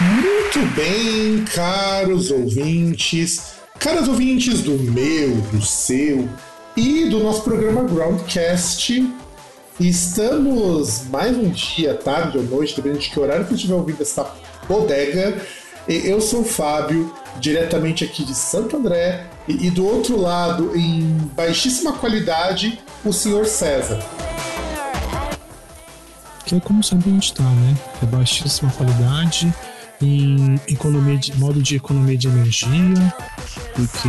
Muito 0.00 0.74
bem, 0.74 1.44
caros 1.54 2.30
ouvintes, 2.30 3.56
caras 3.78 4.08
ouvintes 4.08 4.62
do 4.62 4.78
meu, 4.78 5.36
do 5.52 5.60
seu 5.60 6.26
e 6.74 7.10
do 7.10 7.18
nosso 7.20 7.42
programa 7.42 7.84
Groundcast. 7.84 9.25
Estamos 9.78 11.06
mais 11.10 11.36
um 11.36 11.50
dia, 11.50 11.92
tarde 11.92 12.38
ou 12.38 12.44
noite, 12.44 12.74
dependendo 12.74 13.02
de 13.02 13.10
que 13.10 13.20
horário 13.20 13.44
que 13.44 13.52
estiver 13.52 13.74
ouvindo 13.74 14.00
essa 14.00 14.26
bodega. 14.66 15.38
Eu 15.86 16.18
sou 16.18 16.40
o 16.40 16.44
Fábio, 16.44 17.14
diretamente 17.38 18.02
aqui 18.02 18.24
de 18.24 18.34
Santo 18.34 18.74
André, 18.74 19.26
e, 19.46 19.66
e 19.66 19.70
do 19.70 19.86
outro 19.86 20.18
lado, 20.18 20.74
em 20.74 21.02
baixíssima 21.36 21.92
qualidade, 21.92 22.80
o 23.04 23.12
senhor 23.12 23.44
César. 23.44 24.02
Que 26.46 26.54
é 26.54 26.60
como 26.60 26.82
sempre 26.82 27.10
a 27.10 27.12
gente 27.12 27.34
tá, 27.34 27.44
né? 27.44 27.76
É 28.02 28.06
baixíssima 28.06 28.72
qualidade, 28.72 29.52
em 30.00 30.58
economia 30.66 31.18
de, 31.18 31.36
modo 31.36 31.62
de 31.62 31.76
economia 31.76 32.16
de 32.16 32.28
energia, 32.28 33.14
porque 33.74 34.08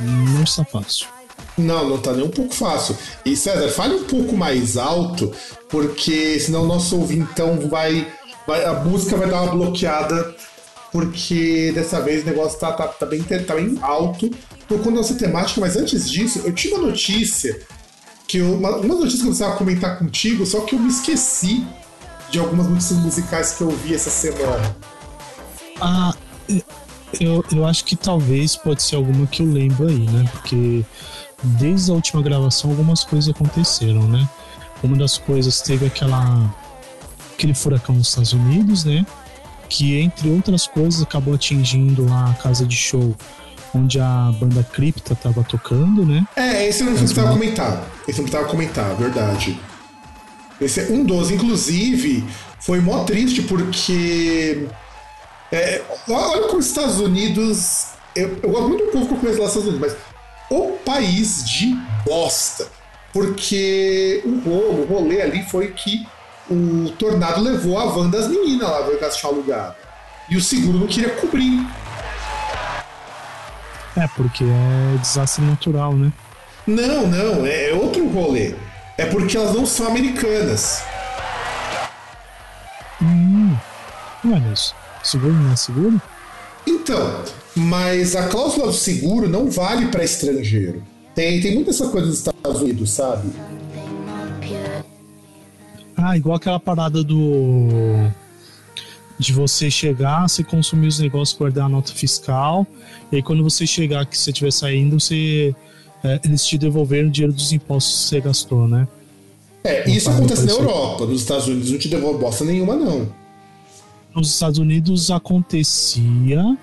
não 0.00 0.42
está 0.42 0.64
fácil. 0.64 1.17
Não, 1.58 1.88
não 1.88 1.98
tá 1.98 2.12
nem 2.12 2.24
um 2.24 2.30
pouco 2.30 2.54
fácil. 2.54 2.96
E 3.24 3.36
César, 3.36 3.68
fale 3.68 3.94
um 3.94 4.04
pouco 4.04 4.36
mais 4.36 4.76
alto, 4.76 5.32
porque 5.68 6.38
senão 6.38 6.62
o 6.62 6.66
nosso 6.66 6.96
ouvintão 6.96 7.68
vai, 7.68 8.06
vai. 8.46 8.64
A 8.64 8.74
música 8.74 9.16
vai 9.16 9.28
dar 9.28 9.42
uma 9.42 9.52
bloqueada, 9.52 10.34
porque 10.92 11.72
dessa 11.74 12.00
vez 12.00 12.22
o 12.22 12.26
negócio 12.26 12.58
tá, 12.58 12.72
tá, 12.72 12.86
tá, 12.86 13.06
bem, 13.06 13.22
tá 13.22 13.54
bem 13.54 13.78
alto 13.82 14.30
por 14.68 14.78
conta 14.78 14.90
nossa 14.92 15.14
temática. 15.14 15.60
Mas 15.60 15.76
antes 15.76 16.08
disso, 16.08 16.42
eu 16.44 16.52
tinha 16.52 16.76
uma 16.76 16.86
notícia, 16.86 17.60
que 18.26 18.38
eu, 18.38 18.54
uma, 18.54 18.76
uma 18.76 18.94
notícia 18.94 19.18
que 19.18 19.24
eu 19.24 19.30
precisava 19.30 19.56
comentar 19.56 19.98
contigo, 19.98 20.46
só 20.46 20.60
que 20.60 20.74
eu 20.74 20.78
me 20.78 20.88
esqueci 20.88 21.66
de 22.30 22.38
algumas 22.38 22.68
notícias 22.68 22.98
musicais 22.98 23.52
que 23.52 23.62
eu 23.62 23.70
vi 23.70 23.94
essa 23.94 24.10
semana. 24.10 24.76
Ah, 25.80 26.14
eu, 27.20 27.44
eu 27.52 27.66
acho 27.66 27.84
que 27.84 27.96
talvez 27.96 28.56
pode 28.56 28.82
ser 28.82 28.96
alguma 28.96 29.26
que 29.26 29.42
eu 29.42 29.46
lembro 29.46 29.88
aí, 29.88 30.00
né? 30.00 30.28
Porque 30.32 30.84
desde 31.42 31.90
a 31.90 31.94
última 31.94 32.22
gravação 32.22 32.70
algumas 32.70 33.04
coisas 33.04 33.34
aconteceram, 33.34 34.02
né? 34.08 34.28
Uma 34.82 34.96
das 34.96 35.18
coisas 35.18 35.60
teve 35.60 35.86
aquela 35.86 36.54
aquele 37.34 37.54
furacão 37.54 37.94
nos 37.94 38.08
Estados 38.08 38.32
Unidos, 38.32 38.84
né? 38.84 39.06
Que 39.68 40.00
entre 40.00 40.30
outras 40.30 40.66
coisas 40.66 41.02
acabou 41.02 41.34
atingindo 41.34 42.08
lá 42.08 42.30
a 42.30 42.34
casa 42.34 42.66
de 42.66 42.76
show 42.76 43.14
onde 43.74 44.00
a 44.00 44.32
banda 44.38 44.62
Cripta 44.62 45.14
tava 45.14 45.44
tocando, 45.44 46.04
né? 46.04 46.26
É, 46.36 46.66
esse 46.66 46.82
não 46.82 46.94
precisava 46.94 47.32
comentar. 47.32 47.86
Esse 48.06 48.18
não 48.18 48.24
precisava 48.24 48.50
comentar, 48.50 48.94
verdade. 48.96 49.60
Esse 50.60 50.80
é 50.80 50.84
um 50.90 51.04
dos, 51.04 51.30
inclusive, 51.30 52.24
foi 52.60 52.80
mó 52.80 53.04
triste 53.04 53.42
porque. 53.42 54.66
é, 55.52 55.82
olha 56.08 56.48
como 56.48 56.58
os 56.58 56.66
Estados 56.66 56.98
Unidos. 56.98 57.88
Eu, 58.16 58.38
eu 58.42 58.50
gosto 58.50 58.68
muito 58.68 58.86
do 58.86 58.90
povo 58.90 59.06
que 59.06 59.14
eu 59.14 59.18
conheço 59.18 59.38
lá 59.38 59.44
nos 59.44 59.56
Estados 59.56 59.68
Unidos, 59.68 59.80
mas 59.80 59.96
o 60.50 60.72
país 60.84 61.44
de 61.48 61.76
bosta. 62.04 62.66
Porque 63.12 64.22
o 64.24 64.38
rolo, 64.40 64.82
o 64.82 64.86
rolê 64.86 65.22
ali 65.22 65.42
foi 65.44 65.72
que 65.72 66.06
o 66.50 66.90
tornado 66.98 67.40
levou 67.40 67.78
a 67.78 67.86
van 67.86 68.08
das 68.08 68.28
meninas 68.28 68.68
lá, 68.68 68.80
veio 68.82 69.00
gastar 69.00 69.28
alugado. 69.28 69.76
E 70.28 70.36
o 70.36 70.40
seguro 70.40 70.78
não 70.78 70.86
queria 70.86 71.10
cobrir. 71.10 71.66
É, 73.96 74.06
porque 74.16 74.44
é 74.44 74.98
desastre 74.98 75.44
natural, 75.44 75.92
né? 75.94 76.12
Não, 76.66 77.06
não, 77.06 77.46
é 77.46 77.72
outro 77.72 78.06
rolê. 78.08 78.54
É 78.96 79.06
porque 79.06 79.36
elas 79.36 79.54
não 79.54 79.64
são 79.64 79.86
americanas. 79.88 80.82
Hum, 83.00 83.56
não 84.22 84.36
é 84.36 84.52
isso. 84.52 84.74
Seguro 85.02 85.32
não 85.32 85.52
é 85.52 85.56
seguro? 85.56 86.00
Então, 86.66 87.24
mas 87.58 88.14
a 88.14 88.28
cláusula 88.28 88.68
do 88.68 88.72
seguro 88.72 89.28
não 89.28 89.50
vale 89.50 89.86
para 89.88 90.04
estrangeiro. 90.04 90.82
Tem, 91.14 91.40
tem 91.40 91.54
muita 91.54 91.70
essa 91.70 91.88
coisa 91.88 92.06
nos 92.06 92.18
Estados 92.18 92.62
Unidos, 92.62 92.90
sabe? 92.90 93.28
Ah, 95.96 96.16
igual 96.16 96.36
aquela 96.36 96.60
parada 96.60 97.02
do. 97.02 97.68
De 99.18 99.32
você 99.32 99.68
chegar, 99.68 100.28
você 100.28 100.44
consumir 100.44 100.86
os 100.86 101.00
negócios, 101.00 101.36
guardar 101.36 101.66
a 101.66 101.68
nota 101.68 101.92
fiscal, 101.92 102.64
e 103.10 103.16
aí 103.16 103.22
quando 103.22 103.42
você 103.42 103.66
chegar 103.66 104.06
que 104.06 104.16
você 104.16 104.30
estiver 104.30 104.52
saindo, 104.52 105.00
você. 105.00 105.52
é, 106.04 106.20
eles 106.24 106.46
te 106.46 106.56
devolveram 106.56 107.08
o 107.08 107.10
dinheiro 107.10 107.32
dos 107.32 107.52
impostos 107.52 108.04
que 108.04 108.08
você 108.10 108.20
gastou, 108.20 108.68
né? 108.68 108.86
É, 109.64 109.90
isso 109.90 110.08
Não 110.08 110.18
acontece 110.18 110.46
na 110.46 110.52
Europa. 110.52 111.04
Nos 111.04 111.22
Estados 111.22 111.48
Unidos 111.48 111.70
não 111.72 111.78
te 111.78 111.88
devolve 111.88 112.20
bosta 112.20 112.44
nenhuma, 112.44 112.76
não. 112.76 113.08
Nos 114.14 114.32
Estados 114.32 114.60
Unidos 114.60 115.10
acontecia 115.10 116.56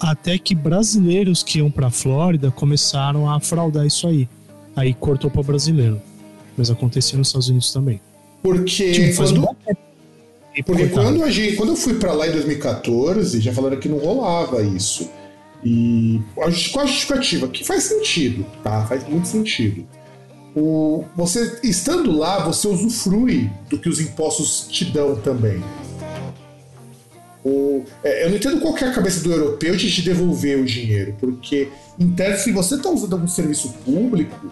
até 0.00 0.38
que 0.38 0.54
brasileiros 0.54 1.42
que 1.42 1.58
iam 1.58 1.70
pra 1.70 1.90
Flórida 1.90 2.50
começaram 2.50 3.30
a 3.30 3.40
fraudar 3.40 3.86
isso 3.86 4.06
aí. 4.06 4.28
Aí 4.74 4.92
cortou 4.92 5.30
para 5.30 5.42
brasileiro. 5.42 6.00
Mas 6.56 6.70
acontecia 6.70 7.18
nos 7.18 7.28
Estados 7.28 7.48
Unidos 7.48 7.72
também. 7.72 8.00
Porque 8.42 8.92
Tipo, 8.92 9.22
um 9.22 9.42
quando. 9.42 9.56
E, 10.54 10.62
porque 10.62 10.88
quando, 10.88 11.22
a 11.22 11.30
gente, 11.30 11.56
quando 11.56 11.70
eu 11.70 11.76
fui 11.76 11.94
pra 11.94 12.12
lá 12.12 12.26
em 12.26 12.32
2014, 12.32 13.40
já 13.40 13.52
falaram 13.52 13.78
que 13.78 13.88
não 13.88 13.98
rolava 13.98 14.62
isso. 14.62 15.10
E 15.64 16.20
a 16.38 16.46
a 16.46 16.50
justificativa? 16.50 17.48
Que 17.48 17.64
faz 17.64 17.84
sentido, 17.84 18.46
tá? 18.62 18.86
Faz 18.86 19.06
muito 19.08 19.28
sentido. 19.28 19.86
O, 20.54 21.04
você 21.14 21.60
estando 21.62 22.10
lá, 22.10 22.38
você 22.44 22.68
usufrui 22.68 23.50
do 23.68 23.78
que 23.78 23.88
os 23.88 24.00
impostos 24.00 24.66
te 24.70 24.86
dão 24.86 25.16
também. 25.16 25.62
O, 27.48 27.84
é, 28.02 28.24
eu 28.24 28.30
não 28.30 28.36
entendo 28.38 28.60
qual 28.60 28.76
é 28.76 28.84
a 28.86 28.92
cabeça 28.92 29.22
do 29.22 29.30
europeu 29.30 29.76
de 29.76 29.88
te 29.88 30.02
devolver 30.02 30.58
o 30.58 30.64
dinheiro, 30.64 31.14
porque, 31.20 31.68
em 31.96 32.10
tese, 32.10 32.42
se 32.42 32.50
você 32.50 32.74
está 32.74 32.90
usando 32.90 33.12
algum 33.12 33.28
serviço 33.28 33.72
público, 33.84 34.50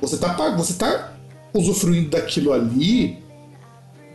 você 0.00 0.14
está 0.14 0.32
você 0.56 0.72
tá 0.74 1.14
usufruindo 1.52 2.08
daquilo 2.08 2.54
ali, 2.54 3.18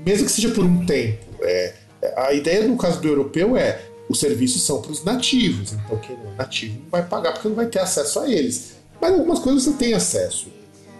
mesmo 0.03 0.25
que 0.25 0.31
seja 0.31 0.49
por 0.49 0.65
um 0.65 0.83
tempo. 0.83 1.19
É, 1.43 1.75
a 2.17 2.33
ideia 2.33 2.67
no 2.67 2.75
caso 2.75 2.99
do 2.99 3.07
europeu 3.07 3.55
é 3.55 3.79
os 4.09 4.19
serviços 4.19 4.63
são 4.63 4.81
para 4.81 4.91
os 4.91 5.03
nativos, 5.03 5.71
então 5.73 5.95
quem 5.99 6.17
não 6.17 6.31
é 6.31 6.35
nativo 6.37 6.79
não 6.81 6.89
vai 6.89 7.03
pagar 7.05 7.33
porque 7.33 7.47
não 7.49 7.55
vai 7.55 7.67
ter 7.67 7.79
acesso 7.79 8.19
a 8.19 8.27
eles. 8.27 8.77
Mas 8.99 9.13
algumas 9.13 9.37
coisas 9.37 9.61
você 9.61 9.73
tem 9.73 9.93
acesso, 9.93 10.47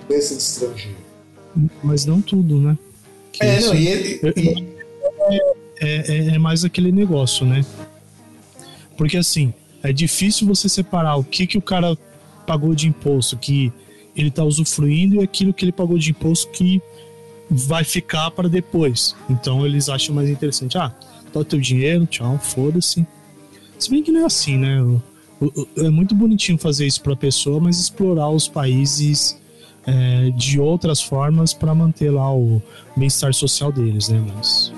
desses 0.07 0.37
estrangeiros. 0.37 1.01
Mas 1.83 2.05
não 2.05 2.21
tudo, 2.21 2.59
né? 2.61 2.77
Que 3.31 3.43
É, 3.43 3.57
isso- 3.57 3.67
não, 3.69 3.75
e, 3.75 3.87
ele- 3.87 4.21
e- 4.37 5.60
é, 5.81 6.13
é- 6.13 6.35
é 6.35 6.37
mais 6.37 6.63
aquele 6.63 6.91
negócio, 6.91 7.45
né? 7.45 7.65
Porque 8.97 9.17
assim, 9.17 9.53
é 9.83 9.91
difícil 9.91 10.47
você 10.47 10.69
separar 10.69 11.15
o 11.15 11.23
que, 11.23 11.47
que 11.47 11.57
o 11.57 11.61
cara 11.61 11.97
pagou 12.45 12.73
de 12.75 12.87
imposto 12.87 13.37
que 13.37 13.71
ele 14.15 14.29
tá 14.29 14.43
usufruindo 14.43 15.15
e 15.15 15.19
aquilo 15.23 15.53
que 15.53 15.65
ele 15.65 15.71
pagou 15.71 15.97
de 15.97 16.11
imposto 16.11 16.49
que 16.51 16.81
vai 17.49 17.83
ficar 17.83 18.29
para 18.31 18.47
depois. 18.47 19.15
Então 19.29 19.65
eles 19.65 19.89
acham 19.89 20.13
mais 20.15 20.29
interessante, 20.29 20.77
ah, 20.77 20.93
dá 21.33 21.43
teu 21.43 21.59
dinheiro, 21.59 22.05
tchau, 22.05 22.37
foda-se. 22.39 23.05
Se 23.79 23.89
bem 23.89 24.03
que 24.03 24.11
não 24.11 24.21
é 24.21 24.25
assim, 24.25 24.57
né? 24.57 24.77
É 25.77 25.89
muito 25.89 26.13
bonitinho 26.13 26.57
fazer 26.57 26.85
isso 26.85 27.01
pra 27.01 27.15
pessoa, 27.15 27.59
mas 27.59 27.79
explorar 27.79 28.29
os 28.29 28.47
países 28.47 29.39
é, 29.87 30.29
de 30.31 30.59
outras 30.59 31.01
formas 31.01 31.51
para 31.53 31.73
manter 31.73 32.11
lá 32.11 32.31
o 32.31 32.61
bem-estar 32.95 33.33
social 33.33 33.71
deles, 33.71 34.09
né? 34.09 34.23
Mas 34.35 34.71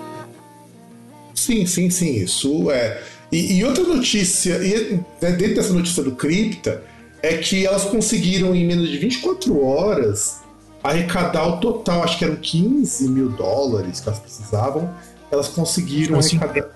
Sim, 1.34 1.66
sim, 1.66 1.90
sim, 1.90 2.16
isso 2.24 2.70
é. 2.72 3.02
E, 3.32 3.58
e 3.58 3.64
outra 3.66 3.84
notícia, 3.84 4.56
e, 4.64 4.94
né, 5.22 5.32
dentro 5.32 5.56
dessa 5.56 5.74
notícia 5.74 6.04
do 6.04 6.12
Cripta, 6.14 6.84
é 7.22 7.38
que 7.38 7.66
elas 7.66 7.84
conseguiram 7.86 8.54
em 8.56 8.66
menos 8.66 8.90
de 8.90 8.98
24 8.98 9.64
horas 9.66 10.42
arrecadar 10.84 11.48
o 11.48 11.58
total, 11.60 12.04
acho 12.04 12.18
que 12.18 12.26
eram 12.26 12.36
15 12.36 13.08
mil 13.08 13.30
dólares 13.30 14.02
que 14.02 14.10
elas 14.10 14.20
precisavam, 14.20 14.94
elas 15.32 15.48
conseguiram 15.48 16.20
Assim- 16.20 16.38
arrecadar. 16.38 16.70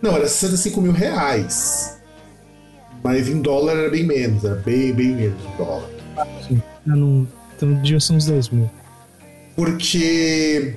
Não, 0.00 0.14
era 0.16 0.26
65 0.26 0.80
mil 0.80 0.92
reais. 0.92 1.98
Mas 3.02 3.28
em 3.28 3.40
dólar 3.42 3.76
era 3.76 3.90
bem 3.90 4.04
menos, 4.04 4.44
era 4.44 4.54
bem, 4.56 4.92
bem 4.92 5.08
menos 5.08 5.42
em 5.44 5.56
dólar. 5.56 5.88
Sim. 6.46 6.62
Não, 6.86 7.26
então 7.56 7.74
devia 7.82 7.98
ser 8.00 8.12
uns 8.14 8.26
10 8.26 8.48
mil. 8.50 8.70
Porque 9.56 10.76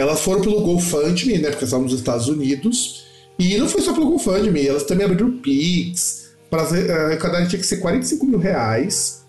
elas 0.00 0.20
foram 0.20 0.40
pelo 0.40 0.60
GoFundMe, 0.62 1.38
né? 1.38 1.50
Porque 1.50 1.64
estavam 1.64 1.84
nos 1.86 1.94
Estados 1.94 2.28
Unidos. 2.28 3.04
E 3.38 3.56
não 3.56 3.68
foi 3.68 3.80
só 3.80 3.92
pelo 3.92 4.10
GoFundMe, 4.10 4.66
elas 4.66 4.84
também 4.84 5.06
abriram 5.06 5.38
Pix. 5.38 6.30
Para 6.50 6.62
arrecadar 6.62 7.46
tinha 7.46 7.60
que 7.60 7.66
ser 7.66 7.76
45 7.76 8.26
mil 8.26 8.38
reais 8.38 9.20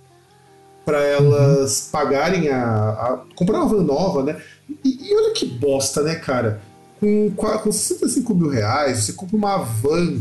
para 0.83 1.03
elas 1.03 1.89
pagarem 1.91 2.49
a, 2.49 2.63
a- 2.89 3.23
comprar 3.35 3.59
uma 3.59 3.67
van 3.69 3.83
nova, 3.83 4.23
né? 4.23 4.41
E, 4.83 5.09
e 5.09 5.15
olha 5.15 5.33
que 5.33 5.45
bosta, 5.45 6.01
né, 6.01 6.15
cara? 6.15 6.59
Com, 6.99 7.31
com 7.35 7.71
65 7.71 8.33
mil 8.33 8.49
reais, 8.49 8.99
você 9.03 9.13
compra 9.13 9.37
uma 9.37 9.57
van 9.57 10.19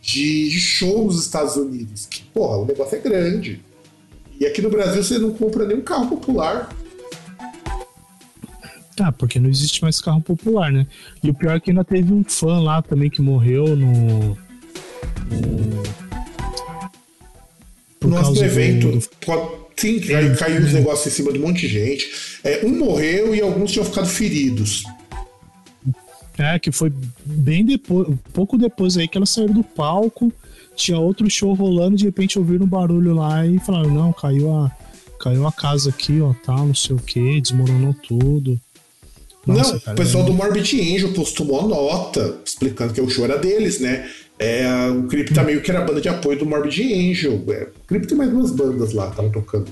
de, 0.00 0.48
de 0.48 0.60
show 0.60 1.04
nos 1.04 1.20
Estados 1.20 1.56
Unidos. 1.56 2.06
Que, 2.06 2.22
porra, 2.22 2.58
o 2.58 2.64
negócio 2.64 2.96
é 2.96 3.00
grande. 3.00 3.62
E 4.40 4.46
aqui 4.46 4.60
no 4.62 4.70
Brasil 4.70 5.02
você 5.04 5.18
não 5.18 5.32
compra 5.32 5.66
nenhum 5.66 5.82
carro 5.82 6.08
popular. 6.08 6.74
Tá, 8.96 9.10
porque 9.10 9.40
não 9.40 9.50
existe 9.50 9.82
mais 9.82 10.00
carro 10.00 10.20
popular, 10.20 10.70
né? 10.70 10.86
E 11.22 11.28
o 11.30 11.34
pior 11.34 11.56
é 11.56 11.60
que 11.60 11.70
ainda 11.70 11.84
teve 11.84 12.12
um 12.12 12.22
fã 12.22 12.60
lá 12.60 12.80
também 12.80 13.10
que 13.10 13.20
morreu 13.20 13.74
no. 13.76 14.28
no- 14.30 15.82
Por 17.98 18.10
Nosso 18.10 18.24
causa 18.24 18.40
do- 18.40 18.44
evento, 18.46 18.90
do- 18.92 19.00
sim, 19.76 19.98
cai- 20.00 20.36
caiu 20.36 20.62
os 20.62 20.72
negócios 20.72 21.06
em 21.12 21.16
cima 21.16 21.32
de 21.32 21.38
um 21.38 21.42
monte 21.46 21.62
de 21.62 21.68
gente. 21.68 22.06
É, 22.44 22.64
um 22.64 22.78
morreu 22.78 23.34
e 23.34 23.40
alguns 23.40 23.72
tinham 23.72 23.84
ficado 23.84 24.06
feridos. 24.06 24.84
É, 26.36 26.58
que 26.58 26.70
foi 26.70 26.92
bem 27.24 27.64
depois, 27.64 28.08
pouco 28.32 28.58
depois 28.58 28.96
aí 28.96 29.06
que 29.08 29.16
elas 29.16 29.30
saíram 29.30 29.54
do 29.54 29.62
palco, 29.64 30.32
tinha 30.76 30.98
outro 30.98 31.28
show 31.30 31.54
rolando, 31.54 31.96
de 31.96 32.04
repente 32.04 32.38
ouviram 32.38 32.64
um 32.66 32.68
barulho 32.68 33.14
lá 33.14 33.46
e 33.46 33.58
falaram, 33.60 33.90
não, 33.90 34.12
caiu 34.12 34.52
a, 34.52 34.70
caiu 35.18 35.46
a 35.46 35.52
casa 35.52 35.90
aqui, 35.90 36.20
ó, 36.20 36.34
tal, 36.44 36.66
não 36.66 36.74
sei 36.74 36.94
o 36.96 36.98
que, 36.98 37.40
desmoronou 37.40 37.94
tudo. 37.94 38.60
Nossa, 39.46 39.82
não, 39.86 39.92
o 39.92 39.96
pessoal 39.96 40.24
é- 40.24 40.26
do 40.26 40.32
Morbid 40.32 40.80
Angel 40.94 41.12
postou 41.12 41.46
uma 41.50 41.68
nota 41.68 42.38
explicando 42.44 42.92
que 42.92 43.00
o 43.00 43.08
show 43.08 43.24
era 43.24 43.38
deles, 43.38 43.80
né? 43.80 44.08
É, 44.38 44.66
o 44.90 45.04
Crypta 45.04 45.42
meio 45.42 45.60
que 45.62 45.70
era 45.70 45.80
a 45.80 45.84
banda 45.84 46.00
de 46.00 46.08
apoio 46.08 46.38
do 46.38 46.46
Morbid 46.46 46.80
Angel. 46.82 47.44
É, 47.48 47.64
o 47.64 47.86
Crypta 47.86 48.08
tem 48.08 48.18
mais 48.18 48.30
duas 48.30 48.50
bandas 48.50 48.92
lá 48.92 49.04
que 49.04 49.10
estavam 49.10 49.30
tocando. 49.30 49.70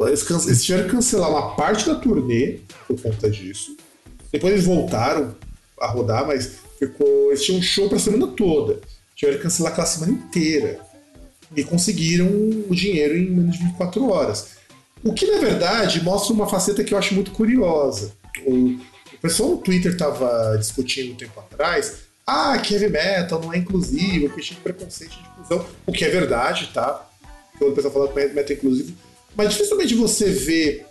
Eles, 0.00 0.28
eles 0.46 0.64
tiveram 0.64 0.84
que 0.84 0.90
cancelar 0.92 1.30
uma 1.30 1.54
parte 1.54 1.86
da 1.86 1.94
turnê 1.94 2.58
por 2.88 3.00
conta 3.00 3.30
disso. 3.30 3.76
Depois 4.32 4.52
eles 4.54 4.64
voltaram 4.64 5.34
a 5.78 5.86
rodar, 5.88 6.26
mas 6.26 6.58
ficou, 6.78 7.28
eles 7.28 7.44
tinham 7.44 7.58
um 7.58 7.62
show 7.62 7.88
pra 7.88 7.98
semana 7.98 8.26
toda. 8.28 8.80
Tiveram 9.14 9.36
que 9.38 9.44
cancelar 9.44 9.72
aquela 9.72 9.86
semana 9.86 10.12
inteira. 10.12 10.80
E 11.54 11.62
conseguiram 11.64 12.26
o 12.26 12.74
dinheiro 12.74 13.16
em 13.16 13.28
menos 13.28 13.58
de 13.58 13.64
24 13.64 14.08
horas. 14.08 14.48
O 15.02 15.12
que, 15.12 15.26
na 15.26 15.38
verdade, 15.38 16.02
mostra 16.02 16.32
uma 16.32 16.48
faceta 16.48 16.84
que 16.84 16.94
eu 16.94 16.98
acho 16.98 17.14
muito 17.14 17.32
curiosa. 17.32 18.12
O, 18.46 18.78
o 19.20 19.22
pessoal 19.22 19.50
no 19.50 19.58
Twitter 19.58 19.92
estava 19.92 20.56
discutindo 20.56 21.12
um 21.12 21.14
tempo 21.14 21.38
atrás. 21.38 21.98
Ah, 22.26 22.56
que 22.56 22.72
heavy 22.72 22.88
metal 22.88 23.38
não 23.38 23.52
é 23.52 23.58
inclusivo, 23.58 24.34
que 24.34 24.40
tinha 24.40 24.58
preconceito 24.60 25.10
de 25.10 25.20
inclusão. 25.20 25.66
O 25.86 25.92
que 25.92 26.06
é 26.06 26.08
verdade, 26.08 26.70
tá? 26.72 27.06
Quando 27.58 27.72
o 27.72 27.74
pessoal 27.74 27.92
fala 27.92 28.08
que 28.08 28.18
heavy 28.18 28.34
metal 28.34 28.50
é 28.50 28.54
inclusivo. 28.54 28.94
Mas 29.36 29.50
dificilmente 29.50 29.94
você 29.94 30.30
vê 30.30 30.86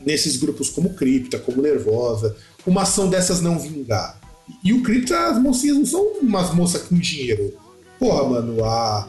nesses 0.00 0.36
grupos 0.36 0.70
como 0.70 0.94
Cripta, 0.94 1.38
como 1.38 1.62
Nervosa, 1.62 2.36
uma 2.66 2.82
ação 2.82 3.08
dessas 3.08 3.40
não 3.40 3.60
vingar. 3.60 4.20
E 4.64 4.72
o 4.72 4.82
Cripta, 4.82 5.28
as 5.28 5.38
mocinhas 5.40 5.76
não 5.76 5.86
são 5.86 6.02
umas 6.20 6.52
moças 6.52 6.82
com 6.82 6.96
dinheiro. 6.96 7.56
Porra, 7.96 8.28
mano, 8.28 8.64
a, 8.64 9.08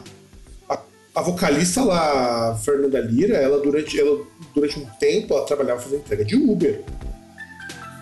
a, 0.68 0.80
a 1.16 1.22
vocalista 1.22 1.82
lá, 1.82 2.52
a 2.52 2.54
Fernanda 2.54 3.00
Lira, 3.00 3.36
ela 3.36 3.58
durante, 3.58 3.98
ela 3.98 4.24
durante 4.54 4.78
um 4.78 4.86
tempo 5.00 5.34
ela 5.34 5.44
trabalhava 5.44 5.80
fazendo 5.80 6.00
entrega 6.00 6.24
de 6.24 6.36
Uber. 6.36 6.84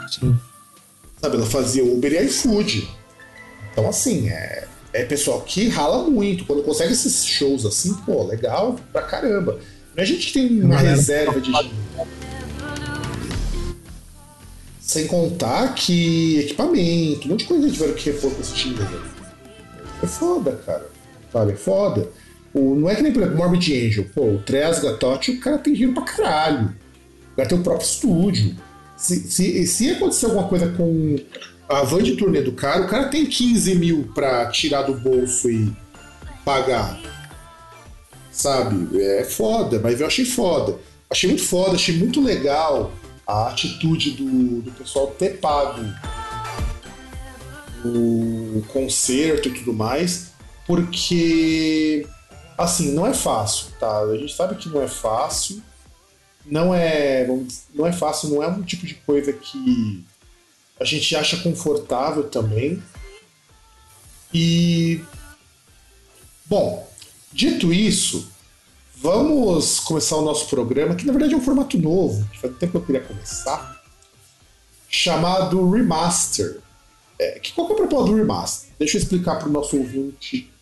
Sim. 0.09 0.37
Sabe, 1.21 1.37
ela 1.37 1.47
fazia 1.47 1.85
Uber 1.85 2.13
e 2.13 2.27
iFood. 2.27 2.89
Então, 3.73 3.89
assim, 3.89 4.29
é, 4.29 4.67
é 4.93 5.05
pessoal 5.05 5.41
que 5.43 5.69
rala 5.69 6.09
muito. 6.09 6.45
Quando 6.45 6.63
consegue 6.63 6.93
esses 6.93 7.25
shows 7.25 7.65
assim, 7.67 7.95
pô, 8.05 8.23
legal 8.25 8.77
pra 8.93 9.03
caramba. 9.03 9.59
Não 9.95 10.03
é 10.03 10.07
gente 10.07 10.27
que 10.29 10.33
tem 10.35 10.63
uma 10.63 10.77
Galera, 10.77 10.95
reserva 10.97 11.41
de. 11.41 11.51
Sem 14.81 15.07
contar 15.07 15.75
que 15.75 16.39
equipamento, 16.41 17.27
um 17.27 17.31
monte 17.31 17.41
de 17.41 17.47
coisa 17.47 17.71
tiveram 17.71 17.95
que 17.95 18.11
repor 18.11 18.31
com 18.31 18.41
esse 18.41 18.55
time. 18.55 18.77
né? 18.77 19.01
É 20.03 20.07
foda, 20.07 20.53
cara. 20.65 20.87
Sabe, 21.33 21.53
é 21.53 21.57
foda. 21.57 22.09
O, 22.55 22.75
não 22.75 22.89
é 22.89 22.95
que 22.95 23.03
nem, 23.03 23.13
por 23.13 23.23
exemplo, 23.23 23.39
Morbid 23.39 23.87
Angel. 23.87 24.07
Pô, 24.15 24.23
o 24.23 24.39
Trez 24.39 24.79
Gatotti, 24.79 25.33
o 25.33 25.41
cara 25.41 25.59
tem 25.59 25.73
dinheiro 25.73 25.95
pra 25.95 26.05
caralho. 26.05 26.75
O 27.33 27.37
cara 27.37 27.49
tem 27.49 27.59
o 27.59 27.63
próprio 27.63 27.85
estúdio. 27.85 28.57
Se, 28.97 29.31
se, 29.31 29.67
se 29.67 29.91
acontecer 29.91 30.27
alguma 30.27 30.49
coisa 30.49 30.69
com 30.73 31.17
a 31.69 31.83
van 31.83 32.03
de 32.03 32.17
turnê 32.17 32.41
do 32.41 32.53
cara, 32.53 32.83
o 32.83 32.89
cara 32.89 33.09
tem 33.09 33.27
15 33.27 33.75
mil 33.75 34.11
pra 34.15 34.47
tirar 34.47 34.83
do 34.83 34.95
bolso 34.95 35.51
e 35.51 35.71
pagar. 36.45 37.01
Sabe? 38.31 39.01
É 39.01 39.25
foda, 39.25 39.81
mas 39.81 40.01
eu 40.01 40.07
achei 40.07 40.25
foda. 40.25 40.79
Achei 41.11 41.29
muito 41.29 41.45
foda, 41.45 41.75
achei 41.75 41.97
muito 41.97 42.23
legal 42.23 42.93
a 43.27 43.49
atitude 43.49 44.13
do, 44.13 44.63
do 44.63 44.71
pessoal 44.73 45.09
ter 45.09 45.39
pago 45.39 45.83
o 47.85 48.63
concerto 48.69 49.49
e 49.49 49.53
tudo 49.53 49.73
mais, 49.73 50.33
porque 50.67 52.07
assim, 52.57 52.93
não 52.93 53.07
é 53.07 53.13
fácil, 53.15 53.69
tá? 53.79 54.01
A 54.01 54.17
gente 54.17 54.35
sabe 54.35 54.57
que 54.57 54.69
não 54.69 54.83
é 54.83 54.89
fácil, 54.89 55.63
não 56.47 56.75
é, 56.75 57.27
não 57.75 57.87
é 57.87 57.93
fácil, 57.93 58.31
não 58.31 58.43
é 58.43 58.49
um 58.49 58.63
tipo 58.63 58.87
de 58.87 58.95
coisa 58.95 59.33
que 59.33 60.05
a 60.79 60.85
gente 60.85 61.15
acha 61.17 61.37
confortável 61.39 62.25
também. 62.25 62.83
E 64.33 65.03
bom, 66.47 66.89
dito 67.33 67.73
isso, 67.73 68.31
vamos 68.97 69.81
começar 69.81 70.17
o 70.17 70.25
nosso 70.25 70.49
programa, 70.49 70.95
que 70.95 71.07
na 71.07 71.13
verdade 71.13 71.35
é 71.35 71.37
um 71.37 71.43
formato 71.43 71.79
novo, 71.79 72.27
que 72.31 72.41
faz 72.41 72.57
tempo 72.57 72.73
que 72.73 72.79
eu 72.79 72.87
queria 72.87 73.01
começar, 73.01 73.83
chamado 74.89 75.71
Remaster. 75.71 76.61
É, 77.19 77.39
que 77.39 77.53
qual 77.53 77.67
que 77.67 77.73
é 77.73 77.77
o 77.77 77.79
propósito 77.79 78.13
do 78.13 78.19
remaster? 78.19 78.71
Deixa 78.79 78.99
eu 78.99 79.01
explicar 79.01 79.39
para 79.39 79.49
o 79.49 79.53
nosso 79.53 79.77
ouvinte. 79.79 80.53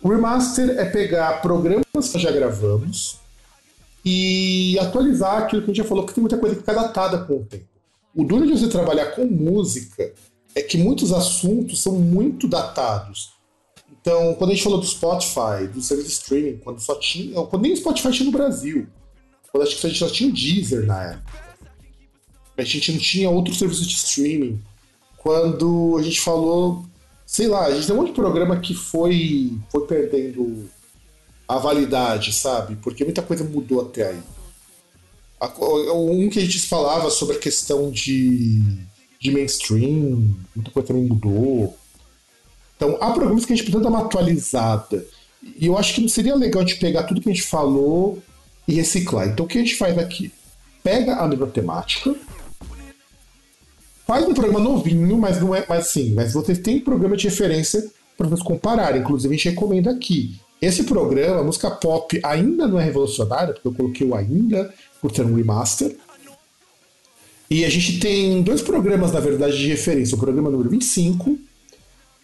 O 0.00 0.08
remaster 0.08 0.70
é 0.78 0.86
pegar 0.86 1.42
programas 1.42 1.84
que 2.10 2.18
já 2.18 2.30
gravamos 2.30 3.18
e 4.10 4.78
atualizar 4.78 5.42
aquilo 5.42 5.60
que 5.60 5.70
a 5.70 5.74
gente 5.74 5.82
já 5.82 5.88
falou, 5.88 6.06
que 6.06 6.14
tem 6.14 6.22
muita 6.22 6.38
coisa 6.38 6.54
que 6.54 6.62
fica 6.62 6.72
datada 6.72 7.18
com 7.24 7.36
o 7.36 7.44
tempo. 7.44 7.68
O 8.14 8.24
duro 8.24 8.46
de 8.46 8.52
você 8.58 8.68
trabalhar 8.68 9.12
com 9.12 9.26
música 9.26 10.14
é 10.54 10.62
que 10.62 10.78
muitos 10.78 11.12
assuntos 11.12 11.82
são 11.82 11.96
muito 11.96 12.48
datados. 12.48 13.34
Então, 14.00 14.34
quando 14.36 14.50
a 14.50 14.54
gente 14.54 14.64
falou 14.64 14.80
do 14.80 14.86
Spotify, 14.86 15.66
do 15.70 15.82
serviço 15.82 16.08
de 16.08 16.14
streaming, 16.14 16.56
quando 16.58 16.80
só 16.80 16.94
tinha. 16.94 17.34
Quando 17.42 17.62
nem 17.62 17.72
o 17.74 17.76
Spotify 17.76 18.10
tinha 18.10 18.30
no 18.30 18.32
Brasil. 18.32 18.86
Quando 19.52 19.64
acho 19.64 19.78
que 19.78 19.86
a 19.86 19.90
gente 19.90 19.98
só 19.98 20.08
tinha 20.08 20.30
o 20.30 20.32
Deezer 20.32 20.86
na 20.86 21.02
época. 21.02 21.48
A 22.56 22.64
gente 22.64 22.92
não 22.92 22.98
tinha 22.98 23.28
outro 23.28 23.54
serviço 23.54 23.86
de 23.86 23.94
streaming 23.94 24.60
quando 25.18 25.96
a 25.98 26.02
gente 26.02 26.20
falou, 26.20 26.84
sei 27.26 27.46
lá, 27.46 27.66
a 27.66 27.74
gente 27.74 27.86
tem 27.86 27.94
um 27.94 27.98
monte 27.98 28.08
de 28.08 28.14
programa 28.14 28.58
que 28.58 28.72
foi, 28.72 29.52
foi 29.70 29.86
perdendo 29.86 30.68
a 31.48 31.56
validade, 31.56 32.32
sabe? 32.32 32.76
Porque 32.76 33.04
muita 33.04 33.22
coisa 33.22 33.42
mudou 33.42 33.80
até 33.80 34.08
aí. 34.08 34.22
Um 35.94 36.28
que 36.28 36.38
a 36.38 36.42
gente 36.42 36.60
falava 36.60 37.10
sobre 37.10 37.36
a 37.36 37.40
questão 37.40 37.90
de, 37.90 38.60
de 39.18 39.30
mainstream, 39.30 40.34
muita 40.54 40.70
coisa 40.70 40.88
também 40.88 41.04
mudou. 41.04 41.74
Então, 42.76 42.98
há 43.00 43.10
programas 43.12 43.46
que 43.46 43.52
a 43.52 43.56
gente 43.56 43.64
precisa 43.64 43.82
dar 43.82 43.88
uma 43.88 44.04
atualizada. 44.04 45.06
E 45.42 45.66
eu 45.66 45.78
acho 45.78 45.94
que 45.94 46.00
não 46.00 46.08
seria 46.08 46.34
legal 46.34 46.66
gente 46.66 46.78
pegar 46.78 47.04
tudo 47.04 47.20
que 47.20 47.30
a 47.30 47.32
gente 47.32 47.46
falou 47.46 48.22
e 48.66 48.74
reciclar. 48.74 49.28
Então, 49.28 49.46
o 49.46 49.48
que 49.48 49.58
a 49.58 49.60
gente 49.62 49.76
faz 49.76 49.96
aqui? 49.96 50.30
Pega 50.82 51.16
a 51.16 51.26
mesma 51.26 51.46
temática, 51.46 52.14
faz 54.06 54.26
um 54.26 54.34
programa 54.34 54.60
novinho, 54.60 55.16
mas 55.16 55.40
não 55.40 55.54
é. 55.54 55.64
Mas 55.68 55.88
sim, 55.88 56.12
mas 56.14 56.34
vocês 56.34 56.58
têm 56.58 56.80
programa 56.80 57.16
de 57.16 57.28
referência 57.28 57.90
para 58.16 58.28
vocês 58.28 58.42
compararem. 58.42 59.00
Inclusive, 59.00 59.32
a 59.32 59.36
gente 59.36 59.50
recomenda 59.50 59.90
aqui. 59.90 60.40
Esse 60.60 60.84
programa, 60.84 61.40
a 61.40 61.44
música 61.44 61.70
pop, 61.70 62.20
ainda 62.22 62.66
não 62.66 62.80
é 62.80 62.84
revolucionária, 62.84 63.54
porque 63.54 63.68
eu 63.68 63.74
coloquei 63.74 64.06
o 64.06 64.14
ainda 64.14 64.72
por 65.00 65.12
ter 65.12 65.24
um 65.24 65.34
remaster. 65.34 65.96
E 67.50 67.64
a 67.64 67.70
gente 67.70 68.00
tem 68.00 68.42
dois 68.42 68.60
programas, 68.60 69.12
na 69.12 69.20
verdade, 69.20 69.56
de 69.56 69.68
referência. 69.68 70.16
O 70.16 70.18
programa 70.18 70.50
número 70.50 70.68
25, 70.68 71.38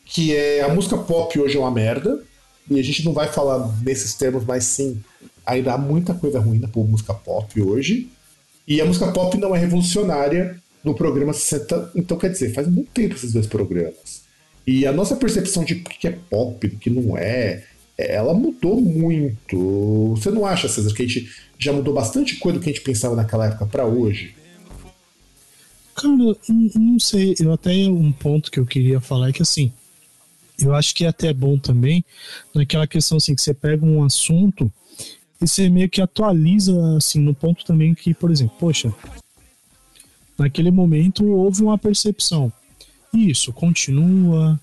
que 0.04 0.34
é 0.34 0.62
a 0.62 0.68
música 0.68 0.98
pop 0.98 1.38
hoje 1.38 1.56
é 1.56 1.60
uma 1.60 1.70
merda. 1.70 2.22
E 2.68 2.78
a 2.78 2.82
gente 2.82 3.04
não 3.04 3.12
vai 3.12 3.28
falar 3.28 3.70
nesses 3.82 4.14
termos, 4.14 4.44
mas 4.44 4.64
sim, 4.64 5.00
ainda 5.44 5.74
há 5.74 5.78
muita 5.78 6.14
coisa 6.14 6.40
ruim 6.40 6.58
na 6.58 6.68
música 6.74 7.14
pop 7.14 7.60
hoje. 7.60 8.08
E 8.66 8.80
a 8.80 8.84
música 8.84 9.12
pop 9.12 9.36
não 9.38 9.54
é 9.54 9.58
revolucionária, 9.58 10.60
no 10.82 10.94
programa 10.94 11.32
60. 11.32 11.92
Então, 11.94 12.18
quer 12.18 12.30
dizer, 12.30 12.52
faz 12.52 12.68
muito 12.68 12.90
tempo 12.90 13.14
esses 13.14 13.32
dois 13.32 13.46
programas. 13.46 14.22
E 14.66 14.86
a 14.86 14.92
nossa 14.92 15.16
percepção 15.16 15.64
de 15.64 15.74
o 15.74 15.84
que 15.84 16.08
é 16.08 16.18
pop, 16.30 16.66
do 16.66 16.76
que 16.76 16.90
não 16.90 17.16
é, 17.16 17.64
ela 17.96 18.34
mudou 18.34 18.80
muito. 18.80 20.14
Você 20.16 20.30
não 20.30 20.44
acha, 20.44 20.68
César, 20.68 20.92
que 20.94 21.02
a 21.02 21.06
gente 21.06 21.32
já 21.58 21.72
mudou 21.72 21.94
bastante 21.94 22.36
coisa 22.36 22.58
do 22.58 22.62
que 22.62 22.70
a 22.70 22.72
gente 22.72 22.84
pensava 22.84 23.14
naquela 23.14 23.46
época 23.46 23.66
para 23.66 23.86
hoje? 23.86 24.34
Cara, 25.94 26.36
não 26.76 26.98
sei. 26.98 27.34
Eu 27.38 27.52
até 27.52 27.70
um 27.88 28.10
ponto 28.10 28.50
que 28.50 28.58
eu 28.58 28.66
queria 28.66 29.00
falar 29.00 29.28
é 29.28 29.32
que 29.32 29.42
assim, 29.42 29.72
eu 30.58 30.74
acho 30.74 30.94
que 30.94 31.04
é 31.04 31.08
até 31.08 31.32
bom 31.32 31.56
também 31.58 32.04
naquela 32.54 32.86
questão 32.86 33.18
assim 33.18 33.34
que 33.34 33.42
você 33.42 33.54
pega 33.54 33.84
um 33.84 34.02
assunto 34.04 34.70
e 35.40 35.46
você 35.46 35.68
meio 35.68 35.88
que 35.88 36.00
atualiza 36.00 36.96
assim 36.96 37.20
no 37.20 37.34
ponto 37.34 37.64
também 37.64 37.94
que, 37.94 38.12
por 38.12 38.30
exemplo, 38.30 38.56
poxa, 38.58 38.92
naquele 40.38 40.70
momento 40.70 41.24
houve 41.24 41.62
uma 41.62 41.78
percepção. 41.78 42.52
Isso 43.12 43.52
continua, 43.52 44.58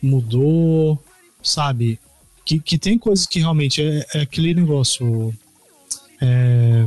mudou, 0.00 1.02
sabe? 1.42 1.98
Que, 2.44 2.58
que 2.58 2.78
tem 2.78 2.98
coisas 2.98 3.26
que 3.26 3.38
realmente 3.38 3.80
é, 3.82 4.06
é 4.14 4.20
aquele 4.20 4.54
negócio. 4.54 5.32
É, 6.20 6.84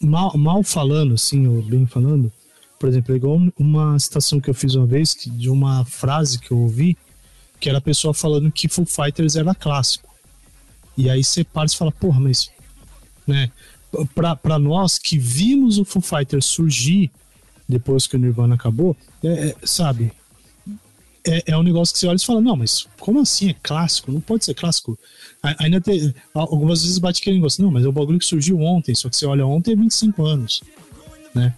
mal, 0.00 0.36
mal 0.36 0.62
falando, 0.62 1.14
assim, 1.14 1.46
ou 1.46 1.62
bem 1.62 1.86
falando, 1.86 2.32
por 2.78 2.88
exemplo, 2.88 3.12
é 3.12 3.16
igual 3.16 3.40
uma 3.58 3.98
citação 3.98 4.40
que 4.40 4.48
eu 4.48 4.54
fiz 4.54 4.74
uma 4.74 4.86
vez 4.86 5.16
de 5.26 5.50
uma 5.50 5.84
frase 5.84 6.38
que 6.38 6.52
eu 6.52 6.58
ouvi, 6.58 6.96
que 7.58 7.68
era 7.68 7.78
a 7.78 7.82
pessoa 7.82 8.14
falando 8.14 8.52
que 8.52 8.68
Foo 8.68 8.86
Fighters 8.86 9.36
era 9.36 9.54
clássico. 9.54 10.08
E 10.96 11.10
aí 11.10 11.22
você 11.22 11.44
para 11.44 11.66
e 11.66 11.76
fala, 11.76 11.92
porra, 11.92 12.20
mas. 12.20 12.50
Né, 13.26 13.50
pra 14.14 14.58
nós 14.58 14.98
que 14.98 15.18
vimos 15.18 15.78
o 15.78 15.84
Foo 15.84 16.02
Fighters 16.02 16.46
surgir 16.46 17.10
depois 17.68 18.06
que 18.06 18.16
o 18.16 18.18
Nirvana 18.18 18.54
acabou, 18.54 18.96
é, 19.22 19.48
é, 19.48 19.56
sabe? 19.62 20.10
É, 21.28 21.52
é 21.52 21.56
um 21.56 21.62
negócio 21.62 21.92
que 21.92 21.98
você 21.98 22.06
olha 22.06 22.16
e 22.16 22.24
fala, 22.24 22.40
não, 22.40 22.56
mas 22.56 22.88
como 22.98 23.20
assim 23.20 23.50
é 23.50 23.54
clássico? 23.62 24.10
Não 24.10 24.20
pode 24.20 24.46
ser 24.46 24.54
clássico. 24.54 24.98
Ainda 25.42 25.78
tem, 25.80 26.14
algumas 26.32 26.82
vezes 26.82 26.98
bate 26.98 27.20
aquele 27.20 27.36
negócio, 27.36 27.62
não, 27.62 27.70
mas 27.70 27.84
é 27.84 27.88
o 27.88 27.92
bagulho 27.92 28.18
que 28.18 28.24
surgiu 28.24 28.58
ontem, 28.60 28.94
só 28.94 29.10
que 29.10 29.16
você 29.16 29.26
olha 29.26 29.46
ontem 29.46 29.72
é 29.72 29.76
25 29.76 30.24
anos, 30.24 30.62
né? 31.34 31.54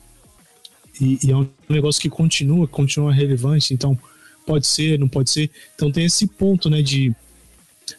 E, 1.00 1.18
e 1.22 1.30
é 1.30 1.36
um 1.36 1.48
negócio 1.68 2.02
que 2.02 2.10
continua, 2.10 2.66
continua 2.66 3.12
relevante, 3.12 3.72
então 3.72 3.96
pode 4.44 4.66
ser, 4.66 4.98
não 4.98 5.08
pode 5.08 5.30
ser. 5.30 5.48
Então 5.74 5.90
tem 5.90 6.04
esse 6.04 6.26
ponto, 6.26 6.68
né, 6.68 6.82
de 6.82 7.14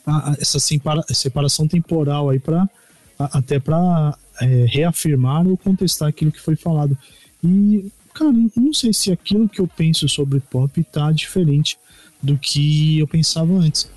a, 0.05 0.35
essa 0.39 0.59
separa, 0.59 1.03
separação 1.09 1.67
temporal 1.67 2.29
aí 2.29 2.39
para 2.39 2.69
até 3.17 3.59
para 3.59 4.17
é, 4.41 4.65
reafirmar 4.67 5.47
ou 5.47 5.55
contestar 5.55 6.09
aquilo 6.09 6.31
que 6.31 6.39
foi 6.39 6.55
falado. 6.55 6.97
E, 7.43 7.91
cara, 8.13 8.31
não 8.31 8.73
sei 8.73 8.93
se 8.93 9.11
aquilo 9.11 9.49
que 9.49 9.59
eu 9.59 9.67
penso 9.67 10.07
sobre 10.07 10.39
pop 10.39 10.83
tá 10.85 11.11
diferente 11.11 11.77
do 12.21 12.37
que 12.37 12.99
eu 12.99 13.07
pensava 13.07 13.51
antes. 13.53 13.89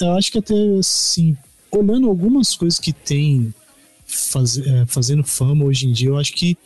Eu 0.00 0.12
acho 0.12 0.32
que 0.32 0.38
até, 0.38 0.54
assim, 0.78 1.36
olhando 1.70 2.08
algumas 2.08 2.54
coisas 2.56 2.78
que 2.78 2.92
tem 2.92 3.54
faz, 4.06 4.58
é, 4.58 4.86
fazendo 4.86 5.22
fama 5.22 5.64
hoje 5.64 5.86
em 5.86 5.92
dia, 5.92 6.08
eu 6.08 6.18
acho 6.18 6.32
que 6.32 6.56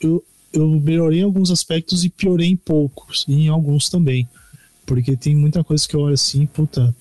eu, 0.00 0.22
eu 0.52 0.68
melhorei 0.68 1.20
em 1.20 1.24
alguns 1.24 1.50
aspectos 1.50 2.04
e 2.04 2.10
piorei 2.10 2.48
em 2.48 2.56
poucos, 2.56 3.24
e 3.28 3.46
em 3.46 3.48
alguns 3.48 3.88
também. 3.88 4.28
Porque 4.84 5.16
tem 5.16 5.34
muita 5.34 5.64
coisa 5.64 5.86
que 5.88 5.94
eu 5.94 6.00
olho 6.00 6.14
assim, 6.14 6.46
puta. 6.46 6.94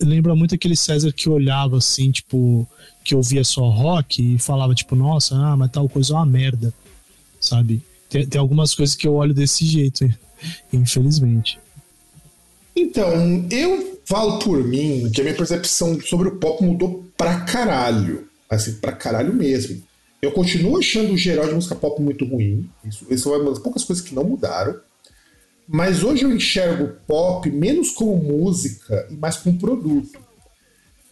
Lembra 0.00 0.34
muito 0.34 0.54
aquele 0.54 0.76
César 0.76 1.12
que 1.12 1.28
olhava 1.28 1.78
assim, 1.78 2.10
tipo, 2.10 2.68
que 3.04 3.14
ouvia 3.14 3.44
só 3.44 3.68
rock 3.68 4.34
e 4.34 4.38
falava, 4.38 4.74
tipo, 4.74 4.94
nossa, 4.94 5.36
ah, 5.36 5.56
mas 5.56 5.70
tal 5.70 5.88
coisa 5.88 6.12
é 6.12 6.16
uma 6.16 6.26
merda, 6.26 6.74
sabe? 7.40 7.82
Tem, 8.08 8.26
tem 8.26 8.40
algumas 8.40 8.74
coisas 8.74 8.94
que 8.94 9.06
eu 9.06 9.14
olho 9.14 9.34
desse 9.34 9.64
jeito, 9.64 10.08
infelizmente. 10.72 11.58
Então, 12.74 13.46
eu 13.50 14.00
falo 14.04 14.38
por 14.38 14.62
mim 14.64 15.10
que 15.12 15.20
a 15.20 15.24
minha 15.24 15.36
percepção 15.36 16.00
sobre 16.00 16.28
o 16.28 16.36
pop 16.36 16.62
mudou 16.64 17.04
pra 17.16 17.40
caralho. 17.40 18.28
Assim, 18.48 18.74
pra 18.74 18.92
caralho 18.92 19.34
mesmo. 19.34 19.82
Eu 20.22 20.32
continuo 20.32 20.78
achando 20.78 21.12
o 21.12 21.16
geral 21.16 21.46
de 21.46 21.54
música 21.54 21.74
pop 21.74 22.00
muito 22.00 22.24
ruim. 22.24 22.68
Isso, 22.84 23.06
isso 23.10 23.34
é 23.34 23.38
uma 23.38 23.50
das 23.50 23.58
poucas 23.58 23.84
coisas 23.84 24.04
que 24.04 24.14
não 24.14 24.24
mudaram. 24.24 24.80
Mas 25.66 26.02
hoje 26.02 26.24
eu 26.24 26.32
enxergo 26.32 26.94
pop 27.06 27.48
menos 27.50 27.90
como 27.90 28.16
música 28.16 29.06
e 29.10 29.14
mais 29.14 29.36
como 29.36 29.58
produto. 29.58 30.18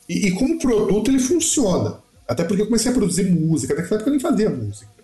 E, 0.09 0.28
e 0.28 0.30
como 0.33 0.59
produto 0.59 1.11
ele 1.11 1.18
funciona. 1.18 1.99
Até 2.26 2.42
porque 2.42 2.62
eu 2.62 2.66
comecei 2.66 2.90
a 2.90 2.95
produzir 2.95 3.30
música. 3.30 3.75
Naquela 3.75 3.97
época 3.97 4.09
eu 4.09 4.12
nem 4.12 4.21
fazia 4.21 4.49
música. 4.49 4.96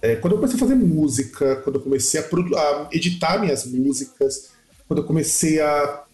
É, 0.00 0.16
quando 0.16 0.34
eu 0.34 0.38
comecei 0.38 0.56
a 0.56 0.60
fazer 0.60 0.74
música, 0.74 1.56
quando 1.56 1.76
eu 1.76 1.82
comecei 1.82 2.20
a, 2.20 2.24
a 2.24 2.88
editar 2.92 3.38
minhas 3.38 3.66
músicas, 3.66 4.50
quando 4.86 5.00
eu 5.00 5.06
comecei 5.06 5.60
a, 5.60 6.04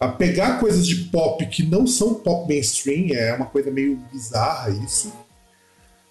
a 0.00 0.08
pegar 0.08 0.58
coisas 0.58 0.86
de 0.86 0.96
pop 1.10 1.44
que 1.46 1.62
não 1.62 1.86
são 1.86 2.14
pop 2.14 2.48
mainstream, 2.48 3.14
é 3.14 3.34
uma 3.34 3.46
coisa 3.46 3.70
meio 3.70 3.96
bizarra 4.12 4.70
isso 4.70 5.12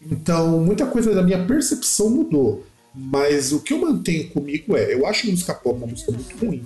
então, 0.01 0.59
muita 0.59 0.85
coisa 0.85 1.13
da 1.13 1.23
minha 1.23 1.45
percepção 1.45 2.09
mudou. 2.09 2.65
Mas 2.93 3.51
o 3.51 3.59
que 3.59 3.73
eu 3.73 3.79
mantenho 3.79 4.29
comigo 4.29 4.77
é: 4.77 4.93
eu 4.93 5.05
acho 5.05 5.29
música 5.29 5.53
pop 5.53 5.77
uma 5.77 5.87
música 5.87 6.11
muito 6.11 6.37
ruim. 6.37 6.65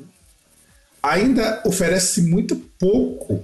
Ainda 1.01 1.63
oferece 1.65 2.21
muito 2.21 2.55
pouco 2.77 3.43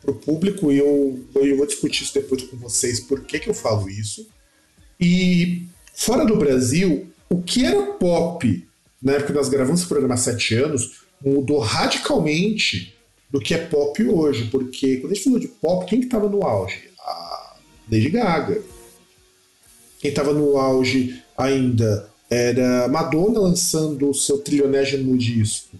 pro 0.00 0.14
público, 0.14 0.70
e 0.70 0.78
eu, 0.78 1.24
eu 1.34 1.56
vou 1.56 1.66
discutir 1.66 2.02
isso 2.02 2.14
depois 2.14 2.42
com 2.42 2.56
vocês, 2.56 3.00
por 3.00 3.20
que, 3.22 3.38
que 3.38 3.48
eu 3.48 3.54
falo 3.54 3.88
isso. 3.88 4.28
E 5.00 5.66
fora 5.94 6.24
do 6.24 6.36
Brasil, 6.36 7.06
o 7.28 7.42
que 7.42 7.64
era 7.64 7.82
pop 7.92 8.66
na 9.02 9.12
época 9.12 9.32
que 9.32 9.38
nós 9.38 9.48
gravamos 9.48 9.80
esse 9.80 9.88
programa 9.88 10.14
há 10.14 10.18
sete 10.18 10.54
anos 10.54 11.02
mudou 11.24 11.58
radicalmente 11.58 12.94
do 13.30 13.40
que 13.40 13.54
é 13.54 13.58
pop 13.58 14.02
hoje. 14.04 14.44
Porque 14.44 14.98
quando 14.98 15.12
a 15.12 15.14
gente 15.14 15.24
falou 15.24 15.38
de 15.40 15.48
pop, 15.48 15.86
quem 15.86 16.00
que 16.00 16.06
estava 16.06 16.28
no 16.28 16.44
auge? 16.44 16.90
A 17.00 17.56
Lady 17.90 18.10
Gaga. 18.10 18.62
Quem 19.98 20.10
estava 20.10 20.32
no 20.32 20.56
auge 20.56 21.20
ainda 21.36 22.08
era 22.30 22.88
Madonna 22.88 23.40
lançando 23.40 24.08
o 24.08 24.14
seu 24.14 24.38
trilionésimo 24.38 25.16
disco. 25.16 25.76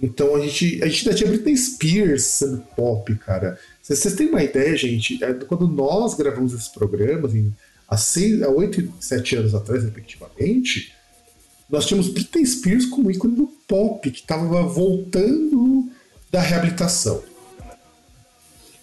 Então 0.00 0.36
a 0.36 0.40
gente, 0.40 0.82
a 0.82 0.86
gente 0.86 1.08
ainda 1.08 1.18
tinha 1.18 1.30
Britney 1.30 1.56
Spears 1.56 2.24
sendo 2.24 2.58
pop, 2.76 3.14
cara. 3.16 3.58
Vocês 3.82 4.14
têm 4.14 4.28
uma 4.28 4.42
ideia, 4.42 4.76
gente? 4.76 5.22
É, 5.22 5.32
quando 5.34 5.66
nós 5.66 6.14
gravamos 6.14 6.52
esses 6.52 6.68
programas, 6.68 7.34
em, 7.34 7.54
há, 7.88 7.96
seis, 7.96 8.42
há 8.42 8.48
8 8.48 8.80
e 8.80 8.90
7 9.00 9.36
anos 9.36 9.54
atrás, 9.54 9.82
respectivamente, 9.82 10.92
nós 11.68 11.86
tínhamos 11.86 12.08
Britney 12.08 12.46
Spears 12.46 12.86
como 12.86 13.10
ícone 13.10 13.36
do 13.36 13.46
pop, 13.66 14.10
que 14.10 14.20
estava 14.20 14.62
voltando 14.62 15.90
da 16.30 16.40
reabilitação. 16.40 17.22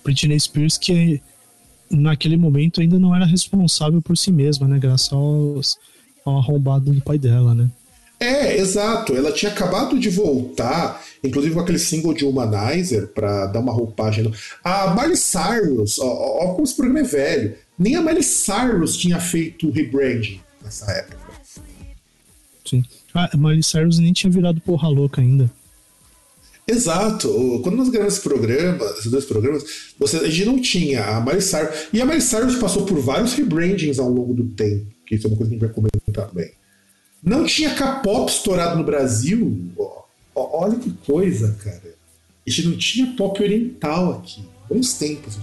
Britney 0.03 0.39
Spears 0.39 0.77
que 0.77 1.21
naquele 1.89 2.38
momento 2.38 2.81
ainda 2.81 3.00
não 3.00 3.15
era 3.15 3.25
responsável 3.25 4.01
por 4.01 4.17
si 4.17 4.31
mesma, 4.31 4.67
né? 4.67 4.77
Graças 4.79 5.12
aos, 5.12 5.77
ao 6.24 6.38
arrombado 6.38 6.91
do 6.91 7.01
pai 7.01 7.17
dela, 7.17 7.53
né? 7.53 7.69
É, 8.19 8.57
exato. 8.57 9.15
Ela 9.15 9.31
tinha 9.31 9.51
acabado 9.51 10.00
de 10.00 10.09
voltar, 10.09 11.03
inclusive 11.24 11.53
com 11.53 11.62
aquele 11.62 11.79
single 11.79 12.13
de 12.13 12.25
Humanizer, 12.25 13.07
para 13.09 13.47
dar 13.47 13.59
uma 13.59 13.74
roupagem. 13.74 14.31
A 14.63 14.95
Miley 14.95 15.17
Cyrus, 15.17 16.00
ó, 16.00 16.07
ó, 16.07 16.53
como 16.53 16.63
esse 16.63 16.75
programa 16.75 17.00
é 17.00 17.03
velho, 17.03 17.55
nem 17.77 17.96
a 17.96 18.01
Miley 18.01 18.24
Cyrus 18.24 18.98
tinha 18.98 19.20
feito 19.20 19.70
rebranding 19.70 20.41
nessa 20.63 20.91
época. 20.91 21.25
Sim. 22.65 22.84
Ah, 23.13 23.29
a 23.32 23.38
Miley 23.38 23.63
Cyrus 23.63 24.00
nem 24.00 24.13
tinha 24.13 24.32
virado 24.32 24.60
porra 24.62 24.88
louca 24.88 25.22
ainda. 25.22 25.51
Exato. 26.67 27.29
Quando 27.62 27.75
nós 27.75 27.89
gravamos 27.89 28.15
esse 28.15 28.24
programa, 28.24 28.84
esses 28.98 29.12
dois 29.12 29.25
programas, 29.25 29.94
você, 30.00 30.17
a 30.17 30.29
gente 30.29 30.46
não 30.46 30.60
tinha 30.60 31.05
a 31.05 31.22
Miley 31.22 31.41
Cyrus. 31.41 31.88
E 31.94 32.01
a 32.01 32.05
Miley 32.05 32.22
Cyrus 32.22 32.55
passou 32.55 32.86
por 32.86 33.00
vários 33.00 33.34
rebrandings 33.34 34.00
ao 34.00 34.10
longo 34.10 34.34
do 34.34 34.46
tempo, 34.48 34.88
que 35.05 35.15
isso 35.15 35.27
é 35.27 35.29
uma 35.29 35.38
coisa 35.38 35.51
que 35.51 35.55
a 35.55 35.60
gente 35.60 35.65
vai 35.67 35.75
comentar 35.75 36.27
também. 36.27 36.51
Não 37.24 37.46
tinha 37.46 37.74
K-pop 37.74 38.32
estourado 38.32 38.77
no 38.77 38.84
Brasil. 38.84 39.72
olha 40.36 40.77
que 40.77 40.91
coisa, 41.05 41.55
cara. 41.63 41.96
A 42.46 42.50
gente 42.50 42.67
não 42.67 42.77
tinha 42.77 43.08
pop 43.15 43.41
oriental 43.41 44.12
aqui. 44.13 44.44
Bons 44.70 44.94
tempos. 44.94 45.38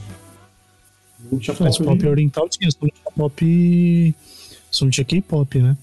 Não 1.31 1.38
pop, 1.38 1.85
pop 1.85 2.07
oriental. 2.07 2.49
tinha, 2.49 2.71
só 2.71 2.79
não 2.81 2.88
tinha 2.88 3.12
pop. 3.17 4.14
Só 4.71 4.85
não 4.85 4.91
tinha 4.91 5.05
K-pop, 5.05 5.59
né? 5.59 5.76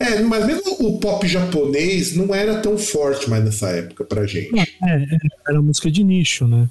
É, 0.00 0.20
mas 0.20 0.46
mesmo 0.46 0.76
o 0.80 1.00
pop 1.00 1.26
japonês 1.26 2.14
não 2.14 2.32
era 2.34 2.60
tão 2.60 2.78
forte 2.78 3.28
mais 3.28 3.44
nessa 3.44 3.68
época 3.70 4.04
pra 4.04 4.26
gente. 4.26 4.58
É, 4.58 4.62
é 4.94 5.06
era 5.48 5.60
música 5.60 5.90
de 5.90 6.04
nicho, 6.04 6.46
né? 6.46 6.68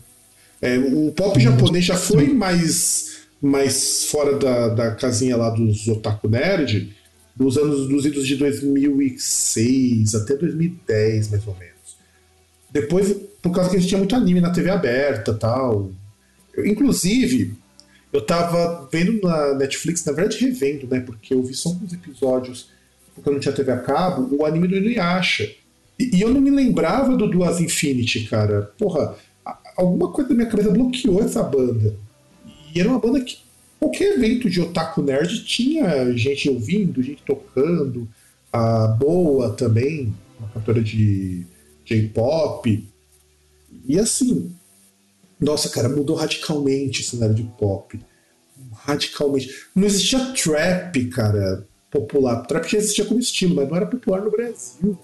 É, 0.61 0.77
o 0.77 1.11
pop 1.11 1.39
japonês 1.39 1.85
já 1.85 1.97
foi 1.97 2.27
mais, 2.27 3.19
mais 3.41 4.05
fora 4.05 4.37
da, 4.37 4.69
da 4.69 4.91
casinha 4.95 5.35
lá 5.35 5.49
dos 5.49 5.87
otaku 5.87 6.29
nerd 6.29 6.95
dos 7.35 7.55
anos 7.57 7.87
dos 7.87 8.05
idos 8.05 8.27
de 8.27 8.35
2006 8.35 10.15
até 10.15 10.35
2010, 10.35 11.29
mais 11.29 11.47
ou 11.47 11.55
menos. 11.55 11.97
Depois, 12.71 13.15
por 13.41 13.51
causa 13.51 13.69
que 13.69 13.77
a 13.77 13.79
gente 13.79 13.89
tinha 13.89 13.99
muito 13.99 14.15
anime 14.15 14.41
na 14.41 14.49
TV 14.49 14.71
aberta 14.71 15.33
tal. 15.33 15.91
Eu, 16.55 16.65
inclusive, 16.65 17.53
Eu 18.11 18.21
tava 18.21 18.87
vendo 18.91 19.19
na 19.21 19.53
Netflix, 19.55 20.05
na 20.05 20.13
verdade 20.13 20.37
revendo, 20.39 20.87
né? 20.87 20.99
Porque 20.99 21.33
eu 21.33 21.43
vi 21.43 21.53
só 21.53 21.69
alguns 21.69 21.93
episódios, 21.93 22.69
porque 23.13 23.29
eu 23.29 23.33
não 23.33 23.39
tinha 23.39 23.53
TV 23.53 23.71
a 23.71 23.79
cabo, 23.79 24.35
o 24.35 24.45
anime 24.45 24.67
do 24.67 24.77
Inuyasha. 24.77 25.51
E, 25.99 26.17
e 26.17 26.21
eu 26.21 26.33
não 26.33 26.39
me 26.39 26.49
lembrava 26.49 27.15
do 27.15 27.29
Duas 27.29 27.59
Infinity, 27.59 28.25
cara. 28.25 28.73
Porra, 28.77 29.15
alguma 29.75 30.11
coisa 30.11 30.29
da 30.29 30.35
minha 30.35 30.49
cabeça 30.49 30.71
bloqueou 30.71 31.21
essa 31.21 31.43
banda. 31.43 31.95
E 32.73 32.79
era 32.79 32.89
uma 32.89 32.99
banda 32.99 33.21
que 33.21 33.39
qualquer 33.79 34.13
evento 34.13 34.49
de 34.49 34.61
otaku 34.61 35.01
nerd 35.01 35.43
tinha 35.43 36.15
gente 36.15 36.49
ouvindo, 36.49 37.01
gente 37.01 37.23
tocando, 37.23 38.07
a 38.51 38.87
Boa 38.87 39.51
também, 39.51 40.13
uma 40.39 40.49
cantora 40.49 40.81
de 40.81 41.45
J-pop. 41.85 42.87
E 43.85 43.99
assim, 43.99 44.51
nossa, 45.39 45.69
cara, 45.69 45.87
mudou 45.87 46.15
radicalmente 46.15 47.01
o 47.01 47.03
cenário 47.03 47.35
de 47.35 47.43
pop. 47.43 47.99
Radicalmente. 48.71 49.67
Não 49.75 49.85
existia 49.85 50.33
trap, 50.33 51.05
cara, 51.09 51.67
popular. 51.91 52.41
Trap 52.45 52.67
já 52.67 52.77
existia 52.77 53.05
como 53.05 53.19
estilo, 53.19 53.55
mas 53.55 53.69
não 53.69 53.75
era 53.75 53.85
popular 53.85 54.21
no 54.21 54.31
Brasil. 54.31 54.97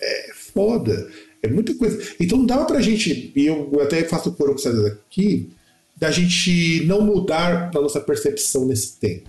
É 0.00 0.32
foda. 0.32 1.10
É 1.42 1.48
muita 1.48 1.74
coisa. 1.74 2.02
Então 2.18 2.44
dava 2.46 2.64
pra 2.64 2.80
gente, 2.80 3.32
e 3.36 3.46
eu 3.46 3.80
até 3.80 4.02
faço 4.04 4.32
coro 4.32 4.52
com 4.52 4.58
vocês 4.58 4.84
aqui, 4.86 5.50
da 5.96 6.10
gente 6.10 6.84
não 6.86 7.00
mudar 7.02 7.70
a 7.74 7.80
nossa 7.80 8.00
percepção 8.00 8.66
nesse 8.66 8.96
tempo. 8.96 9.28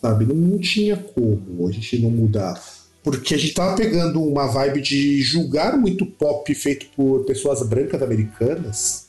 Sabe? 0.00 0.26
Não, 0.26 0.34
não 0.34 0.58
tinha 0.58 0.96
como 0.96 1.68
a 1.68 1.72
gente 1.72 1.98
não 1.98 2.10
mudar. 2.10 2.62
Porque 3.02 3.34
a 3.34 3.38
gente 3.38 3.54
tava 3.54 3.76
pegando 3.76 4.22
uma 4.22 4.46
vibe 4.46 4.80
de 4.80 5.20
julgar 5.22 5.76
muito 5.76 6.06
pop 6.06 6.54
feito 6.54 6.86
por 6.94 7.24
pessoas 7.24 7.66
brancas 7.66 8.00
americanas. 8.00 9.08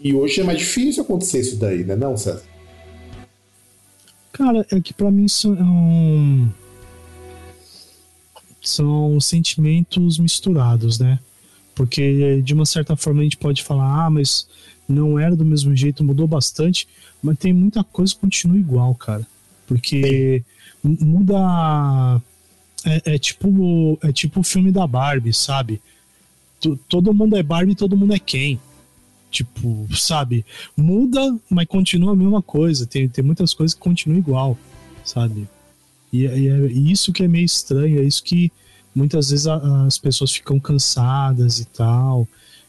E 0.00 0.14
hoje 0.14 0.40
é 0.40 0.44
mais 0.44 0.58
difícil 0.58 1.02
acontecer 1.02 1.40
isso 1.40 1.56
daí, 1.56 1.84
né, 1.84 1.94
não, 1.94 2.16
César? 2.16 2.42
Cara, 4.32 4.66
é 4.70 4.80
que 4.80 4.92
pra 4.92 5.10
mim 5.10 5.28
são. 5.28 6.52
São 8.62 9.20
sentimentos 9.20 10.18
misturados, 10.18 10.98
né? 10.98 11.20
Porque 11.74 12.40
de 12.42 12.54
uma 12.54 12.66
certa 12.66 12.96
forma 12.96 13.20
a 13.20 13.24
gente 13.24 13.36
pode 13.36 13.62
falar, 13.62 14.06
ah, 14.06 14.10
mas 14.10 14.48
não 14.88 15.18
era 15.18 15.36
do 15.36 15.44
mesmo 15.44 15.74
jeito, 15.76 16.02
mudou 16.02 16.26
bastante, 16.26 16.88
mas 17.22 17.38
tem 17.38 17.52
muita 17.52 17.84
coisa 17.84 18.14
que 18.14 18.20
continua 18.20 18.56
igual, 18.56 18.94
cara. 18.94 19.26
Porque 19.66 20.42
mu- 20.82 20.96
muda. 21.00 22.20
É, 22.86 23.14
é 23.14 23.18
tipo 23.18 23.98
é 24.02 24.12
tipo 24.12 24.40
o 24.40 24.44
filme 24.44 24.70
da 24.70 24.86
Barbie, 24.86 25.32
sabe? 25.32 25.80
Todo 26.88 27.12
mundo 27.12 27.36
é 27.36 27.42
Barbie, 27.42 27.74
todo 27.74 27.96
mundo 27.96 28.14
é 28.14 28.18
quem? 28.18 28.58
Tipo, 29.30 29.86
sabe? 29.94 30.44
Muda, 30.76 31.36
mas 31.50 31.66
continua 31.66 32.12
a 32.12 32.16
mesma 32.16 32.40
coisa. 32.40 32.86
Tem, 32.86 33.08
tem 33.08 33.22
muitas 33.24 33.52
coisas 33.52 33.74
que 33.74 33.80
continuam 33.80 34.18
igual, 34.18 34.58
sabe? 35.04 35.46
E, 36.12 36.22
e 36.22 36.48
é 36.48 36.66
isso 36.72 37.12
que 37.12 37.24
é 37.24 37.28
meio 37.28 37.44
estranho, 37.44 38.00
é 38.00 38.04
isso 38.04 38.22
que 38.22 38.50
muitas 38.94 39.28
vezes 39.30 39.46
a- 39.46 39.84
as 39.86 39.98
pessoas 39.98 40.32
ficam 40.32 40.58
cansadas 40.58 41.58
e 41.58 41.66
tal. 41.66 42.26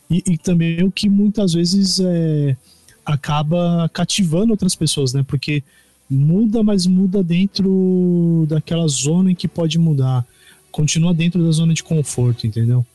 E, 0.09 0.23
e 0.25 0.37
também 0.37 0.83
o 0.83 0.91
que 0.91 1.07
muitas 1.07 1.53
vezes 1.53 1.99
é, 2.01 2.57
acaba 3.05 3.89
cativando 3.93 4.51
outras 4.51 4.75
pessoas, 4.75 5.13
né? 5.13 5.23
Porque 5.25 5.63
muda, 6.09 6.63
mas 6.63 6.85
muda 6.85 7.23
dentro 7.23 8.45
daquela 8.47 8.87
zona 8.87 9.31
em 9.31 9.35
que 9.35 9.47
pode 9.47 9.77
mudar. 9.77 10.25
Continua 10.71 11.13
dentro 11.13 11.43
da 11.43 11.51
zona 11.51 11.73
de 11.73 11.83
conforto, 11.83 12.45
entendeu? 12.45 12.85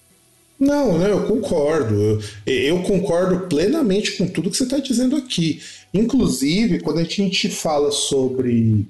Não, 0.59 1.04
eu 1.04 1.26
concordo. 1.26 1.95
Eu, 1.95 2.21
eu 2.47 2.83
concordo 2.83 3.49
plenamente 3.49 4.12
com 4.12 4.28
tudo 4.28 4.50
que 4.50 4.57
você 4.57 4.62
está 4.64 4.78
dizendo 4.78 5.16
aqui. 5.16 5.61
Inclusive, 5.92 6.81
quando 6.81 7.01
a 7.01 7.05
gente 7.05 7.48
fala 7.48 7.90
sobre 7.90 8.87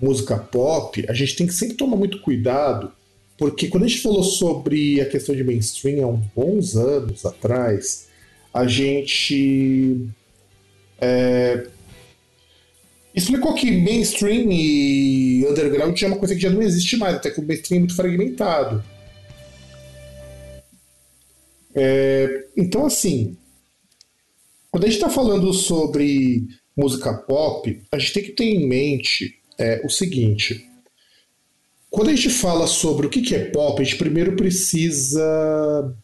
música 0.00 0.36
pop, 0.36 1.04
a 1.08 1.12
gente 1.12 1.36
tem 1.36 1.46
que 1.46 1.54
sempre 1.54 1.76
tomar 1.76 1.96
muito 1.96 2.20
cuidado, 2.20 2.90
porque 3.38 3.68
quando 3.68 3.84
a 3.84 3.86
gente 3.86 4.00
falou 4.00 4.24
sobre 4.24 5.00
a 5.00 5.06
questão 5.06 5.34
de 5.34 5.44
mainstream 5.44 6.04
há 6.04 6.08
uns 6.08 6.24
bons 6.34 6.76
anos 6.76 7.24
atrás, 7.24 8.08
a 8.52 8.66
gente 8.66 10.00
é, 11.00 11.66
explicou 13.14 13.54
que 13.54 13.70
mainstream 13.70 14.50
e 14.50 15.46
underground 15.46 16.00
é 16.00 16.06
uma 16.06 16.18
coisa 16.18 16.34
que 16.34 16.40
já 16.40 16.50
não 16.50 16.62
existe 16.62 16.96
mais, 16.96 17.16
até 17.16 17.30
que 17.30 17.40
o 17.40 17.46
mainstream 17.46 17.76
é 17.76 17.80
muito 17.80 17.96
fragmentado. 17.96 18.82
É, 21.74 22.46
então, 22.56 22.86
assim, 22.86 23.36
quando 24.70 24.84
a 24.84 24.86
gente 24.86 24.96
está 24.96 25.10
falando 25.10 25.52
sobre 25.52 26.46
música 26.76 27.12
pop, 27.12 27.82
a 27.90 27.98
gente 27.98 28.12
tem 28.12 28.22
que 28.22 28.32
ter 28.32 28.44
em 28.44 28.66
mente 28.66 29.38
é, 29.58 29.82
o 29.84 29.90
seguinte: 29.90 30.66
quando 31.90 32.08
a 32.08 32.14
gente 32.14 32.30
fala 32.30 32.66
sobre 32.66 33.06
o 33.06 33.10
que 33.10 33.22
que 33.22 33.34
é 33.34 33.50
pop, 33.50 33.80
a 33.80 33.84
gente 33.84 33.98
primeiro 33.98 34.34
precisa 34.34 35.94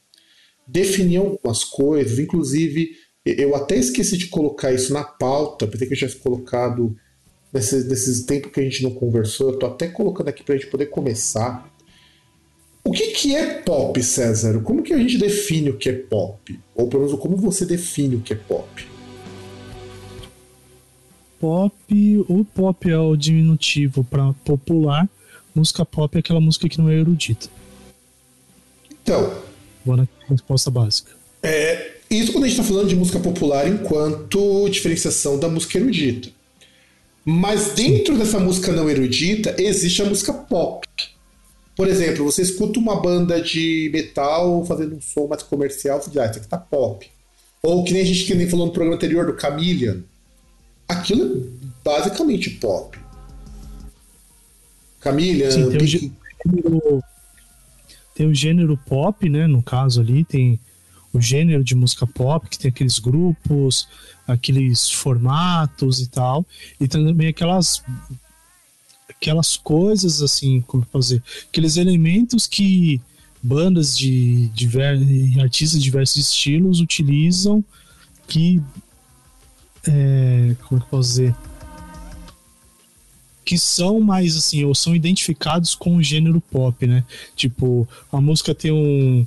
definir 0.66 1.16
algumas 1.16 1.64
coisas, 1.64 2.18
inclusive 2.18 2.90
eu 3.24 3.54
até 3.54 3.76
esqueci 3.76 4.16
de 4.16 4.26
colocar 4.28 4.72
isso 4.72 4.92
na 4.92 5.04
pauta, 5.04 5.66
pensei 5.66 5.86
que 5.86 5.94
eu 5.94 5.98
tivesse 5.98 6.16
colocado 6.16 6.96
nesses, 7.52 7.86
nesses 7.86 8.24
tempos 8.24 8.52
que 8.52 8.60
a 8.60 8.62
gente 8.62 8.82
não 8.82 8.90
conversou, 8.90 9.50
eu 9.50 9.58
tô 9.58 9.66
até 9.66 9.88
colocando 9.88 10.28
aqui 10.28 10.42
para 10.42 10.54
a 10.54 10.58
gente 10.58 10.70
poder 10.70 10.86
começar. 10.86 11.68
O 12.84 12.92
que, 12.92 13.08
que 13.08 13.34
é 13.36 13.60
pop, 13.60 14.02
César? 14.02 14.60
Como 14.62 14.82
que 14.82 14.94
a 14.94 14.98
gente 14.98 15.18
define 15.18 15.70
o 15.70 15.76
que 15.76 15.90
é 15.90 15.92
pop? 15.92 16.58
Ou 16.74 16.88
pelo 16.88 17.04
menos 17.04 17.20
como 17.20 17.36
você 17.36 17.66
define 17.66 18.16
o 18.16 18.20
que 18.20 18.32
é 18.32 18.36
pop? 18.36 18.88
Pop, 21.38 21.74
o 22.28 22.44
pop 22.44 22.90
é 22.90 22.98
o 22.98 23.14
diminutivo 23.14 24.02
para 24.02 24.32
popular, 24.44 25.08
música 25.54 25.84
pop 25.84 26.16
é 26.16 26.18
aquela 26.20 26.40
música 26.40 26.68
que 26.68 26.78
não 26.78 26.88
é 26.88 26.94
erudita. 26.94 27.48
Então, 28.90 29.32
Bora 29.84 30.02
na 30.02 30.26
resposta 30.28 30.70
básica. 30.70 31.12
é, 31.42 31.97
isso 32.10 32.32
quando 32.32 32.44
a 32.44 32.48
gente 32.48 32.58
está 32.58 32.72
falando 32.72 32.88
de 32.88 32.96
música 32.96 33.18
popular 33.20 33.68
enquanto 33.68 34.68
diferenciação 34.68 35.38
da 35.38 35.48
música 35.48 35.78
erudita. 35.78 36.30
Mas 37.24 37.72
dentro 37.74 38.16
dessa 38.16 38.38
música 38.38 38.72
não 38.72 38.88
erudita 38.88 39.54
existe 39.58 40.00
a 40.00 40.06
música 40.06 40.32
pop. 40.32 40.86
Por 41.76 41.86
exemplo, 41.86 42.24
você 42.24 42.42
escuta 42.42 42.78
uma 42.78 43.00
banda 43.00 43.40
de 43.40 43.90
metal 43.92 44.64
fazendo 44.64 44.96
um 44.96 45.00
som 45.00 45.26
mais 45.28 45.42
comercial, 45.42 46.00
você 46.00 46.10
diz, 46.10 46.18
ah, 46.18 46.26
isso 46.26 46.38
aqui 46.38 46.48
tá 46.48 46.58
pop. 46.58 47.06
Ou 47.62 47.84
que 47.84 47.92
nem 47.92 48.02
a 48.02 48.04
gente 48.04 48.24
que 48.24 48.34
nem 48.34 48.48
falou 48.48 48.66
no 48.66 48.72
programa 48.72 48.96
anterior 48.96 49.30
do 49.30 49.38
Chameleon. 49.38 49.98
Aquilo 50.88 51.24
é 51.24 51.68
basicamente 51.84 52.50
pop. 52.50 52.98
Chameleon, 55.02 55.50
Sim, 55.50 55.68
tem 55.68 55.76
o, 55.76 55.80
Big- 55.80 55.86
gênero, 55.86 57.04
tem 58.14 58.26
o 58.26 58.34
gênero 58.34 58.76
pop, 58.86 59.28
né? 59.28 59.46
No 59.46 59.62
caso 59.62 60.00
ali, 60.00 60.24
tem 60.24 60.58
o 61.12 61.20
gênero 61.20 61.64
de 61.64 61.74
música 61.74 62.06
pop, 62.06 62.48
que 62.48 62.58
tem 62.58 62.68
aqueles 62.68 62.98
grupos, 62.98 63.88
aqueles 64.26 64.90
formatos 64.90 66.00
e 66.00 66.08
tal. 66.08 66.44
E 66.80 66.86
também 66.86 67.28
aquelas 67.28 67.82
aquelas 69.08 69.56
coisas 69.56 70.22
assim, 70.22 70.60
como 70.60 70.86
fazer, 70.92 71.22
aqueles 71.48 71.76
elementos 71.76 72.46
que 72.46 73.00
bandas 73.42 73.96
de 73.96 74.50
artistas 75.40 75.80
de 75.80 75.84
diversos 75.84 76.16
estilos 76.16 76.80
utilizam 76.80 77.64
que 78.28 78.62
é, 79.86 80.54
como 80.68 80.80
é 80.80 80.84
que 80.84 80.90
posso 80.90 81.08
dizer? 81.08 81.34
que 83.48 83.56
são 83.56 83.98
mais 83.98 84.36
assim, 84.36 84.62
ou 84.64 84.74
são 84.74 84.94
identificados 84.94 85.74
com 85.74 85.96
o 85.96 86.02
gênero 86.02 86.38
pop, 86.38 86.86
né? 86.86 87.02
Tipo, 87.34 87.88
a 88.12 88.20
música 88.20 88.54
tem 88.54 88.70
um 88.70 89.26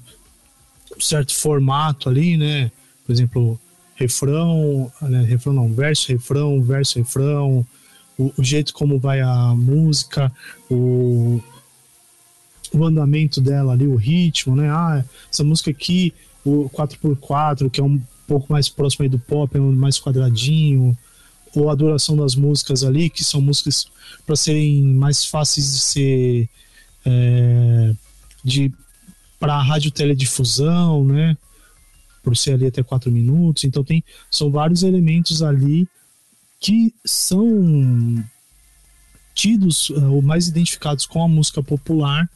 certo 1.00 1.36
formato 1.36 2.10
ali, 2.10 2.38
né? 2.38 2.72
Por 3.06 3.12
exemplo, 3.12 3.60
refrão, 3.96 4.92
né? 5.02 5.24
refrão 5.24 5.54
não, 5.54 5.74
verso, 5.74 6.12
refrão, 6.12 6.62
verso, 6.62 7.00
refrão, 7.00 7.66
o, 8.18 8.34
o 8.38 8.44
jeito 8.44 8.74
como 8.74 9.00
vai 9.00 9.22
a 9.22 9.54
música, 9.56 10.32
o, 10.70 11.42
o 12.74 12.86
andamento 12.86 13.42
dela 13.42 13.74
ali, 13.74 13.88
o 13.88 13.96
ritmo, 13.96 14.56
né? 14.56 14.70
Ah, 14.70 15.04
essa 15.32 15.44
música 15.44 15.72
aqui, 15.72 16.14
o 16.46 16.70
4x4, 16.70 17.70
que 17.70 17.80
é 17.80 17.84
um 17.84 18.02
pouco 18.28 18.52
mais 18.52 18.70
próximo 18.70 19.04
aí 19.04 19.10
do 19.10 19.20
pop, 19.20 19.56
é 19.56 19.60
um 19.60 19.72
mais 19.72 20.00
quadradinho, 20.00 20.98
ou 21.56 21.70
a 21.70 21.76
duração 21.76 22.16
das 22.16 22.36
músicas 22.36 22.84
ali, 22.84 23.10
que 23.10 23.24
são 23.24 23.42
músicas 23.42 23.88
para 24.26 24.36
serem 24.36 24.84
mais 24.84 25.26
fáceis 25.26 25.74
de 25.74 25.80
ser 25.80 26.50
é, 27.06 27.94
de 28.44 28.72
para 29.42 29.60
rádio 29.60 29.90
teledifusão, 29.90 31.04
né? 31.04 31.36
Por 32.24 32.38
ser 32.38 32.54
ali 32.54 32.68
até 32.68 32.84
quatro 32.84 33.12
minutos. 33.12 33.64
Então 33.64 33.84
tem 33.84 34.04
são 34.30 34.52
vários 34.52 34.84
elementos 34.84 35.42
ali 35.42 35.88
que 36.60 36.94
são 37.04 38.24
tidos 39.34 39.90
uh, 39.90 40.12
ou 40.12 40.22
mais 40.22 40.48
identificados 40.48 41.08
com 41.08 41.24
a 41.24 41.28
música 41.28 41.64
popular 41.64 42.30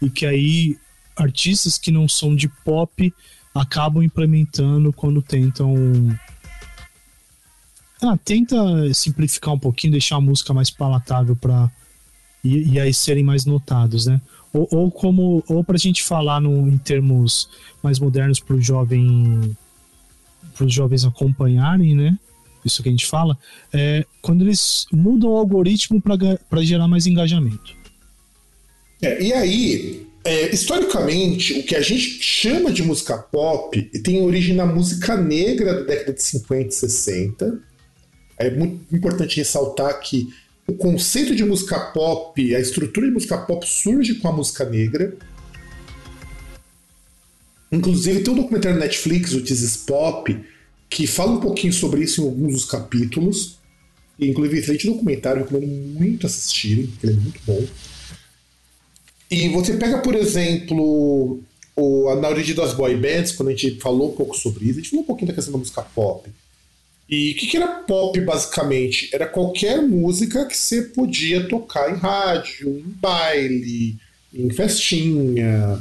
e 0.00 0.08
que 0.08 0.24
aí 0.24 0.78
artistas 1.14 1.76
que 1.76 1.90
não 1.90 2.08
são 2.08 2.34
de 2.34 2.48
pop 2.64 3.12
acabam 3.54 4.02
implementando 4.02 4.94
quando 4.94 5.20
tentam 5.20 5.74
ah, 8.00 8.16
tenta 8.24 8.56
simplificar 8.94 9.52
um 9.52 9.58
pouquinho, 9.58 9.92
deixar 9.92 10.16
a 10.16 10.20
música 10.20 10.54
mais 10.54 10.70
palatável 10.70 11.36
para 11.36 11.70
e, 12.42 12.74
e, 12.74 12.80
aí 12.80 12.94
serem 12.94 13.24
mais 13.24 13.44
notados, 13.44 14.06
né? 14.06 14.20
Ou, 14.56 14.68
ou 14.70 14.90
como 14.90 15.44
ou 15.48 15.62
para 15.62 15.76
a 15.76 15.78
gente 15.78 16.02
falar 16.02 16.40
no, 16.40 16.68
em 16.68 16.78
termos 16.78 17.48
mais 17.82 17.98
modernos 17.98 18.40
para 18.40 18.56
o 18.56 18.60
jovem 18.60 19.56
para 20.54 20.66
os 20.66 20.72
jovens 20.72 21.04
acompanharem, 21.04 21.94
né? 21.94 22.18
Isso 22.64 22.82
que 22.82 22.88
a 22.88 22.92
gente 22.92 23.06
fala, 23.06 23.38
é 23.72 24.04
quando 24.20 24.42
eles 24.42 24.86
mudam 24.92 25.30
o 25.30 25.36
algoritmo 25.36 26.02
para 26.02 26.62
gerar 26.62 26.88
mais 26.88 27.06
engajamento. 27.06 27.76
É, 29.00 29.22
e 29.22 29.32
aí, 29.32 30.06
é, 30.24 30.52
historicamente, 30.52 31.60
o 31.60 31.62
que 31.62 31.76
a 31.76 31.80
gente 31.80 32.20
chama 32.20 32.72
de 32.72 32.82
música 32.82 33.16
pop 33.18 33.80
tem 34.02 34.22
origem 34.22 34.56
na 34.56 34.66
música 34.66 35.16
negra 35.16 35.74
da 35.74 35.82
década 35.82 36.14
de 36.14 36.22
50 36.22 36.68
e 36.68 36.72
60. 36.72 37.60
É 38.38 38.50
muito 38.50 38.94
importante 38.94 39.36
ressaltar 39.36 40.00
que 40.00 40.28
o 40.66 40.74
conceito 40.74 41.34
de 41.34 41.44
música 41.44 41.78
pop, 41.78 42.54
a 42.54 42.58
estrutura 42.58 43.06
de 43.06 43.12
música 43.12 43.38
pop 43.38 43.64
surge 43.66 44.16
com 44.16 44.28
a 44.28 44.32
música 44.32 44.64
negra. 44.64 45.16
Inclusive, 47.70 48.22
tem 48.22 48.32
um 48.32 48.36
documentário 48.36 48.78
na 48.78 48.84
Netflix, 48.84 49.32
o 49.32 49.40
This 49.40 49.60
is 49.60 49.76
Pop, 49.76 50.36
que 50.88 51.06
fala 51.06 51.32
um 51.32 51.40
pouquinho 51.40 51.72
sobre 51.72 52.02
isso 52.02 52.20
em 52.20 52.24
alguns 52.24 52.52
dos 52.52 52.64
capítulos. 52.64 53.58
Inclusive, 54.18 54.58
excelente 54.58 54.86
documentário, 54.86 55.42
recomendo 55.42 55.66
muito 55.66 56.26
assistirem, 56.26 56.92
ele 57.02 57.12
é 57.12 57.16
muito 57.16 57.40
bom. 57.46 57.64
E 59.30 59.48
você 59.50 59.76
pega, 59.76 59.98
por 59.98 60.14
exemplo, 60.14 61.40
o, 61.76 62.14
na 62.16 62.28
origem 62.28 62.54
das 62.54 62.72
boy 62.72 62.96
bands, 62.96 63.32
quando 63.32 63.50
a 63.50 63.52
gente 63.52 63.78
falou 63.78 64.12
um 64.12 64.16
pouco 64.16 64.36
sobre 64.36 64.64
isso, 64.64 64.78
a 64.78 64.82
gente 64.82 64.90
falou 64.90 65.04
um 65.04 65.06
pouquinho 65.06 65.28
da 65.28 65.34
questão 65.34 65.52
da 65.52 65.58
música 65.58 65.82
pop. 65.82 66.28
E 67.08 67.32
o 67.32 67.34
que, 67.36 67.46
que, 67.46 67.56
era 67.56 67.68
pop, 67.68 68.20
basicamente? 68.20 69.08
Era 69.12 69.26
qualquer 69.26 69.80
música 69.80 70.44
que 70.44 70.56
você 70.56 70.82
podia 70.82 71.48
tocar 71.48 71.90
em 71.90 71.96
rádio, 71.96 72.68
em 72.68 72.94
baile, 73.00 73.96
em 74.34 74.50
festinha. 74.50 75.80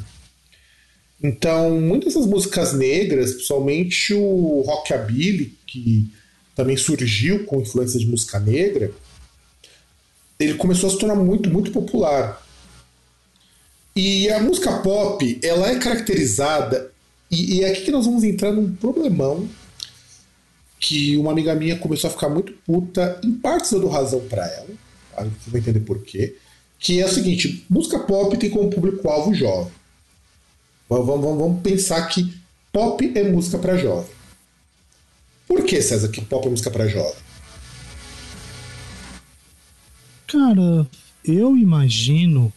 Então, 1.21 1.81
muitas 1.81 2.13
dessas 2.13 2.29
músicas 2.29 2.73
negras, 2.73 3.33
principalmente 3.33 4.13
o 4.13 4.61
rockabilly, 4.61 5.57
que 5.65 6.07
também 6.55 6.77
surgiu 6.77 7.43
com 7.45 7.61
influência 7.61 7.99
de 7.99 8.05
música 8.05 8.39
negra, 8.39 8.91
ele 10.39 10.53
começou 10.53 10.89
a 10.89 10.93
se 10.93 10.99
tornar 10.99 11.15
muito, 11.15 11.49
muito 11.49 11.71
popular. 11.71 12.45
E 13.95 14.29
a 14.29 14.39
música 14.39 14.71
pop, 14.79 15.39
ela 15.41 15.71
é 15.71 15.79
caracterizada, 15.79 16.91
e, 17.31 17.55
e 17.55 17.63
é 17.63 17.71
aqui 17.71 17.81
que 17.81 17.91
nós 17.91 18.05
vamos 18.05 18.23
entrar 18.23 18.51
num 18.51 18.75
problemão 18.75 19.49
que 20.85 21.17
uma 21.17 21.31
amiga 21.31 21.55
minha 21.55 21.79
começou 21.79 22.07
a 22.07 22.13
ficar 22.13 22.29
muito 22.29 22.53
puta, 22.63 23.19
em 23.23 23.31
partes 23.33 23.71
dou 23.71 23.89
razão 23.89 24.19
para 24.27 24.45
ela, 24.45 24.67
tá? 25.15 25.23
você 25.23 25.49
vai 25.49 25.59
entender 25.59 25.79
por 25.79 26.03
quê, 26.03 26.35
que 26.77 27.01
é 27.01 27.05
o 27.07 27.09
seguinte, 27.09 27.65
música 27.67 27.97
pop 27.97 28.37
tem 28.37 28.51
como 28.51 28.69
público-alvo 28.69 29.33
jovem. 29.33 29.73
Vamos, 30.87 31.07
vamos, 31.07 31.39
vamos 31.39 31.61
pensar 31.63 32.05
que 32.05 32.31
pop 32.71 33.11
é 33.15 33.23
música 33.23 33.57
para 33.57 33.77
jovem. 33.77 34.11
Por 35.47 35.63
que, 35.63 35.81
César, 35.81 36.07
que 36.09 36.21
pop 36.21 36.45
é 36.45 36.51
música 36.51 36.69
para 36.69 36.87
jovem? 36.87 37.15
Cara, 40.27 40.87
eu 41.23 41.57
imagino 41.57 42.53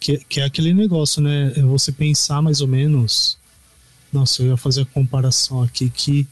que, 0.00 0.16
que 0.26 0.40
é 0.40 0.44
aquele 0.44 0.72
negócio, 0.72 1.20
né? 1.20 1.52
É 1.54 1.60
você 1.60 1.92
pensar 1.92 2.40
mais 2.40 2.62
ou 2.62 2.68
menos. 2.68 3.36
Nossa, 4.10 4.42
eu 4.42 4.46
ia 4.48 4.56
fazer 4.56 4.82
a 4.82 4.86
comparação 4.86 5.62
aqui 5.62 5.90
que 5.90 6.26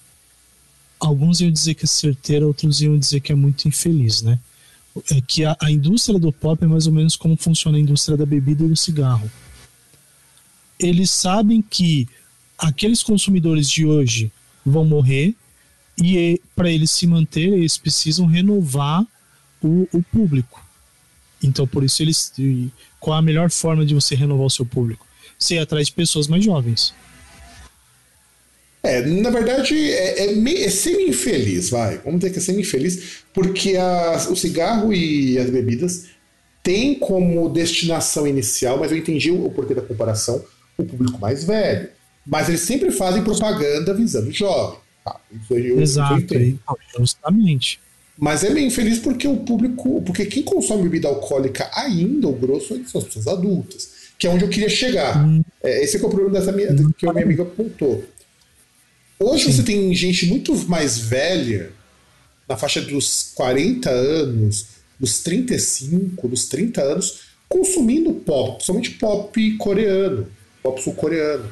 alguns 0.98 1.40
iam 1.40 1.50
dizer 1.50 1.74
que 1.74 1.84
é 1.84 1.88
certeira, 1.88 2.46
outros 2.46 2.80
iam 2.80 2.98
dizer 2.98 3.20
que 3.20 3.32
é 3.32 3.34
muito 3.34 3.68
infeliz, 3.68 4.22
né? 4.22 4.38
É 5.10 5.20
que 5.20 5.44
a, 5.44 5.56
a 5.60 5.70
indústria 5.70 6.18
do 6.18 6.32
pop 6.32 6.62
é 6.64 6.66
mais 6.66 6.86
ou 6.86 6.92
menos 6.92 7.16
como 7.16 7.36
funciona 7.36 7.76
a 7.76 7.80
indústria 7.80 8.16
da 8.16 8.24
bebida 8.24 8.64
e 8.64 8.68
do 8.68 8.76
cigarro. 8.76 9.30
Eles 10.78 11.10
sabem 11.10 11.62
que 11.62 12.08
aqueles 12.58 13.02
consumidores 13.02 13.68
de 13.68 13.84
hoje 13.84 14.32
vão 14.64 14.84
morrer 14.84 15.34
e 15.98 16.40
para 16.54 16.70
eles 16.70 16.90
se 16.90 17.06
manterem, 17.06 17.58
eles 17.58 17.78
precisam 17.78 18.26
renovar 18.26 19.06
o, 19.62 19.88
o 19.92 20.02
público. 20.02 20.64
Então, 21.42 21.66
por 21.66 21.84
isso, 21.84 22.02
eles. 22.02 22.32
Qual 22.98 23.16
a 23.16 23.22
melhor 23.22 23.50
forma 23.50 23.84
de 23.84 23.94
você 23.94 24.14
renovar 24.14 24.46
o 24.46 24.50
seu 24.50 24.66
público? 24.66 25.06
Ser 25.38 25.58
atrás 25.58 25.86
de 25.86 25.92
pessoas 25.92 26.26
mais 26.26 26.44
jovens. 26.44 26.94
É, 28.86 29.04
na 29.04 29.30
verdade, 29.30 29.74
é, 29.74 30.26
é, 30.26 30.64
é 30.64 30.70
semi-infeliz, 30.70 31.70
vai. 31.70 31.98
Vamos 32.04 32.20
dizer 32.20 32.32
que 32.32 32.38
é 32.38 32.42
semi-infeliz, 32.42 33.24
porque 33.34 33.76
a, 33.76 34.16
o 34.30 34.36
cigarro 34.36 34.92
e 34.92 35.38
as 35.38 35.50
bebidas 35.50 36.04
têm 36.62 36.94
como 36.94 37.48
destinação 37.48 38.26
inicial, 38.26 38.78
mas 38.78 38.92
eu 38.92 38.98
entendi 38.98 39.30
o, 39.30 39.46
o 39.46 39.50
porquê 39.50 39.74
da 39.74 39.82
comparação, 39.82 40.44
o 40.78 40.84
público 40.84 41.18
mais 41.18 41.44
velho. 41.44 41.88
Mas 42.26 42.48
eles 42.48 42.62
sempre 42.62 42.90
fazem 42.90 43.22
propaganda 43.22 43.94
visando 43.94 44.28
o 44.28 44.32
jovem. 44.32 44.78
Tá, 45.04 45.20
eu, 45.50 45.80
Exato, 45.80 46.34
eu 46.34 46.58
justamente. 46.98 47.80
Mas 48.18 48.42
é 48.42 48.50
meio 48.50 48.66
infeliz 48.66 48.98
porque 48.98 49.28
o 49.28 49.36
público. 49.36 50.02
Porque 50.02 50.26
quem 50.26 50.42
consome 50.42 50.82
bebida 50.84 51.06
alcoólica 51.06 51.70
ainda, 51.74 52.26
o 52.26 52.32
grosso, 52.32 52.80
são 52.86 53.00
as 53.00 53.06
pessoas 53.06 53.28
adultas. 53.28 53.94
Que 54.18 54.26
é 54.26 54.30
onde 54.30 54.44
eu 54.44 54.48
queria 54.48 54.68
chegar. 54.68 55.24
Hum. 55.24 55.42
É, 55.62 55.84
esse 55.84 55.96
é, 55.96 56.00
é 56.00 56.04
o 56.04 56.08
problema 56.08 56.32
dessa 56.32 56.50
minha, 56.50 56.72
hum. 56.72 56.90
que 56.96 57.06
a 57.06 57.12
minha 57.12 57.24
amiga 57.24 57.42
apontou. 57.42 58.04
Hoje 59.18 59.44
Sim. 59.44 59.52
você 59.52 59.62
tem 59.62 59.94
gente 59.94 60.26
muito 60.26 60.54
mais 60.68 60.98
velha, 60.98 61.72
na 62.48 62.56
faixa 62.56 62.80
dos 62.80 63.32
40 63.34 63.90
anos, 63.90 64.66
dos 65.00 65.20
35, 65.20 66.28
dos 66.28 66.46
30 66.46 66.82
anos, 66.82 67.20
consumindo 67.48 68.12
pop, 68.12 68.56
principalmente 68.56 68.90
pop 68.90 69.56
coreano, 69.56 70.28
pop 70.62 70.82
sul-coreano. 70.82 71.50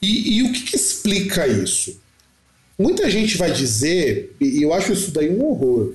E, 0.00 0.38
e, 0.38 0.42
o 0.42 0.52
que, 0.52 0.62
que 0.62 0.76
explica 0.76 1.46
isso? 1.46 2.00
Muita 2.76 3.08
gente 3.08 3.36
vai 3.36 3.52
dizer, 3.52 4.34
e 4.40 4.62
eu 4.62 4.74
acho 4.74 4.92
isso 4.92 5.12
daí 5.12 5.30
um 5.30 5.44
horror, 5.44 5.94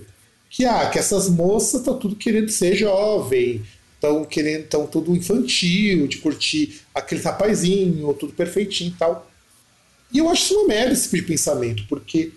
que 0.50 0.64
ah, 0.64 0.90
que 0.90 0.98
essas 0.98 1.30
moças 1.30 1.82
estão 1.82 2.00
tudo 2.00 2.16
querendo 2.16 2.50
ser 2.50 2.74
jovem, 2.74 3.62
estão 3.96 4.24
querendo, 4.24 4.64
estão 4.64 4.88
tudo 4.88 5.14
infantil, 5.14 6.08
de 6.08 6.18
curtir 6.18 6.80
aquele 6.96 7.22
rapazinho, 7.22 8.14
tudo 8.14 8.32
perfeitinho 8.32 8.92
e 8.92 8.98
tal. 8.98 9.30
E 10.12 10.20
eu 10.20 10.30
acho 10.30 10.44
isso 10.44 10.54
uma 10.56 10.68
merda 10.68 10.94
esse 10.94 11.04
tipo 11.04 11.18
de 11.18 11.22
pensamento, 11.24 11.84
porque 11.88 12.32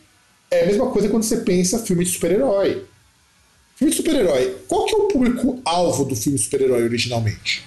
é 0.50 0.64
a 0.64 0.66
mesma 0.66 0.90
coisa 0.90 1.08
quando 1.08 1.22
você 1.22 1.38
pensa 1.38 1.78
filme 1.78 2.04
de 2.04 2.10
super-herói. 2.10 2.84
Filme 3.76 3.90
de 3.90 3.96
super-herói. 3.96 4.56
Qual 4.66 4.84
que 4.86 4.94
é 4.94 4.98
o 4.98 5.08
público-alvo 5.08 6.04
do 6.04 6.16
filme 6.16 6.36
de 6.38 6.44
super-herói 6.44 6.82
originalmente? 6.82 7.64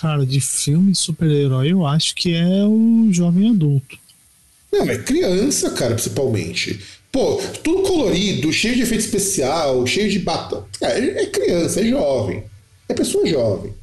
Cara, 0.00 0.24
de 0.24 0.40
filme 0.40 0.94
super-herói 0.94 1.72
eu 1.72 1.86
acho 1.86 2.14
que 2.14 2.34
é 2.34 2.64
o 2.64 3.08
jovem 3.10 3.50
adulto. 3.50 3.98
Não, 4.72 4.88
é 4.88 4.96
criança, 4.98 5.70
cara, 5.70 5.94
principalmente. 5.94 6.80
Pô, 7.12 7.36
tudo 7.62 7.82
colorido, 7.82 8.52
cheio 8.52 8.76
de 8.76 8.82
efeito 8.82 9.04
especial, 9.04 9.84
cheio 9.86 10.08
de 10.08 10.20
batom. 10.20 10.64
é 10.80 11.26
criança, 11.26 11.80
é 11.80 11.84
jovem. 11.84 12.44
É 12.88 12.94
pessoa 12.94 13.26
jovem. 13.26 13.74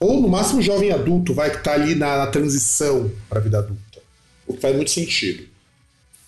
Ou 0.00 0.20
no 0.20 0.28
máximo 0.28 0.60
jovem 0.60 0.92
adulto, 0.92 1.32
vai 1.32 1.50
que 1.50 1.62
tá 1.62 1.72
ali 1.72 1.94
na, 1.94 2.18
na 2.18 2.26
transição 2.26 3.10
para 3.28 3.38
a 3.38 3.42
vida 3.42 3.58
adulta. 3.58 4.02
O 4.46 4.54
que 4.54 4.60
faz 4.60 4.74
muito 4.76 4.90
sentido. 4.90 5.44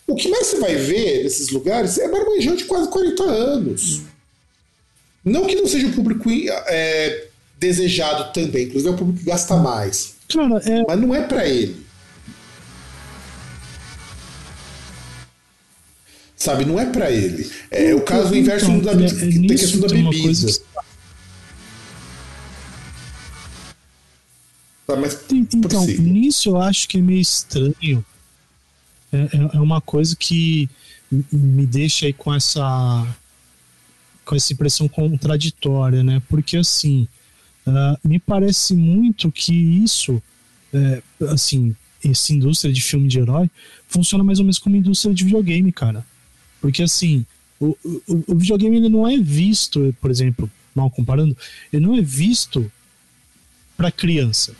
O 0.07 0.15
que 0.15 0.29
mais 0.29 0.47
você 0.47 0.61
vai 0.61 0.75
ver 0.77 1.25
nesses 1.25 1.51
lugares 1.51 1.99
é 1.99 2.09
marmanjão 2.09 2.55
de 2.55 2.65
quase 2.65 2.89
40 2.89 3.23
anos. 3.25 4.03
Não 5.25 5.47
que 5.47 5.57
não 5.57 5.67
seja 5.67 5.89
o 5.89 5.93
público 5.93 6.31
é, 6.31 7.27
desejado 7.59 8.33
também, 8.33 8.67
inclusive 8.67 8.91
é 8.91 8.95
o 8.95 8.97
público 8.97 9.19
que 9.19 9.25
gasta 9.27 9.57
mais. 9.57 10.15
Cara, 10.33 10.59
é... 10.65 10.85
Mas 10.87 11.01
não 11.01 11.15
é 11.15 11.23
para 11.23 11.49
ele. 11.49 11.85
Sabe, 16.37 16.65
não 16.65 16.79
é 16.79 16.87
para 16.87 17.11
ele. 17.11 17.51
É 17.71 17.95
o 17.95 18.03
caso 18.03 18.29
então, 18.29 18.39
inverso 18.39 18.81
da, 18.81 18.93
é, 18.93 18.95
da 18.95 19.55
questão 19.55 19.81
da 19.81 19.89
bebida. 19.89 20.47
Tá, 24.87 24.95
mas 24.95 25.19
então, 25.33 25.85
nisso 25.85 26.51
eu 26.51 26.61
acho 26.63 26.89
que 26.89 26.99
é 26.99 27.03
meio 27.03 27.21
estranho. 27.21 28.05
É, 29.13 29.17
é, 29.17 29.57
é 29.57 29.61
uma 29.61 29.81
coisa 29.81 30.15
que 30.15 30.71
me 31.11 31.67
deixa 31.67 32.07
aí 32.07 32.13
com 32.13 32.33
essa 32.33 33.17
com 34.25 34.35
essa 34.35 34.53
impressão 34.53 34.89
contraditória, 34.89 36.03
né? 36.03 36.21
Porque 36.29 36.57
assim, 36.57 37.07
uh, 37.67 38.09
me 38.09 38.19
parece 38.19 38.75
muito 38.75 39.31
que 39.31 39.55
isso, 39.55 40.21
é, 40.73 41.01
assim, 41.29 41.77
essa 42.05 42.33
indústria 42.33 42.73
de 42.73 42.83
filme 42.83 43.07
de 43.09 43.21
herói 43.21 43.49
funciona 43.89 44.25
mais 44.25 44.41
ou 44.41 44.45
menos 44.45 44.59
como 44.59 44.75
indústria 44.75 45.15
de 45.15 45.25
videogame, 45.25 45.71
cara. 45.71 46.05
Porque 46.61 46.83
assim, 46.83 47.25
o, 47.61 47.77
o, 47.85 48.25
o 48.27 48.35
videogame 48.37 48.77
ele 48.77 48.89
não 48.89 49.07
é 49.07 49.17
visto, 49.17 49.95
por 50.01 50.11
exemplo, 50.11 50.51
mal 50.75 50.91
comparando, 50.91 51.37
ele 51.73 51.87
não 51.87 51.97
é 51.97 52.01
visto 52.01 52.71
para 53.77 53.93
criança 53.93 54.57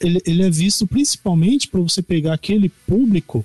ele, 0.00 0.20
ele 0.26 0.42
é 0.42 0.50
visto 0.50 0.86
principalmente 0.86 1.68
para 1.68 1.80
você 1.80 2.02
pegar 2.02 2.34
aquele 2.34 2.68
público 2.86 3.44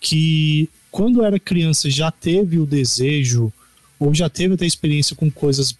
que, 0.00 0.68
quando 0.90 1.24
era 1.24 1.38
criança, 1.38 1.88
já 1.90 2.10
teve 2.10 2.58
o 2.58 2.66
desejo 2.66 3.52
ou 3.98 4.14
já 4.14 4.28
teve 4.28 4.54
até 4.54 4.66
experiência 4.66 5.14
com 5.14 5.30
coisas 5.30 5.76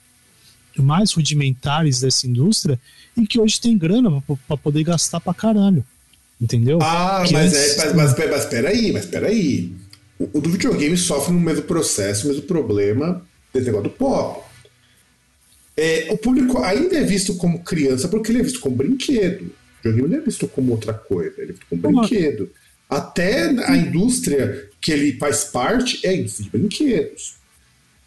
mais 0.76 1.12
rudimentares 1.12 2.00
dessa 2.00 2.26
indústria 2.26 2.78
e 3.16 3.26
que 3.26 3.40
hoje 3.40 3.60
tem 3.60 3.76
grana 3.76 4.22
para 4.46 4.56
poder 4.56 4.84
gastar 4.84 5.20
pra 5.20 5.34
caralho. 5.34 5.84
Entendeu? 6.40 6.78
Ah, 6.80 7.22
Que 7.26 7.32
mas, 7.34 7.52
antes- 7.52 7.78
é, 7.78 7.94
mas, 7.94 7.94
mas, 8.16 8.30
mas 8.30 8.46
peraí, 8.46 8.92
mas 8.92 9.04
peraí. 9.06 9.72
O, 10.18 10.38
o 10.38 10.40
do 10.40 10.50
videogame 10.50 10.96
sofre 10.96 11.32
no 11.32 11.40
mesmo 11.40 11.62
processo, 11.64 12.26
o 12.26 12.28
mesmo 12.28 12.42
problema 12.44 13.22
desse 13.52 13.66
negócio 13.66 13.90
do 13.90 13.94
pop. 13.96 14.42
É, 15.76 16.09
o 16.11 16.18
público 16.18 16.59
ainda 16.62 16.96
é 16.98 17.04
visto 17.04 17.35
como 17.37 17.62
criança 17.62 18.09
porque 18.09 18.30
ele 18.33 18.40
é 18.40 18.42
visto 18.42 18.61
como 18.61 18.76
brinquedo. 18.76 19.44
O 19.44 19.88
videogame 19.88 20.09
não 20.09 20.18
é 20.18 20.20
visto 20.20 20.46
como 20.48 20.72
outra 20.72 20.92
coisa, 20.92 21.35
ele 21.38 21.50
é 21.50 21.52
visto 21.54 21.66
como 21.70 21.87
Uhum. 21.87 22.00
brinquedo. 22.00 22.50
Até 22.88 23.44
a 23.66 23.76
indústria 23.76 24.68
que 24.80 24.90
ele 24.92 25.12
faz 25.18 25.44
parte 25.44 26.00
é 26.04 26.11
a 26.11 26.14
indústria 26.16 26.44
de 26.50 26.59
brinquedos. 26.59 27.35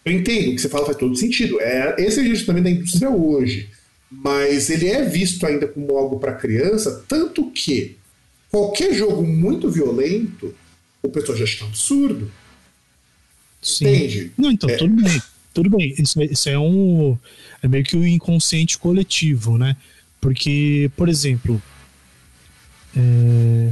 Eu 0.05 0.11
entendo 0.11 0.49
o 0.51 0.55
que 0.55 0.61
você 0.61 0.67
fala 0.69 0.85
faz 0.85 0.97
todo 0.97 1.15
sentido. 1.15 1.59
É, 1.61 1.95
esse 1.99 2.19
é 2.19 2.23
o 2.23 2.25
jeito 2.25 2.45
também 2.45 2.61
da 2.61 2.69
indústria 2.69 3.09
hoje. 3.09 3.69
Mas 4.11 4.69
ele 4.69 4.87
é 4.89 5.03
visto 5.03 5.43
ainda 5.45 5.65
como 5.65 5.97
algo 5.97 6.19
para 6.19 6.33
criança, 6.33 7.03
tanto 7.07 7.49
que 7.51 7.95
qualquer 8.51 8.93
jogo 8.93 9.23
muito 9.25 9.71
violento, 9.71 10.53
o 11.01 11.09
pessoal 11.09 11.37
já 11.37 11.45
acha 11.45 11.63
um 11.63 11.69
absurdo. 11.69 12.29
Sim. 13.61 13.87
Entende? 13.87 14.31
Não, 14.37 14.51
então, 14.51 14.69
É. 14.69 14.75
tudo 14.75 15.01
bem. 15.01 15.21
Tudo 15.53 15.69
bem. 15.69 15.93
Isso, 15.97 16.19
é- 16.21 16.25
isso 16.25 16.49
é 16.49 16.57
um. 16.57 17.17
É 17.61 17.67
meio 17.67 17.83
que 17.83 17.95
o 17.95 18.05
inconsciente 18.05 18.77
coletivo, 18.77 19.57
né? 19.57 19.77
Porque, 20.19 20.89
por 20.95 21.07
exemplo. 21.07 21.61
É... 22.95 23.71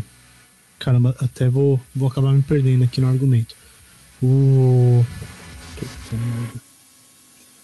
Caramba, 0.80 1.16
até 1.20 1.48
vou, 1.48 1.80
vou 1.96 2.08
acabar 2.08 2.34
me 2.34 2.42
perdendo 2.42 2.84
aqui 2.84 3.02
no 3.02 3.08
argumento. 3.08 3.56
O. 4.22 5.04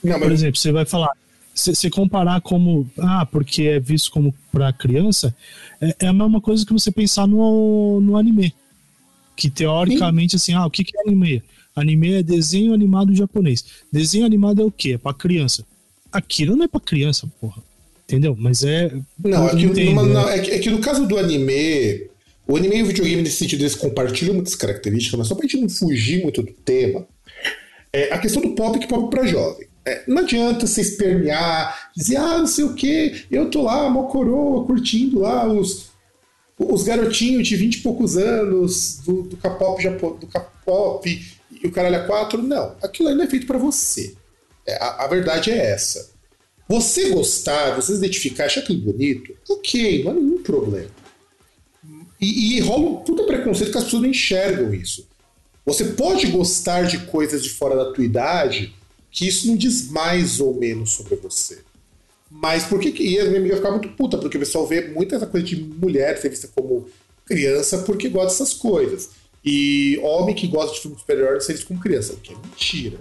Não, 0.03 0.19
Por 0.19 0.31
exemplo, 0.31 0.57
você 0.57 0.71
vai 0.71 0.85
falar. 0.85 1.11
Se 1.53 1.75
você 1.75 1.89
comparar 1.89 2.41
como. 2.41 2.89
Ah, 2.99 3.25
porque 3.25 3.63
é 3.63 3.79
visto 3.79 4.11
como 4.11 4.33
pra 4.51 4.71
criança, 4.71 5.35
é, 5.81 5.95
é 5.99 6.07
a 6.07 6.13
mesma 6.13 6.39
coisa 6.39 6.65
que 6.65 6.73
você 6.73 6.91
pensar 6.91 7.27
no, 7.27 7.99
no 8.01 8.17
anime. 8.17 8.53
Que 9.35 9.49
teoricamente, 9.49 10.35
assim, 10.35 10.53
ah, 10.53 10.65
o 10.65 10.71
que, 10.71 10.83
que 10.83 10.97
é 10.97 11.01
anime? 11.01 11.43
Anime 11.79 12.13
é 12.15 12.23
desenho 12.23 12.73
animado 12.73 13.13
japonês. 13.15 13.63
Desenho 13.91 14.25
animado 14.25 14.61
é 14.61 14.65
o 14.65 14.71
quê? 14.71 14.93
É 14.93 14.97
pra 14.97 15.13
criança. 15.13 15.63
Aquilo 16.11 16.55
não 16.55 16.65
é 16.65 16.67
pra 16.67 16.79
criança, 16.79 17.27
porra. 17.39 17.61
Entendeu? 18.05 18.35
Mas 18.39 18.63
é. 18.63 18.91
Não, 19.23 19.47
é 19.47 19.55
que, 19.55 19.63
entendo, 19.65 19.89
numa- 19.89 20.03
né? 20.03 20.13
não, 20.13 20.29
é 20.29 20.39
que- 20.39 20.51
é 20.51 20.59
que 20.59 20.69
no 20.69 20.79
caso 20.79 21.05
do 21.05 21.17
anime, 21.17 22.07
o 22.47 22.55
anime 22.55 22.77
e 22.77 22.83
o 22.83 22.85
videogame 22.85 23.21
nesse 23.21 23.35
sentido 23.37 23.61
eles 23.61 23.75
compartilham 23.75 24.33
muitas 24.33 24.55
características, 24.55 25.19
mas 25.19 25.27
só 25.27 25.35
pra 25.35 25.43
gente 25.45 25.61
não 25.61 25.69
fugir 25.69 26.23
muito 26.23 26.41
do 26.41 26.51
tema, 26.53 27.05
é 27.91 28.13
a 28.13 28.17
questão 28.17 28.41
do 28.41 28.55
pop 28.55 28.79
que 28.79 28.87
pop 28.87 29.09
pra 29.09 29.25
jovem. 29.25 29.67
É, 29.85 30.03
não 30.07 30.19
adianta 30.19 30.65
você 30.65 30.81
espernear, 30.81 31.91
dizer, 31.95 32.17
ah, 32.17 32.37
não 32.39 32.47
sei 32.47 32.63
o 32.65 32.73
que, 32.73 33.23
eu 33.31 33.49
tô 33.49 33.61
lá, 33.63 33.89
mó 33.89 34.03
coroa, 34.03 34.65
curtindo 34.65 35.19
lá 35.19 35.47
os, 35.47 35.87
os 36.57 36.83
garotinhos 36.83 37.47
de 37.47 37.55
20 37.55 37.75
e 37.75 37.81
poucos 37.81 38.17
anos 38.17 38.99
do, 39.05 39.23
do 39.23 39.37
K-pop 39.37 39.81
do 40.19 40.27
K-pop 40.27 41.27
e 41.63 41.67
o 41.67 41.71
caralho 41.71 41.97
a 41.97 42.05
quatro. 42.05 42.41
Não, 42.41 42.75
aquilo 42.81 43.13
não 43.13 43.23
é 43.23 43.27
feito 43.27 43.47
pra 43.47 43.57
você. 43.57 44.15
É, 44.65 44.75
a, 44.81 45.05
a 45.05 45.07
verdade 45.07 45.51
é 45.51 45.71
essa. 45.71 46.11
Você 46.67 47.09
gostar, 47.09 47.75
você 47.75 47.93
se 47.93 47.99
identificar, 47.99 48.45
achar 48.45 48.59
aquilo 48.59 48.81
bonito, 48.81 49.33
ok, 49.49 50.03
não 50.03 50.11
há 50.11 50.13
nenhum 50.15 50.43
problema. 50.43 50.91
E, 52.19 52.57
e 52.57 52.59
rola 52.59 52.89
um 52.89 52.95
puta 52.97 53.23
preconceito 53.23 53.71
que 53.71 53.77
as 53.77 53.85
pessoas 53.85 54.01
não 54.01 54.09
enxergam 54.09 54.73
isso. 54.73 55.07
Você 55.65 55.85
pode 55.85 56.27
gostar 56.27 56.83
de 56.83 56.99
coisas 57.05 57.43
de 57.43 57.49
fora 57.49 57.75
da 57.75 57.91
tua 57.91 58.03
idade, 58.03 58.73
que 59.11 59.27
isso 59.27 59.47
não 59.47 59.55
diz 59.55 59.89
mais 59.89 60.39
ou 60.39 60.55
menos 60.55 60.91
sobre 60.91 61.15
você. 61.15 61.59
Mas 62.29 62.65
por 62.65 62.79
que 62.79 62.91
que. 62.91 63.03
E 63.03 63.19
a 63.19 63.25
minha 63.25 63.39
amiga 63.39 63.55
ficava 63.55 63.77
muito 63.77 63.95
puta, 63.95 64.17
porque 64.17 64.37
o 64.37 64.39
pessoal 64.39 64.67
vê 64.67 64.87
muita 64.89 65.15
essa 65.15 65.27
coisa 65.27 65.45
de 65.45 65.55
mulher 65.55 66.17
ser 66.17 66.29
vista 66.29 66.49
como 66.53 66.87
criança 67.25 67.79
porque 67.79 68.09
gosta 68.09 68.43
dessas 68.43 68.53
coisas. 68.53 69.09
E 69.49 69.97
homem 70.03 70.35
que 70.35 70.45
gosta 70.47 70.73
de 70.75 70.81
filme 70.81 70.97
visto 71.47 71.67
como 71.67 71.79
criança, 71.79 72.13
o 72.13 72.17
que 72.17 72.33
é 72.33 72.35
mentira. 72.35 72.99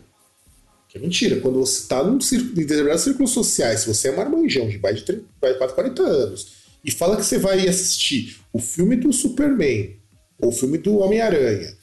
Que 0.89 0.99
é 0.99 1.01
mentira. 1.01 1.41
Quando 1.41 1.59
você 1.59 1.81
está 1.83 2.05
num 2.05 2.21
círculo, 2.21 2.53
em 2.53 2.55
determinados 2.67 3.03
círculos 3.03 3.33
sociais, 3.33 3.81
se 3.81 3.89
você 3.89 4.09
é 4.09 4.17
marmanjão 4.17 4.69
de 4.69 4.79
mais 4.79 4.97
de 4.97 5.03
30, 5.05 5.25
mais 5.43 5.55
de 5.55 5.59
quase 5.59 5.75
40 5.75 6.03
anos 6.03 6.57
e 6.85 6.91
fala 6.93 7.17
que 7.17 7.25
você 7.25 7.37
vai 7.39 7.67
assistir 7.69 8.39
o 8.53 8.61
filme 8.61 8.95
do 8.95 9.13
Superman 9.13 9.97
ou 10.41 10.51
o 10.51 10.53
filme 10.53 10.79
do 10.79 10.99
Homem-Aranha 10.99 11.75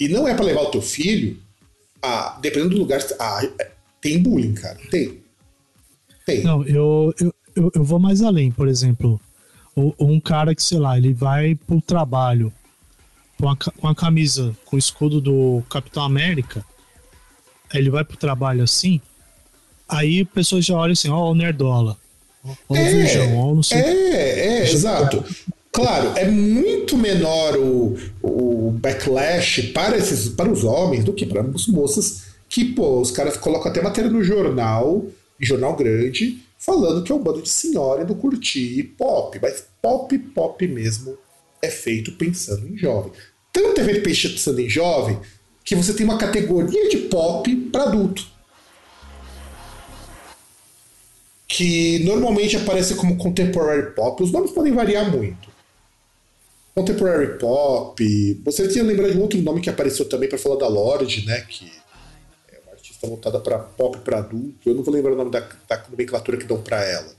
e 0.00 0.08
não 0.08 0.26
é 0.26 0.34
para 0.34 0.46
levar 0.46 0.62
o 0.62 0.70
teu 0.70 0.80
filho, 0.80 1.36
ah, 2.00 2.38
dependendo 2.40 2.70
do 2.70 2.78
lugar, 2.78 3.04
ah, 3.18 3.42
tem 4.00 4.22
bullying, 4.22 4.54
cara. 4.54 4.78
Tem. 4.90 5.20
Tem. 6.24 6.42
Não, 6.42 6.64
eu, 6.64 7.12
eu, 7.20 7.34
eu, 7.54 7.72
eu 7.74 7.84
vou 7.84 7.98
mais 7.98 8.22
além, 8.22 8.50
por 8.50 8.66
exemplo. 8.68 9.20
o- 9.74 9.94
Um 9.98 10.18
cara 10.18 10.54
que, 10.54 10.62
sei 10.62 10.78
lá, 10.78 10.96
ele 10.96 11.12
vai 11.12 11.54
pro 11.54 11.80
trabalho 11.82 12.50
com 13.38 13.48
a, 13.48 13.56
com 13.56 13.88
a 13.88 13.94
camisa 13.94 14.56
com 14.64 14.76
o 14.76 14.78
escudo 14.78 15.20
do 15.20 15.62
Capitão 15.68 16.02
América, 16.02 16.64
ele 17.72 17.90
vai 17.90 18.04
pro 18.04 18.16
trabalho 18.16 18.62
assim, 18.62 19.00
aí 19.88 20.22
a 20.22 20.34
pessoa 20.34 20.60
já 20.62 20.76
olha 20.76 20.92
assim, 20.92 21.08
ó, 21.08 21.30
o 21.30 21.34
Nerdola, 21.34 21.96
ó, 22.44 22.50
ó 22.68 22.72
o 22.72 22.74
Virgão, 22.74 23.36
ó, 23.36 23.52
o 23.52 23.54
não 23.56 23.62
sei 23.62 23.78
É, 23.78 24.48
é, 24.58 24.70
exato. 24.70 25.24
Claro, 25.76 26.12
é 26.16 26.26
muito 26.30 26.96
menor 26.96 27.54
o, 27.58 27.98
o 28.22 28.70
backlash 28.70 29.62
para, 29.74 29.96
esses, 29.98 30.30
para 30.30 30.50
os 30.50 30.64
homens 30.64 31.04
do 31.04 31.12
que 31.12 31.26
para 31.26 31.42
as 31.42 31.66
moças, 31.66 32.22
que, 32.48 32.64
pô, 32.64 32.98
os 32.98 33.10
caras 33.10 33.36
colocam 33.36 33.70
até 33.70 33.82
matéria 33.82 34.10
no 34.10 34.24
jornal, 34.24 35.04
jornal 35.38 35.76
grande, 35.76 36.38
falando 36.58 37.02
que 37.02 37.12
é 37.12 37.14
um 37.14 37.22
bando 37.22 37.42
de 37.42 37.50
senhora 37.50 38.02
e 38.02 38.06
do 38.06 38.14
curtir 38.14 38.82
pop. 38.96 39.38
Mas 39.42 39.66
pop, 39.82 40.18
pop 40.18 40.66
mesmo, 40.66 41.18
é 41.62 41.70
feito 41.70 42.12
pensando 42.12 42.66
em 42.66 42.76
jovem. 42.76 43.12
Tanto 43.52 43.80
é 43.80 43.84
feito 43.84 44.02
pensando 44.02 44.60
em 44.60 44.68
jovem, 44.68 45.18
que 45.64 45.74
você 45.74 45.94
tem 45.94 46.04
uma 46.04 46.18
categoria 46.18 46.88
de 46.88 46.98
pop 46.98 47.54
para 47.72 47.84
adulto. 47.84 48.36
que 51.56 52.00
normalmente 52.04 52.56
aparece 52.56 52.94
como 52.96 53.16
contemporary 53.16 53.94
pop. 53.94 54.22
Os 54.22 54.32
nomes 54.32 54.50
podem 54.50 54.72
variar 54.72 55.10
muito. 55.10 55.48
Contemporary 56.74 57.38
pop. 57.38 58.40
Você 58.44 58.68
tinha 58.68 58.84
lembrado 58.84 59.12
de 59.12 59.18
um 59.18 59.22
outro 59.22 59.40
nome 59.40 59.60
que 59.60 59.70
apareceu 59.70 60.06
também 60.06 60.28
para 60.28 60.36
falar 60.36 60.56
da 60.56 60.68
Lorde, 60.68 61.24
né? 61.24 61.40
Que 61.42 61.72
é 62.52 62.58
uma 62.62 62.72
artista 62.72 63.06
voltada 63.06 63.40
para 63.40 63.58
pop 63.58 63.98
para 63.98 64.18
adulto. 64.18 64.68
Eu 64.68 64.74
não 64.74 64.82
vou 64.82 64.92
lembrar 64.92 65.12
o 65.12 65.16
nome 65.16 65.30
da, 65.30 65.40
da 65.40 65.84
nomenclatura 65.88 66.36
que 66.36 66.44
dão 66.44 66.60
para 66.60 66.84
ela. 66.84 67.14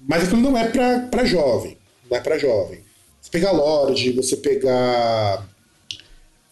Mas 0.00 0.24
aquilo 0.24 0.40
não 0.40 0.58
é 0.58 0.68
para 0.68 1.24
jovem. 1.24 1.78
Não 2.10 2.16
é 2.16 2.20
para 2.20 2.38
jovem. 2.38 2.80
Você 3.24 3.30
pegar 3.30 3.52
Lorde, 3.52 4.12
você 4.12 4.36
pegar 4.36 5.48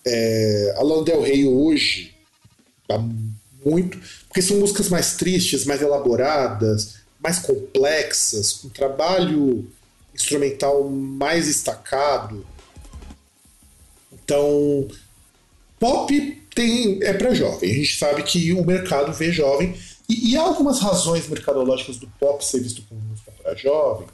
é, 0.07 0.75
a 0.79 0.83
Lana 0.83 1.05
Del 1.05 1.21
Rey 1.21 1.47
hoje, 1.47 2.15
tá 2.89 2.99
muito. 3.63 4.01
Porque 4.27 4.41
são 4.41 4.57
músicas 4.57 4.89
mais 4.89 5.17
tristes, 5.17 5.67
mais 5.67 5.83
elaboradas, 5.83 6.95
mais 7.23 7.41
complexas, 7.41 8.55
com 8.55 8.71
trabalho 8.71 9.71
instrumental 10.15 10.89
mais 10.89 11.47
destacado. 11.47 12.47
Então, 14.11 14.89
pop 15.79 16.43
tem 16.55 17.03
é 17.03 17.13
para 17.13 17.35
jovem. 17.35 17.71
A 17.71 17.75
gente 17.75 17.99
sabe 17.99 18.23
que 18.23 18.55
o 18.55 18.65
mercado 18.65 19.13
vê 19.13 19.31
jovem. 19.31 19.77
E, 20.09 20.33
e 20.33 20.37
há 20.39 20.43
algumas 20.43 20.81
razões 20.81 21.29
mercadológicas 21.29 21.99
do 21.99 22.07
pop 22.19 22.43
ser 22.43 22.61
visto 22.61 22.83
como 22.89 22.99
música 23.03 23.31
para 23.43 23.55
jovem. 23.57 24.07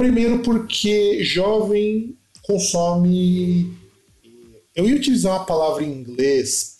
Primeiro, 0.00 0.38
porque 0.38 1.22
jovem 1.22 2.16
consome. 2.40 3.70
Eu 4.74 4.88
ia 4.88 4.96
utilizar 4.96 5.34
uma 5.34 5.44
palavra 5.44 5.84
em 5.84 5.92
inglês 5.92 6.78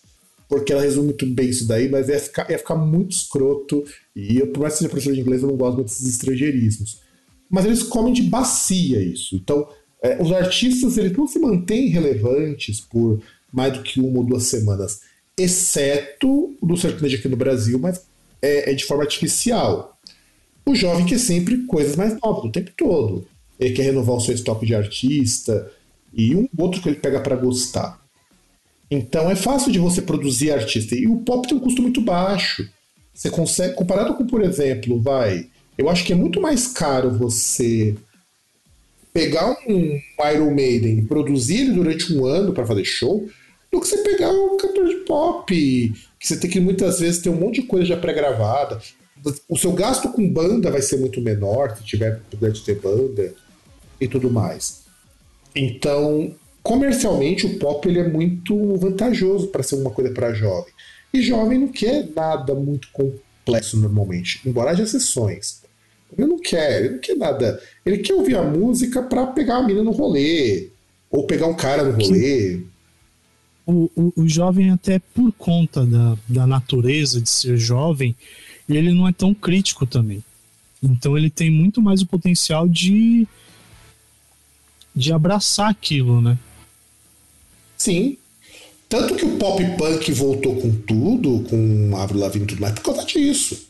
porque 0.48 0.72
ela 0.72 0.80
resume 0.80 1.08
muito 1.08 1.26
bem 1.26 1.50
isso 1.50 1.68
daí, 1.68 1.86
mas 1.86 2.08
ia 2.08 2.18
ficar, 2.18 2.50
ia 2.50 2.56
ficar 2.56 2.76
muito 2.76 3.12
escroto. 3.12 3.84
E 4.16 4.38
eu, 4.38 4.46
por 4.46 4.60
mais 4.60 4.72
que 4.72 4.78
seja 4.78 4.88
professor 4.88 5.12
de 5.12 5.20
inglês, 5.20 5.42
eu 5.42 5.48
não 5.48 5.56
gosto 5.58 5.74
muito 5.74 5.88
desses 5.88 6.08
estrangeirismos. 6.08 7.02
Mas 7.50 7.66
eles 7.66 7.82
comem 7.82 8.14
de 8.14 8.22
bacia 8.22 9.02
isso. 9.02 9.36
Então, 9.36 9.68
é, 10.02 10.20
os 10.20 10.32
artistas 10.32 10.96
eles 10.96 11.12
não 11.12 11.26
se 11.26 11.38
mantêm 11.38 11.88
relevantes 11.88 12.80
por 12.80 13.20
mais 13.52 13.74
do 13.74 13.82
que 13.82 14.00
uma 14.00 14.20
ou 14.20 14.24
duas 14.24 14.44
semanas, 14.44 15.00
exceto 15.36 16.56
do 16.62 16.74
sertanejo 16.74 17.18
aqui 17.18 17.28
no 17.28 17.36
Brasil, 17.36 17.78
mas 17.78 18.06
é, 18.40 18.70
é 18.70 18.74
de 18.74 18.86
forma 18.86 19.02
artificial. 19.02 19.89
O 20.70 20.74
jovem 20.76 21.04
quer 21.04 21.18
sempre 21.18 21.66
coisas 21.66 21.96
mais 21.96 22.16
novas 22.20 22.44
o 22.44 22.52
tempo 22.52 22.70
todo. 22.76 23.26
Ele 23.58 23.74
quer 23.74 23.82
renovar 23.82 24.14
o 24.14 24.20
seu 24.20 24.32
estoque 24.32 24.64
de 24.64 24.72
artista 24.72 25.68
e 26.14 26.36
um 26.36 26.48
outro 26.56 26.80
que 26.80 26.88
ele 26.88 27.00
pega 27.00 27.18
para 27.18 27.34
gostar. 27.34 28.00
Então 28.88 29.28
é 29.28 29.34
fácil 29.34 29.72
de 29.72 29.80
você 29.80 30.00
produzir 30.00 30.52
artista. 30.52 30.94
E 30.94 31.08
o 31.08 31.16
pop 31.16 31.48
tem 31.48 31.56
um 31.56 31.60
custo 31.60 31.82
muito 31.82 32.00
baixo. 32.00 32.70
Você 33.12 33.28
consegue, 33.30 33.74
comparado 33.74 34.14
com, 34.14 34.24
por 34.24 34.42
exemplo, 34.42 35.00
vai. 35.00 35.48
Eu 35.76 35.90
acho 35.90 36.04
que 36.04 36.12
é 36.12 36.16
muito 36.16 36.40
mais 36.40 36.68
caro 36.68 37.10
você 37.10 37.96
pegar 39.12 39.50
um 39.66 40.00
Iron 40.32 40.54
Maiden 40.54 41.00
e 41.00 41.02
produzir 41.02 41.62
ele 41.62 41.72
durante 41.72 42.14
um 42.14 42.24
ano 42.24 42.52
para 42.52 42.64
fazer 42.64 42.84
show, 42.84 43.28
do 43.72 43.80
que 43.80 43.88
você 43.88 43.96
pegar 44.04 44.30
um 44.30 44.56
cantor 44.56 44.86
de 44.86 44.96
pop, 44.98 45.52
que 45.52 46.28
você 46.28 46.38
tem 46.38 46.48
que 46.48 46.60
muitas 46.60 47.00
vezes 47.00 47.20
ter 47.20 47.28
um 47.28 47.40
monte 47.40 47.60
de 47.60 47.66
coisa 47.66 47.86
já 47.86 47.96
pré-gravada. 47.96 48.80
O 49.48 49.56
seu 49.56 49.72
gasto 49.72 50.08
com 50.10 50.28
banda 50.28 50.70
vai 50.70 50.82
ser 50.82 50.96
muito 50.96 51.20
menor, 51.20 51.76
se 51.76 51.84
tiver 51.84 52.20
poder 52.30 52.52
de 52.52 52.62
ter 52.62 52.80
banda 52.80 53.34
e 54.00 54.08
tudo 54.08 54.30
mais. 54.30 54.82
Então, 55.54 56.34
comercialmente, 56.62 57.46
o 57.46 57.58
pop 57.58 57.88
ele 57.88 57.98
é 57.98 58.08
muito 58.08 58.76
vantajoso 58.76 59.48
para 59.48 59.62
ser 59.62 59.76
uma 59.76 59.90
coisa 59.90 60.12
para 60.12 60.32
jovem. 60.32 60.72
E 61.12 61.20
jovem 61.22 61.58
não 61.58 61.68
quer 61.68 62.08
nada 62.14 62.54
muito 62.54 62.88
complexo 62.92 63.76
normalmente, 63.76 64.40
embora 64.46 64.70
haja 64.70 64.84
exceções. 64.84 65.60
Ele 66.16 66.26
não 66.26 66.38
quer, 66.38 66.80
ele 66.80 66.94
não 66.94 66.98
quer 66.98 67.16
nada. 67.16 67.60
Ele 67.84 67.98
quer 67.98 68.14
ouvir 68.14 68.36
a 68.36 68.42
música 68.42 69.02
para 69.02 69.26
pegar 69.26 69.58
a 69.58 69.62
mina 69.62 69.82
no 69.82 69.90
rolê, 69.90 70.68
ou 71.10 71.26
pegar 71.26 71.46
um 71.46 71.54
cara 71.54 71.84
no 71.84 71.92
rolê. 71.92 72.60
O, 73.66 73.90
o, 73.94 74.12
o 74.16 74.28
jovem, 74.28 74.70
até 74.70 74.98
por 74.98 75.32
conta 75.32 75.84
da, 75.84 76.16
da 76.28 76.46
natureza 76.46 77.20
de 77.20 77.28
ser 77.28 77.56
jovem, 77.56 78.16
ele 78.76 78.92
não 78.92 79.08
é 79.08 79.12
tão 79.12 79.34
crítico 79.34 79.86
também. 79.86 80.22
Então 80.82 81.16
ele 81.16 81.30
tem 81.30 81.50
muito 81.50 81.80
mais 81.82 82.00
o 82.00 82.06
potencial 82.06 82.68
de 82.68 83.26
de 84.94 85.12
abraçar 85.12 85.70
aquilo, 85.70 86.20
né? 86.20 86.36
Sim. 87.76 88.16
Tanto 88.88 89.14
que 89.14 89.24
o 89.24 89.36
pop 89.36 89.64
punk 89.78 90.12
voltou 90.12 90.56
com 90.56 90.72
tudo, 90.72 91.44
com 91.48 91.96
Avril 91.96 92.20
Lavigne 92.20 92.44
e 92.44 92.48
tudo 92.48 92.60
mais, 92.60 92.74
por 92.74 92.82
causa 92.82 93.04
disso. 93.04 93.68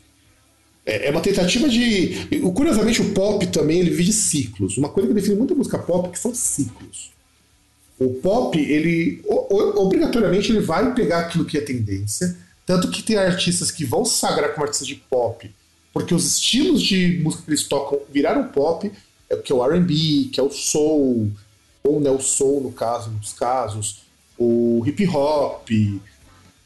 É, 0.85 1.09
é 1.09 1.11
uma 1.11 1.21
tentativa 1.21 1.69
de. 1.69 2.27
Curiosamente, 2.55 3.03
o 3.03 3.13
pop 3.13 3.47
também 3.49 3.81
ele 3.81 3.91
vive 3.91 4.13
ciclos. 4.13 4.79
Uma 4.79 4.89
coisa 4.89 5.09
que 5.09 5.15
define 5.15 5.37
muito 5.37 5.53
a 5.53 5.57
música 5.57 5.79
pop 5.79 6.09
que 6.09 6.19
são 6.19 6.35
ciclos. 6.35 7.11
O 7.99 8.15
pop, 8.15 8.59
ele 8.59 9.23
obrigatoriamente 9.27 10.51
ele 10.51 10.61
vai 10.61 10.95
pegar 10.95 11.21
aquilo 11.21 11.45
que 11.45 11.59
é 11.59 11.61
tendência. 11.61 12.35
Tanto 12.71 12.89
que 12.89 13.03
tem 13.03 13.17
artistas 13.17 13.69
que 13.73 13.85
vão 13.85 14.05
se 14.05 14.17
sagrar 14.17 14.51
como 14.51 14.63
artistas 14.63 14.87
de 14.87 14.95
pop, 14.95 15.53
porque 15.93 16.15
os 16.15 16.25
estilos 16.25 16.81
de 16.81 17.19
música 17.21 17.43
que 17.43 17.51
eles 17.51 17.65
tocam 17.65 17.99
viraram 18.09 18.47
pop, 18.47 18.93
é 19.29 19.37
que 19.39 19.51
é 19.51 19.55
o 19.57 19.65
R&B, 19.65 20.29
que 20.33 20.39
é 20.39 20.43
o 20.43 20.53
soul, 20.53 21.33
ou 21.83 22.01
né, 22.01 22.11
o 22.11 22.21
soul 22.21 22.61
no 22.61 22.71
caso, 22.71 23.11
nos 23.11 23.33
casos, 23.33 24.03
o 24.39 24.85
hip 24.87 25.05
hop, 25.09 25.69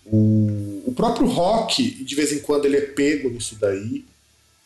o, 0.04 0.82
o 0.84 0.92
próprio 0.94 1.26
rock, 1.26 2.04
de 2.04 2.14
vez 2.14 2.32
em 2.32 2.40
quando 2.40 2.66
ele 2.66 2.76
é 2.76 2.82
pego 2.82 3.30
nisso 3.30 3.56
daí, 3.58 4.04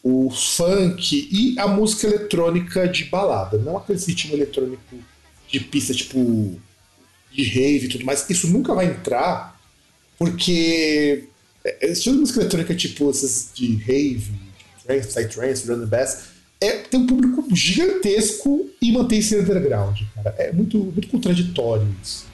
o 0.02 0.30
funk 0.30 1.28
e 1.30 1.56
a 1.56 1.68
música 1.68 2.08
eletrônica 2.08 2.88
de 2.88 3.04
balada, 3.04 3.58
não 3.58 3.76
aquele 3.76 4.00
ritmo 4.00 4.34
eletrônico 4.34 4.96
de 5.46 5.60
pista 5.60 5.94
tipo 5.94 6.60
de 7.30 7.44
rave 7.44 7.86
e 7.86 7.88
tudo 7.90 8.04
mais. 8.04 8.28
Isso 8.28 8.48
nunca 8.48 8.74
vai 8.74 8.86
entrar, 8.86 9.56
porque 10.18 11.24
é, 11.64 11.90
esse 11.90 12.02
tipo 12.02 12.16
de 12.16 12.20
música 12.20 12.40
eletrônica 12.40 12.74
tipo 12.74 13.10
esses 13.10 13.50
de 13.54 13.76
rave, 13.76 14.32
trance, 14.84 15.08
psytrance, 15.08 15.66
run 15.66 15.80
the 15.80 15.86
bass, 15.86 16.24
é, 16.60 16.72
tem 16.78 17.00
um 17.00 17.06
público 17.06 17.46
gigantesco 17.54 18.68
e 18.82 18.90
mantém-se 18.90 19.36
underground, 19.36 20.00
cara. 20.14 20.34
É 20.38 20.52
muito, 20.52 20.78
muito 20.78 21.08
contraditório 21.08 21.86
isso. 22.02 22.26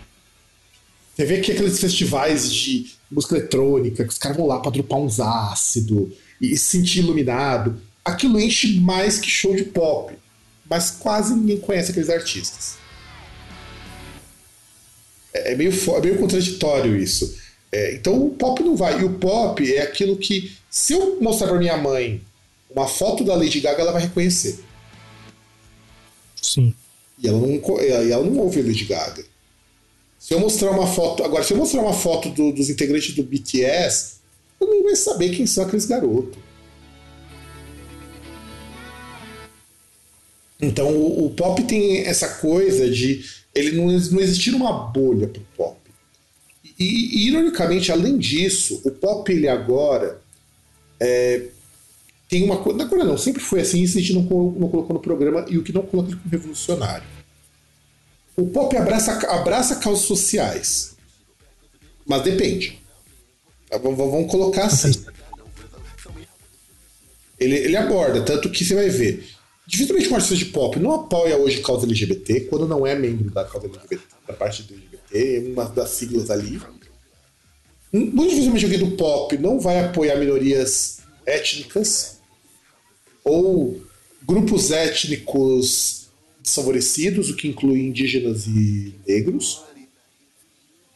Você 1.14 1.24
vê 1.24 1.40
que 1.40 1.52
aqueles 1.52 1.78
festivais 1.78 2.52
de 2.52 2.86
música 3.10 3.36
eletrônica, 3.36 4.02
que 4.02 4.10
os 4.10 4.18
caras 4.18 4.36
vão 4.36 4.46
lá 4.46 4.58
pra 4.58 4.70
dropar 4.70 4.98
uns 4.98 5.20
ácidos 5.20 6.12
e 6.40 6.56
se 6.56 6.78
sentir 6.78 7.00
iluminado. 7.00 7.80
Aquilo 8.04 8.40
enche 8.40 8.80
mais 8.80 9.18
que 9.18 9.28
show 9.28 9.54
de 9.54 9.64
pop. 9.64 10.14
Mas 10.68 10.90
quase 10.90 11.34
ninguém 11.34 11.58
conhece 11.58 11.90
aqueles 11.90 12.08
artistas. 12.08 12.76
É, 15.32 15.52
é 15.52 15.56
meio, 15.56 15.70
é 15.70 16.00
meio 16.00 16.18
contraditório 16.18 16.96
isso. 16.96 17.36
É, 17.74 17.92
então 17.92 18.24
o 18.24 18.30
pop 18.30 18.62
não 18.62 18.76
vai. 18.76 19.00
E 19.00 19.04
o 19.04 19.14
pop 19.14 19.74
é 19.74 19.82
aquilo 19.82 20.16
que, 20.16 20.52
se 20.70 20.92
eu 20.92 21.20
mostrar 21.20 21.48
pra 21.48 21.58
minha 21.58 21.76
mãe 21.76 22.22
uma 22.70 22.86
foto 22.86 23.24
da 23.24 23.34
Lady 23.34 23.58
Gaga, 23.58 23.82
ela 23.82 23.90
vai 23.90 24.02
reconhecer. 24.02 24.60
Sim. 26.40 26.72
E 27.18 27.26
ela 27.26 27.40
não, 27.40 27.80
ela 27.80 28.24
não 28.24 28.38
ouve 28.38 28.60
a 28.60 28.62
Lady 28.62 28.84
Gaga. 28.84 29.24
Se 30.20 30.32
eu 30.32 30.38
mostrar 30.38 30.70
uma 30.70 30.86
foto. 30.86 31.24
Agora, 31.24 31.42
se 31.42 31.52
eu 31.52 31.56
mostrar 31.56 31.80
uma 31.80 31.92
foto 31.92 32.28
do, 32.28 32.52
dos 32.52 32.70
integrantes 32.70 33.12
do 33.12 33.24
BTS, 33.24 34.18
eu 34.60 34.68
não 34.68 34.84
vai 34.84 34.94
saber 34.94 35.34
quem 35.34 35.44
são 35.44 35.64
aqueles 35.64 35.86
garotos. 35.86 36.38
Então 40.60 40.90
o, 40.96 41.26
o, 41.26 41.30
pop 41.30 41.60
tem 41.64 42.06
essa 42.06 42.36
coisa 42.36 42.88
de 42.88 43.24
ele 43.52 43.72
não, 43.72 43.86
não 43.86 44.20
existir 44.20 44.54
uma 44.54 44.72
bolha 44.72 45.26
pro 45.26 45.42
pop. 45.56 45.83
E, 46.78 47.28
ironicamente, 47.28 47.92
além 47.92 48.18
disso, 48.18 48.80
o 48.84 48.90
pop 48.90 49.30
ele 49.30 49.48
agora 49.48 50.20
é, 50.98 51.46
tem 52.28 52.42
uma 52.42 52.58
coisa. 52.58 52.82
Agora 52.82 53.04
não, 53.04 53.16
sempre 53.16 53.42
foi 53.42 53.60
assim, 53.60 53.82
isso 53.82 53.98
a 53.98 54.00
gente 54.00 54.12
não, 54.12 54.22
não 54.22 54.68
colocou 54.68 54.94
no 54.94 55.00
programa 55.00 55.44
e 55.48 55.56
o 55.56 55.62
que 55.62 55.72
não 55.72 55.82
coloca 55.82 56.10
ele 56.10 56.18
como 56.18 56.30
revolucionário 56.30 57.14
o 58.36 58.46
pop 58.46 58.76
abraça, 58.76 59.12
abraça 59.28 59.76
causas 59.76 60.04
sociais. 60.04 60.96
Mas 62.06 62.22
depende. 62.22 62.80
Tá, 63.68 63.78
vamos 63.78 64.30
colocar 64.30 64.66
assim. 64.66 65.04
Ele, 67.38 67.56
ele 67.56 67.76
aborda, 67.76 68.22
tanto 68.22 68.50
que 68.50 68.64
você 68.64 68.74
vai 68.74 68.88
ver. 68.88 69.26
Dificilmente 69.66 70.08
um 70.08 70.14
artista 70.14 70.36
de 70.36 70.46
pop 70.46 70.78
não 70.78 70.92
apoia 70.92 71.36
hoje 71.36 71.62
causa 71.62 71.86
LGBT, 71.86 72.40
quando 72.42 72.68
não 72.68 72.86
é 72.86 72.94
membro 72.94 73.30
da 73.30 73.44
causa 73.44 73.66
LGBT, 73.66 74.02
da 74.26 74.32
parte 74.34 74.62
do 74.62 74.74
LGBT, 74.74 75.36
é 75.36 75.40
uma 75.50 75.64
das 75.64 75.90
siglas 75.90 76.30
ali. 76.30 76.60
Muito 77.92 78.30
dificilmente 78.30 78.64
alguém 78.64 78.78
do 78.80 78.96
pop 78.96 79.38
não 79.38 79.60
vai 79.60 79.84
apoiar 79.84 80.16
minorias 80.16 80.98
étnicas 81.24 82.18
ou 83.22 83.80
grupos 84.22 84.70
étnicos 84.70 86.08
desfavorecidos, 86.42 87.30
o 87.30 87.36
que 87.36 87.48
inclui 87.48 87.80
indígenas 87.80 88.46
e 88.46 88.94
negros. 89.06 89.62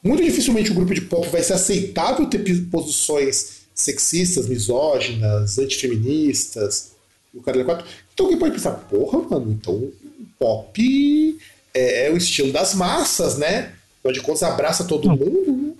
Muito 0.02 0.22
dificilmente 0.22 0.70
o 0.70 0.74
grupo 0.74 0.94
de 0.94 1.02
pop 1.02 1.26
vai 1.28 1.42
ser 1.42 1.54
aceitável 1.54 2.26
ter 2.26 2.42
posições 2.70 3.58
sexistas, 3.74 4.48
misóginas, 4.48 5.58
antifeministas, 5.58 6.92
o 7.32 7.40
cara 7.40 7.64
quatro. 7.64 7.86
Então 8.12 8.26
alguém 8.26 8.38
pode 8.38 8.54
pensar, 8.54 8.72
porra, 8.72 9.20
mano, 9.20 9.52
então 9.52 9.74
o 9.74 9.92
pop 10.38 11.38
é, 11.78 12.06
é, 12.08 12.12
o 12.12 12.16
estilo 12.16 12.52
das 12.52 12.74
massas, 12.74 13.38
né? 13.38 13.72
Afinal 13.98 14.12
de 14.12 14.20
contas, 14.20 14.42
abraça 14.42 14.84
todo 14.84 15.08
Não. 15.08 15.16
mundo. 15.16 15.52
Né? 15.52 15.72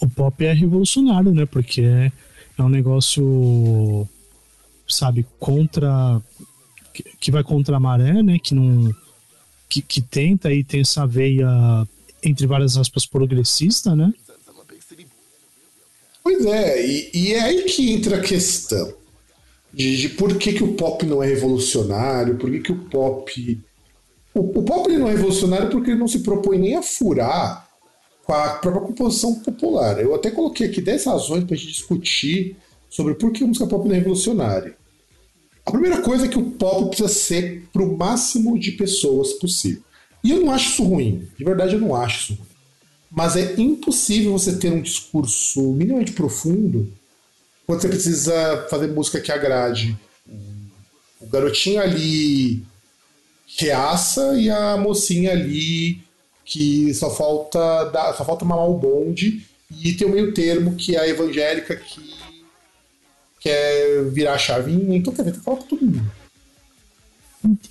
O 0.00 0.08
pop 0.08 0.44
é 0.44 0.52
revolucionário, 0.52 1.32
né? 1.32 1.46
Porque 1.46 1.82
é, 1.82 2.12
é 2.56 2.62
um 2.62 2.68
negócio, 2.68 4.08
sabe, 4.86 5.26
contra 5.38 6.22
que, 7.20 7.30
vai 7.30 7.42
contra 7.42 7.76
a 7.76 7.80
maré, 7.80 8.22
né? 8.22 8.38
Que 8.38 8.54
não. 8.54 8.92
Que, 9.68 9.82
que 9.82 10.00
tenta 10.00 10.52
e 10.52 10.64
tem 10.64 10.80
essa 10.80 11.06
veia, 11.06 11.46
entre 12.22 12.46
várias 12.46 12.76
aspas, 12.76 13.04
progressista, 13.04 13.94
né? 13.94 14.12
Pois 16.22 16.44
é, 16.44 16.86
e, 16.86 17.10
e 17.14 17.32
é 17.34 17.40
aí 17.40 17.62
que 17.64 17.90
entra 17.90 18.16
a 18.16 18.20
questão 18.20 18.94
de, 19.72 19.96
de, 19.96 20.08
por 20.10 20.36
que, 20.36 20.52
que 20.54 20.64
o 20.64 20.74
pop 20.74 21.04
não 21.06 21.22
é 21.22 21.26
revolucionário, 21.26 22.36
por 22.36 22.50
que, 22.50 22.60
que 22.60 22.72
o 22.72 22.76
pop. 22.76 23.60
O, 24.38 24.60
o 24.60 24.62
pop 24.62 24.88
ele 24.88 24.98
não 24.98 25.08
é 25.08 25.12
revolucionário 25.12 25.68
porque 25.68 25.90
ele 25.90 25.98
não 25.98 26.06
se 26.06 26.20
propõe 26.20 26.58
nem 26.58 26.76
a 26.76 26.82
furar 26.82 27.68
com 28.24 28.32
a 28.32 28.50
própria 28.50 28.82
composição 28.82 29.34
popular. 29.36 30.00
Eu 30.00 30.14
até 30.14 30.30
coloquei 30.30 30.68
aqui 30.68 30.80
10 30.80 31.04
razões 31.04 31.44
para 31.44 31.54
a 31.54 31.58
gente 31.58 31.72
discutir 31.72 32.56
sobre 32.88 33.14
por 33.14 33.32
que 33.32 33.42
a 33.42 33.46
música 33.46 33.66
pop 33.66 33.86
não 33.86 33.94
é 33.94 33.98
revolucionária. 33.98 34.76
A 35.66 35.70
primeira 35.70 36.00
coisa 36.00 36.26
é 36.26 36.28
que 36.28 36.38
o 36.38 36.50
pop 36.52 36.88
precisa 36.88 37.08
ser 37.08 37.68
para 37.72 37.82
o 37.82 37.96
máximo 37.96 38.58
de 38.58 38.72
pessoas 38.72 39.32
possível. 39.34 39.82
E 40.22 40.30
eu 40.30 40.40
não 40.40 40.52
acho 40.52 40.70
isso 40.70 40.84
ruim, 40.84 41.28
de 41.36 41.44
verdade 41.44 41.74
eu 41.74 41.80
não 41.80 41.94
acho 41.94 42.22
isso 42.22 42.34
ruim. 42.34 42.48
Mas 43.10 43.36
é 43.36 43.54
impossível 43.58 44.32
você 44.32 44.56
ter 44.56 44.72
um 44.72 44.82
discurso 44.82 45.72
minimamente 45.72 46.12
profundo 46.12 46.92
quando 47.66 47.80
você 47.80 47.88
precisa 47.88 48.66
fazer 48.70 48.88
música 48.88 49.20
que 49.20 49.32
agrade 49.32 49.96
o 51.20 51.26
garotinho 51.26 51.80
ali 51.80 52.62
reaça 53.56 54.38
e 54.38 54.50
a 54.50 54.76
mocinha 54.76 55.32
ali 55.32 56.02
que 56.44 56.92
só 56.94 57.10
falta 57.14 57.84
dar, 57.84 58.14
só 58.14 58.24
falta 58.24 58.44
mamar 58.44 58.68
o 58.68 58.78
bonde 58.78 59.46
e 59.70 59.92
tem 59.92 60.06
o 60.06 60.10
meio 60.10 60.32
termo 60.32 60.76
que 60.76 60.96
é 60.96 61.00
a 61.00 61.08
evangélica 61.08 61.76
que 61.76 62.16
quer 63.40 64.04
virar 64.10 64.34
a 64.34 64.38
chavinha, 64.38 64.96
então 64.96 65.12
quer 65.12 65.24
ver, 65.24 65.32
tem 65.32 65.40
falar 65.40 65.58
pra 65.58 65.66
todo 65.66 65.84
mundo. 65.84 66.12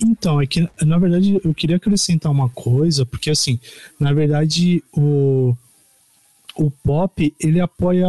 Então, 0.00 0.40
é 0.40 0.46
que 0.46 0.68
na 0.82 0.98
verdade 0.98 1.40
eu 1.44 1.54
queria 1.54 1.76
acrescentar 1.76 2.32
uma 2.32 2.48
coisa, 2.48 3.04
porque 3.04 3.30
assim, 3.30 3.60
na 4.00 4.12
verdade 4.12 4.82
o, 4.92 5.54
o 6.56 6.70
pop 6.70 7.34
ele 7.38 7.60
apoia 7.60 8.08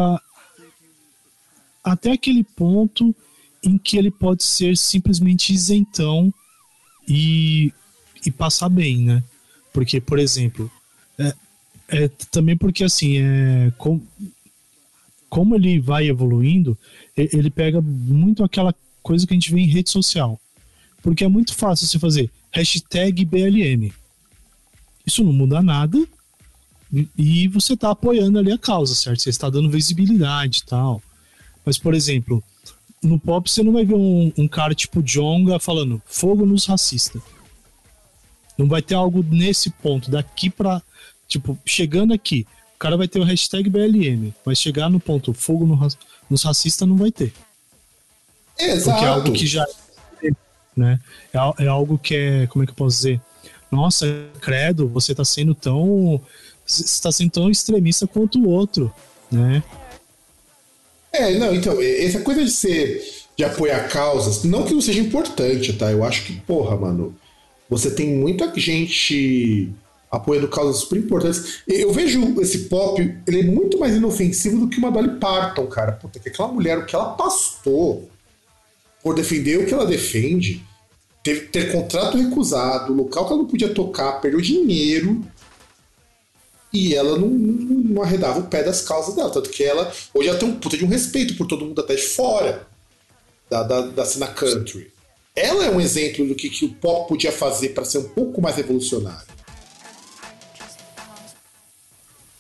até 1.84 2.12
aquele 2.12 2.44
ponto 2.44 3.14
em 3.64 3.78
que 3.78 3.98
ele 3.98 4.10
pode 4.10 4.44
ser 4.44 4.78
simplesmente 4.78 5.54
isentão 5.54 6.34
e 7.10 7.74
e 8.26 8.30
passar 8.32 8.70
bem, 8.70 8.98
né? 9.00 9.24
Porque, 9.72 10.02
por 10.02 10.20
exemplo, 10.20 10.70
é, 11.18 11.34
é 11.88 12.08
também 12.30 12.58
porque 12.58 12.84
assim, 12.84 13.18
é, 13.18 13.72
com, 13.78 14.02
como 15.30 15.56
ele 15.56 15.80
vai 15.80 16.08
evoluindo, 16.08 16.78
ele 17.16 17.50
pega 17.50 17.82
muito 17.82 18.44
aquela 18.44 18.76
coisa 19.02 19.26
que 19.26 19.34
a 19.34 19.36
gente 19.36 19.54
vê 19.54 19.62
em 19.62 19.68
rede 19.68 19.90
social. 19.90 20.40
Porque 21.02 21.24
é 21.24 21.30
muito 21.30 21.56
fácil 21.56 21.88
você 21.88 21.98
fazer 21.98 22.30
hashtag 22.52 23.24
BLM. 23.24 23.94
Isso 25.06 25.24
não 25.24 25.32
muda 25.32 25.62
nada 25.62 25.98
e- 27.18 27.48
você 27.48 27.78
tá 27.78 27.92
apoiando 27.92 28.40
ali 28.40 28.52
a 28.52 28.58
causa, 28.58 28.96
certo? 28.96 29.22
Você 29.22 29.30
está 29.30 29.50
dando 29.50 29.70
visibilidade 29.70 30.60
e 30.60 30.66
tal. 30.66 31.02
Mas, 31.66 31.78
por 31.78 31.94
exemplo, 31.94 32.44
no 33.02 33.20
pop 33.20 33.50
você 33.50 33.64
não 33.64 33.74
vai 33.74 33.86
ver 33.86 33.96
um, 33.96 34.32
um 34.38 34.48
cara 34.48 34.76
tipo 34.76 35.02
Jonga 35.02 35.60
falando 35.60 36.02
fogo 36.06 36.46
nos 36.46 36.66
racistas. 36.66 37.22
Não 38.58 38.68
vai 38.68 38.82
ter 38.82 38.96
algo 38.96 39.24
nesse 39.24 39.70
ponto, 39.70 40.12
daqui 40.12 40.50
pra. 40.50 40.82
Tipo, 41.28 41.58
chegando 41.66 42.14
aqui, 42.14 42.46
o 42.76 42.80
cara 42.80 42.98
vai 42.98 43.08
ter 43.08 43.20
o 43.20 43.24
hashtag 43.24 43.70
BLM, 43.70 44.34
mas 44.46 44.60
chegar 44.60 44.90
no 44.90 45.00
ponto 45.00 45.34
fogo 45.34 45.66
no 45.66 45.78
nos 46.30 46.44
racistas 46.44 46.88
não 46.88 46.98
vai 46.98 47.12
ter. 47.12 47.34
É, 48.58 48.78
Porque 48.80 49.06
é 49.06 49.08
algo 49.08 49.28
exato. 49.28 49.32
que 49.32 49.48
já. 49.48 49.66
Né? 50.76 51.00
É, 51.34 51.64
é 51.64 51.68
algo 51.68 51.98
que 51.98 52.16
é. 52.16 52.48
Como 52.48 52.64
é 52.64 52.66
que 52.66 52.72
eu 52.72 52.76
posso 52.76 52.98
dizer? 52.98 53.22
Nossa, 53.72 54.06
credo, 54.42 54.90
você 54.90 55.16
tá 55.16 55.24
sendo 55.24 55.56
tão. 55.56 56.22
Você 56.66 56.84
está 56.84 57.12
sendo 57.12 57.32
tão 57.32 57.50
extremista 57.50 58.06
quanto 58.06 58.40
o 58.40 58.50
outro, 58.50 58.94
né? 59.32 59.64
É, 61.12 61.38
não, 61.38 61.54
então, 61.54 61.82
essa 61.82 62.22
coisa 62.22 62.44
de 62.44 62.52
ser. 62.52 63.04
de 63.36 63.44
apoiar 63.44 63.88
causas, 63.90 64.44
não 64.44 64.64
que 64.64 64.74
não 64.74 64.82
seja 64.82 65.00
importante, 65.00 65.74
tá? 65.74 65.92
Eu 65.92 66.04
acho 66.04 66.26
que, 66.26 66.34
porra, 66.42 66.76
mano, 66.76 67.16
você 67.70 67.92
tem 67.92 68.16
muita 68.16 68.52
gente 68.60 69.72
apoiando 70.12 70.48
causas 70.48 70.82
super 70.82 70.98
importantes. 70.98 71.62
Eu 71.68 71.94
vejo 71.94 72.42
esse 72.42 72.60
pop, 72.66 73.00
ele 73.28 73.40
é 73.40 73.44
muito 73.44 73.78
mais 73.78 73.96
inofensivo 73.96 74.60
do 74.60 74.68
que 74.68 74.78
uma 74.78 74.92
Dolly 74.92 75.20
Parton, 75.20 75.68
cara. 75.68 75.92
Puta, 75.92 76.20
que 76.20 76.30
aquela 76.30 76.48
mulher, 76.48 76.78
o 76.78 76.86
que 76.86 76.96
ela 76.96 77.14
pastou 77.14 78.10
por 79.04 79.16
defender 79.16 79.60
o 79.60 79.66
que 79.66 79.74
ela 79.74 79.86
defende, 79.86 80.64
teve 81.24 81.42
ter 81.48 81.72
contrato 81.72 82.18
recusado, 82.18 82.94
local 82.94 83.26
que 83.26 83.34
ela 83.34 83.42
não 83.42 83.50
podia 83.50 83.70
tocar, 83.70 84.14
perdeu 84.20 84.42
dinheiro. 84.42 85.24
E 86.72 86.94
ela 86.94 87.18
não, 87.18 87.28
não, 87.28 87.76
não 87.96 88.02
arredava 88.04 88.40
o 88.40 88.48
pé 88.48 88.62
das 88.64 88.82
causas 88.82 89.16
dela. 89.16 89.30
Tanto 89.32 89.50
que 89.50 89.64
ela, 89.64 89.92
hoje 90.14 90.30
ela 90.30 90.38
tem 90.38 90.48
um 90.48 90.60
puta 90.60 90.78
de 90.78 90.86
um 90.86 90.88
respeito 90.90 91.36
por 91.36 91.48
todo 91.48 91.66
mundo 91.66 91.82
até 91.82 91.96
de 91.96 92.02
fora 92.04 92.68
da, 93.50 93.64
da, 93.64 93.82
da 93.82 94.06
cena 94.06 94.28
country. 94.28 94.92
Ela 95.36 95.66
é 95.66 95.72
um 95.72 95.82
exemplo 95.82 96.28
do 96.28 96.36
que, 96.36 96.50
que 96.50 96.66
o 96.66 96.70
pop 96.74 97.08
podia 97.08 97.32
fazer 97.32 97.70
para 97.70 97.86
ser 97.86 98.00
um 98.00 98.10
pouco 98.10 98.42
mais 98.42 98.56
revolucionário. 98.56 99.28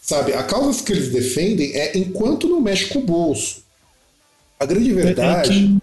Sabe, 0.01 0.33
a 0.33 0.43
causa 0.43 0.83
que 0.83 0.91
eles 0.91 1.11
defendem 1.11 1.71
é 1.75 1.97
enquanto 1.97 2.47
não 2.47 2.59
mexe 2.61 2.87
com 2.87 2.99
o 2.99 3.03
bolso. 3.03 3.63
A 4.59 4.65
grande 4.65 4.89
É- 4.89 4.91
é 4.91 4.95
verdade 4.95 5.49
que- 5.49 5.81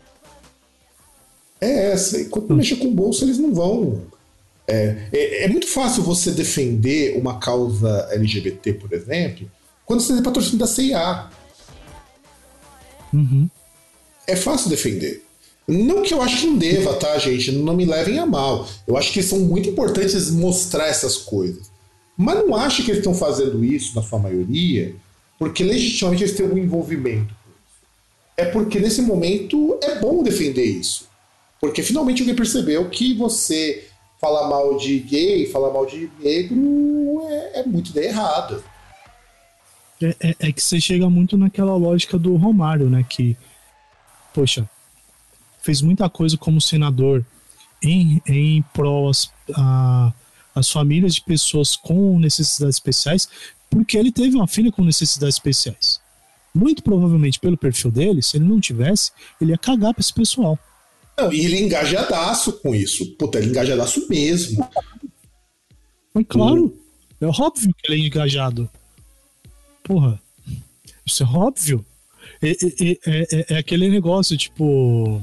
é 1.60 1.92
essa. 1.92 2.20
Enquanto 2.20 2.48
não 2.48 2.56
mexer 2.56 2.76
com 2.76 2.88
o 2.88 2.90
bolso, 2.92 3.24
eles 3.24 3.38
não 3.38 3.54
vão. 3.54 4.02
É, 4.68 5.08
é, 5.12 5.44
é 5.44 5.48
muito 5.48 5.68
fácil 5.68 6.02
você 6.02 6.30
defender 6.32 7.16
uma 7.16 7.38
causa 7.38 8.08
LGBT, 8.10 8.72
por 8.74 8.92
exemplo, 8.92 9.50
quando 9.84 10.00
você 10.00 10.12
tem 10.12 10.22
patrocínio 10.22 10.58
da 10.58 10.66
CIA. 10.66 11.30
Uhum. 13.12 13.48
É 14.26 14.34
fácil 14.34 14.68
defender. 14.68 15.22
Não 15.68 16.02
que 16.02 16.14
eu 16.14 16.22
acho 16.22 16.40
que 16.40 16.46
não 16.46 16.58
deva, 16.58 16.94
tá, 16.94 17.16
gente? 17.18 17.50
Não 17.50 17.74
me 17.74 17.84
levem 17.84 18.18
a 18.18 18.26
mal. 18.26 18.68
Eu 18.86 18.96
acho 18.96 19.12
que 19.12 19.22
são 19.22 19.40
muito 19.40 19.68
importantes 19.68 20.30
mostrar 20.30 20.86
essas 20.86 21.16
coisas. 21.16 21.70
Mas 22.16 22.36
não 22.38 22.54
acho 22.54 22.82
que 22.82 22.90
eles 22.90 22.98
estão 22.98 23.14
fazendo 23.14 23.64
isso, 23.64 23.94
na 23.94 24.02
sua 24.02 24.18
maioria, 24.18 24.94
porque 25.38 25.62
legitimamente 25.62 26.22
eles 26.22 26.36
têm 26.36 26.46
algum 26.46 26.58
envolvimento 26.58 27.34
com 27.34 27.50
isso. 27.50 27.80
É 28.36 28.44
porque 28.46 28.78
nesse 28.78 29.02
momento 29.02 29.78
é 29.82 29.98
bom 29.98 30.22
defender 30.22 30.64
isso. 30.64 31.08
Porque 31.60 31.82
finalmente 31.82 32.22
alguém 32.22 32.34
percebeu 32.34 32.88
que 32.88 33.14
você 33.14 33.85
falar 34.26 34.48
mal 34.48 34.76
de 34.76 34.98
gay, 34.98 35.46
falar 35.46 35.72
mal 35.72 35.86
de 35.86 36.10
negro 36.20 37.20
é, 37.28 37.60
é 37.60 37.64
muito 37.64 37.96
errada. 37.96 38.60
É, 40.02 40.16
é- 40.20 40.36
é 40.48 40.52
que 40.52 40.60
você 40.60 40.80
chega 40.80 41.08
muito 41.08 41.38
naquela 41.38 41.76
lógica 41.76 42.18
do 42.18 42.34
Romário, 42.36 42.90
né? 42.90 43.04
Que, 43.08 43.36
poxa, 44.34 44.68
fez 45.62 45.80
muita 45.80 46.10
coisa 46.10 46.36
como 46.36 46.60
senador 46.60 47.24
em, 47.80 48.20
em 48.26 48.62
prol 48.74 49.08
às, 49.08 49.30
a- 49.54 50.12
às 50.54 50.70
famílias 50.72 51.14
de 51.14 51.22
pessoas 51.22 51.76
com 51.76 52.18
necessidades 52.18 52.76
especiais, 52.76 53.28
porque 53.70 53.96
ele 53.96 54.10
teve 54.10 54.34
uma 54.36 54.48
filha 54.48 54.72
com 54.72 54.82
necessidades 54.82 55.36
especiais. 55.36 56.00
Muito 56.52 56.82
provavelmente, 56.82 57.38
pelo 57.38 57.56
perfil 57.56 57.90
dele, 57.92 58.22
se 58.22 58.38
ele 58.38 58.44
não 58.46 58.58
tivesse, 58.58 59.12
ele 59.40 59.52
ia 59.52 59.58
cagar 59.58 59.94
pra 59.94 60.00
esse 60.00 60.12
pessoal. 60.12 60.58
E 61.32 61.44
ele 61.44 61.60
engajadaço 61.60 62.52
com 62.60 62.74
isso. 62.74 63.06
Puta, 63.16 63.38
ele 63.38 63.48
engajadaço 63.48 64.06
mesmo. 64.08 64.68
Mas 66.12 66.26
claro, 66.28 66.78
é 67.20 67.26
óbvio 67.26 67.74
que 67.74 67.92
ele 67.92 68.02
é 68.02 68.06
engajado. 68.06 68.68
Porra, 69.82 70.20
isso 71.04 71.22
é 71.22 71.26
óbvio. 71.26 71.84
É, 72.42 72.50
é- 72.50 72.98
é- 73.06 73.46
é- 73.54 73.58
aquele 73.58 73.88
negócio, 73.88 74.36
tipo. 74.36 75.22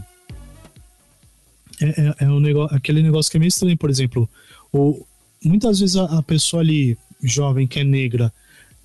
É, 1.81 1.85
é- 2.01 2.15
é 2.21 2.29
um 2.29 2.39
negócio, 2.39 2.75
aquele 2.75 3.03
negócio 3.03 3.29
que 3.31 3.37
é 3.37 3.39
meio 3.39 3.49
estranho, 3.49 3.77
por 3.77 3.89
exemplo. 3.89 4.27
O, 4.71 5.05
muitas 5.43 5.79
vezes 5.79 5.95
a, 5.95 6.05
a 6.05 6.23
pessoa 6.23 6.61
ali, 6.63 6.97
jovem, 7.21 7.67
que 7.67 7.79
é 7.79 7.83
negra, 7.83 8.33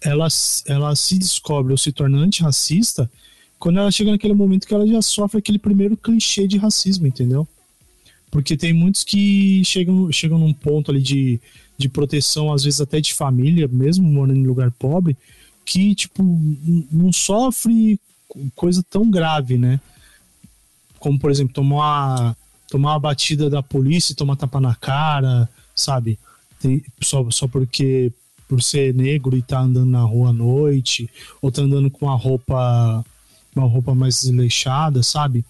ela, 0.01 0.29
ela 0.67 0.95
se 0.95 1.19
descobre 1.19 1.73
ou 1.73 1.79
se 1.79 1.91
torna 1.93 2.19
antirracista 2.19 3.11
quando 3.59 3.79
ela 3.79 3.91
chega 3.91 4.11
naquele 4.11 4.35
momento 4.35 4.67
que 4.67 4.75
ela 4.75 4.87
já 4.87 5.03
sofre 5.03 5.39
aquele 5.39 5.59
primeiro 5.59 5.97
clichê 5.97 6.47
de 6.47 6.57
racismo, 6.57 7.07
entendeu? 7.07 7.47
Porque 8.31 8.57
tem 8.57 8.73
muitos 8.73 9.05
que 9.05 9.63
chegam, 9.65 10.11
chegam 10.13 10.39
num 10.39 10.53
ponto 10.53 10.91
ali 10.91 11.01
de, 11.01 11.41
de 11.77 11.89
proteção, 11.89 12.53
às 12.53 12.63
vezes 12.65 12.81
até 12.81 13.01
de 13.01 13.15
família, 13.15 13.67
mesmo 13.67 14.07
morando 14.07 14.39
em 14.39 14.47
lugar 14.47 14.71
pobre, 14.71 15.17
que, 15.65 15.95
tipo, 15.95 16.23
não 16.91 17.13
sofre 17.13 17.99
coisa 18.55 18.85
tão 18.89 19.11
grave, 19.11 19.57
né? 19.57 19.81
Como, 20.99 21.19
por 21.19 21.31
exemplo, 21.31 21.55
tomar 21.55 22.37
tomar 22.69 22.93
uma 22.93 23.01
batida 23.01 23.49
da 23.49 23.63
polícia 23.63 24.15
tomar 24.15 24.37
tapa 24.37 24.61
na 24.61 24.75
cara, 24.75 25.49
sabe? 25.75 26.19
Tem- 26.61 26.83
só, 27.03 27.29
só 27.31 27.49
porque 27.49 28.13
por 28.47 28.63
ser 28.63 28.95
negro 28.95 29.37
e 29.37 29.43
tá 29.43 29.61
andando 29.61 29.91
na 29.91 30.03
rua 30.03 30.31
à 30.31 30.33
noite, 30.33 31.09
ou 31.41 31.51
tá 31.51 31.63
andando 31.63 31.91
com 31.91 32.07
uma 32.07 32.17
roupa 32.17 33.05
uma 33.55 33.67
roupa 33.67 33.95
mais 33.95 34.21
desleixada, 34.21 35.03
sabe? 35.03 35.45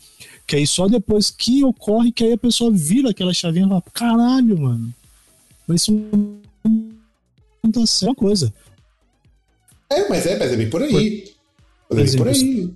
Que 0.47 0.57
aí 0.57 0.67
só 0.67 0.89
depois 0.89 1.31
que 1.31 1.63
ocorre 1.65 2.13
que 2.13 2.25
aí 2.25 2.33
a 2.33 2.39
pessoa 2.39 2.71
vira 2.71 3.11
aquela 3.11 3.35
chavinha 3.35 3.67
e 3.67 3.69
fala, 3.69 3.83
caralho, 3.93 4.59
mano. 4.59 4.95
Mas 5.67 5.83
isso 5.83 5.93
não 5.93 7.71
tá 7.73 7.85
sendo 7.87 8.11
uma 8.11 8.15
coisa. 8.15 8.53
É, 9.91 10.09
mas 10.09 10.27
é, 10.27 10.39
mas 10.39 10.53
é 10.53 10.57
bem 10.57 10.71
por 10.71 10.83
aí. 10.83 11.31
Mas 11.91 11.99
é 11.99 12.05
bem 12.05 12.17
por 12.17 12.29
aí. 12.29 12.73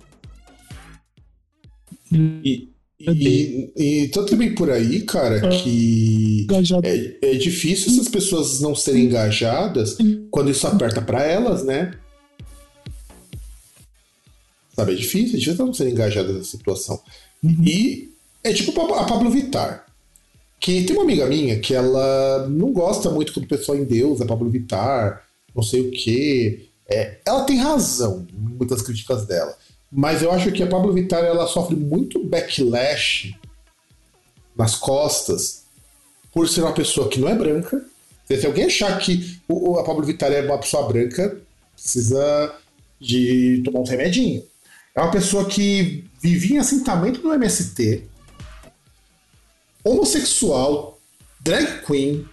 E, 2.11 2.69
e, 2.99 3.71
e 3.75 4.07
tanto 4.09 4.33
é 4.33 4.37
bem 4.37 4.55
por 4.55 4.69
aí, 4.69 5.01
cara, 5.01 5.41
que 5.49 6.43
Engajado. 6.43 6.87
é, 6.87 7.17
é 7.21 7.33
difícil 7.33 7.91
essas 7.91 8.07
pessoas 8.07 8.61
não 8.61 8.75
serem 8.75 9.05
engajadas 9.05 9.97
quando 10.31 10.51
isso 10.51 10.65
aperta 10.67 11.01
pra 11.01 11.23
elas, 11.23 11.65
né? 11.65 11.91
Sabe, 14.75 14.93
é 14.93 14.95
difícil, 14.95 15.35
é 15.35 15.39
difícil 15.39 15.65
não 15.65 15.73
serem 15.73 15.93
engajadas 15.93 16.35
nessa 16.35 16.51
situação. 16.51 16.99
E 17.43 18.11
é 18.43 18.51
tipo 18.53 18.79
a 18.93 19.03
Pablo 19.05 19.29
Vittar. 19.29 19.85
Que 20.59 20.83
tem 20.83 20.95
uma 20.95 21.03
amiga 21.03 21.25
minha 21.25 21.59
que 21.59 21.73
ela 21.73 22.47
não 22.47 22.71
gosta 22.71 23.09
muito 23.09 23.33
quando 23.33 23.45
o 23.45 23.49
pessoal 23.49 23.77
em 23.77 23.83
Deus, 23.83 24.21
a 24.21 24.25
Pablo 24.25 24.49
Vittar, 24.49 25.23
não 25.53 25.61
sei 25.61 25.81
o 25.81 25.91
quê. 25.91 26.67
É, 26.89 27.17
ela 27.25 27.43
tem 27.43 27.57
razão 27.57 28.25
em 28.33 28.55
muitas 28.55 28.81
críticas 28.81 29.25
dela. 29.25 29.55
Mas 29.91 30.23
eu 30.23 30.31
acho 30.31 30.51
que 30.51 30.63
a 30.63 30.67
Pablo 30.67 30.93
Vittar 30.93 31.23
ela 31.23 31.47
sofre 31.47 31.75
muito 31.75 32.23
backlash 32.23 33.35
nas 34.55 34.75
costas 34.75 35.63
por 36.31 36.49
ser 36.49 36.61
uma 36.61 36.73
pessoa 36.73 37.09
que 37.09 37.19
não 37.19 37.29
é 37.29 37.35
branca. 37.35 37.85
Se 38.25 38.45
alguém 38.45 38.65
achar 38.65 38.97
que 38.97 39.39
a 39.79 39.83
Pablo 39.83 40.03
Vittar 40.03 40.31
é 40.31 40.41
uma 40.41 40.57
pessoa 40.57 40.87
branca, 40.87 41.39
precisa 41.75 42.55
de 42.99 43.61
tomar 43.63 43.81
um 43.81 43.85
remedinho. 43.85 44.43
É 44.95 45.01
uma 45.01 45.11
pessoa 45.11 45.45
que 45.45 46.05
vivia 46.21 46.57
em 46.57 46.59
assentamento 46.59 47.21
no 47.21 47.33
MST, 47.33 48.03
homossexual, 49.83 50.99
drag 51.41 51.85
queen, 51.85 52.27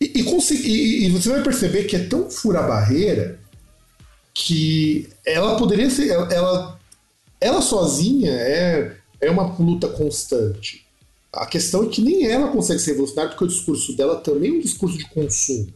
e, 0.00 0.12
e, 0.20 0.22
e- 0.22 1.06
e 1.06 1.10
você 1.10 1.28
vai 1.28 1.42
perceber 1.42 1.84
que 1.84 1.96
é 1.96 2.06
tão 2.06 2.30
fura 2.30 2.62
barreira 2.62 3.40
que 4.32 5.08
ela 5.26 5.56
poderia 5.56 5.90
ser. 5.90 6.08
Ela, 6.08 6.32
ela, 6.32 6.80
ela 7.40 7.60
sozinha 7.60 8.30
é, 8.30 8.96
é 9.20 9.30
uma 9.30 9.42
luta 9.58 9.88
constante. 9.88 10.86
A 11.32 11.46
questão 11.46 11.82
é 11.84 11.88
que 11.88 12.00
nem 12.00 12.26
ela 12.26 12.48
consegue 12.48 12.78
ser 12.80 12.92
revolucionária, 12.92 13.30
porque 13.30 13.44
o 13.44 13.48
discurso 13.48 13.96
dela 13.96 14.16
também 14.20 14.50
é 14.50 14.54
um 14.54 14.60
discurso 14.60 14.96
de 14.96 15.04
consumo. 15.10 15.74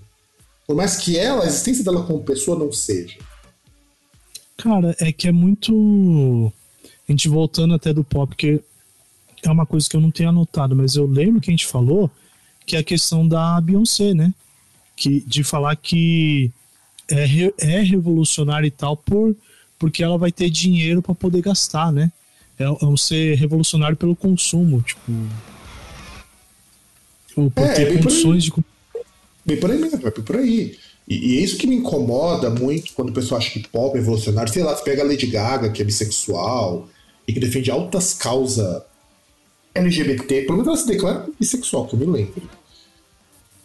Por 0.66 0.76
mais 0.76 0.96
que 0.96 1.18
ela, 1.18 1.42
a 1.42 1.46
existência 1.46 1.82
dela 1.84 2.04
como 2.06 2.22
pessoa 2.22 2.56
não 2.56 2.70
seja. 2.70 3.18
Cara, 4.56 4.94
é 5.00 5.12
que 5.12 5.28
é 5.28 5.32
muito. 5.32 6.52
A 7.08 7.12
gente 7.12 7.28
voltando 7.28 7.74
até 7.74 7.92
do 7.92 8.04
pop, 8.04 8.34
que 8.36 8.60
é 9.42 9.50
uma 9.50 9.66
coisa 9.66 9.88
que 9.88 9.96
eu 9.96 10.00
não 10.00 10.10
tenho 10.10 10.28
anotado, 10.28 10.74
mas 10.76 10.94
eu 10.94 11.06
lembro 11.06 11.40
que 11.40 11.50
a 11.50 11.52
gente 11.52 11.66
falou 11.66 12.10
que 12.64 12.76
é 12.76 12.78
a 12.78 12.84
questão 12.84 13.26
da 13.26 13.60
Beyoncé, 13.60 14.14
né? 14.14 14.32
Que, 14.94 15.20
de 15.20 15.42
falar 15.42 15.74
que 15.76 16.52
é, 17.08 17.24
re- 17.24 17.54
é 17.58 17.80
revolucionário 17.80 18.66
e 18.66 18.70
tal 18.70 18.96
por, 18.96 19.34
porque 19.78 20.02
ela 20.02 20.16
vai 20.16 20.30
ter 20.30 20.48
dinheiro 20.48 21.02
para 21.02 21.14
poder 21.14 21.42
gastar, 21.42 21.90
né? 21.90 22.12
É, 22.58 22.64
é 22.64 22.84
um 22.86 22.96
ser 22.96 23.34
revolucionário 23.36 23.96
pelo 23.96 24.14
consumo, 24.14 24.80
tipo. 24.82 25.10
Ou 27.34 27.50
por 27.50 27.64
É, 27.66 27.74
ter 27.74 27.98
condições 27.98 28.44
de. 28.44 28.52
Bem 29.44 29.58
por 29.58 29.70
aí 29.70 29.78
mesmo, 29.78 29.98
vai 29.98 30.12
por 30.12 30.36
aí. 30.36 30.78
E, 31.08 31.34
e 31.34 31.38
é 31.38 31.40
isso 31.40 31.58
que 31.58 31.66
me 31.66 31.76
incomoda 31.76 32.48
muito 32.50 32.92
quando 32.94 33.10
o 33.10 33.12
pessoal 33.12 33.40
acha 33.40 33.50
que 33.50 33.68
pop 33.68 33.96
é 33.96 34.00
revolucionário. 34.00 34.52
Sei 34.52 34.62
lá, 34.62 34.76
você 34.76 34.84
pega 34.84 35.02
a 35.02 35.06
Lady 35.06 35.26
Gaga, 35.26 35.70
que 35.70 35.82
é 35.82 35.84
bissexual, 35.84 36.88
e 37.26 37.32
que 37.32 37.40
defende 37.40 37.70
altas 37.70 38.14
causas 38.14 38.82
LGBT. 39.74 40.42
Pelo 40.42 40.58
menos 40.58 40.68
ela 40.68 40.76
se 40.76 40.86
declara 40.86 41.26
bissexual, 41.38 41.86
que 41.86 41.94
eu 41.94 41.98
me 41.98 42.06
lembro. 42.06 42.42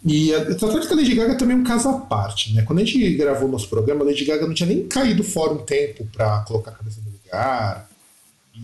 E 0.06 0.34
a 0.34 0.46
que 0.46 0.64
a 0.64 0.96
Lady 0.96 1.16
Gaga 1.16 1.36
também 1.36 1.58
é 1.58 1.60
um 1.60 1.64
caso 1.64 1.90
à 1.90 1.94
parte, 2.00 2.54
né? 2.54 2.62
Quando 2.64 2.80
a 2.80 2.86
gente 2.86 3.16
gravou 3.16 3.50
o 3.50 3.52
nosso 3.52 3.68
programa, 3.68 4.04
a 4.04 4.08
Lady 4.08 4.24
Gaga 4.24 4.48
não 4.48 4.54
tinha 4.54 4.70
nem 4.70 4.88
caído 4.88 5.24
fora 5.24 5.54
um 5.54 5.58
tempo 5.58 6.08
pra 6.14 6.40
colocar 6.48 6.72
a 6.72 6.76
cabeça 6.76 7.02
no 7.06 7.12
lugar. 7.12 7.90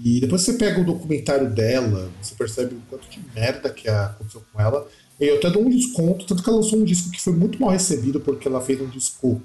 E 0.03 0.19
depois 0.19 0.41
você 0.41 0.53
pega 0.53 0.79
o 0.79 0.85
documentário 0.85 1.49
dela, 1.49 2.09
você 2.21 2.33
percebe 2.35 2.75
o 2.75 2.81
quanto 2.89 3.09
de 3.09 3.19
merda 3.35 3.69
que 3.69 3.89
aconteceu 3.89 4.41
com 4.51 4.61
ela. 4.61 4.87
Eu 5.19 5.37
até 5.37 5.49
dou 5.49 5.63
um 5.63 5.69
desconto, 5.69 6.25
tanto 6.25 6.43
que 6.43 6.49
ela 6.49 6.57
lançou 6.59 6.79
um 6.79 6.83
disco 6.83 7.09
que 7.11 7.21
foi 7.21 7.33
muito 7.33 7.59
mal 7.61 7.69
recebido, 7.69 8.19
porque 8.19 8.47
ela 8.47 8.59
fez 8.61 8.81
um 8.81 8.87
disco 8.87 9.41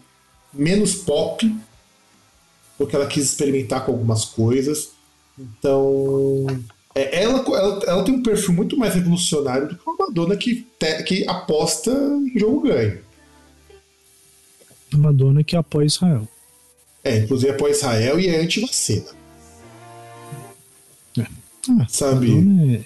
menos 0.53 0.95
pop, 0.95 1.55
porque 2.77 2.97
ela 2.97 3.07
quis 3.07 3.25
experimentar 3.25 3.85
com 3.85 3.93
algumas 3.93 4.25
coisas. 4.25 4.91
Então. 5.39 6.47
é, 6.95 7.23
ela, 7.23 7.41
ela, 7.47 7.85
ela 7.87 8.05
tem 8.05 8.14
um 8.14 8.23
perfil 8.23 8.55
muito 8.55 8.77
mais 8.77 8.95
revolucionário 8.95 9.69
do 9.69 9.77
que 9.77 9.83
uma 9.89 9.97
Madonna 10.07 10.37
que, 10.37 10.66
te- 10.79 11.03
que 11.05 11.29
aposta 11.29 11.91
em 11.91 12.39
jogo 12.39 12.62
ganho. 12.62 13.01
Madonna 14.97 15.45
que 15.45 15.55
apoia 15.55 15.87
Israel. 15.87 16.27
É, 17.05 17.19
inclusive 17.19 17.53
apoia 17.53 17.73
Israel 17.73 18.19
e 18.19 18.27
é 18.27 18.41
anti-vacina. 18.41 19.07
Ah, 21.71 21.87
Sabe? 21.89 22.29
Madonna 22.31 22.75
é- 22.77 22.85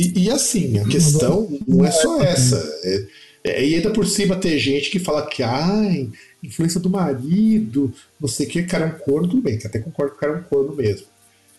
E, 0.00 0.24
e 0.24 0.30
assim, 0.30 0.78
a 0.78 0.88
questão 0.88 1.46
não 1.68 1.84
é 1.84 1.90
só 1.90 2.22
essa. 2.22 2.56
É, 2.82 3.06
é, 3.44 3.66
e 3.66 3.74
ainda 3.74 3.90
por 3.90 4.06
cima 4.06 4.34
ter 4.34 4.58
gente 4.58 4.90
que 4.90 4.98
fala 4.98 5.26
que, 5.26 5.42
ai, 5.42 6.08
influência 6.42 6.80
do 6.80 6.88
marido, 6.88 7.92
não 8.18 8.26
sei 8.26 8.46
o 8.46 8.48
que, 8.48 8.62
cara 8.62 8.86
é 8.86 8.88
um 8.88 8.98
corno, 8.98 9.28
tudo 9.28 9.42
bem, 9.42 9.58
que 9.58 9.66
até 9.66 9.78
concordo 9.78 10.12
que 10.12 10.16
o 10.16 10.20
cara 10.20 10.32
é 10.32 10.36
um 10.40 10.42
corno 10.44 10.74
mesmo. 10.74 11.06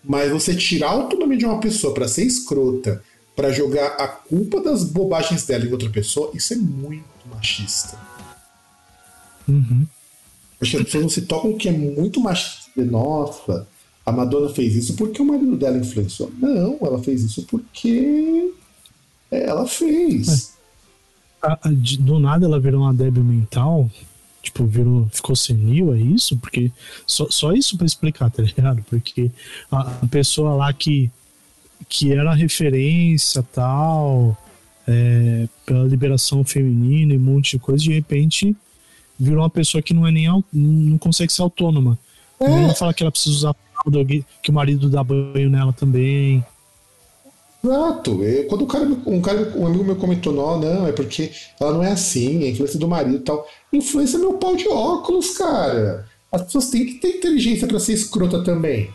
Mas 0.04 0.32
você 0.32 0.56
tirar 0.56 0.88
a 0.88 0.94
autonomia 0.94 1.38
de 1.38 1.46
uma 1.46 1.60
pessoa 1.60 1.94
pra 1.94 2.08
ser 2.08 2.24
escrota, 2.24 3.04
pra 3.36 3.52
jogar 3.52 3.90
a 4.00 4.08
culpa 4.08 4.60
das 4.60 4.84
bobagens 4.84 5.46
dela 5.46 5.64
em 5.64 5.72
outra 5.72 5.90
pessoa, 5.90 6.32
isso 6.34 6.54
é 6.54 6.58
muito 6.58 7.06
machista. 7.32 7.96
Uhum. 9.48 9.86
Acho 10.60 10.72
que 10.72 10.78
as 10.78 10.84
pessoas 10.84 11.04
não 11.04 11.10
se 11.10 11.22
tocam 11.22 11.56
que 11.56 11.70
é 11.70 11.72
muito 11.72 12.20
machista. 12.20 12.72
Nossa, 12.76 13.68
a 14.06 14.12
Madonna 14.12 14.50
fez 14.50 14.76
isso 14.76 14.96
porque 14.96 15.22
o 15.22 15.26
marido 15.26 15.56
dela 15.56 15.78
influenciou. 15.78 16.32
Não, 16.40 16.78
ela 16.82 17.02
fez 17.02 17.22
isso 17.24 17.44
porque 17.44 18.52
ela 19.30 19.68
fez. 19.68 20.54
A- 21.42 21.58
a- 21.64 21.72
de- 21.72 21.98
do 21.98 22.20
nada 22.20 22.46
ela 22.46 22.60
virou 22.60 22.82
uma 22.82 22.94
débil 22.94 23.24
mental, 23.24 23.90
tipo, 24.42 24.66
virou, 24.66 25.08
ficou 25.12 25.36
senil, 25.36 25.94
é 25.94 26.00
isso? 26.00 26.36
Porque 26.38 26.72
só, 27.06 27.28
só 27.30 27.54
isso 27.54 27.78
pra 27.78 27.86
explicar, 27.86 28.30
tá 28.32 28.42
ligado? 28.44 28.84
Porque 28.90 29.32
a, 29.72 29.82
a 30.04 30.08
pessoa 30.08 30.54
lá 30.56 30.74
que, 30.74 31.10
que 31.88 32.12
era 32.12 32.34
referência 32.34 33.44
tal, 33.54 34.38
é, 34.88 35.48
pela 35.66 35.84
liberação 35.86 36.44
feminina 36.44 37.14
e 37.14 37.18
um 37.18 37.22
monte 37.22 37.52
de 37.52 37.60
coisa, 37.60 37.84
de 37.84 37.94
repente 37.94 38.56
virou 39.20 39.44
uma 39.44 39.50
pessoa 39.50 39.82
que 39.82 39.94
não 39.94 40.08
é 40.08 40.12
nem 40.12 40.28
não 40.52 40.98
consegue 40.98 41.32
ser 41.32 41.44
autônoma. 41.44 41.98
É. 42.40 42.48
Não 42.50 42.74
fala 42.74 42.92
que 42.94 43.04
ela 43.04 43.12
precisa 43.12 43.36
usar 43.36 43.56
que 44.42 44.50
o 44.50 44.54
marido 44.54 44.90
dá 44.90 45.04
banho 45.04 45.50
nela 45.50 45.74
também. 45.74 46.44
Exato. 47.64 48.24
É, 48.24 48.44
Quando 48.44 48.64
o 48.64 48.68
cara, 48.68 48.86
um, 48.86 49.22
cara, 49.22 49.54
um 49.56 49.68
amigo 49.68 49.84
meu 49.84 49.96
comentou, 49.96 50.34
não, 50.34 50.60
não, 50.60 50.88
é 50.88 50.92
porque 50.92 51.32
ela 51.60 51.74
não 51.74 51.84
é 51.84 51.92
assim, 51.92 52.44
é 52.44 52.50
influência 52.50 52.80
do 52.80 52.88
marido 52.88 53.18
e 53.18 53.20
tal. 53.20 53.48
Influência 53.72 54.18
é 54.18 54.20
meu 54.20 54.34
pau 54.34 54.56
de 54.56 54.68
óculos, 54.68 55.38
cara. 55.38 56.08
As 56.32 56.44
pessoas 56.44 56.70
têm 56.70 56.86
que 56.86 56.94
ter 56.96 57.18
inteligência 57.18 57.68
pra 57.68 57.80
ser 57.80 57.94
escrota 57.94 58.44
também. 58.44 58.90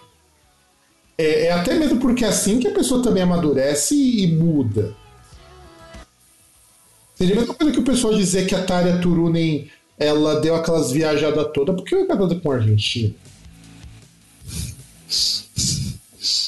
É, 1.18 1.47
é 1.47 1.53
até 1.53 1.74
mesmo 1.74 1.99
porque 1.99 2.24
é 2.24 2.28
assim 2.28 2.59
que 2.59 2.68
a 2.68 2.74
pessoa 2.74 3.03
também 3.03 3.22
amadurece 3.22 3.95
e, 3.95 4.24
e 4.24 4.26
muda. 4.34 4.95
Seria 7.14 7.34
a 7.34 7.39
mesma 7.39 7.55
coisa 7.55 7.72
que 7.72 7.80
o 7.80 7.84
pessoal 7.84 8.14
dizer 8.14 8.47
que 8.47 8.55
a 8.55 8.62
Tária 8.62 8.99
Turunen 9.01 9.70
ela 9.99 10.41
deu 10.41 10.55
aquelas 10.55 10.93
viajadas 10.93 11.51
todas 11.55 11.74
porque 11.74 11.95
é 11.95 12.05
casada 12.05 12.34
com 12.34 12.49
um 12.49 12.53
argentino. 12.53 13.14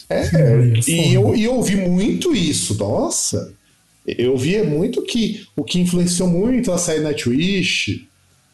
É, 0.08 0.30
e 0.86 1.12
eu, 1.12 1.34
e 1.34 1.44
eu 1.44 1.54
ouvi 1.54 1.76
muito 1.76 2.34
isso, 2.34 2.74
nossa. 2.76 3.52
Eu 4.06 4.36
via 4.38 4.64
muito 4.64 5.02
que 5.02 5.46
o 5.54 5.62
que 5.62 5.78
influenciou 5.78 6.28
muito 6.28 6.70
ela 6.70 6.78
sair 6.78 7.00
na 7.00 7.12
Twitch 7.12 8.06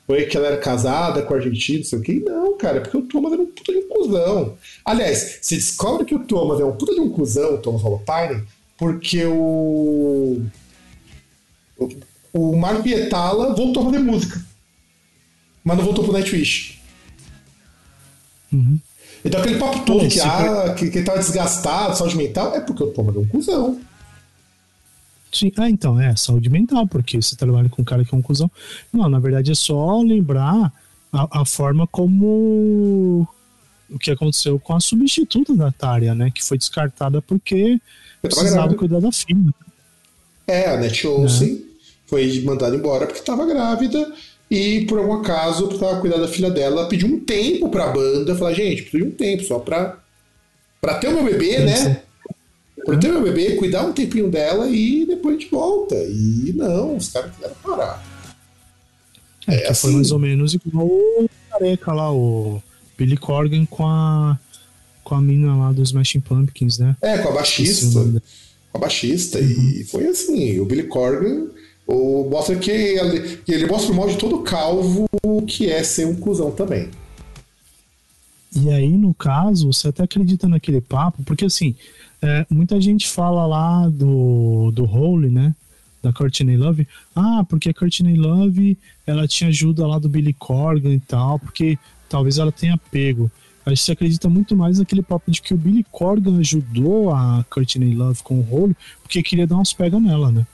foi 0.06 0.26
que 0.26 0.36
ela 0.36 0.48
era 0.48 0.56
casada 0.58 1.22
com 1.22 1.32
o 1.32 1.36
argentino, 1.36 1.78
não 1.78 1.84
sei 1.84 1.98
o 1.98 2.02
que. 2.02 2.20
Não, 2.20 2.58
cara, 2.58 2.78
é 2.78 2.80
porque 2.80 2.96
o 2.96 3.02
Thomas 3.02 3.32
era 3.32 3.42
um 3.42 3.46
puta 3.46 3.72
de 3.72 3.78
um 3.78 3.88
cuzão. 3.88 4.58
Aliás, 4.84 5.38
se 5.40 5.54
descobre 5.54 6.04
que 6.04 6.14
o 6.14 6.24
Thomas 6.24 6.60
é 6.60 6.64
um 6.64 6.76
puta 6.76 6.94
de 6.94 7.00
um 7.00 7.08
cuzão, 7.08 7.54
o 7.54 7.58
Thomas 7.58 7.84
Holopainen, 7.84 8.42
porque 8.76 9.24
o. 9.24 10.42
O, 11.76 11.88
o 12.32 12.56
Marco 12.56 12.82
Pietala 12.82 13.54
voltou 13.54 13.82
a 13.82 13.86
fazer 13.86 13.98
música. 14.00 14.44
Mas 15.62 15.76
não 15.78 15.84
voltou 15.84 16.04
pro 16.04 16.12
Nightwish. 16.12 16.80
Uhum. 18.52 18.78
Então 19.24 19.40
aquele 19.40 19.58
papo 19.58 19.80
todo 19.84 20.04
É, 20.04 20.08
que, 20.08 20.20
ah, 20.20 20.74
que, 20.76 20.90
que 20.90 21.02
tava 21.02 21.18
desgastado, 21.18 21.96
saúde 21.96 22.16
mental, 22.16 22.54
é 22.54 22.60
porque 22.60 22.82
o 22.84 22.88
Thomas 22.88 23.16
é 23.16 23.18
um 23.18 23.26
cuzão. 23.26 23.80
Sim, 25.32 25.50
ah, 25.56 25.68
então, 25.68 26.00
é 26.00 26.14
saúde 26.14 26.48
mental, 26.48 26.86
porque 26.86 27.20
você 27.20 27.34
trabalha 27.34 27.68
com 27.68 27.82
um 27.82 27.84
cara 27.84 28.04
que 28.04 28.14
é 28.14 28.18
um 28.18 28.22
cuzão. 28.22 28.50
Não, 28.92 29.08
na 29.08 29.18
verdade 29.18 29.50
é 29.50 29.54
só 29.54 30.00
lembrar 30.00 30.72
a, 31.12 31.40
a 31.40 31.44
forma 31.44 31.86
como 31.86 33.26
o 33.90 33.98
que 33.98 34.10
aconteceu 34.10 34.58
com 34.60 34.74
a 34.74 34.80
substituta 34.80 35.54
da 35.54 35.72
Tária, 35.72 36.14
né? 36.14 36.30
Que 36.30 36.44
foi 36.44 36.58
descartada 36.58 37.20
porque 37.22 37.80
Eu 38.22 38.28
precisava 38.30 38.52
grávida. 38.54 38.76
cuidar 38.78 39.00
da 39.00 39.10
filha. 39.12 39.54
É, 40.46 40.68
a 40.68 40.76
Net 40.76 41.06
Olsen 41.06 41.64
foi 42.06 42.42
mandada 42.42 42.76
embora 42.76 43.06
porque 43.06 43.20
estava 43.20 43.46
grávida 43.46 44.12
e 44.50 44.84
por 44.86 44.98
algum 44.98 45.14
acaso, 45.14 45.68
pra 45.68 45.96
cuidar 45.96 46.18
da 46.18 46.28
filha 46.28 46.50
dela, 46.50 46.80
ela 46.80 46.88
pediu 46.88 47.08
um 47.08 47.18
tempo 47.20 47.68
pra 47.68 47.88
banda, 47.88 48.34
falar, 48.36 48.52
gente, 48.52 48.82
preciso 48.82 49.02
de 49.04 49.08
um 49.08 49.14
tempo 49.14 49.42
só 49.44 49.58
pra, 49.58 49.98
pra 50.80 50.94
ter 50.98 51.08
o 51.08 51.12
meu 51.14 51.24
bebê, 51.24 51.58
né? 51.60 52.02
Pra 52.84 52.96
ter 52.98 53.08
o 53.10 53.14
meu 53.14 53.22
bebê, 53.22 53.56
cuidar 53.56 53.84
um 53.86 53.92
tempinho 53.92 54.30
dela 54.30 54.68
e 54.68 55.06
depois 55.06 55.36
a 55.36 55.40
gente 55.40 55.50
volta. 55.50 55.94
E 55.96 56.52
não, 56.54 56.96
os 56.96 57.08
caras 57.08 57.32
quiseram 57.34 57.54
parar. 57.62 58.04
É, 59.48 59.54
É, 59.54 59.58
que 59.62 59.66
assim- 59.68 59.80
foi 59.88 59.92
mais 59.92 60.10
ou 60.10 60.18
menos 60.18 60.54
igual 60.54 60.86
o 60.86 61.28
careca 61.50 61.92
lá, 61.92 62.12
o 62.12 62.62
Billy 62.98 63.16
Corgan 63.16 63.64
com 63.66 63.86
a 63.86 64.38
com 65.02 65.14
a 65.14 65.20
mina 65.20 65.54
lá 65.54 65.70
dos 65.70 65.90
Smashing 65.90 66.20
Pumpkins, 66.20 66.78
né? 66.78 66.96
É, 67.02 67.18
com 67.18 67.28
a 67.28 67.32
baixista. 67.32 67.86
Com 68.72 68.78
a 68.78 68.78
baixista. 68.78 69.38
E 69.38 69.84
foi 69.84 70.06
assim, 70.06 70.58
o 70.60 70.64
Billy 70.64 70.84
Corgan 70.84 71.48
o, 71.86 72.28
mostra 72.30 72.56
que 72.56 72.70
ele, 72.70 73.36
que 73.38 73.52
ele 73.52 73.66
mostra 73.66 73.92
o 73.92 73.96
mal 73.96 74.08
de 74.08 74.16
todo 74.16 74.42
calvo 74.42 75.06
que 75.46 75.70
é 75.70 75.82
ser 75.82 76.06
um 76.06 76.16
cuzão 76.16 76.50
também. 76.50 76.88
E 78.56 78.70
aí, 78.70 78.96
no 78.96 79.12
caso, 79.12 79.72
você 79.72 79.88
até 79.88 80.04
acredita 80.04 80.48
naquele 80.48 80.80
papo, 80.80 81.22
porque 81.24 81.44
assim, 81.44 81.74
é, 82.22 82.46
muita 82.48 82.80
gente 82.80 83.08
fala 83.08 83.46
lá 83.46 83.88
do, 83.88 84.70
do 84.72 84.84
Hole, 84.84 85.28
né? 85.28 85.54
Da 86.02 86.12
Courtney 86.12 86.56
Love. 86.56 86.86
Ah, 87.14 87.44
porque 87.48 87.70
a 87.70 87.74
Courtney 87.74 88.16
Love 88.16 88.78
ela 89.06 89.26
tinha 89.26 89.50
ajuda 89.50 89.86
lá 89.86 89.98
do 89.98 90.08
Billy 90.08 90.32
Corgan 90.32 90.94
e 90.94 91.00
tal, 91.00 91.38
porque 91.38 91.78
talvez 92.08 92.38
ela 92.38 92.52
tenha 92.52 92.78
pego. 92.90 93.30
Aí 93.66 93.76
você 93.76 93.92
acredita 93.92 94.28
muito 94.28 94.54
mais 94.54 94.78
naquele 94.78 95.02
papo 95.02 95.30
de 95.30 95.40
que 95.40 95.54
o 95.54 95.56
Billy 95.56 95.84
Corgan 95.90 96.38
ajudou 96.38 97.12
a 97.12 97.44
Courtney 97.50 97.94
Love 97.94 98.22
com 98.22 98.34
o 98.34 98.46
Hole, 98.50 98.76
porque 99.02 99.22
queria 99.22 99.46
dar 99.46 99.56
uns 99.56 99.72
pega 99.72 99.98
nela, 99.98 100.30
né? 100.30 100.46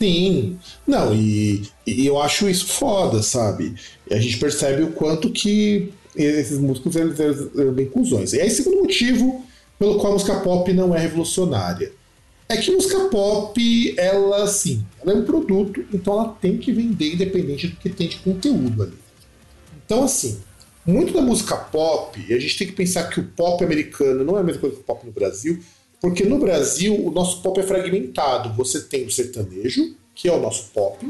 Sim. 0.00 0.58
Não, 0.86 1.14
e, 1.14 1.62
e 1.86 2.06
eu 2.06 2.20
acho 2.20 2.48
isso 2.48 2.66
foda, 2.66 3.22
sabe? 3.22 3.74
E 4.10 4.14
a 4.14 4.20
gente 4.20 4.38
percebe 4.38 4.82
o 4.82 4.92
quanto 4.92 5.30
que 5.30 5.92
esses 6.16 6.58
músicos 6.58 6.96
eles, 6.96 7.20
eram 7.20 7.72
bem 7.72 7.86
cuzões. 7.86 8.32
E 8.32 8.40
aí, 8.40 8.50
segundo 8.50 8.78
motivo 8.78 9.44
pelo 9.78 9.98
qual 9.98 10.12
a 10.12 10.14
música 10.14 10.40
pop 10.40 10.72
não 10.72 10.94
é 10.94 10.98
revolucionária. 10.98 11.92
É 12.48 12.56
que 12.56 12.70
música 12.70 12.98
pop, 13.08 13.94
ela 13.96 14.46
sim, 14.46 14.84
ela 15.00 15.12
é 15.12 15.16
um 15.16 15.24
produto, 15.24 15.84
então 15.92 16.14
ela 16.14 16.28
tem 16.40 16.58
que 16.58 16.72
vender 16.72 17.14
independente 17.14 17.68
do 17.68 17.76
que 17.76 17.88
tem 17.88 18.08
de 18.08 18.16
conteúdo 18.16 18.82
ali. 18.82 18.98
Então, 19.86 20.02
assim, 20.02 20.40
muito 20.84 21.12
da 21.12 21.22
música 21.22 21.56
pop, 21.56 22.20
a 22.20 22.38
gente 22.38 22.58
tem 22.58 22.66
que 22.66 22.72
pensar 22.72 23.04
que 23.04 23.20
o 23.20 23.24
pop 23.24 23.62
americano 23.64 24.24
não 24.24 24.36
é 24.36 24.40
a 24.40 24.42
mesma 24.42 24.60
coisa 24.60 24.76
que 24.76 24.82
o 24.82 24.84
pop 24.84 25.06
no 25.06 25.12
Brasil, 25.12 25.60
porque 26.00 26.24
no 26.24 26.38
Brasil 26.38 27.06
o 27.06 27.10
nosso 27.10 27.42
pop 27.42 27.60
é 27.60 27.62
fragmentado. 27.62 28.52
Você 28.54 28.80
tem 28.80 29.04
o 29.04 29.10
sertanejo, 29.10 29.94
que 30.14 30.28
é 30.28 30.32
o 30.32 30.40
nosso 30.40 30.70
pop, 30.70 31.06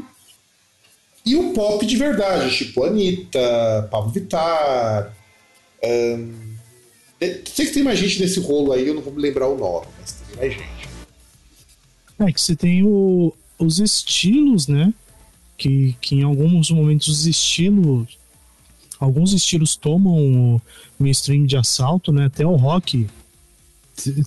e 1.25 1.35
o 1.35 1.53
pop 1.53 1.85
de 1.85 1.95
verdade, 1.97 2.55
tipo 2.55 2.83
Anitta, 2.83 3.87
Pablo 3.91 4.11
Vittar. 4.11 5.15
Um, 5.83 6.55
sei 7.45 7.67
que 7.67 7.73
tem 7.73 7.83
mais 7.83 7.99
gente 7.99 8.19
nesse 8.19 8.39
rolo 8.39 8.71
aí, 8.71 8.87
eu 8.87 8.95
não 8.95 9.01
vou 9.01 9.13
me 9.13 9.21
lembrar 9.21 9.47
o 9.47 9.57
nome, 9.57 9.87
mas 9.99 10.13
tem 10.13 10.37
mais 10.37 10.53
gente. 10.53 10.89
É 12.19 12.31
que 12.31 12.41
você 12.41 12.55
tem 12.55 12.83
o, 12.83 13.33
os 13.57 13.79
estilos, 13.79 14.67
né? 14.67 14.93
Que, 15.57 15.95
que 16.01 16.15
em 16.15 16.23
alguns 16.23 16.71
momentos 16.71 17.07
os 17.07 17.25
estilos. 17.25 18.19
Alguns 18.99 19.33
estilos 19.33 19.75
tomam 19.75 20.13
o 20.13 20.61
mainstream 20.99 21.45
de 21.45 21.57
assalto, 21.57 22.11
né? 22.11 22.25
Até 22.25 22.45
o 22.45 22.55
rock 22.55 23.07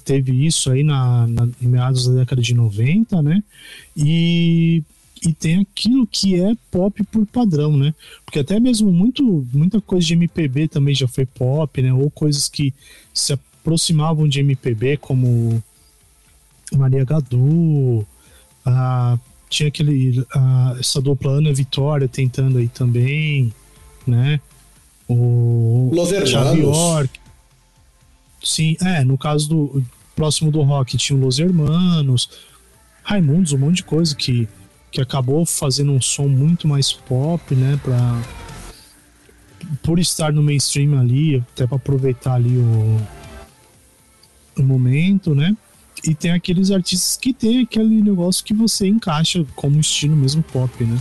teve 0.05 0.47
isso 0.47 0.71
aí 0.71 0.83
na, 0.83 1.27
na, 1.27 1.49
em 1.61 1.67
meados 1.67 2.07
da 2.07 2.15
década 2.21 2.43
de 2.43 2.55
90, 2.55 3.23
né? 3.23 3.43
E 3.97 4.83
e 5.27 5.33
tem 5.33 5.61
aquilo 5.61 6.07
que 6.07 6.39
é 6.39 6.53
pop 6.71 7.03
por 7.05 7.25
padrão, 7.25 7.75
né? 7.75 7.95
Porque 8.27 8.41
até 8.41 8.61
mesmo 8.61 8.93
muito, 8.93 9.47
muita 9.55 9.81
coisa 9.81 10.07
de 10.07 10.13
MPB 10.13 10.69
também 10.69 10.95
já 10.95 11.09
foi 11.09 11.25
pop, 11.25 11.81
né? 11.81 11.95
Ou 11.95 12.11
coisas 12.11 12.47
que 12.47 12.75
se 13.13 13.33
aproximavam 13.33 14.29
de 14.29 14.41
MPB, 14.41 14.99
como 14.99 15.63
Maria 16.75 17.05
Gadu, 17.05 18.07
a, 18.67 19.19
tinha 19.49 19.69
aquele, 19.69 20.23
a, 20.35 20.77
essa 20.79 21.01
dupla 21.01 21.33
Ana 21.33 21.55
Vitória 21.55 22.07
tentando 22.07 22.59
aí 22.59 22.69
também, 22.69 23.53
né? 24.07 24.39
O 25.09 25.91
Los 25.95 26.13
Hermanos. 26.13 27.09
Sim, 28.45 28.77
é, 28.83 29.03
no 29.05 29.17
caso 29.19 29.49
do 29.49 29.85
próximo 30.15 30.51
do 30.51 30.63
rock 30.63 30.97
tinha 30.97 31.19
Los 31.19 31.39
Hermanos, 31.39 32.29
Raimundos, 33.03 33.53
um 33.53 33.59
monte 33.59 33.77
de 33.77 33.85
coisa 33.85 34.15
que 34.15 34.49
que 34.95 35.01
acabou 35.01 35.45
fazendo 35.45 35.91
um 35.91 36.01
som 36.01 36.29
muito 36.29 36.69
mais 36.69 36.93
pop, 36.93 37.53
né, 37.53 37.81
para 37.83 38.23
por 39.83 39.99
estar 39.99 40.33
no 40.33 40.41
mainstream 40.41 40.97
ali, 40.97 41.43
até 41.53 41.67
para 41.67 41.77
aproveitar 41.77 42.35
ali 42.35 42.57
o, 42.57 43.01
o 44.57 44.63
momento, 44.63 45.35
né? 45.35 45.57
E 46.05 46.15
tem 46.15 46.31
aqueles 46.31 46.71
artistas 46.71 47.17
que 47.17 47.33
tem 47.33 47.63
aquele 47.63 48.01
negócio 48.03 48.45
que 48.45 48.55
você 48.55 48.87
encaixa 48.87 49.45
como 49.57 49.81
estilo 49.81 50.15
mesmo 50.15 50.45
pop, 50.45 50.85
né? 50.85 51.01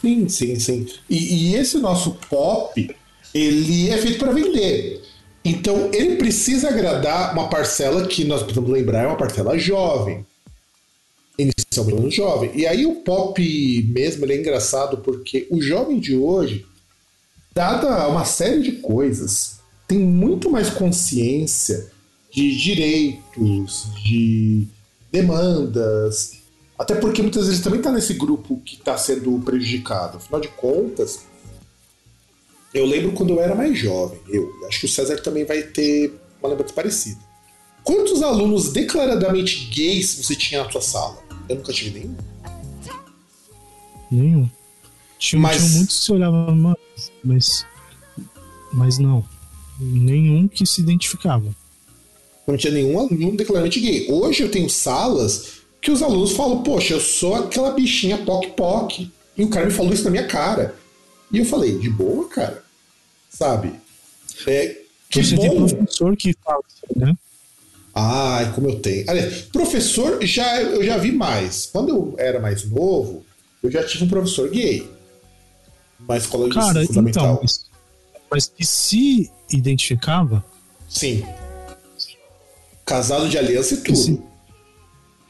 Sim, 0.00 0.26
sim, 0.28 0.58
sim. 0.58 0.86
E, 1.10 1.50
e 1.50 1.54
esse 1.56 1.78
nosso 1.78 2.12
pop, 2.30 2.96
ele 3.34 3.90
é 3.90 3.98
feito 3.98 4.18
para 4.18 4.32
vender. 4.32 5.02
Então 5.44 5.90
ele 5.92 6.16
precisa 6.16 6.68
agradar 6.68 7.32
uma 7.32 7.48
parcela 7.48 8.06
que 8.06 8.24
nós 8.24 8.42
precisamos 8.42 8.70
lembrar 8.70 9.04
é 9.04 9.06
uma 9.06 9.16
parcela 9.16 9.58
jovem 9.58 10.24
inicialmente 11.40 12.02
no 12.02 12.10
jovem. 12.10 12.50
E 12.54 12.66
aí 12.66 12.84
o 12.86 12.96
pop 12.96 13.42
mesmo 13.94 14.30
é 14.30 14.36
engraçado 14.36 14.98
porque 14.98 15.46
o 15.50 15.60
jovem 15.60 15.98
de 15.98 16.14
hoje, 16.16 16.66
dada 17.54 18.08
uma 18.08 18.24
série 18.24 18.62
de 18.62 18.72
coisas, 18.72 19.60
tem 19.88 19.98
muito 19.98 20.50
mais 20.50 20.70
consciência 20.70 21.90
de 22.30 22.56
direitos, 22.56 23.88
de 24.04 24.66
demandas, 25.10 26.38
até 26.78 26.94
porque 26.94 27.22
muitas 27.22 27.46
vezes 27.46 27.62
também 27.62 27.80
está 27.80 27.90
nesse 27.90 28.14
grupo 28.14 28.60
que 28.64 28.76
está 28.76 28.96
sendo 28.96 29.38
prejudicado. 29.40 30.18
Afinal 30.18 30.40
de 30.40 30.48
contas, 30.48 31.20
eu 32.72 32.86
lembro 32.86 33.12
quando 33.12 33.30
eu 33.30 33.40
era 33.40 33.54
mais 33.54 33.76
jovem, 33.78 34.18
eu 34.28 34.50
acho 34.68 34.80
que 34.80 34.86
o 34.86 34.88
César 34.88 35.16
também 35.18 35.44
vai 35.44 35.62
ter 35.62 36.12
uma 36.40 36.50
lembrança 36.50 36.72
parecida. 36.72 37.18
Quantos 37.82 38.22
alunos 38.22 38.72
declaradamente 38.72 39.66
gays 39.66 40.14
você 40.14 40.36
tinha 40.36 40.62
na 40.62 40.70
sua 40.70 40.80
sala? 40.80 41.18
Eu 41.48 41.56
nunca 41.56 41.72
tive 41.72 41.98
nenhum. 41.98 42.16
Nenhum. 44.10 44.50
Tinha, 45.18 45.40
mas... 45.40 45.56
tinha 45.56 45.76
muitos 45.76 45.98
que 45.98 46.04
se 46.04 46.12
olhavam, 46.12 46.78
mas. 47.24 47.66
Mas 48.72 48.98
não. 48.98 49.24
Nenhum 49.78 50.46
que 50.46 50.64
se 50.66 50.80
identificava. 50.80 51.54
Não 52.46 52.56
tinha 52.56 52.72
nenhum 52.72 52.98
aluno 52.98 53.36
declarante 53.36 53.80
gay. 53.80 54.10
Hoje 54.10 54.42
eu 54.42 54.50
tenho 54.50 54.68
salas 54.68 55.60
que 55.80 55.90
os 55.90 56.02
alunos 56.02 56.32
falam, 56.32 56.62
poxa, 56.62 56.94
eu 56.94 57.00
sou 57.00 57.34
aquela 57.34 57.72
bichinha 57.72 58.18
poc-poc. 58.18 59.10
E 59.36 59.44
o 59.44 59.48
cara 59.48 59.66
me 59.66 59.72
falou 59.72 59.92
isso 59.92 60.04
na 60.04 60.10
minha 60.10 60.26
cara. 60.26 60.74
E 61.32 61.38
eu 61.38 61.44
falei, 61.44 61.78
de 61.78 61.88
boa, 61.88 62.28
cara. 62.28 62.62
Sabe? 63.28 63.72
É, 64.46 64.76
que 65.08 65.22
Você 65.22 65.36
bom. 65.36 65.42
tem 65.42 65.56
professor 65.56 66.16
que 66.16 66.34
fala 66.44 66.60
assim, 66.66 66.98
né? 66.98 67.16
Ai, 67.94 68.52
como 68.52 68.68
eu 68.68 68.80
tenho. 68.80 69.08
Aliás, 69.08 69.42
professor, 69.42 70.24
já, 70.24 70.62
eu 70.62 70.82
já 70.84 70.96
vi 70.96 71.12
mais. 71.12 71.66
Quando 71.66 71.88
eu 71.90 72.14
era 72.18 72.40
mais 72.40 72.64
novo, 72.68 73.24
eu 73.62 73.70
já 73.70 73.84
tive 73.84 74.04
um 74.04 74.08
professor 74.08 74.48
gay. 74.50 74.88
Na 76.08 76.16
escola 76.16 76.48
de 76.48 76.54
Cara, 76.54 76.86
fundamental. 76.86 77.40
então, 77.42 77.56
mas 78.30 78.46
que 78.46 78.64
se 78.64 79.30
identificava? 79.50 80.44
Sim. 80.88 81.24
Casado 82.86 83.28
de 83.28 83.36
aliança 83.36 83.74
e 83.74 83.78
tudo. 83.78 83.96
Se, 83.96 84.22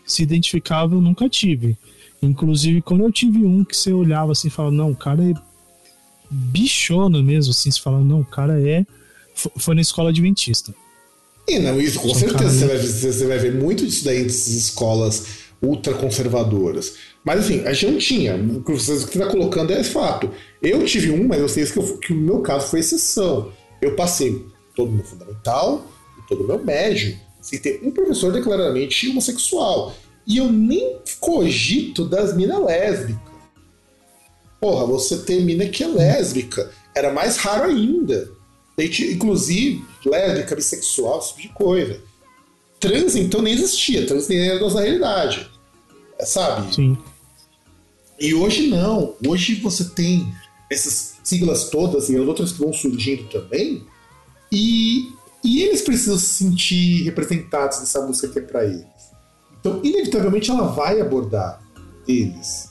se 0.07 0.23
identificava, 0.23 0.95
eu 0.95 1.01
nunca 1.01 1.29
tive. 1.29 1.77
Inclusive, 2.23 2.83
quando 2.83 3.05
eu 3.05 3.11
tive 3.11 3.39
um 3.45 3.65
que 3.65 3.75
você 3.77 3.93
olhava 3.93 4.33
assim 4.33 4.49
e 4.49 4.51
falava, 4.51 4.75
não, 4.75 4.91
o 4.91 4.97
cara 4.97 5.23
é 5.25 5.35
bichona 6.31 7.23
mesmo, 7.23 7.51
assim, 7.51 7.71
você 7.71 7.81
fala, 7.81 8.01
não, 8.01 8.21
o 8.21 8.25
cara 8.25 8.61
é. 8.61 8.87
Foi 9.59 9.75
na 9.75 9.81
escola 9.81 10.11
adventista. 10.11 10.75
E 11.49 11.59
não, 11.59 11.81
isso 11.81 11.99
com 11.99 12.15
certeza 12.15 12.51
você 12.51 12.67
vai, 12.67 12.79
você 12.79 13.27
vai, 13.27 13.39
ver 13.39 13.55
muito 13.55 13.85
disso 13.87 14.05
daí 14.05 14.23
dessas 14.23 14.49
escolas 14.49 15.27
ultraconservadoras. 15.63 16.95
Mas 17.25 17.41
assim, 17.41 17.65
a 17.67 17.73
gente 17.73 17.93
não 17.93 17.99
tinha. 17.99 18.37
O 18.37 18.63
que 18.63 18.73
você 18.73 18.95
está 18.95 19.27
colocando 19.27 19.73
é 19.73 19.83
fato. 19.83 20.31
Eu 20.63 20.85
tive 20.85 21.11
um, 21.11 21.27
mas 21.27 21.41
eu 21.41 21.49
sei 21.49 21.67
que, 21.67 21.79
eu, 21.79 21.99
que 21.99 22.13
o 22.13 22.17
meu 22.17 22.41
caso 22.41 22.69
foi 22.69 22.81
exceção. 22.81 23.53
Eu 23.81 23.97
passei 23.97 24.45
todo 24.77 24.91
o 24.91 24.93
meu 24.93 25.05
fundamental 25.05 25.87
e 26.19 26.29
todo 26.29 26.45
o 26.45 26.47
meu 26.47 26.63
médio 26.63 27.19
sem 27.41 27.59
ter 27.59 27.81
um 27.83 27.91
professor 27.91 28.33
declaradamente 28.33 29.09
homossexual. 29.09 29.95
E 30.27 30.37
eu 30.37 30.53
nem 30.53 30.99
cogito 31.19 32.05
das 32.05 32.37
minas 32.37 32.63
lésbicas. 32.63 33.30
Porra, 34.61 34.87
você 34.87 35.19
ter 35.19 35.41
mina 35.43 35.67
que 35.67 35.83
é 35.83 35.89
lésbica. 35.89 36.71
Era 36.95 37.13
mais 37.13 37.37
raro 37.37 37.71
ainda. 37.71 38.31
Inclusive, 38.79 39.85
lésbica, 40.05 40.55
bissexual, 40.55 41.19
esse 41.19 41.29
tipo 41.29 41.43
de 41.43 41.49
coisa. 41.49 42.01
Trans, 42.79 43.15
então, 43.15 43.43
nem 43.43 43.55
existia. 43.55 44.07
Trans 44.07 44.29
nem 44.29 44.49
era 44.49 44.61
nossa 44.61 44.81
realidade. 44.81 45.51
É, 46.19 46.25
sabe? 46.25 46.75
Sim. 46.75 46.99
E 48.19 48.35
hoje 48.35 48.69
não. 48.69 49.15
Hoje 49.27 49.55
você 49.57 49.85
tem 49.85 50.31
essas 50.71 51.17
siglas 51.25 51.71
todas 51.71 52.09
e 52.09 52.17
as 52.17 52.27
outras 52.27 52.53
que 52.53 52.59
vão 52.59 52.73
surgindo 52.73 53.25
também. 53.29 53.85
E, 54.53 55.13
e 55.43 55.63
eles 55.63 55.83
precisam 55.83 56.19
se 56.19 56.45
sentir 56.45 57.03
representados 57.05 57.81
nessa 57.81 58.05
música 58.07 58.29
que 58.29 58.39
é 58.39 58.43
para 58.43 58.65
eles. 58.65 58.85
Então, 59.59 59.81
inevitavelmente, 59.85 60.51
ela 60.51 60.69
vai 60.69 61.01
abordar 61.01 61.63
eles, 62.09 62.70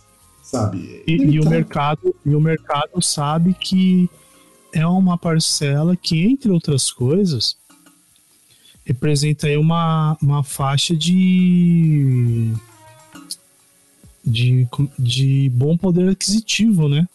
sabe? 0.49 1.03
E, 1.05 1.13
e, 1.13 1.39
o 1.39 1.47
mercado, 1.47 2.15
e 2.25 2.33
o 2.33 2.41
mercado 2.41 3.01
sabe 3.01 3.53
que 3.53 4.09
é 4.73 4.85
uma 4.85 5.17
parcela 5.17 5.95
que, 5.95 6.25
entre 6.25 6.49
outras 6.49 6.91
coisas, 6.91 7.55
representa 8.83 9.45
aí 9.45 9.57
uma, 9.57 10.17
uma 10.19 10.43
faixa 10.43 10.95
de, 10.95 12.51
de, 14.25 14.67
de 14.97 15.49
bom 15.53 15.77
poder 15.77 16.09
aquisitivo, 16.09 16.89
né? 16.89 17.07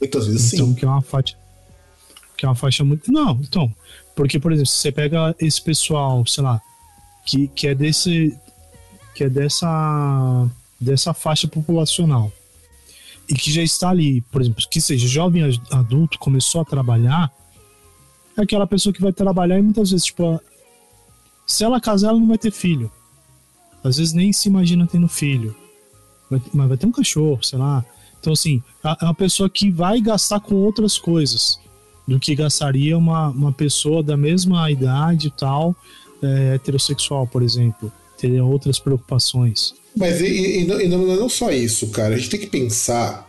Muitas 0.00 0.26
vezes 0.28 0.52
então, 0.52 0.68
sim. 0.68 0.74
que 0.74 0.84
é 0.84 0.88
uma 0.88 1.02
faixa 1.02 1.36
que 2.36 2.44
é 2.44 2.48
uma 2.48 2.54
faixa 2.54 2.84
muito 2.84 3.10
não 3.10 3.40
então 3.40 3.74
porque 4.14 4.38
por 4.38 4.52
exemplo 4.52 4.66
se 4.66 4.76
você 4.76 4.92
pega 4.92 5.34
esse 5.40 5.58
pessoal 5.62 6.24
sei 6.26 6.44
lá 6.44 6.60
que, 7.24 7.48
que 7.48 7.66
é 7.66 7.74
desse 7.74 8.38
que 9.14 9.24
é 9.24 9.28
dessa 9.30 10.46
dessa 10.78 11.14
faixa 11.14 11.48
populacional 11.48 12.30
e 13.28 13.34
que 13.34 13.50
já 13.52 13.62
está 13.62 13.90
ali, 13.90 14.20
por 14.20 14.40
exemplo, 14.40 14.62
que 14.70 14.80
seja 14.80 15.06
jovem 15.06 15.42
adulto, 15.70 16.18
começou 16.18 16.60
a 16.60 16.64
trabalhar, 16.64 17.30
é 18.36 18.42
aquela 18.42 18.66
pessoa 18.66 18.92
que 18.92 19.00
vai 19.00 19.12
trabalhar 19.12 19.58
e 19.58 19.62
muitas 19.62 19.90
vezes, 19.90 20.06
tipo, 20.06 20.40
se 21.46 21.64
ela 21.64 21.80
casar, 21.80 22.08
ela 22.08 22.18
não 22.18 22.28
vai 22.28 22.38
ter 22.38 22.50
filho. 22.50 22.90
Às 23.82 23.96
vezes 23.96 24.12
nem 24.12 24.32
se 24.32 24.48
imagina 24.48 24.86
tendo 24.86 25.08
filho. 25.08 25.54
Mas 26.28 26.68
vai 26.68 26.76
ter 26.76 26.86
um 26.86 26.92
cachorro, 26.92 27.42
sei 27.42 27.58
lá. 27.58 27.84
Então, 28.20 28.32
assim, 28.32 28.62
é 28.82 29.04
uma 29.04 29.14
pessoa 29.14 29.48
que 29.48 29.70
vai 29.70 30.00
gastar 30.00 30.40
com 30.40 30.56
outras 30.56 30.98
coisas 30.98 31.60
do 32.06 32.18
que 32.18 32.34
gastaria 32.34 32.96
uma, 32.98 33.28
uma 33.28 33.52
pessoa 33.52 34.02
da 34.02 34.16
mesma 34.16 34.70
idade 34.70 35.28
e 35.28 35.30
tal, 35.30 35.74
é, 36.22 36.54
heterossexual, 36.54 37.26
por 37.26 37.42
exemplo. 37.42 37.92
teriam 38.18 38.50
outras 38.50 38.78
preocupações. 38.78 39.74
Mas 39.96 40.20
e, 40.20 40.26
e, 40.26 40.60
e 40.60 40.64
não, 40.66 40.80
e 40.80 40.88
não, 40.88 40.98
não 40.98 41.28
só 41.28 41.50
isso, 41.50 41.88
cara. 41.88 42.14
A 42.14 42.18
gente 42.18 42.30
tem 42.30 42.40
que 42.40 42.46
pensar 42.46 43.28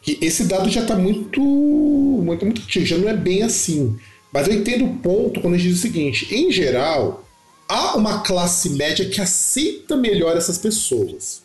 que 0.00 0.18
esse 0.20 0.44
dado 0.44 0.70
já 0.70 0.82
está 0.82 0.94
muito, 0.94 1.40
muito, 1.40 2.44
muito 2.44 2.62
antigo, 2.62 2.86
já 2.86 2.98
não 2.98 3.08
é 3.08 3.16
bem 3.16 3.42
assim. 3.42 3.96
Mas 4.32 4.46
eu 4.46 4.54
entendo 4.54 4.84
o 4.84 4.96
ponto 4.98 5.40
quando 5.40 5.54
a 5.54 5.56
gente 5.56 5.70
diz 5.70 5.78
o 5.78 5.82
seguinte: 5.82 6.34
em 6.34 6.52
geral, 6.52 7.24
há 7.68 7.96
uma 7.96 8.20
classe 8.20 8.70
média 8.70 9.08
que 9.08 9.20
aceita 9.20 9.96
melhor 9.96 10.36
essas 10.36 10.58
pessoas. 10.58 11.42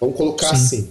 Vamos 0.00 0.16
colocar 0.16 0.48
Sim. 0.48 0.54
assim. 0.54 0.88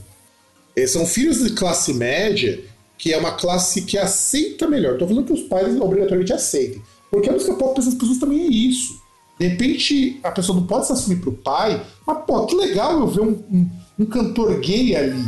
Eles 0.75 0.91
são 0.91 1.05
filhos 1.05 1.43
de 1.43 1.51
classe 1.51 1.93
média, 1.93 2.63
que 2.97 3.13
é 3.13 3.17
uma 3.17 3.33
classe 3.33 3.81
que 3.81 3.97
aceita 3.97 4.67
melhor. 4.67 4.93
Estou 4.93 5.07
falando 5.07 5.25
que 5.25 5.33
os 5.33 5.41
pais 5.41 5.75
obrigatoriamente 5.79 6.33
aceitem. 6.33 6.81
Porque 7.09 7.29
a 7.29 7.33
música 7.33 7.53
pop 7.53 7.73
para 7.73 7.83
essas 7.83 7.95
pessoas 7.95 8.17
também 8.17 8.41
é 8.41 8.47
isso. 8.47 9.00
De 9.41 9.47
repente, 9.47 10.19
a 10.21 10.29
pessoa 10.29 10.55
não 10.59 10.67
pode 10.67 10.85
se 10.85 10.93
assumir 10.93 11.15
pro 11.19 11.31
pai, 11.31 11.83
mas, 12.05 12.23
pô, 12.27 12.45
que 12.45 12.53
legal 12.53 12.99
eu 12.99 13.07
ver 13.07 13.21
um, 13.21 13.31
um, 13.51 13.69
um 13.97 14.05
cantor 14.05 14.59
gay 14.59 14.95
ali. 14.95 15.25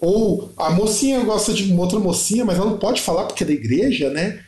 Ou 0.00 0.50
a 0.56 0.70
mocinha 0.70 1.22
gosta 1.22 1.52
de 1.52 1.70
uma 1.70 1.82
outra 1.82 1.98
mocinha, 1.98 2.42
mas 2.42 2.56
ela 2.56 2.70
não 2.70 2.78
pode 2.78 3.02
falar 3.02 3.24
porque 3.26 3.44
é 3.44 3.46
da 3.46 3.52
igreja, 3.52 4.08
né? 4.08 4.42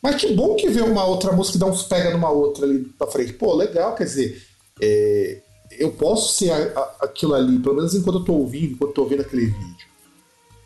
Mas 0.00 0.14
que 0.14 0.32
bom 0.32 0.54
que 0.54 0.68
vê 0.68 0.80
uma 0.80 1.04
outra 1.04 1.32
moça 1.32 1.50
que 1.50 1.58
dá 1.58 1.66
uns 1.66 1.82
pega 1.82 2.12
numa 2.12 2.30
outra 2.30 2.64
ali 2.64 2.84
pra 2.96 3.08
frente. 3.08 3.32
Pô, 3.32 3.52
legal, 3.52 3.96
quer 3.96 4.04
dizer, 4.04 4.40
é, 4.80 5.40
eu 5.72 5.90
posso 5.90 6.34
ser 6.34 6.52
a- 6.52 6.56
a- 6.78 6.96
aquilo 7.06 7.34
ali, 7.34 7.58
pelo 7.58 7.74
menos 7.74 7.96
enquanto 7.96 8.20
eu 8.20 8.24
tô 8.24 8.34
ouvindo, 8.34 8.74
enquanto 8.74 8.90
eu 8.90 8.94
tô 8.94 9.04
vendo 9.06 9.22
aquele 9.22 9.46
vídeo. 9.46 9.86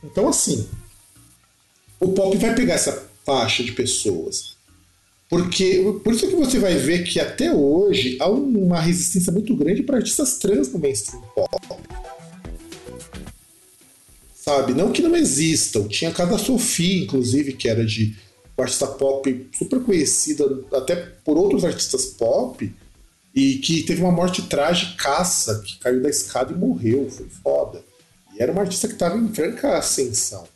Então, 0.05 0.28
assim, 0.28 0.68
o 1.98 2.09
pop 2.12 2.36
vai 2.36 2.55
pegar 2.55 2.74
essa 2.74 3.09
faixa 3.24 3.64
de 3.64 3.72
pessoas. 3.72 4.51
Porque, 5.33 5.83
por 6.05 6.12
isso 6.12 6.28
que 6.28 6.37
você 6.37 6.59
vai 6.59 6.74
ver 6.74 7.05
que 7.05 7.18
até 7.18 7.51
hoje 7.51 8.18
há 8.20 8.28
uma 8.28 8.78
resistência 8.78 9.33
muito 9.33 9.57
grande 9.57 9.83
para 9.83 9.97
artistas 9.97 10.37
trans 10.37 10.70
no 10.70 10.78
mainstream 10.78 11.22
pop. 11.35 11.49
Sabe? 14.35 14.74
Não 14.74 14.93
que 14.93 15.01
não 15.01 15.16
existam. 15.16 15.89
Tinha 15.89 16.11
a 16.11 16.12
casa 16.12 16.37
Sofia, 16.37 17.03
inclusive, 17.05 17.55
que 17.55 17.66
era 17.66 17.83
de 17.83 18.14
uma 18.55 18.64
artista 18.64 18.87
pop 18.87 19.49
super 19.57 19.80
conhecida 19.80 20.45
até 20.70 20.97
por 20.97 21.39
outros 21.39 21.64
artistas 21.64 22.05
pop 22.05 22.70
e 23.35 23.55
que 23.55 23.85
teve 23.85 24.03
uma 24.03 24.12
morte 24.12 24.43
trágica, 24.43 25.18
que 25.64 25.78
caiu 25.78 26.03
da 26.03 26.11
escada 26.11 26.53
e 26.53 26.57
morreu. 26.59 27.09
Foi 27.09 27.26
foda. 27.43 27.83
E 28.35 28.43
era 28.43 28.53
uma 28.53 28.61
artista 28.61 28.87
que 28.87 28.93
estava 28.93 29.16
em 29.16 29.33
franca 29.33 29.78
ascensão, 29.78 30.47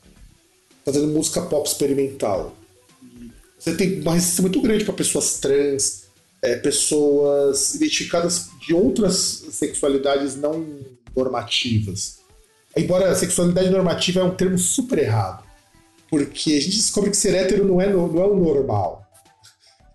fazendo 0.85 1.07
música 1.07 1.41
pop 1.41 1.67
experimental. 1.67 2.55
Você 3.67 3.75
tem 3.75 4.01
uma 4.01 4.15
resistência 4.15 4.43
muito 4.43 4.63
grande 4.63 4.85
para 4.85 4.95
pessoas 4.95 5.41
trans, 5.41 6.05
é, 6.41 6.55
pessoas 6.55 7.75
identificadas 7.75 8.49
de 8.65 8.73
outras 8.73 9.17
sexualidades 9.51 10.37
não 10.37 10.65
normativas. 11.17 12.19
Embora 12.77 13.11
a 13.11 13.15
sexualidade 13.17 13.69
normativa 13.71 14.21
é 14.21 14.23
um 14.23 14.37
termo 14.37 14.57
super 14.57 15.01
errado, 15.01 15.43
porque 16.09 16.53
a 16.53 16.61
gente 16.61 16.77
descobre 16.77 17.11
que 17.11 17.17
ser 17.17 17.35
hétero 17.35 17.67
não 17.67 17.81
é, 17.81 17.93
não 17.93 18.05
é 18.05 18.27
o 18.27 18.37
normal. 18.37 19.05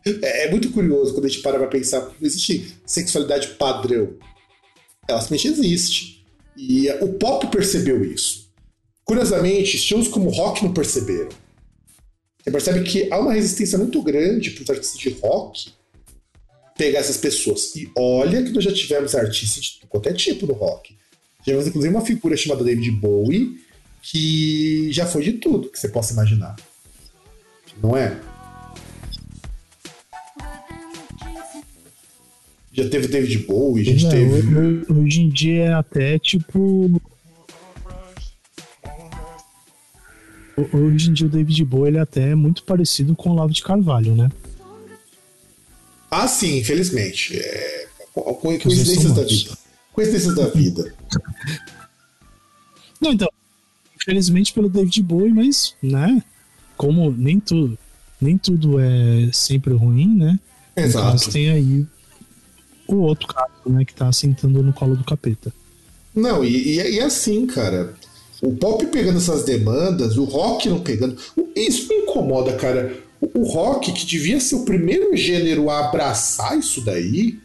É, 0.06 0.48
é 0.48 0.52
muito 0.52 0.70
curioso 0.72 1.14
quando 1.14 1.28
a 1.28 1.30
gente 1.30 1.42
para 1.42 1.58
pra 1.58 1.68
pensar, 1.68 2.02
não 2.02 2.28
existe 2.28 2.76
sexualidade 2.86 3.52
padrão. 3.54 4.16
Ela 5.08 5.22
simplesmente 5.22 5.48
existe. 5.48 6.26
E 6.58 6.90
o 7.02 7.14
pop 7.14 7.48
percebeu 7.48 8.04
isso. 8.04 8.52
Curiosamente, 9.06 9.78
estilos 9.78 10.10
como 10.10 10.30
rock 10.30 10.62
não 10.62 10.74
perceberam. 10.74 11.30
Você 12.44 12.52
percebe 12.52 12.82
que 12.84 13.12
há 13.12 13.20
uma 13.20 13.34
resistência 13.34 13.78
muito 13.78 14.02
grande 14.02 14.52
para 14.52 14.64
os 14.64 14.70
artistas 14.70 15.00
de 15.00 15.10
rock 15.22 15.72
pegar 16.78 17.00
essas 17.00 17.18
pessoas. 17.18 17.76
E 17.76 17.90
olha 17.96 18.42
que 18.42 18.50
nós 18.52 18.64
já 18.64 18.74
tivemos 18.74 19.14
artistas 19.14 19.64
de 19.64 19.88
qualquer 19.88 20.14
tipo 20.16 20.48
no 20.48 20.54
rock. 20.54 20.96
Tivemos 21.44 21.68
inclusive 21.68 21.94
uma 21.94 22.04
figura 22.06 22.36
chamada 22.36 22.64
David 22.64 22.92
Bowie, 22.92 23.60
que 24.02 24.92
já 24.92 25.06
foi 25.06 25.24
de 25.24 25.34
tudo 25.34 25.70
que 25.70 25.80
você 25.80 25.90
possa 25.90 26.14
imaginar. 26.14 26.56
Não 27.82 27.96
é? 27.96 28.20
Já 32.74 32.88
teve 32.90 33.08
David 33.08 33.38
Bowie, 33.40 33.82
a 33.82 33.86
gente 33.86 34.06
É, 34.06 34.10
teve. 34.10 34.92
Hoje 34.94 35.22
em 35.22 35.30
dia 35.30 35.64
é 35.66 35.74
até 35.74 36.18
tipo. 36.18 36.90
Hoje 40.74 41.10
em 41.10 41.14
dia 41.14 41.26
o 41.28 41.30
David 41.30 41.64
Bowie 41.66 41.90
ele 41.92 41.98
é 41.98 42.02
até 42.02 42.36
muito 42.36 42.64
parecido 42.64 43.16
com 43.16 43.30
o 43.30 43.36
Lavo 43.36 43.54
de 43.54 43.64
Carvalho, 43.64 44.16
né? 44.16 44.30
Ah, 46.10 46.28
sim, 46.28 46.58
infelizmente. 46.60 47.38
É... 47.38 47.88
co- 48.14 48.36
Coincidências 48.36 49.14
da 49.14 49.24
vida. 49.24 49.58
Coincidências 49.94 50.36
da 50.36 50.48
vida. 50.48 50.94
Não, 53.00 53.12
então, 53.14 53.30
infelizmente 53.96 54.54
pelo 54.54 54.70
David 54.70 55.02
Bowie, 55.02 55.34
mas, 55.34 55.76
né? 55.82 56.22
Como 56.78 57.12
nem 57.12 57.40
tudo, 57.40 57.78
nem 58.20 58.38
tudo 58.38 58.80
é 58.80 59.30
sempre 59.34 59.74
ruim, 59.74 60.16
né? 60.18 60.40
No 60.78 60.84
Exato. 60.84 61.12
caso, 61.12 61.32
tem 61.32 61.50
aí 61.50 61.86
o 62.88 62.96
outro 62.98 63.28
caso, 63.28 63.52
né? 63.66 63.84
Que 63.86 63.94
tá 63.94 64.12
sentando 64.12 64.62
no 64.62 64.72
colo 64.74 64.96
do 64.96 65.04
capeta. 65.04 65.52
Não, 66.14 66.44
e, 66.44 66.78
e, 66.78 66.96
e 66.96 67.00
assim, 67.00 67.48
cara. 67.48 67.94
O 68.42 68.56
pop 68.56 68.86
pegando 68.88 69.18
essas 69.18 69.44
demandas, 69.44 70.18
o 70.18 70.24
rock 70.24 70.68
não 70.68 70.80
pegando. 70.82 71.16
Isso 71.56 71.88
me 71.88 71.96
incomoda, 71.96 72.54
cara. 72.54 72.98
O, 73.22 73.44
rock, 73.44 73.92
que 73.92 74.06
devia 74.06 74.40
ser 74.40 74.56
o 74.56 74.66
primeiro 74.66 75.16
gênero 75.16 75.70
a 75.70 75.88
abraçar 75.88 76.58
isso 76.58 76.82
daí, 76.84 77.38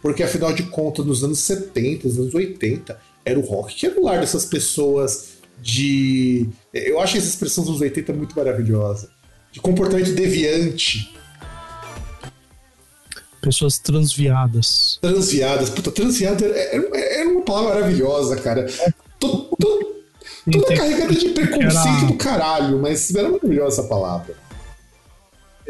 porque 0.00 0.22
afinal 0.22 0.52
de 0.52 0.62
contas, 0.64 1.04
nos 1.04 1.24
anos 1.24 1.40
70, 1.40 2.06
nos 2.06 2.18
anos 2.18 2.34
80, 2.34 2.96
era 3.24 3.38
o 3.38 3.42
rock 3.42 3.74
que 3.74 3.86
era 3.86 3.98
o 4.00 4.04
lar 4.04 4.20
dessas 4.20 4.44
pessoas 4.44 5.30
de. 5.60 6.46
Eu 6.72 7.00
acho 7.00 7.16
essa 7.16 7.26
expressão 7.26 7.64
dos 7.64 7.70
anos 7.72 7.80
80 7.82 8.12
muito 8.12 8.36
maravilhosa. 8.36 9.08
De 9.50 9.60
comportamento 9.60 10.12
deviante, 10.14 11.12
Pessoas 13.40 13.78
transviadas. 13.78 14.98
transviadas. 15.02 15.68
Puta, 15.68 15.90
transviada 15.90 16.44
era, 16.46 16.56
era- 16.58 16.98
era 16.98 17.28
uma 17.28 17.42
palavra 17.42 17.74
maravilhosa, 17.74 18.36
cara. 18.36 18.66
Todo, 19.20 19.54
todo, 19.60 19.93
toda 20.52 20.66
Tem- 20.66 20.76
carregada 20.76 21.14
de 21.14 21.28
preconceito 21.30 21.88
era- 21.98 22.06
do 22.06 22.14
caralho, 22.14 22.80
mas 22.80 23.14
era 23.14 23.28
maravilhosa 23.28 23.80
essa 23.80 23.88
palavra. 23.88 24.34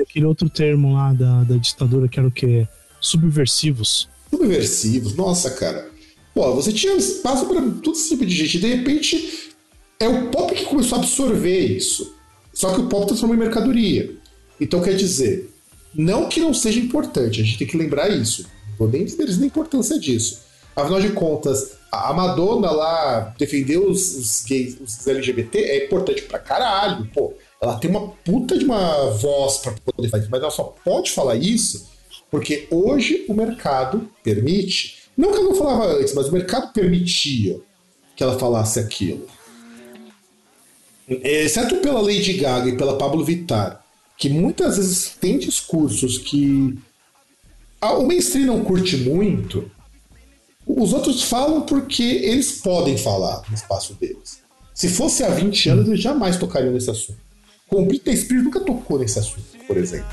Aquele 0.01 0.25
outro 0.27 0.49
termo 0.51 0.93
lá 0.95 1.12
da, 1.12 1.45
da 1.45 1.57
ditadura 1.57 2.09
que 2.09 2.18
era 2.18 2.27
o 2.29 2.33
quê? 2.33 2.66
Subversivos. 3.01 4.09
Subversivos, 4.31 5.14
nossa, 5.14 5.51
cara. 5.51 5.89
Pô, 6.35 6.53
você 6.55 6.72
tinha 6.72 6.95
espaço 6.97 7.47
pra 7.47 7.61
todo 7.61 7.93
esse 7.93 8.09
tipo 8.09 8.27
de 8.27 8.35
gente. 8.35 8.57
E 8.57 8.61
de 8.61 8.66
repente, 8.75 9.51
é 10.01 10.09
o 10.09 10.29
pop 10.31 10.53
que 10.53 10.64
começou 10.64 10.99
a 10.99 11.01
absorver 11.01 11.61
isso. 11.77 12.12
Só 12.53 12.72
que 12.75 12.81
o 12.81 12.89
pop 12.89 13.07
transformou 13.07 13.37
em 13.37 13.39
mercadoria. 13.39 14.16
Então, 14.61 14.83
quer 14.83 14.95
dizer, 14.97 15.49
não 15.95 16.29
que 16.29 16.41
não 16.41 16.53
seja 16.53 16.81
importante, 16.81 17.41
a 17.41 17.45
gente 17.45 17.59
tem 17.59 17.66
que 17.66 17.77
lembrar 17.77 18.09
isso. 18.09 18.43
Não 18.70 18.77
vou 18.79 18.89
nem 18.89 19.05
dizer 19.05 19.22
a 19.43 19.47
importância 19.47 19.99
disso. 19.99 20.41
Afinal 20.75 21.01
de 21.01 21.11
contas, 21.11 21.72
a 21.95 22.12
Madonna 22.12 22.70
lá 22.70 23.34
defendeu 23.38 23.88
os, 23.88 24.14
os 24.16 24.45
gays, 24.45 24.78
os 24.80 25.07
LGBT, 25.07 25.59
é 25.59 25.84
importante 25.86 26.22
pra 26.22 26.38
caralho, 26.38 27.07
pô. 27.12 27.34
Ela 27.61 27.78
tem 27.78 27.90
uma 27.90 28.09
puta 28.09 28.59
de 28.59 28.64
uma 28.64 29.11
voz 29.11 29.59
pra 29.59 29.72
poder 29.72 30.09
fazer 30.09 30.28
mas 30.30 30.42
ela 30.42 30.51
só 30.51 30.74
pode 30.84 31.11
falar 31.12 31.36
isso 31.36 31.95
porque 32.34 32.66
hoje 32.68 33.24
o 33.28 33.32
mercado 33.32 34.11
permite. 34.22 35.05
Não 35.16 35.30
que 35.30 35.36
ela 35.36 35.51
não 35.51 35.55
falava 35.55 35.86
antes, 35.86 36.12
mas 36.14 36.26
o 36.26 36.32
mercado 36.32 36.72
permitia 36.72 37.61
que 38.16 38.24
ela 38.24 38.36
falasse 38.38 38.80
aquilo. 38.80 39.26
Exceto 41.09 41.76
pela 41.76 42.01
Lady 42.01 42.32
Gaga 42.32 42.70
e 42.70 42.76
pela 42.76 42.99
Pablo 42.99 43.24
Vittar, 43.24 43.84
que 44.18 44.28
muitas 44.28 44.76
vezes 44.76 45.16
tem 45.20 45.38
discursos 45.38 46.18
que 46.18 46.76
o 47.80 48.03
mainstream 48.03 48.47
não 48.47 48.64
curte 48.64 48.97
muito, 48.97 49.70
os 50.67 50.93
outros 50.93 51.23
falam 51.23 51.62
porque 51.62 52.03
eles 52.03 52.61
podem 52.61 52.97
falar 52.97 53.43
no 53.49 53.55
espaço 53.55 53.95
deles. 53.95 54.43
Se 54.75 54.89
fosse 54.89 55.23
há 55.23 55.29
20 55.29 55.69
anos, 55.69 55.89
eles 55.89 56.01
jamais 56.01 56.37
tocariam 56.37 56.73
nesse 56.73 56.91
assunto. 56.91 57.19
Com 57.69 57.83
o 57.83 57.87
Britney 57.87 58.17
Spears 58.17 58.45
nunca 58.45 58.61
tocou 58.61 58.99
nesse 58.99 59.19
assunto, 59.19 59.45
por 59.67 59.77
exemplo. 59.77 60.07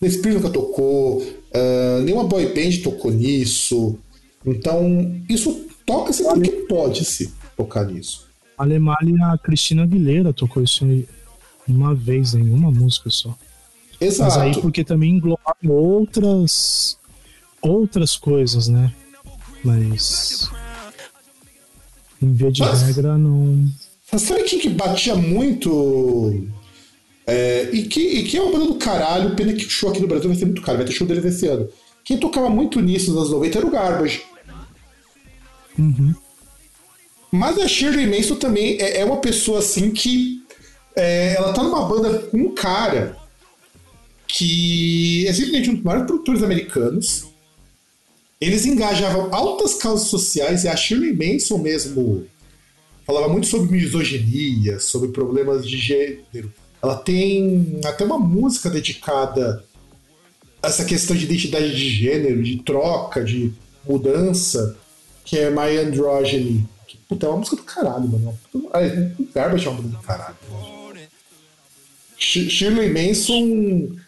Britney 0.00 0.18
Spears 0.18 0.36
nunca 0.36 0.50
tocou, 0.50 1.22
ah, 1.54 2.00
nenhuma 2.02 2.24
boy 2.24 2.46
band 2.54 2.82
tocou 2.82 3.10
nisso. 3.10 3.98
Então, 4.44 5.22
isso 5.28 5.66
toca-se 5.84 6.22
porque 6.22 6.50
pode-se 6.68 7.32
tocar 7.56 7.86
nisso. 7.86 8.26
A 8.56 8.64
Alemanha, 8.64 9.32
a 9.32 9.38
Cristina 9.38 9.84
Aguilera 9.84 10.32
tocou 10.32 10.62
isso 10.62 10.84
aí 10.84 11.06
uma 11.68 11.94
vez 11.94 12.34
em 12.34 12.50
uma 12.50 12.70
música 12.70 13.10
só. 13.10 13.36
Mas 14.00 14.14
Exato. 14.14 14.40
aí 14.40 14.60
porque 14.60 14.84
também 14.84 15.10
engloba 15.10 15.54
outras 15.68 16.97
outras 17.62 18.16
coisas, 18.16 18.68
né? 18.68 18.92
Mas 19.64 20.50
em 22.22 22.32
via 22.32 22.50
de 22.50 22.60
Mas- 22.62 22.82
regra 22.82 23.16
não. 23.18 23.66
Mas 24.10 24.22
sabe 24.22 24.42
quem 24.44 24.58
que 24.58 24.68
batia 24.70 25.14
muito 25.14 26.46
É, 27.26 27.68
e, 27.74 27.82
que, 27.82 28.00
e 28.00 28.24
que 28.24 28.38
é 28.38 28.42
uma 28.42 28.52
banda 28.52 28.64
do 28.66 28.76
caralho, 28.76 29.36
pena 29.36 29.52
que 29.52 29.66
o 29.66 29.70
show 29.70 29.90
aqui 29.90 30.00
no 30.00 30.08
Brasil 30.08 30.28
vai 30.30 30.38
ser 30.38 30.46
muito 30.46 30.62
caro, 30.62 30.78
vai 30.78 30.86
ter 30.86 30.92
show 30.94 31.06
deles 31.06 31.24
esse 31.26 31.46
ano. 31.46 31.68
Quem 32.02 32.16
tocava 32.16 32.48
muito 32.48 32.80
nisso 32.80 33.10
nos 33.10 33.18
anos 33.18 33.30
90 33.32 33.58
era 33.58 33.66
o 33.66 33.70
Garbage. 33.70 34.22
Uhum. 35.78 36.14
Mas 37.30 37.58
a 37.58 37.68
Shirley 37.68 38.06
Manson 38.06 38.36
também 38.36 38.78
é, 38.80 39.00
é 39.00 39.04
uma 39.04 39.18
pessoa 39.18 39.58
assim 39.58 39.90
que 39.90 40.42
é, 40.96 41.34
ela 41.34 41.52
tá 41.52 41.62
numa 41.62 41.84
banda 41.86 42.18
com 42.18 42.38
um 42.38 42.54
cara 42.54 43.14
que 44.26 45.26
é 45.28 45.32
simplesmente 45.34 45.68
um 45.68 45.74
dos 45.74 45.84
maiores 45.84 46.06
produtores 46.06 46.42
americanos. 46.42 47.26
Eles 48.40 48.64
engajavam 48.66 49.34
altas 49.34 49.74
causas 49.74 50.08
sociais 50.08 50.64
e 50.64 50.68
a 50.68 50.76
Shirley 50.76 51.12
Manson 51.12 51.58
mesmo 51.58 52.26
falava 53.04 53.28
muito 53.28 53.46
sobre 53.46 53.72
misoginia, 53.72 54.78
sobre 54.78 55.08
problemas 55.08 55.66
de 55.66 55.76
gênero. 55.76 56.52
Ela 56.80 56.96
tem 56.96 57.80
até 57.84 58.04
uma 58.04 58.18
música 58.18 58.70
dedicada 58.70 59.64
a 60.62 60.68
essa 60.68 60.84
questão 60.84 61.16
de 61.16 61.24
identidade 61.24 61.74
de 61.74 61.88
gênero, 61.90 62.42
de 62.42 62.62
troca, 62.62 63.24
de 63.24 63.52
mudança, 63.88 64.76
que 65.24 65.36
é 65.36 65.50
My 65.50 65.76
Androgyny. 65.76 66.64
Que, 66.86 66.96
puta, 67.08 67.26
é 67.26 67.28
uma 67.28 67.38
música 67.38 67.56
do 67.56 67.62
caralho, 67.62 68.08
mano. 68.08 68.38
Garbage 69.34 69.66
é 69.66 69.70
uma 69.70 69.80
música 69.80 69.98
do 69.98 70.04
caralho. 70.04 70.36
Shirley 72.18 72.90
Manson 72.90 73.96
é, 73.96 74.07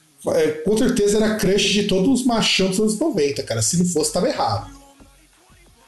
com 0.65 0.77
certeza 0.77 1.19
era 1.19 1.37
crush 1.37 1.73
de 1.73 1.85
todos 1.85 2.21
os 2.21 2.27
machão 2.27 2.69
dos 2.69 2.81
anos 2.81 2.99
90, 2.99 3.43
cara. 3.43 3.63
Se 3.63 3.79
não 3.79 3.87
fosse, 3.87 4.13
tava 4.13 4.29
errado. 4.29 4.71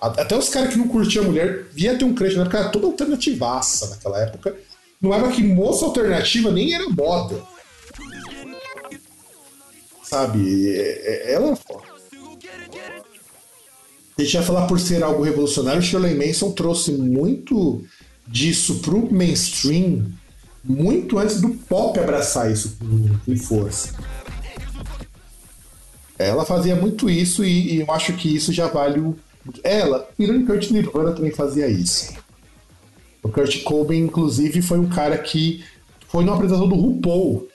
Até 0.01 0.37
os 0.37 0.49
caras 0.49 0.73
que 0.73 0.79
não 0.79 0.89
curtiam 0.89 1.25
a 1.25 1.29
mulher 1.29 1.67
via 1.73 1.97
ter 1.97 2.05
um 2.05 2.15
crush 2.15 2.35
na 2.35 2.43
época, 2.43 2.59
era 2.59 2.69
toda 2.71 2.87
alternativaça 2.87 3.89
naquela 3.91 4.21
época. 4.21 4.57
Não 5.01 5.15
era 5.15 5.31
que 5.31 5.43
moça 5.43 5.85
alternativa 5.85 6.51
nem 6.51 6.75
era 6.75 6.89
moda. 6.89 7.43
Sabe? 10.03 10.71
É, 10.77 11.31
é, 11.31 11.35
ela 11.35 11.53
é. 11.53 11.93
A 14.19 14.23
gente 14.23 14.35
ia 14.35 14.43
falar 14.43 14.67
por 14.67 14.79
ser 14.79 15.03
algo 15.03 15.23
revolucionário, 15.23 15.83
Shirley 15.83 16.15
Manson 16.15 16.53
trouxe 16.53 16.93
muito 16.93 17.85
disso 18.27 18.77
pro 18.81 19.13
mainstream 19.13 20.13
muito 20.65 21.19
antes 21.19 21.41
do 21.41 21.51
pop 21.51 21.99
abraçar 21.99 22.51
isso 22.51 22.77
com 23.25 23.37
força. 23.37 23.95
Ela 26.27 26.45
fazia 26.45 26.77
muito 26.77 27.09
isso 27.09 27.45
e, 27.45 27.75
e, 27.75 27.81
eu 27.81 27.91
acho 27.91 28.13
que 28.15 28.35
isso 28.35 28.53
já 28.53 28.67
vale 28.67 29.01
o. 29.01 29.17
Ela, 29.63 30.09
ironicamente, 30.19 30.73
Nirvana 30.73 31.13
também 31.13 31.33
fazia 31.33 31.69
isso. 31.69 32.15
O 33.23 33.29
Kurt 33.29 33.63
Cobain, 33.63 34.01
inclusive, 34.01 34.63
foi 34.63 34.79
um 34.79 34.89
cara 34.89 35.19
que 35.19 35.65
foi 36.09 36.25
na 36.25 36.35
apresentação 36.35 36.69
do 36.69 36.75
RuPaul. 36.75 37.49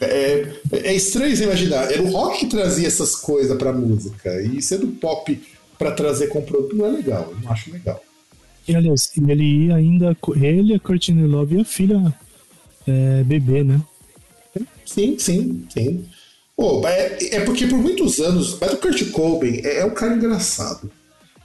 É, 0.00 0.54
é 0.72 0.94
estranho 0.94 1.36
você 1.36 1.44
imaginar. 1.44 1.92
Era 1.92 2.02
o 2.02 2.10
rock 2.10 2.40
que 2.40 2.46
trazia 2.46 2.86
essas 2.86 3.14
coisas 3.14 3.56
pra 3.58 3.72
música. 3.72 4.40
E 4.42 4.62
sendo 4.62 4.86
pop 4.88 5.40
para 5.78 5.92
trazer 5.92 6.28
com 6.28 6.42
produto 6.42 6.74
não 6.74 6.86
é 6.86 6.90
legal. 6.90 7.28
Eu 7.30 7.40
não 7.40 7.52
acho 7.52 7.70
legal. 7.70 8.02
E 8.66 8.74
aliás, 8.74 9.10
ele 9.16 9.66
ia 9.66 9.76
ainda. 9.76 10.16
Ele, 10.36 10.74
a 10.74 10.78
Courtney 10.80 11.26
Love 11.26 11.56
e 11.56 11.60
a 11.60 11.64
filha 11.64 12.14
é, 12.86 13.24
bebê, 13.24 13.62
né? 13.62 13.80
Sim, 14.86 15.18
sim, 15.18 15.66
sim. 15.68 16.04
Pô, 16.60 16.86
é, 16.86 17.36
é, 17.36 17.40
porque 17.40 17.66
por 17.66 17.78
muitos 17.78 18.20
anos. 18.20 18.58
Mas 18.60 18.74
o 18.74 18.76
Kurt 18.76 19.10
Cobain 19.12 19.62
é, 19.64 19.78
é 19.78 19.84
um 19.86 19.94
cara 19.94 20.12
engraçado. 20.12 20.90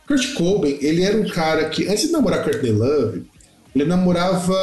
Kurt 0.05 0.33
Cobain, 0.33 0.77
ele 0.81 1.05
era 1.05 1.15
um 1.15 1.25
cara 1.25 1.69
que, 1.69 1.87
antes 1.87 2.07
de 2.07 2.11
namorar 2.11 2.43
Courtney 2.43 2.73
Love, 2.73 3.23
ele 3.73 3.85
namorava. 3.85 4.53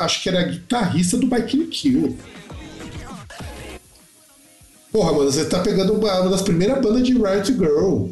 Acho 0.00 0.20
que 0.20 0.28
era 0.28 0.42
guitarrista 0.42 1.16
do 1.16 1.28
By 1.28 1.44
Kill. 1.44 2.18
Porra, 4.90 5.12
mano, 5.12 5.30
você 5.30 5.44
tá 5.44 5.60
pegando 5.60 5.92
uma, 5.92 6.22
uma 6.22 6.30
das 6.30 6.42
primeiras 6.42 6.82
bandas 6.82 7.06
de 7.06 7.12
Riot 7.12 7.52
Girl. 7.52 8.08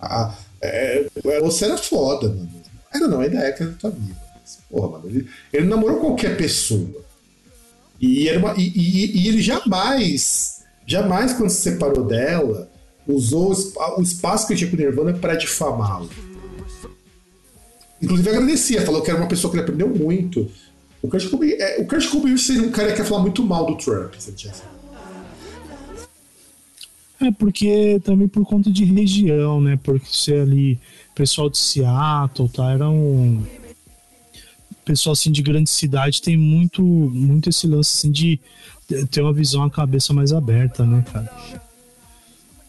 Ah, 0.00 0.32
é, 0.62 1.06
você 1.42 1.64
era 1.64 1.76
foda, 1.76 2.28
mano. 2.28 2.48
Ainda 2.94 3.08
não, 3.08 3.20
ainda 3.20 3.38
é 3.38 3.50
que 3.50 3.64
ele 3.64 3.72
tá 3.72 3.88
vivo. 3.88 4.14
Porra, 4.70 4.88
mano, 4.90 5.08
ele, 5.08 5.28
ele 5.52 5.66
namorou 5.66 5.98
qualquer 5.98 6.36
pessoa. 6.36 6.88
E, 8.00 8.30
uma, 8.36 8.54
e, 8.56 8.68
e, 8.68 9.22
e 9.24 9.28
ele 9.28 9.42
jamais 9.42 10.59
jamais, 10.86 11.32
quando 11.32 11.50
se 11.50 11.62
separou 11.62 12.04
dela, 12.04 12.70
usou 13.06 13.52
o 13.96 14.02
espaço 14.02 14.46
que 14.46 14.54
tinha 14.54 14.70
com 14.70 14.76
o 14.76 14.78
Nirvana 14.78 15.12
para 15.14 15.34
difamá-lo. 15.34 16.10
Inclusive 18.02 18.30
agradecia, 18.30 18.82
falou 18.82 19.02
que 19.02 19.10
era 19.10 19.18
uma 19.18 19.28
pessoa 19.28 19.50
que 19.50 19.58
ele 19.58 19.64
aprendeu 19.64 19.88
muito. 19.88 20.50
O 21.02 21.08
Kurt 21.08 21.28
Cobain, 21.28 21.50
é, 21.52 21.80
o 21.80 21.86
Kurt 21.86 22.08
Cobain 22.08 22.36
seria 22.36 22.62
um 22.62 22.70
cara 22.70 22.92
que 22.92 22.98
ia 22.98 23.04
falar 23.04 23.22
muito 23.22 23.42
mal 23.42 23.66
do 23.66 23.76
Trump, 23.76 24.14
se 24.18 24.30
ele. 24.30 24.80
É, 27.20 27.30
porque 27.32 28.00
também 28.02 28.26
por 28.26 28.44
conta 28.46 28.70
de 28.70 28.84
região, 28.84 29.60
né? 29.60 29.78
Porque 29.82 30.06
ser 30.10 30.40
ali 30.42 30.80
pessoal 31.14 31.50
de 31.50 31.58
Seattle, 31.58 32.48
tá? 32.48 32.72
Era 32.72 32.88
um 32.88 33.44
pessoal 34.84 35.12
assim 35.12 35.30
de 35.30 35.42
grande 35.42 35.70
cidade 35.70 36.22
tem 36.22 36.36
muito 36.36 36.82
muito 36.82 37.48
esse 37.48 37.66
lance 37.66 37.96
assim 37.96 38.10
de 38.10 38.40
ter 39.10 39.20
uma 39.20 39.32
visão, 39.32 39.62
a 39.62 39.70
cabeça 39.70 40.12
mais 40.12 40.32
aberta, 40.32 40.84
né, 40.84 41.04
cara? 41.12 41.30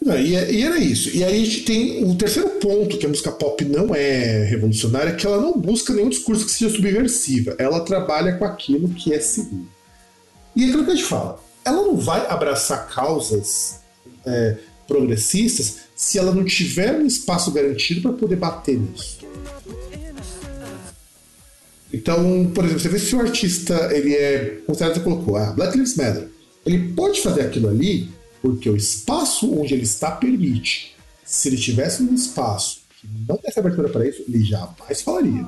Não, 0.03 0.17
e, 0.17 0.35
é, 0.35 0.51
e, 0.51 0.63
era 0.63 0.79
isso. 0.79 1.15
E 1.15 1.23
aí 1.23 1.41
a 1.41 1.45
gente 1.45 1.61
tem 1.61 2.03
o 2.03 2.15
terceiro 2.15 2.49
ponto 2.59 2.97
que 2.97 3.05
a 3.05 3.09
música 3.09 3.31
pop 3.31 3.63
não 3.65 3.93
é 3.93 4.43
revolucionária, 4.45 5.11
é 5.11 5.15
que 5.15 5.27
ela 5.27 5.39
não 5.39 5.53
busca 5.53 5.93
nenhum 5.93 6.09
discurso 6.09 6.45
que 6.45 6.51
seja 6.51 6.73
subversiva. 6.73 7.55
Ela 7.59 7.81
trabalha 7.81 8.35
com 8.35 8.45
aquilo 8.45 8.89
que 8.89 9.13
é 9.13 9.19
seguro. 9.19 9.67
E 10.55 10.63
é 10.63 10.67
aquilo 10.67 10.85
que 10.85 10.91
a 10.91 10.95
gente 10.95 11.07
fala, 11.07 11.39
ela 11.63 11.83
não 11.83 11.97
vai 11.97 12.25
abraçar 12.27 12.87
causas 12.87 13.79
é, 14.25 14.57
progressistas 14.87 15.81
se 15.95 16.17
ela 16.17 16.33
não 16.33 16.43
tiver 16.43 16.93
um 16.93 17.05
espaço 17.05 17.51
garantido 17.51 18.01
para 18.01 18.13
poder 18.13 18.35
bater 18.35 18.79
nisso. 18.79 19.19
Então, 21.93 22.49
por 22.53 22.63
exemplo, 22.63 22.81
você 22.81 22.89
vê 22.89 22.99
se 22.99 23.15
o 23.15 23.19
artista 23.19 23.89
ele 23.93 24.13
é, 24.13 24.61
como 24.65 24.77
você 24.77 24.99
colocou, 25.01 25.35
ah, 25.35 25.51
Black 25.51 25.75
Lives 25.75 25.95
Matter, 25.95 26.29
ele 26.65 26.93
pode 26.93 27.21
fazer 27.21 27.41
aquilo 27.41 27.69
ali 27.69 28.09
porque 28.41 28.69
o 28.69 28.75
espaço 28.75 29.53
onde 29.59 29.73
ele 29.73 29.83
está 29.83 30.11
permite. 30.11 30.95
Se 31.23 31.49
ele 31.49 31.57
tivesse 31.57 32.01
um 32.01 32.13
espaço 32.13 32.81
que 32.99 33.07
não 33.27 33.39
desse 33.43 33.59
abertura 33.59 33.89
para 33.89 34.07
isso, 34.07 34.23
ele 34.27 34.43
jamais 34.43 35.01
falaria. 35.01 35.45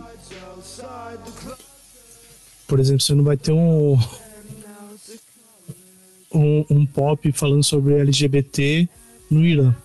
Por 2.67 2.79
exemplo, 2.79 3.01
você 3.01 3.13
não 3.13 3.23
vai 3.23 3.37
ter 3.37 3.51
um, 3.51 3.97
um, 6.33 6.65
um 6.69 6.85
pop 6.85 7.31
falando 7.31 7.63
sobre 7.63 7.95
LGBT 7.95 8.87
no 9.29 9.45
Irã. 9.45 9.75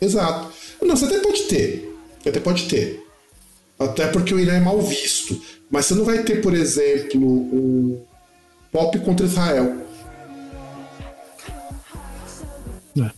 Exato. 0.00 0.52
Não, 0.80 0.96
você 0.96 1.04
até 1.04 1.20
pode 1.20 1.42
ter. 1.44 1.96
Até 2.26 2.40
pode 2.40 2.68
ter. 2.68 3.06
Até 3.84 4.06
porque 4.06 4.34
o 4.34 4.40
Irã 4.40 4.54
é 4.54 4.60
mal 4.60 4.80
visto. 4.80 5.40
Mas 5.70 5.86
você 5.86 5.94
não 5.94 6.04
vai 6.04 6.22
ter, 6.22 6.42
por 6.42 6.54
exemplo, 6.54 7.20
um 7.20 8.02
pop 8.70 8.98
contra 9.00 9.26
Israel. 9.26 9.76
É. 12.98 13.10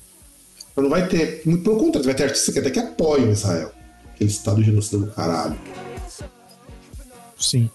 Você 0.75 0.81
não 0.81 0.89
vai 0.89 1.09
ter. 1.09 1.43
Muito 1.45 1.65
pelo 1.65 1.79
contrário, 1.79 2.05
vai 2.05 2.15
ter 2.15 2.25
artistas 2.25 2.53
que 2.53 2.61
até 2.61 2.71
que 2.71 2.79
apoiam 2.79 3.31
Israel. 3.31 3.73
Aquele 4.15 4.31
estado 4.31 4.62
genocida 4.62 5.05
do 5.05 5.12
caralho. 5.12 5.59
Sim. 7.39 7.69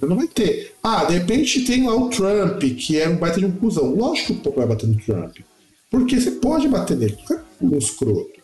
Não 0.00 0.16
vai 0.16 0.26
ter. 0.26 0.74
Ah, 0.82 1.04
de 1.04 1.14
repente 1.14 1.64
tem 1.64 1.86
lá 1.86 1.94
o 1.94 2.08
Trump, 2.08 2.62
que 2.62 2.98
é 2.98 3.08
um 3.08 3.16
baita 3.16 3.38
de 3.38 3.46
um 3.46 3.52
cuzão. 3.52 3.94
Lógico 3.94 4.26
que 4.28 4.32
o 4.32 4.42
pop 4.42 4.56
vai 4.56 4.66
bater 4.66 4.88
no 4.88 4.96
Trump. 4.96 5.38
Porque 5.90 6.20
você 6.20 6.32
pode 6.32 6.68
bater 6.68 6.96
nele, 6.96 7.18
não 7.60 7.72
é 7.72 7.74
um 7.74 7.78
escroto. 7.78 8.40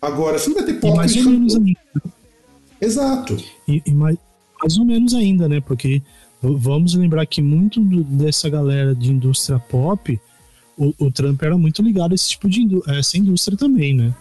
Agora, 0.00 0.38
você 0.38 0.48
não 0.48 0.56
vai 0.56 0.64
ter 0.64 0.74
pop. 0.74 0.92
E 0.92 0.96
mais 0.96 1.16
ou 1.16 1.24
menos 1.24 1.56
ainda. 1.56 1.80
Exato. 2.80 3.36
E, 3.66 3.82
e 3.84 3.92
mais, 3.92 4.16
mais 4.60 4.76
ou 4.76 4.84
menos 4.84 5.14
ainda, 5.14 5.48
né? 5.48 5.60
Porque 5.60 6.02
vamos 6.40 6.94
lembrar 6.94 7.26
que 7.26 7.42
muito 7.42 7.80
do, 7.80 8.04
dessa 8.04 8.48
galera 8.48 8.94
de 8.94 9.10
indústria 9.10 9.58
pop, 9.58 10.18
o, 10.76 10.94
o, 10.98 11.10
Trump 11.10 11.42
era 11.42 11.58
muito 11.58 11.82
ligado 11.82 12.12
a 12.12 12.14
esse 12.14 12.30
tipo 12.30 12.48
de 12.48 12.62
indú 12.62 12.82
essa 12.86 13.18
indústria 13.18 13.56
também, 13.56 13.94
né? 13.94 14.14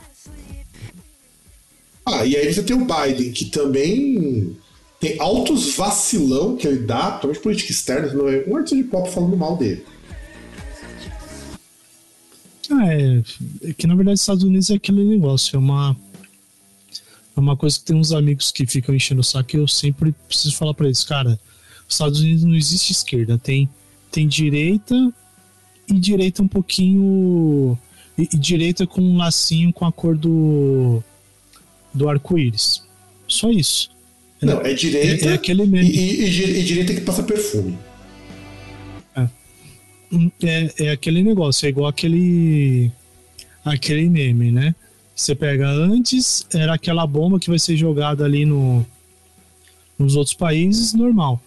Ah, 2.05 2.25
e 2.25 2.35
aí 2.35 2.51
você 2.51 2.63
tem 2.63 2.75
o 2.75 2.85
Biden, 2.85 3.31
que 3.31 3.45
também 3.45 4.55
tem 4.99 5.19
altos 5.19 5.75
vacilão 5.75 6.55
que 6.55 6.67
ele 6.67 6.79
dá, 6.79 7.11
principalmente 7.11 7.43
política 7.43 7.71
externa, 7.71 8.13
não 8.13 8.27
é 8.27 8.43
um 8.47 8.55
artista 8.55 8.77
de 8.77 8.83
pop 8.83 9.09
falando 9.11 9.37
mal 9.37 9.57
dele. 9.57 9.85
Ah, 12.69 12.93
é, 12.93 13.23
é 13.63 13.73
que 13.73 13.87
na 13.87 13.95
verdade 13.95 14.15
os 14.15 14.21
Estados 14.21 14.43
Unidos 14.43 14.69
é 14.69 14.75
aquele 14.75 15.03
negócio, 15.03 15.55
é 15.55 15.59
uma 15.59 15.95
é 17.37 17.39
uma 17.39 17.55
coisa 17.55 17.77
que 17.77 17.85
tem 17.85 17.95
uns 17.95 18.11
amigos 18.11 18.49
que 18.49 18.65
ficam 18.65 18.95
enchendo 18.95 19.21
o 19.21 19.23
saco 19.23 19.55
e 19.55 19.59
eu 19.59 19.67
sempre 19.67 20.13
preciso 20.27 20.55
falar 20.55 20.73
para 20.73 20.87
eles, 20.87 21.03
cara, 21.03 21.39
os 21.87 21.93
Estados 21.93 22.19
Unidos 22.19 22.43
não 22.43 22.55
existe 22.55 22.91
esquerda, 22.91 23.37
tem, 23.37 23.69
tem 24.11 24.27
direita 24.27 24.95
e 25.87 25.93
direita 25.93 26.41
um 26.41 26.47
pouquinho. 26.47 27.77
E, 28.17 28.23
e 28.33 28.37
direita 28.37 28.87
com 28.87 29.01
um 29.01 29.17
lacinho 29.17 29.71
com 29.71 29.85
a 29.85 29.91
cor 29.91 30.17
do, 30.17 31.03
do 31.93 32.09
arco-íris. 32.09 32.83
Só 33.27 33.51
isso. 33.51 33.91
Não, 34.41 34.59
é 34.61 34.73
direita 34.73 35.25
é, 35.27 35.29
é 35.29 35.33
aquele 35.33 35.65
mesmo. 35.65 35.91
E, 35.91 36.21
e, 36.21 36.59
e, 36.59 36.63
direita 36.63 36.93
que 36.93 37.01
passa 37.01 37.21
perfume. 37.21 37.77
Hum, 40.11 40.31
É, 40.41 40.85
é 40.85 40.91
aquele 40.91 41.21
negócio, 41.21 41.65
é 41.65 41.69
igual 41.69 41.87
aquele. 41.87 42.91
aquele 43.63 44.09
meme, 44.09 44.51
né? 44.51 44.73
Você 45.17 45.33
pega 45.33 45.67
antes, 45.67 46.45
era 46.53 46.75
aquela 46.75 47.07
bomba 47.07 47.39
que 47.39 47.49
vai 47.49 47.57
ser 47.57 47.75
jogada 47.75 48.23
ali 48.23 48.45
no, 48.45 48.85
nos 49.97 50.15
outros 50.15 50.35
países, 50.35 50.93
normal. 50.93 51.41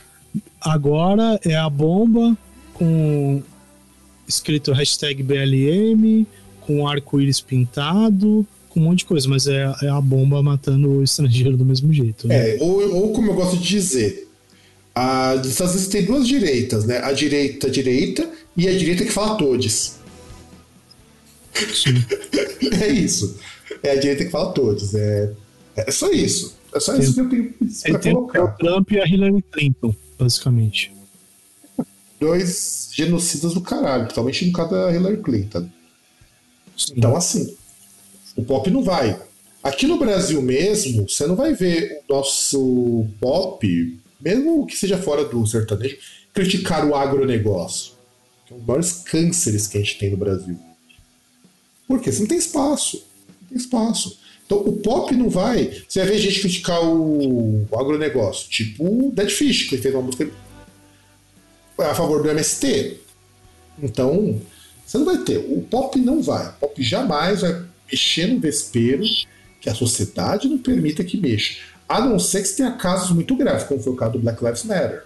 Agora 0.61 1.39
é 1.45 1.55
a 1.55 1.71
bomba 1.71 2.37
com 2.75 3.41
escrito 4.27 4.73
hashtag 4.73 5.23
BLM, 5.23 6.27
com 6.63 6.87
arco-íris 6.89 7.41
pintado, 7.41 8.45
com 8.71 8.81
um 8.81 8.83
monte 8.83 8.99
de 8.99 9.05
coisa, 9.05 9.29
mas 9.29 9.47
é, 9.47 9.73
é 9.83 9.89
a 9.89 10.01
bomba 10.01 10.43
matando 10.43 10.91
o 10.91 11.05
estrangeiro 11.05 11.57
do 11.57 11.65
mesmo 11.65 11.93
jeito. 11.93 12.27
Né? 12.27 12.57
É, 12.57 12.59
ou, 12.61 12.93
ou 12.93 13.13
como 13.13 13.31
eu 13.31 13.35
gosto 13.35 13.57
de 13.57 13.69
dizer, 13.69 14.29
a, 14.93 15.37
Unidos 15.37 15.87
tem 15.87 16.05
duas 16.05 16.27
direitas, 16.27 16.85
né? 16.87 16.99
A 17.05 17.13
direita 17.13 17.71
direita 17.71 18.29
e 18.57 18.67
a 18.67 18.77
direita 18.77 19.05
que 19.05 19.13
fala 19.13 19.37
todes. 19.37 20.01
É 22.81 22.89
isso. 22.89 23.37
É 23.83 23.91
a 23.93 23.97
direita 23.97 24.25
que 24.25 24.31
fala 24.31 24.53
todos. 24.53 24.95
É, 24.95 25.33
é 25.77 25.91
só 25.91 26.11
isso. 26.11 26.57
É 26.75 26.81
só 26.81 26.97
isso 26.97 27.15
que 27.15 27.21
eu 27.21 27.29
tenho 27.29 27.55
pra 27.85 27.99
tem 27.99 28.13
o 28.13 28.27
colocar. 28.27 28.47
Trump 28.57 28.93
e 28.93 29.01
a 29.01 29.07
Hillary 29.07 29.43
Clinton, 29.51 29.95
basicamente. 30.19 30.93
Dois 32.21 32.91
genocidas 32.93 33.55
do 33.55 33.61
caralho, 33.61 34.05
principalmente 34.05 34.47
no 34.47 34.53
caso 34.53 34.71
da 34.71 34.93
Hillary 34.93 35.23
Clinton. 35.23 35.69
Então, 36.95 37.17
assim, 37.17 37.57
o 38.37 38.45
pop 38.45 38.71
não 38.71 38.83
vai. 38.83 39.21
Aqui 39.63 39.87
no 39.87 39.99
Brasil 39.99 40.41
mesmo, 40.41 41.09
você 41.09 41.27
não 41.27 41.37
vai 41.37 41.55
ver 41.55 42.03
o 42.09 42.15
nosso 42.15 43.07
pop, 43.21 44.01
mesmo 44.21 44.67
que 44.67 44.77
seja 44.77 44.97
fora 44.97 45.25
do 45.25 45.47
sertanejo, 45.47 45.99
criticar 46.33 46.87
o 46.87 46.95
agronegócio. 46.95 47.93
Que 48.47 48.53
é 48.53 48.57
um 48.57 48.59
dos 48.59 48.67
maiores 48.67 48.93
cânceres 48.93 49.67
que 49.67 49.77
a 49.77 49.81
gente 49.81 49.99
tem 49.99 50.11
no 50.11 50.17
Brasil. 50.17 50.59
Por 51.87 52.01
quê? 52.01 52.13
Você 52.13 52.21
não 52.21 52.29
tem 52.29 52.39
espaço. 52.39 53.05
Espaço. 53.51 54.19
Então 54.51 54.59
o 54.59 54.73
pop 54.79 55.15
não 55.15 55.31
vai. 55.31 55.83
Você 55.89 56.01
vai 56.01 56.09
ver 56.09 56.19
gente 56.19 56.41
criticar 56.41 56.85
o, 56.85 57.69
agronegócio, 57.73 58.51
tipo 58.51 58.85
o 58.85 59.13
Dead 59.13 59.31
Fish, 59.31 59.69
que 59.69 59.79
fez 59.79 59.95
uma 59.95 60.03
música 60.03 60.29
a 61.79 61.95
favor 61.95 62.21
do 62.21 62.29
MST. 62.29 62.99
Então, 63.81 64.41
você 64.85 64.99
não 64.99 65.05
vai 65.05 65.19
ter. 65.19 65.39
O 65.39 65.63
pop 65.63 65.97
não 66.01 66.21
vai. 66.21 66.49
O 66.49 66.53
pop 66.55 66.83
jamais 66.83 67.43
vai 67.43 67.65
mexer 67.91 68.27
no 68.27 68.41
vespeiro 68.41 69.05
que 69.61 69.71
a 69.71 69.75
sociedade 69.75 70.49
não 70.49 70.59
permita 70.59 71.05
que 71.05 71.17
mexa. 71.17 71.61
A 71.89 72.01
não 72.01 72.19
ser 72.19 72.43
que 72.43 72.49
tenha 72.51 72.73
casos 72.73 73.13
muito 73.13 73.37
graves, 73.37 73.65
como 73.65 73.81
foi 73.81 73.93
o 73.93 73.97
caso 73.97 74.15
do 74.15 74.19
Black 74.19 74.45
Lives 74.45 74.65
Matter. 74.65 75.05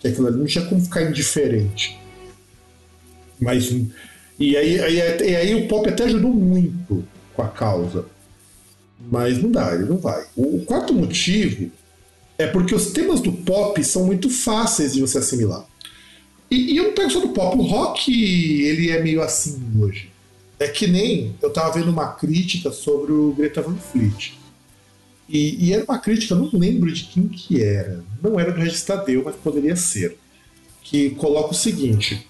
Que 0.00 0.08
aquilo 0.08 0.26
ali 0.26 0.38
não 0.38 0.46
tinha 0.46 0.64
como 0.66 0.80
ficar 0.80 1.02
indiferente. 1.02 1.96
Mas. 3.40 3.70
E 4.40 4.56
aí, 4.56 4.80
aí, 4.80 4.96
e 4.96 5.36
aí 5.36 5.54
o 5.54 5.68
pop 5.68 5.88
até 5.88 6.02
ajudou 6.04 6.32
muito 6.32 7.06
com 7.34 7.42
a 7.42 7.48
causa. 7.48 8.06
Mas 9.10 9.42
não 9.42 9.50
dá, 9.50 9.74
ele 9.74 9.84
não 9.84 9.98
vai. 9.98 10.24
O, 10.36 10.64
quarto 10.64 10.94
motivo 10.94 11.70
é 12.38 12.46
porque 12.46 12.74
os 12.74 12.92
temas 12.92 13.20
do 13.20 13.32
pop 13.32 13.82
são 13.84 14.06
muito 14.06 14.30
fáceis 14.30 14.94
de 14.94 15.00
você 15.00 15.18
assimilar. 15.18 15.66
E, 16.50 16.74
e 16.74 16.76
eu 16.76 16.84
não 16.84 16.92
pego 16.92 17.10
só 17.10 17.20
do 17.20 17.30
pop, 17.30 17.56
o 17.56 17.62
rock 17.62 18.12
ele 18.62 18.90
é 18.90 19.02
meio 19.02 19.22
assim 19.22 19.60
hoje. 19.80 20.10
É 20.58 20.68
que 20.68 20.86
nem 20.86 21.34
eu 21.42 21.50
tava 21.50 21.72
vendo 21.72 21.90
uma 21.90 22.12
crítica 22.12 22.70
sobre 22.70 23.10
o 23.10 23.32
Greta 23.32 23.62
Van 23.62 23.76
Fleet. 23.76 24.38
E, 25.28 25.66
e 25.66 25.72
era 25.72 25.84
uma 25.84 25.98
crítica, 25.98 26.34
não 26.34 26.50
lembro 26.52 26.92
de 26.92 27.04
quem 27.04 27.26
que 27.26 27.62
era. 27.62 28.04
Não 28.22 28.38
era 28.38 28.52
do 28.52 28.60
Regis 28.60 28.82
Tadeu, 28.82 29.22
mas 29.24 29.34
poderia 29.36 29.74
ser. 29.74 30.18
Que 30.82 31.10
coloca 31.10 31.52
o 31.52 31.54
seguinte: 31.54 32.28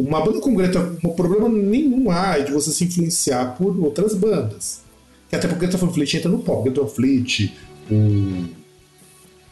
uma 0.00 0.24
banda 0.24 0.40
com 0.40 0.54
Greta, 0.54 0.96
o 1.02 1.14
problema 1.14 1.48
nenhum 1.48 2.10
há 2.10 2.38
de 2.38 2.52
você 2.52 2.70
se 2.70 2.84
influenciar 2.84 3.56
por 3.56 3.78
outras 3.78 4.14
bandas. 4.14 4.80
Que 5.28 5.36
até 5.36 5.46
porque 5.46 5.66
Greta 5.66 5.76
Van 5.76 5.92
Fleet 5.92 6.14
entra 6.14 6.30
no 6.30 6.40
pop, 6.40 6.64
Greta 6.64 6.80
Van 6.80 6.88
Fleet, 6.88 7.52
o, 7.90 8.44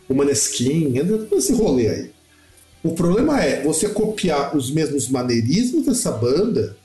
o 0.09 0.15
Maneskin, 0.15 0.97
entra 0.97 1.19
todo 1.19 1.39
esse 1.39 1.53
rolê 1.53 1.89
aí. 1.89 2.11
O 2.83 2.93
problema 2.93 3.41
é 3.43 3.63
você 3.63 3.89
copiar 3.89 4.57
os 4.57 4.71
mesmos 4.71 5.09
maneirismos 5.09 5.87
dessa 5.87 6.13
banda 6.13 6.77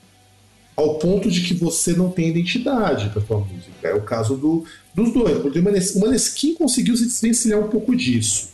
ao 0.76 0.96
ponto 0.96 1.30
de 1.30 1.42
que 1.42 1.54
você 1.54 1.94
não 1.94 2.10
tem 2.10 2.30
identidade 2.30 3.10
para 3.10 3.22
sua 3.22 3.40
música. 3.40 3.88
É 3.88 3.94
o 3.94 4.02
caso 4.02 4.36
do, 4.36 4.66
dos 4.94 5.14
dois. 5.14 5.38
O 5.96 6.00
Maneskin 6.00 6.56
conseguiu 6.56 6.98
se 6.98 7.06
desvencilhar 7.06 7.60
um 7.60 7.68
pouco 7.68 7.96
disso 7.96 8.53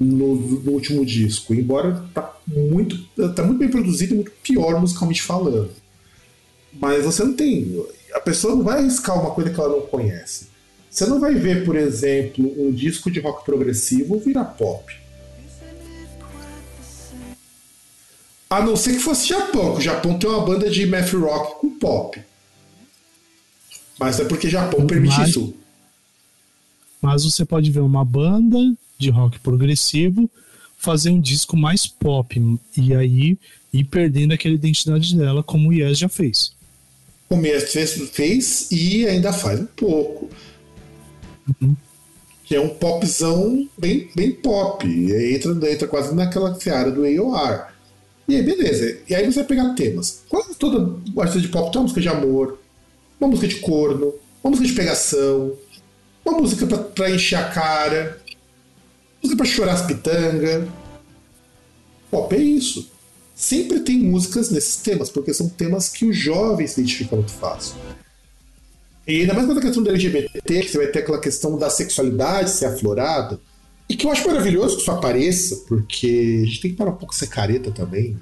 no, 0.00 0.34
no 0.36 0.72
último 0.72 1.04
disco, 1.04 1.54
embora 1.54 2.04
tá 2.12 2.36
muito, 2.46 2.98
tá 3.34 3.42
muito 3.42 3.58
bem 3.58 3.68
produzido 3.68 4.12
e 4.12 4.16
muito 4.16 4.30
pior 4.42 4.80
musicalmente 4.80 5.22
falando. 5.22 5.70
Mas 6.72 7.04
você 7.04 7.24
não 7.24 7.34
tem. 7.34 7.84
A 8.14 8.20
pessoa 8.20 8.54
não 8.54 8.62
vai 8.62 8.78
arriscar 8.78 9.20
uma 9.20 9.30
coisa 9.30 9.50
que 9.50 9.58
ela 9.58 9.68
não 9.70 9.82
conhece. 9.82 10.48
Você 10.90 11.06
não 11.06 11.20
vai 11.20 11.34
ver, 11.34 11.64
por 11.64 11.76
exemplo, 11.76 12.44
um 12.58 12.72
disco 12.72 13.10
de 13.10 13.20
rock 13.20 13.44
progressivo 13.44 14.18
virar 14.18 14.44
pop. 14.44 14.92
A 18.50 18.62
não 18.62 18.76
ser 18.76 18.92
que 18.92 18.98
fosse 18.98 19.28
Japão, 19.28 19.74
que 19.74 19.80
o 19.80 19.82
Japão 19.82 20.18
tem 20.18 20.28
uma 20.28 20.44
banda 20.44 20.70
de 20.70 20.86
math 20.86 21.12
rock 21.12 21.60
com 21.60 21.78
pop. 21.78 22.18
Mas 24.00 24.18
é 24.20 24.24
porque 24.24 24.48
Japão 24.48 24.86
permite 24.86 25.18
Mas- 25.18 25.28
isso. 25.30 25.54
Mas 27.00 27.24
você 27.24 27.44
pode 27.44 27.70
ver 27.70 27.80
uma 27.80 28.04
banda 28.04 28.58
de 28.98 29.10
rock 29.10 29.38
progressivo 29.38 30.28
fazer 30.76 31.10
um 31.10 31.20
disco 31.20 31.56
mais 31.56 31.86
pop 31.86 32.58
e 32.76 32.94
aí 32.94 33.38
ir 33.72 33.84
perdendo 33.84 34.32
aquela 34.32 34.54
identidade 34.54 35.16
dela, 35.16 35.42
como 35.42 35.68
o 35.68 35.72
Yes 35.72 35.98
já 35.98 36.08
fez. 36.08 36.52
O 37.28 37.36
Mestre 37.36 37.72
fez, 37.72 38.10
fez 38.10 38.70
e 38.70 39.06
ainda 39.06 39.32
faz 39.32 39.60
um 39.60 39.66
pouco. 39.66 40.30
Que 42.44 42.56
é 42.56 42.60
um 42.60 42.70
popzão 42.70 43.68
bem, 43.76 44.08
bem 44.14 44.32
pop. 44.32 44.86
E 44.86 45.34
entra, 45.34 45.70
entra 45.70 45.86
quase 45.86 46.14
naquela 46.14 46.58
seara 46.58 46.90
do 46.90 47.04
AOR. 47.04 47.66
E 48.26 48.36
aí, 48.36 48.42
beleza. 48.42 48.98
E 49.08 49.14
aí 49.14 49.26
você 49.26 49.40
vai 49.40 49.48
pegar 49.48 49.74
temas. 49.74 50.22
Quase 50.28 50.54
toda 50.54 50.96
artista 51.18 51.40
de 51.40 51.48
pop 51.48 51.70
tem 51.70 51.80
uma 51.80 51.82
música 51.82 52.00
de 52.00 52.08
amor, 52.08 52.58
uma 53.20 53.28
música 53.28 53.48
de 53.48 53.56
corno, 53.56 54.14
uma 54.42 54.50
música 54.50 54.68
de 54.68 54.74
pegação, 54.74 55.52
uma 56.24 56.38
música 56.38 56.66
pra, 56.66 56.78
pra 56.78 57.10
encher 57.10 57.36
a 57.36 57.48
cara, 57.50 58.17
música 59.22 59.36
pra 59.36 59.46
chorar 59.46 59.72
as 59.74 59.86
pitangas. 59.86 60.68
Pop 62.10 62.34
é 62.34 62.38
isso. 62.38 62.90
Sempre 63.34 63.80
tem 63.80 63.98
músicas 63.98 64.50
nesses 64.50 64.76
temas, 64.76 65.10
porque 65.10 65.32
são 65.32 65.48
temas 65.48 65.88
que 65.88 66.04
os 66.04 66.16
jovens 66.16 66.72
se 66.72 66.80
identificam 66.80 67.18
muito 67.18 67.32
fácil. 67.32 67.76
E 69.06 69.20
ainda 69.20 69.32
mais 69.32 69.46
com 69.46 69.52
a 69.52 69.60
questão 69.60 69.82
do 69.82 69.90
LGBT, 69.90 70.60
que 70.60 70.68
você 70.68 70.78
vai 70.78 70.88
ter 70.88 70.98
aquela 71.00 71.20
questão 71.20 71.56
da 71.56 71.70
sexualidade 71.70 72.50
ser 72.50 72.66
aflorada, 72.66 73.38
e 73.88 73.96
que 73.96 74.06
eu 74.06 74.10
acho 74.10 74.26
maravilhoso 74.26 74.76
que 74.76 74.82
isso 74.82 74.90
apareça, 74.90 75.56
porque 75.68 76.40
a 76.42 76.46
gente 76.46 76.60
tem 76.60 76.70
que 76.72 76.76
parar 76.76 76.90
um 76.90 76.96
pouco 76.96 77.14
ser 77.14 77.28
careta 77.28 77.70
também, 77.70 78.18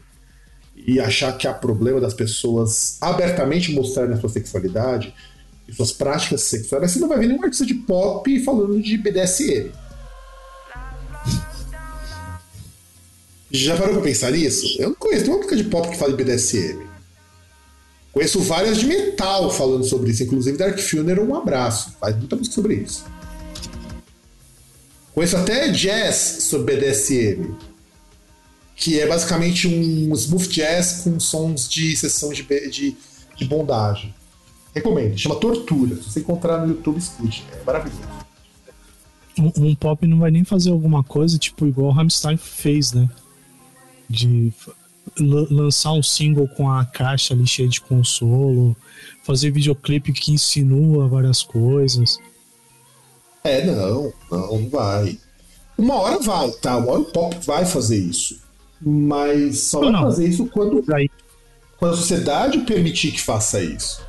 e 0.76 1.00
achar 1.00 1.36
que 1.36 1.48
há 1.48 1.54
problema 1.54 2.00
das 2.00 2.14
pessoas 2.14 2.98
abertamente 3.00 3.72
mostrarem 3.72 4.14
a 4.14 4.20
sua 4.20 4.28
sexualidade 4.28 5.12
e 5.66 5.72
suas 5.72 5.90
práticas 5.92 6.42
sexuais. 6.42 6.82
Mas 6.82 6.92
você 6.92 7.00
não 7.00 7.08
vai 7.08 7.18
ver 7.18 7.26
nenhum 7.26 7.42
artista 7.42 7.66
de 7.66 7.74
pop 7.74 8.38
falando 8.44 8.80
de 8.80 8.96
BDSM. 8.96 9.72
Já 13.56 13.76
parou 13.76 13.94
pra 13.94 14.02
pensar 14.02 14.32
nisso? 14.32 14.76
Eu 14.78 14.90
não 14.90 14.96
conheço 14.96 15.22
nenhuma 15.22 15.38
música 15.38 15.56
de 15.56 15.64
pop 15.64 15.88
que 15.88 15.96
fala 15.96 16.14
de 16.14 16.22
BDSM. 16.22 16.78
Conheço 18.12 18.40
várias 18.40 18.78
de 18.78 18.86
metal 18.86 19.50
falando 19.50 19.84
sobre 19.84 20.10
isso, 20.10 20.22
inclusive 20.22 20.58
Dark 20.58 20.78
Funeral, 20.78 21.24
um 21.24 21.34
abraço. 21.34 21.96
Faz 22.00 22.16
muita 22.16 22.36
música 22.36 22.54
sobre 22.54 22.74
isso. 22.74 23.04
Conheço 25.14 25.36
até 25.36 25.70
jazz 25.70 26.44
sobre 26.44 26.76
BDSM, 26.76 27.54
que 28.74 29.00
é 29.00 29.06
basicamente 29.06 29.66
um 29.66 30.12
smooth 30.14 30.48
jazz 30.48 31.00
com 31.02 31.18
sons 31.18 31.66
de 31.68 31.96
sessão 31.96 32.32
de, 32.32 32.42
de, 32.70 32.96
de 33.36 33.44
bondagem. 33.46 34.14
Recomendo, 34.74 35.16
chama 35.16 35.36
Tortura. 35.36 35.96
Se 35.96 36.10
você 36.10 36.20
encontrar 36.20 36.58
no 36.58 36.74
YouTube, 36.74 36.98
escute. 36.98 37.42
É 37.58 37.64
maravilhoso. 37.64 38.02
Um, 39.38 39.68
um 39.68 39.74
pop 39.74 40.06
não 40.06 40.18
vai 40.18 40.30
nem 40.30 40.44
fazer 40.44 40.70
alguma 40.70 41.02
coisa, 41.02 41.38
tipo, 41.38 41.66
igual 41.66 41.88
o 41.88 41.92
Rammstein 41.92 42.36
fez, 42.36 42.92
né? 42.92 43.08
De 44.08 44.52
lançar 45.18 45.92
um 45.92 46.02
single 46.02 46.48
com 46.48 46.70
a 46.70 46.84
caixa 46.84 47.32
ali 47.34 47.46
cheia 47.46 47.68
de 47.68 47.80
consolo, 47.80 48.76
fazer 49.24 49.50
videoclipe 49.50 50.12
que 50.12 50.32
insinua 50.32 51.08
várias 51.08 51.42
coisas. 51.42 52.18
É, 53.44 53.64
não, 53.64 54.12
não, 54.30 54.68
vai. 54.68 55.18
Uma 55.78 55.94
hora 55.94 56.18
vai, 56.18 56.50
tá? 56.52 56.76
Uma 56.76 56.92
hora 56.92 57.00
o 57.00 57.04
pop 57.04 57.36
vai 57.46 57.64
fazer 57.64 57.98
isso. 57.98 58.40
Mas 58.80 59.64
só 59.64 59.80
Não, 59.80 59.92
vai 59.92 60.00
não. 60.00 60.10
fazer 60.10 60.28
isso 60.28 60.46
quando, 60.46 60.84
Aí, 60.92 61.08
quando 61.78 61.94
a 61.94 61.96
sociedade 61.96 62.58
permitir 62.60 63.12
que 63.12 63.20
faça 63.20 63.62
isso. 63.62 64.02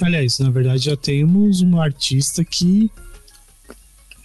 aliás, 0.00 0.38
na 0.38 0.50
verdade 0.50 0.84
já 0.84 0.96
temos 0.96 1.60
um 1.62 1.80
artista 1.80 2.44
que 2.44 2.90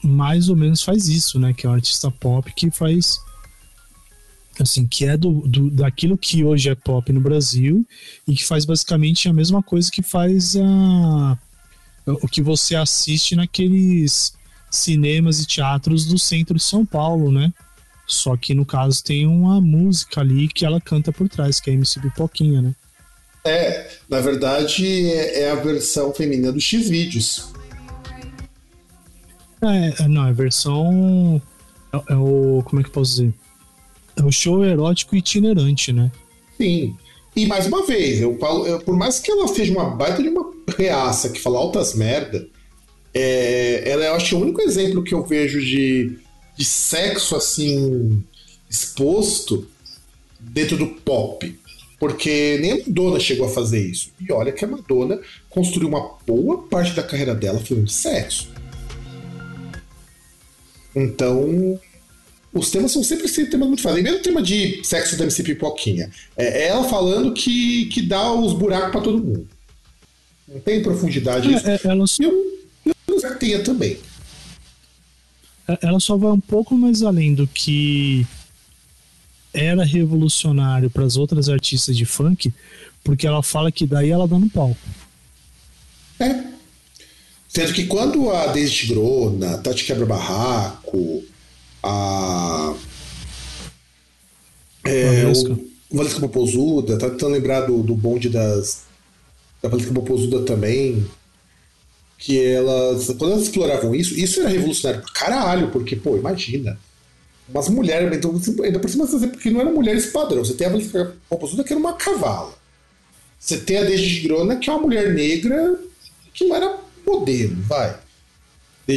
mais 0.04 0.50
ou 0.50 0.56
menos 0.56 0.82
faz 0.84 1.08
isso, 1.08 1.40
né? 1.40 1.54
Que 1.54 1.66
é 1.66 1.70
um 1.70 1.74
artista 1.74 2.10
pop 2.12 2.52
que 2.54 2.70
faz 2.72 3.20
assim, 4.64 4.86
que 4.86 5.06
é 5.06 5.18
do, 5.18 5.42
do, 5.48 5.70
daquilo 5.70 6.18
que 6.18 6.44
hoje 6.44 6.70
é 6.70 6.76
pop 6.76 7.12
no 7.12 7.22
Brasil 7.22 7.86
e 8.28 8.36
que 8.36 8.46
faz 8.46 8.66
basicamente 8.66 9.28
a 9.28 9.34
mesma 9.34 9.62
coisa 9.62 9.92
que 9.92 10.02
faz 10.02 10.56
a, 10.56 11.38
o 12.06 12.28
que 12.28 12.42
você 12.42 12.76
assiste 12.76 13.36
naqueles 13.36 14.34
cinemas 14.70 15.40
e 15.40 15.48
teatros 15.48 16.06
do 16.06 16.18
centro 16.18 16.56
de 16.56 16.64
São 16.64 16.86
Paulo, 16.86 17.32
né? 17.32 17.54
Só 18.08 18.36
que 18.36 18.54
no 18.54 18.66
caso 18.66 19.04
tem 19.04 19.26
uma 19.26 19.62
música 19.62 20.22
ali 20.22 20.48
que 20.48 20.66
ela 20.66 20.82
canta 20.82 21.12
por 21.12 21.30
trás, 21.30 21.60
que 21.60 21.70
é 21.70 21.74
a 21.74 21.76
MC 21.76 22.00
Pipoquinha, 22.00 22.62
né? 22.62 22.76
É, 23.44 23.90
na 24.08 24.22
verdade 24.22 25.12
é 25.12 25.50
a 25.50 25.56
versão 25.56 26.14
feminina 26.14 26.52
do 26.52 26.60
X-Vídeos. 26.60 27.52
É, 29.62 30.08
não, 30.08 30.26
é 30.26 30.30
a 30.30 30.34
versão. 30.34 31.42
É, 31.94 32.14
é, 32.14 32.16
o. 32.16 32.64
Como 32.66 32.80
é 32.80 32.84
que 32.84 32.90
eu 32.90 32.94
posso 32.94 33.12
dizer? 33.12 33.34
É 34.22 34.24
o 34.24 34.32
show 34.32 34.64
erótico 34.64 35.16
itinerante, 35.16 35.92
né? 35.92 36.12
Sim. 36.58 36.96
E 37.36 37.46
mais 37.48 37.66
uma 37.66 37.86
vez, 37.86 38.22
eu 38.22 38.38
falo, 38.38 38.68
eu, 38.68 38.80
por 38.80 38.96
mais 38.96 39.20
que 39.20 39.32
ela 39.32 39.48
seja 39.48 39.72
uma 39.72 39.90
baita 39.90 40.22
de 40.22 40.30
uma 40.30 40.52
reaça 40.78 41.30
que 41.30 41.40
fala 41.40 41.58
altas 41.58 41.96
merda, 41.96 42.48
é, 43.14 43.90
ela 43.90 44.06
eu 44.06 44.14
acho 44.14 44.38
o 44.38 44.42
único 44.42 44.62
exemplo 44.62 45.04
que 45.04 45.14
eu 45.14 45.24
vejo 45.24 45.60
de, 45.60 46.18
de 46.56 46.66
sexo 46.66 47.36
assim 47.36 48.24
exposto 48.70 49.68
dentro 50.40 50.78
do 50.78 50.88
pop. 50.88 51.60
Porque 52.00 52.58
nem 52.60 52.72
a 52.72 52.78
Madonna 52.78 53.20
chegou 53.20 53.46
a 53.46 53.50
fazer 53.50 53.86
isso. 53.86 54.12
E 54.20 54.32
olha 54.32 54.52
que 54.52 54.66
a 54.66 54.68
Madonna 54.68 55.20
construiu 55.50 55.88
uma 55.88 56.18
boa 56.26 56.64
parte 56.64 56.94
da 56.94 57.04
carreira 57.04 57.36
dela 57.36 57.60
falando 57.60 57.86
de 57.86 57.94
sexo. 57.94 58.50
Então, 60.96 61.80
os 62.54 62.70
temas 62.70 62.92
são 62.92 63.04
sempre 63.04 63.30
temas 63.30 63.68
muito 63.68 63.82
fáceis. 63.82 64.04
Mesmo 64.04 64.20
o 64.20 64.22
tema 64.22 64.42
de 64.42 64.82
sexo 64.84 65.18
da 65.18 65.24
MC 65.24 65.44
Pipoquinha. 65.44 66.10
É 66.36 66.68
ela 66.68 66.84
falando 66.84 67.34
que, 67.34 67.86
que 67.86 68.02
dá 68.02 68.32
os 68.34 68.54
buracos 68.54 68.92
para 68.92 69.02
todo 69.02 69.24
mundo. 69.24 69.48
Não 70.48 70.60
tem 70.60 70.82
profundidade. 70.82 71.54
É, 71.54 71.76
é, 71.76 71.80
ela 71.86 72.06
só... 72.06 72.22
Eu, 72.24 72.58
eu 73.08 73.38
tenha 73.38 73.64
também. 73.64 73.98
É, 75.68 75.80
ela 75.82 76.00
só 76.00 76.18
vai 76.18 76.32
um 76.32 76.40
pouco 76.40 76.76
mais 76.76 77.04
além 77.04 77.34
do 77.34 77.48
que 77.48 78.26
era 79.54 79.84
revolucionário 79.84 80.90
para 80.90 81.06
as 81.06 81.16
outras 81.16 81.48
artistas 81.48 81.96
de 81.96 82.06
funk, 82.06 82.54
porque 83.04 83.26
ela 83.28 83.42
fala 83.42 83.72
que 83.72 83.86
daí 83.86 84.10
ela 84.10 84.28
dá 84.28 84.38
no 84.38 84.50
palco. 84.50 84.80
É. 86.20 86.52
Sendo 87.48 87.74
que 87.74 87.86
quando 87.86 88.30
a 88.30 88.48
Daisy 88.48 88.74
Tigrona, 88.74 89.58
Tati 89.58 89.84
Quebra 89.84 90.06
Barraco, 90.06 91.24
a. 91.84 92.74
É, 94.84 95.24
Valesca. 95.24 95.54
o 95.90 95.98
Valesca 95.98 96.20
Popozuda, 96.20 96.98
tá 96.98 97.10
tentando 97.10 97.34
lembrar 97.34 97.62
do, 97.62 97.82
do 97.84 97.96
bonde 97.96 98.30
das. 98.30 98.84
Da 99.62 99.70
Valesca 99.70 99.94
Popozuda 99.94 100.44
também. 100.44 101.06
Que 102.18 102.40
elas. 102.40 103.08
Quando 103.18 103.32
elas 103.32 103.44
exploravam 103.44 103.96
isso, 103.96 104.18
isso 104.20 104.40
era 104.42 104.50
revolucionário 104.50 105.04
pra 105.04 105.14
caralho, 105.14 105.72
porque, 105.72 105.96
pô, 105.96 106.18
imagina. 106.18 106.80
Umas 107.50 107.68
mulheres, 107.68 108.16
então, 108.16 108.40
ainda 108.64 108.80
por 108.80 108.90
cima, 108.90 109.06
porque 109.06 109.50
não 109.50 109.60
eram 109.60 109.74
mulheres 109.74 110.06
padrão. 110.08 110.46
Você 110.46 110.54
tem 110.54 110.68
a 110.68 110.70
Valesca 110.70 111.16
Popozuda, 111.28 111.64
que 111.64 111.74
era 111.74 111.80
uma 111.80 111.94
cavala. 111.94 112.54
Você 113.40 113.58
tem 113.58 113.80
a 113.80 113.84
Desde 113.84 114.22
Grona, 114.22 114.56
que 114.56 114.70
é 114.70 114.74
uma 114.74 114.84
mulher 114.84 115.14
negra 115.14 115.80
que 116.32 116.46
não 116.46 116.56
era 116.56 116.78
modelo, 117.06 117.56
vai. 117.64 117.98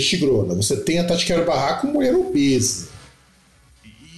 Tigrona. 0.00 0.54
Você 0.54 0.76
tem 0.76 0.98
a 0.98 1.04
Tati 1.04 1.32
Barraco, 1.44 1.86
mulher 1.86 2.14
obesa. 2.14 2.88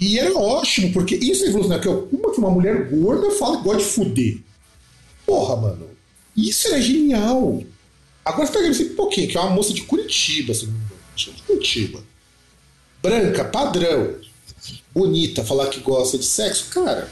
E 0.01 0.19
era 0.19 0.37
ótimo, 0.37 0.93
porque 0.93 1.15
isso 1.17 1.45
é 1.45 1.47
revolucionário. 1.47 2.09
Uma 2.13 2.33
que 2.33 2.39
uma 2.39 2.51
mulher 2.51 2.91
gorda 2.91 3.31
fala 3.33 3.59
que 3.59 3.65
gosta 3.65 3.83
de 3.83 3.89
fuder. 3.89 4.39
Porra, 5.25 5.57
mano. 5.57 5.89
Isso 6.37 6.69
era 6.69 6.81
genial. 6.81 7.63
Agora 8.25 8.47
você 8.47 8.53
tá 8.53 8.61
vendo 8.61 8.93
um 8.93 8.97
pouquinho, 8.97 9.29
que 9.29 9.37
é 9.37 9.41
uma 9.41 9.51
moça 9.51 9.73
de 9.73 9.83
Curitiba, 9.83 10.53
se 10.53 10.67
não 10.67 10.73
me 10.73 10.79
engano. 10.79 11.01
De 11.17 11.43
Curitiba. 11.47 12.01
Branca, 13.03 13.45
padrão. 13.45 14.15
Bonita, 14.93 15.45
falar 15.45 15.69
que 15.69 15.81
gosta 15.81 16.19
de 16.19 16.25
sexo, 16.25 16.69
cara. 16.71 17.11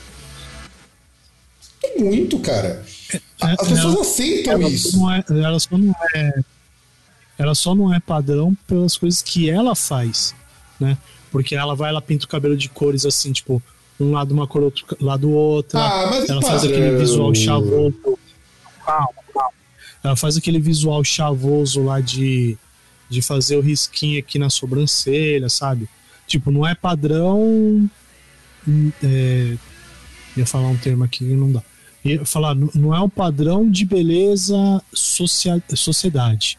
É 1.83 1.99
muito, 1.99 2.39
cara. 2.39 2.85
É, 3.13 3.21
As 3.41 3.69
pessoas 3.69 4.01
aceitam 4.01 4.55
ela 4.55 4.69
isso. 4.69 4.99
É, 5.11 5.25
ela 5.29 5.61
só 5.61 5.77
não 5.77 5.95
é. 6.15 6.45
Ela 7.39 7.55
só 7.55 7.75
não 7.75 7.93
é 7.93 7.99
padrão 7.99 8.57
pelas 8.67 8.97
coisas 8.97 9.23
que 9.23 9.51
ela 9.51 9.75
faz, 9.75 10.35
né? 10.79 10.97
Porque 11.31 11.55
ela 11.55 11.75
vai, 11.75 11.91
ela 11.91 12.01
pinta 12.01 12.27
o 12.27 12.29
cabelo 12.29 12.57
de 12.57 12.69
cores 12.69 13.05
assim, 13.05 13.33
tipo, 13.33 13.63
um 13.99 14.13
lado 14.13 14.33
uma 14.33 14.47
cor, 14.47 14.63
outro 14.63 14.85
lado 15.01 15.31
outra. 15.31 15.81
Ah, 15.81 16.07
mas 16.07 16.29
ela 16.29 16.41
padrão. 16.41 16.43
faz 16.43 16.65
aquele 16.65 16.97
visual 16.97 17.35
chavoso. 17.35 18.19
Calma, 18.85 19.09
calma. 19.33 19.51
Ela 20.03 20.17
faz 20.17 20.37
aquele 20.37 20.61
visual 20.61 21.03
chavoso 21.03 21.83
lá 21.83 22.01
de, 22.01 22.57
de 23.09 23.23
fazer 23.23 23.57
o 23.57 23.61
risquinho 23.61 24.19
aqui 24.19 24.39
na 24.39 24.51
sobrancelha, 24.51 25.49
sabe? 25.49 25.89
Tipo, 26.27 26.51
não 26.51 26.67
é 26.67 26.75
padrão. 26.75 27.89
É, 29.03 29.57
ia 30.37 30.47
falar 30.47 30.69
um 30.69 30.77
termo 30.77 31.05
aqui 31.05 31.19
que 31.19 31.35
não 31.35 31.53
dá. 31.53 31.63
Ia 32.05 32.25
falar, 32.25 32.55
não 32.55 32.95
é 32.95 33.01
um 33.01 33.09
padrão 33.09 33.69
de 33.71 33.85
beleza 33.85 34.57
social, 34.93 35.61
sociedade. 35.75 36.59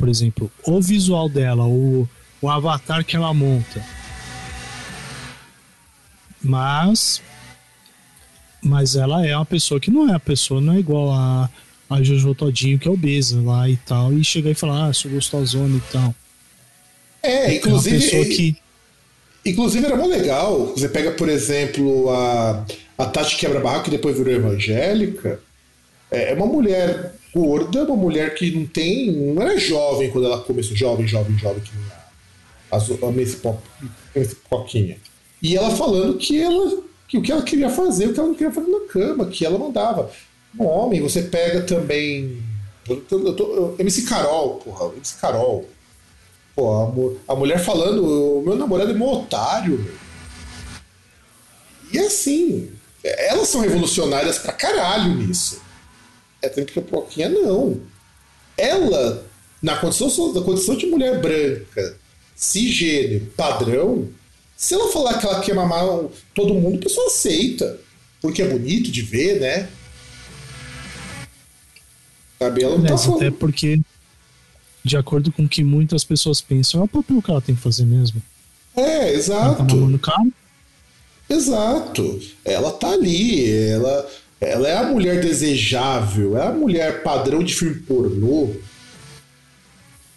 Por 0.00 0.08
exemplo, 0.08 0.50
o 0.64 0.80
visual 0.80 1.28
dela, 1.28 1.66
o, 1.66 2.08
o 2.40 2.48
avatar 2.48 3.04
que 3.04 3.14
ela 3.14 3.34
monta. 3.34 3.84
Mas. 6.42 7.20
Mas 8.62 8.96
ela 8.96 9.26
é 9.26 9.36
uma 9.36 9.44
pessoa 9.44 9.78
que 9.78 9.90
não 9.90 10.10
é 10.10 10.14
a 10.14 10.18
pessoa, 10.20 10.58
não 10.58 10.72
é 10.72 10.78
igual 10.78 11.12
a, 11.12 11.50
a 11.90 12.02
Jojo 12.02 12.34
Todinho, 12.34 12.78
que 12.78 12.88
é 12.88 12.90
obesa 12.90 13.42
lá 13.42 13.68
e 13.68 13.76
tal, 13.76 14.10
e 14.14 14.24
chegar 14.24 14.50
e 14.50 14.54
falar, 14.54 14.88
ah, 14.88 14.92
sou 14.94 15.10
gostosona 15.10 15.76
e 15.76 15.92
tal. 15.92 16.14
É, 17.22 17.56
inclusive. 17.56 17.96
É 17.96 17.98
uma 17.98 18.04
pessoa 18.04 18.24
que. 18.24 18.56
Inclusive 19.44 19.84
era 19.84 19.96
muito 19.96 20.16
legal. 20.16 20.68
Você 20.68 20.88
pega, 20.88 21.10
por 21.10 21.28
exemplo, 21.28 22.08
a, 22.08 22.64
a 22.96 23.04
Tati 23.04 23.36
Quebra-Barraco, 23.36 23.84
que 23.84 23.90
depois 23.90 24.16
virou 24.16 24.32
evangélica. 24.32 25.40
É 26.10 26.32
uma 26.32 26.46
mulher 26.46 27.19
gorda, 27.34 27.84
uma 27.84 27.96
mulher 27.96 28.34
que 28.34 28.50
não 28.50 28.66
tem. 28.66 29.10
não 29.12 29.42
era 29.42 29.58
jovem 29.58 30.10
quando 30.10 30.26
ela 30.26 30.40
começou, 30.40 30.76
jovem, 30.76 31.06
jovem, 31.06 31.36
jovem, 31.38 31.62
que 31.62 31.70
a, 32.70 32.76
a, 32.76 33.08
a 33.08 33.12
Miss 33.12 33.34
Pop. 33.34 33.58
E 35.42 35.56
ela 35.56 35.70
falando 35.70 36.18
que 36.18 36.40
ela. 36.40 36.82
que 37.08 37.18
o 37.18 37.22
que 37.22 37.32
ela 37.32 37.42
queria 37.42 37.70
fazer, 37.70 38.06
o 38.06 38.12
que 38.12 38.20
ela 38.20 38.28
não 38.28 38.34
queria 38.34 38.52
fazer 38.52 38.70
na 38.70 38.80
cama, 38.80 39.26
que 39.26 39.44
ela 39.44 39.58
mandava. 39.58 40.10
Um 40.58 40.66
homem, 40.66 41.00
você 41.00 41.22
pega 41.22 41.62
também. 41.62 42.42
Eu 42.88 43.00
tô, 43.02 43.18
eu 43.18 43.36
tô, 43.36 43.74
MC 43.78 44.02
Carol, 44.02 44.56
porra, 44.56 44.92
MC 44.94 45.16
Carol. 45.20 45.68
Pô, 46.56 47.16
a, 47.28 47.32
a 47.32 47.36
mulher 47.36 47.58
falando, 47.58 48.04
o 48.04 48.42
meu 48.42 48.56
namorado 48.56 48.90
é 48.90 48.94
meu 48.94 49.08
otário, 49.08 49.78
meu. 49.78 50.10
E 51.92 51.98
assim, 51.98 52.70
elas 53.02 53.48
são 53.48 53.60
revolucionárias 53.60 54.38
pra 54.38 54.52
caralho 54.52 55.14
nisso. 55.14 55.60
É 56.42 56.48
tanto 56.48 56.72
que 56.72 56.78
a 56.78 56.82
Poquinha 56.82 57.28
não. 57.28 57.80
Ela, 58.56 59.26
na 59.62 59.76
condição, 59.76 60.32
na 60.32 60.40
condição 60.42 60.76
de 60.76 60.86
mulher 60.86 61.20
branca, 61.20 61.96
cisgênero, 62.34 63.26
padrão, 63.36 64.08
se 64.56 64.74
ela 64.74 64.92
falar 64.92 65.18
que 65.18 65.26
ela 65.26 65.40
quer 65.40 65.54
mamar 65.54 65.84
todo 66.34 66.54
mundo, 66.54 66.78
a 66.78 66.82
pessoa 66.82 67.06
aceita. 67.06 67.78
Porque 68.20 68.42
é 68.42 68.48
bonito 68.48 68.90
de 68.90 69.02
ver, 69.02 69.40
né? 69.40 69.68
Sabe? 72.38 72.62
Ela 72.62 72.78
não 72.78 72.84
tá 72.84 73.14
até 73.16 73.30
porque, 73.30 73.80
de 74.84 74.96
acordo 74.96 75.32
com 75.32 75.44
o 75.44 75.48
que 75.48 75.64
muitas 75.64 76.04
pessoas 76.04 76.40
pensam, 76.40 76.80
é 76.80 76.84
o 76.84 76.88
papel 76.88 77.22
que 77.22 77.30
ela 77.30 77.40
tem 77.40 77.54
que 77.54 77.60
fazer 77.62 77.84
mesmo. 77.84 78.22
É, 78.76 78.82
Ela 78.82 79.00
tá 79.04 79.10
exato. 79.12 79.62
mamando 79.76 79.96
o 79.96 79.98
cara, 79.98 80.28
Exato. 81.30 82.20
Ela 82.44 82.72
tá 82.72 82.90
ali, 82.90 83.48
ela, 83.68 84.10
ela 84.40 84.66
é 84.66 84.76
a 84.76 84.84
mulher 84.84 85.20
desejável, 85.20 86.36
é 86.38 86.46
a 86.46 86.52
mulher 86.52 87.02
padrão 87.02 87.44
de 87.44 87.54
filme 87.54 87.74
pornô. 87.74 88.54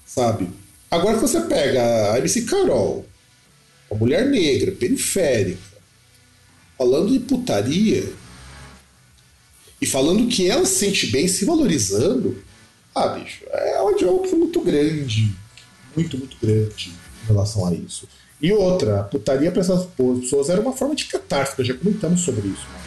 Sabe? 0.05 0.49
Agora 0.89 1.15
que 1.15 1.21
você 1.21 1.41
pega 1.41 2.13
a 2.13 2.19
MC 2.19 2.43
Carol, 2.43 3.05
uma 3.89 3.99
mulher 3.99 4.25
negra, 4.27 4.71
periférica, 4.71 5.59
falando 6.77 7.11
de 7.11 7.19
putaria 7.19 8.11
e 9.81 9.85
falando 9.85 10.27
que 10.29 10.49
ela 10.49 10.65
se 10.65 10.75
sente 10.75 11.07
bem 11.07 11.27
se 11.27 11.43
valorizando, 11.43 12.41
ah, 12.95 13.07
bicho, 13.07 13.43
é 13.49 13.81
uma 13.81 13.93
discussão 13.93 14.39
muito 14.39 14.61
grande. 14.61 15.35
Muito, 15.95 16.17
muito 16.17 16.37
grande 16.41 16.91
em 17.23 17.27
relação 17.27 17.67
a 17.67 17.73
isso. 17.73 18.07
E 18.41 18.51
outra, 18.53 19.01
a 19.01 19.03
putaria 19.03 19.51
para 19.51 19.61
essas 19.61 19.85
pessoas 19.85 20.49
era 20.49 20.61
uma 20.61 20.73
forma 20.73 20.95
de 20.95 21.05
catástrofe, 21.05 21.63
já 21.63 21.73
comentamos 21.73 22.21
sobre 22.21 22.47
isso. 22.47 22.65
vez. 22.67 22.82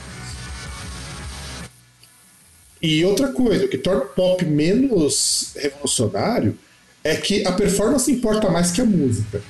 E 2.87 3.05
outra 3.05 3.33
coisa, 3.33 3.65
o 3.65 3.69
que 3.69 3.77
torna 3.77 4.03
o 4.03 4.07
pop 4.07 4.45
menos 4.45 5.51
revolucionário 5.57 6.57
é 7.03 7.17
que 7.17 7.45
a 7.45 7.51
performance 7.51 8.11
importa 8.13 8.49
mais 8.49 8.71
que 8.71 8.81
a 8.81 8.85
música. 8.85 9.43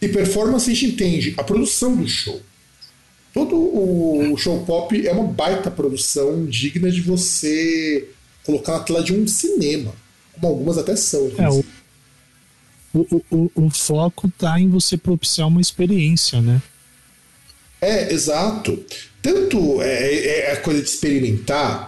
E 0.00 0.08
performance 0.08 0.70
a 0.70 0.72
gente 0.72 0.86
entende 0.86 1.34
a 1.36 1.44
produção 1.44 1.94
do 1.94 2.08
show. 2.08 2.40
todo 3.34 3.54
o 3.56 4.34
show 4.38 4.64
pop 4.64 5.06
é 5.06 5.12
uma 5.12 5.24
baita 5.24 5.70
produção 5.70 6.46
digna 6.46 6.90
de 6.90 7.02
você 7.02 8.08
colocar 8.42 8.78
na 8.78 8.80
tela 8.80 9.04
de 9.04 9.12
um 9.12 9.28
cinema, 9.28 9.92
como 10.32 10.46
algumas 10.46 10.78
até 10.78 10.96
são. 10.96 11.30
É, 11.36 11.46
o, 11.50 11.62
o, 12.94 13.22
o, 13.30 13.50
o 13.66 13.70
foco 13.70 14.32
tá 14.38 14.58
em 14.58 14.70
você 14.70 14.96
propiciar 14.96 15.46
uma 15.46 15.60
experiência, 15.60 16.40
né? 16.40 16.62
É, 17.82 18.10
exato. 18.10 18.82
Tanto 19.20 19.82
é, 19.82 20.48
é 20.48 20.52
a 20.52 20.56
coisa 20.56 20.80
de 20.80 20.88
experimentar 20.88 21.87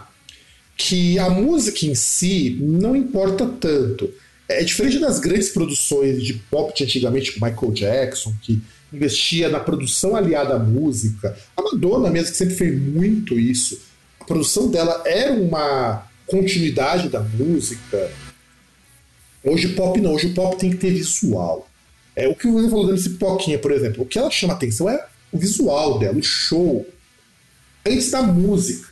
que 0.81 1.19
a 1.19 1.28
música 1.28 1.85
em 1.85 1.94
si 1.94 2.57
não 2.59 2.97
importa 2.97 3.47
tanto. 3.47 4.11
É 4.48 4.65
diferente 4.65 4.98
das 4.98 5.20
grandes 5.20 5.51
produções 5.51 6.23
de 6.23 6.32
pop 6.32 6.74
de 6.74 6.85
antigamente, 6.85 7.32
tipo 7.32 7.44
Michael 7.44 7.73
Jackson, 7.73 8.35
que 8.40 8.61
investia 8.90 9.51
na 9.51 9.61
produção 9.61 10.16
aliada 10.16 10.55
à 10.55 10.59
música. 10.59 11.36
A 11.55 11.62
Madonna 11.62 12.09
mesmo, 12.09 12.32
que 12.32 12.39
sempre 12.39 12.55
fez 12.55 12.81
muito 12.81 13.39
isso. 13.39 13.78
A 14.19 14.24
produção 14.24 14.70
dela 14.70 15.02
era 15.05 15.35
uma 15.35 16.07
continuidade 16.27 17.11
da 17.11 17.20
música. 17.20 18.11
Hoje 19.44 19.69
pop 19.69 20.01
não, 20.01 20.15
hoje 20.15 20.28
o 20.28 20.35
pop 20.35 20.57
tem 20.57 20.70
que 20.70 20.78
ter 20.78 20.93
visual. 20.93 21.69
É 22.16 22.27
o 22.27 22.35
que 22.35 22.48
você 22.48 22.70
falou 22.70 22.86
desse 22.86 23.11
Pipoquinha, 23.11 23.59
por 23.59 23.70
exemplo. 23.70 24.02
O 24.02 24.07
que 24.07 24.19
ela 24.19 24.31
chama 24.31 24.55
atenção 24.55 24.89
é 24.89 25.07
o 25.31 25.39
visual 25.39 25.98
dela, 25.98 26.19
o 26.19 26.23
show, 26.23 26.86
antes 27.86 28.11
da 28.11 28.23
música. 28.23 28.90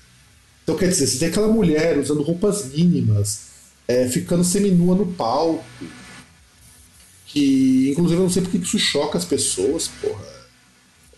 Então 0.68 0.76
quer 0.76 0.88
dizer, 0.88 1.06
você 1.06 1.18
tem 1.18 1.28
aquela 1.28 1.48
mulher 1.48 1.96
usando 1.96 2.22
roupas 2.22 2.66
mínimas, 2.66 3.40
é, 3.88 4.06
ficando 4.06 4.44
seminua 4.44 4.94
no 4.94 5.06
palco. 5.06 5.64
Que 7.24 7.88
inclusive 7.90 8.20
eu 8.20 8.24
não 8.24 8.30
sei 8.30 8.42
porque 8.42 8.58
isso 8.58 8.78
choca 8.78 9.16
as 9.16 9.24
pessoas, 9.24 9.88
porra. 9.88 10.26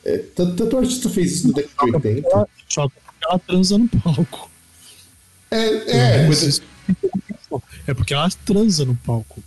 É, 0.04 0.18
tanto, 0.18 0.54
tanto 0.54 0.78
artista 0.78 1.10
fez 1.10 1.32
isso 1.32 1.48
no 1.48 1.54
década 1.54 1.98
de 1.98 2.08
80. 2.08 2.48
Choca 2.68 2.94
porque 3.04 3.24
ela 3.24 3.38
transa 3.40 3.76
no 3.76 3.88
palco. 3.88 4.50
É, 5.50 5.66
é, 5.96 6.26
coisa, 6.26 6.62
É 7.88 7.92
porque 7.92 8.14
ela 8.14 8.30
transa 8.46 8.84
no 8.84 8.94
palco. 8.94 9.42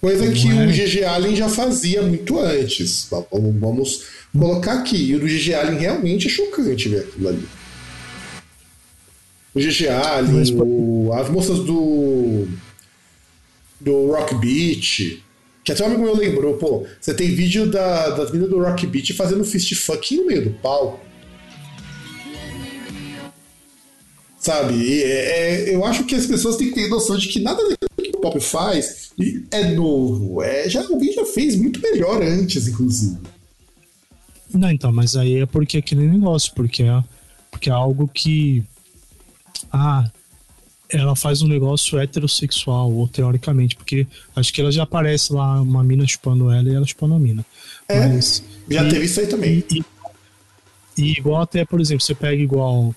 coisa 0.00 0.28
que 0.32 0.48
o 0.48 0.60
é? 0.60 0.72
GG 0.72 1.04
Allen 1.04 1.36
já 1.36 1.48
fazia 1.48 2.02
muito 2.02 2.36
antes. 2.40 3.06
Vamos, 3.08 3.60
vamos 3.60 4.06
colocar 4.36 4.72
aqui. 4.72 4.96
E 4.96 5.14
o 5.14 5.20
do 5.20 5.26
GG 5.26 5.54
Allen 5.54 5.78
realmente 5.78 6.26
é 6.26 6.30
chocante 6.30 6.88
ver 6.88 7.02
aquilo 7.02 7.28
ali. 7.28 7.48
O 9.56 9.60
GG 9.60 9.88
Allen, 9.88 10.32
Mas, 10.34 10.50
o- 10.50 11.10
as 11.14 11.30
moças 11.30 11.60
do. 11.60 12.46
do 13.80 14.10
Rock 14.12 14.34
Beat. 14.34 15.22
Que 15.64 15.72
até 15.72 15.82
um 15.82 15.86
amigo 15.86 16.02
meu 16.02 16.14
lembrou, 16.14 16.54
pô, 16.58 16.86
você 17.00 17.12
tem 17.14 17.34
vídeo 17.34 17.68
da, 17.70 18.10
das 18.10 18.30
meninas 18.30 18.50
do 18.50 18.60
Rock 18.62 18.86
Beat 18.86 19.12
fazendo 19.14 19.44
fist 19.44 19.74
fuck 19.74 20.14
no 20.16 20.26
meio 20.26 20.44
do 20.44 20.50
palco. 20.50 21.00
Sabe? 24.38 25.02
É- 25.02 25.70
é- 25.70 25.74
eu 25.74 25.84
acho 25.84 26.04
que 26.04 26.14
as 26.14 26.26
pessoas 26.26 26.56
têm 26.56 26.68
que 26.68 26.74
ter 26.74 26.88
noção 26.88 27.16
de 27.16 27.26
que 27.28 27.40
nada 27.40 27.60
daquilo 27.62 28.12
que 28.12 28.16
o 28.16 28.20
pop 28.20 28.38
faz 28.40 29.10
é 29.50 29.70
novo. 29.74 30.40
É, 30.42 30.68
já, 30.68 30.82
alguém 30.86 31.12
já 31.12 31.24
fez 31.24 31.56
muito 31.56 31.80
melhor 31.80 32.22
antes, 32.22 32.68
inclusive. 32.68 33.16
Não, 34.54 34.70
então, 34.70 34.92
mas 34.92 35.16
aí 35.16 35.40
é 35.40 35.46
porque 35.46 35.78
é 35.78 35.80
aquele 35.80 36.06
negócio, 36.06 36.52
porque 36.54 36.82
é, 36.84 37.02
porque 37.50 37.68
é 37.70 37.72
algo 37.72 38.06
que. 38.06 38.62
Ah, 39.72 40.08
ela 40.88 41.16
faz 41.16 41.42
um 41.42 41.48
negócio 41.48 41.98
heterossexual, 41.98 42.92
ou 42.92 43.08
teoricamente, 43.08 43.74
porque 43.76 44.06
acho 44.34 44.52
que 44.52 44.60
ela 44.60 44.70
já 44.70 44.84
aparece 44.84 45.32
lá, 45.32 45.60
uma 45.60 45.82
mina 45.82 46.06
chupando 46.06 46.50
ela 46.50 46.68
e 46.68 46.74
ela 46.74 46.86
chupando 46.86 47.14
a 47.14 47.18
mina. 47.18 47.44
É, 47.88 48.06
Mas- 48.08 48.42
Já 48.70 48.84
e- 48.84 48.88
teve 48.88 49.04
isso 49.04 49.20
aí 49.20 49.26
também. 49.26 49.64
E, 49.70 49.82
e- 50.96 51.12
igual 51.18 51.42
até, 51.42 51.64
por 51.64 51.80
exemplo, 51.80 52.04
você 52.04 52.14
pega 52.14 52.40
igual. 52.42 52.94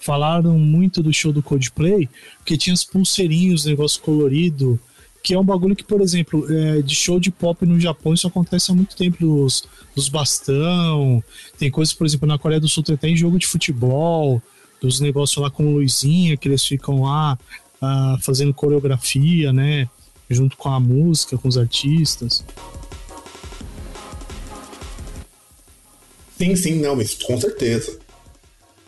Falaram 0.00 0.58
muito 0.58 1.00
do 1.00 1.12
show 1.12 1.32
do 1.32 1.42
Coldplay, 1.42 2.08
porque 2.38 2.56
tinha 2.56 2.74
as 2.74 2.82
pulseirinhos, 2.82 3.64
negócio 3.66 4.02
colorido, 4.02 4.78
que 5.22 5.32
é 5.32 5.38
um 5.38 5.44
bagulho 5.44 5.76
que, 5.76 5.84
por 5.84 6.00
exemplo, 6.00 6.44
é, 6.52 6.82
de 6.82 6.94
show 6.96 7.20
de 7.20 7.30
pop 7.30 7.64
no 7.64 7.78
Japão, 7.78 8.12
isso 8.12 8.26
acontece 8.26 8.72
há 8.72 8.74
muito 8.74 8.96
tempo 8.96 9.18
dos, 9.24 9.62
dos 9.94 10.08
bastão. 10.08 11.22
Tem 11.56 11.70
coisas, 11.70 11.94
por 11.94 12.04
exemplo, 12.04 12.26
na 12.26 12.36
Coreia 12.36 12.60
do 12.60 12.68
Sul 12.68 12.82
tem 12.82 12.96
até 12.96 13.08
em 13.08 13.16
jogo 13.16 13.38
de 13.38 13.46
futebol, 13.46 14.42
dos 14.86 15.00
negócios 15.00 15.40
lá 15.40 15.50
com 15.50 15.74
luzinha, 15.74 16.36
que 16.36 16.48
eles 16.48 16.64
ficam 16.64 17.02
lá 17.02 17.38
ah, 17.80 18.18
fazendo 18.20 18.52
coreografia, 18.52 19.52
né? 19.52 19.88
Junto 20.28 20.56
com 20.56 20.68
a 20.68 20.80
música, 20.80 21.38
com 21.38 21.48
os 21.48 21.56
artistas. 21.56 22.44
Sim, 26.36 26.56
sim, 26.56 26.80
não, 26.80 26.96
mas 26.96 27.14
com 27.14 27.40
certeza. 27.40 27.98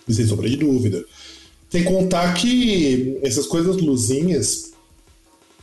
Sem 0.08 0.26
sombra 0.26 0.48
de 0.48 0.56
dúvida. 0.56 1.04
Sem 1.70 1.84
contar 1.84 2.34
que 2.34 3.18
essas 3.22 3.46
coisas 3.46 3.76
luzinhas. 3.76 4.72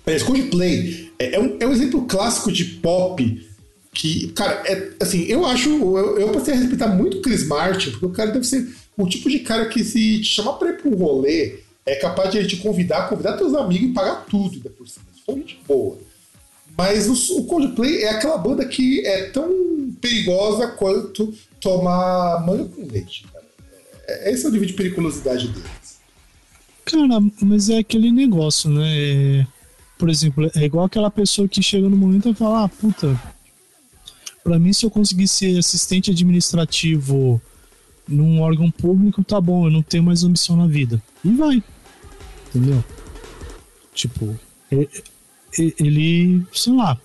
Parece 0.04 0.26
Coldplay 0.26 1.12
é, 1.20 1.36
é 1.36 1.40
um, 1.40 1.58
é 1.60 1.68
um 1.68 1.72
exemplo 1.72 2.06
clássico 2.08 2.52
de 2.52 2.66
pop 2.66 3.48
que, 3.94 4.30
cara, 4.30 4.64
é, 4.66 4.94
assim, 5.02 5.24
eu 5.24 5.46
acho. 5.46 5.70
Eu, 5.70 6.18
eu 6.18 6.30
passei 6.30 6.54
a 6.54 6.58
respeitar 6.58 6.88
muito 6.88 7.18
o 7.18 7.22
Chris 7.22 7.46
Martin, 7.46 7.92
porque 7.92 8.06
o 8.06 8.10
cara 8.10 8.32
deve 8.32 8.46
ser 8.46 8.68
o 9.04 9.10
tipo 9.10 9.30
de 9.30 9.40
cara 9.40 9.68
que, 9.68 9.84
se 9.84 10.20
te 10.20 10.26
chamar 10.26 10.54
pra 10.54 10.70
ir 10.70 10.78
pra 10.82 10.90
um 10.90 10.96
rolê, 10.96 11.60
é 11.86 11.96
capaz 11.96 12.32
de 12.32 12.46
te 12.48 12.58
convidar, 12.58 13.10
convidar 13.10 13.38
teus 13.38 13.54
amigos 13.54 13.90
e 13.90 13.94
pagar 13.94 14.26
tudo 14.26 14.54
ainda 14.56 14.70
por 14.70 14.88
cima. 14.88 15.06
For 15.26 15.36
gente 15.36 15.60
boa. 15.68 15.98
Mas 16.78 17.08
o, 17.08 17.40
o 17.40 17.46
Coldplay 17.46 18.04
é 18.04 18.12
aquela 18.12 18.38
banda 18.38 18.66
que 18.66 19.06
é 19.06 19.30
tão 19.30 19.50
perigosa 20.00 20.68
quanto 20.68 21.34
tomar 21.60 22.46
manga 22.46 22.66
com 22.66 22.86
leite, 22.88 23.26
cara. 23.32 23.46
É, 24.08 24.32
esse 24.32 24.46
é 24.46 24.50
o 24.50 24.52
nível 24.52 24.68
de 24.68 24.74
periculosidade 24.74 25.48
deles. 25.48 26.00
Cara, 26.86 27.20
mas 27.42 27.70
é 27.70 27.80
aquele 27.80 28.12
negócio, 28.12 28.70
né? 28.70 28.88
É, 28.88 29.48
por 29.98 30.10
exemplo, 30.10 30.50
é 30.56 30.64
igual 30.64 30.86
aquela 30.86 31.12
pessoa 31.12 31.48
que 31.48 31.62
chega 31.62 31.88
no 31.88 31.96
momento 31.96 32.30
e 32.30 32.34
fala: 32.34 32.66
ah, 32.66 32.70
puta, 32.70 33.20
pra 34.44 34.58
mim, 34.58 34.74
se 34.74 34.86
eu 34.86 34.90
conseguir 34.90 35.28
ser 35.28 35.58
assistente 35.58 36.10
administrativo 36.10 37.42
num 38.08 38.42
órgão 38.42 38.70
público, 38.70 39.24
tá 39.24 39.40
bom, 39.40 39.68
eu 39.68 39.72
não 39.72 39.82
tenho 39.82 40.04
mais 40.04 40.24
ambição 40.24 40.56
na 40.56 40.68
vida. 40.68 41.02
E 41.24 41.32
vai. 41.32 41.64
Entendeu? 42.50 42.84
Tipo, 43.94 44.38
ele, 45.58 46.46
sei 46.54 46.74
lá, 46.74 46.98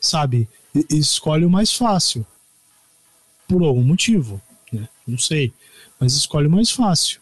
sabe, 0.00 0.48
escolhe 0.90 1.44
o 1.44 1.50
mais 1.50 1.72
fácil. 1.72 2.26
Por 3.46 3.62
algum 3.62 3.82
motivo, 3.82 4.40
né? 4.72 4.88
Não 5.06 5.18
sei. 5.18 5.52
Mas 6.00 6.14
escolhe 6.14 6.46
o 6.46 6.50
mais 6.50 6.70
fácil. 6.70 7.20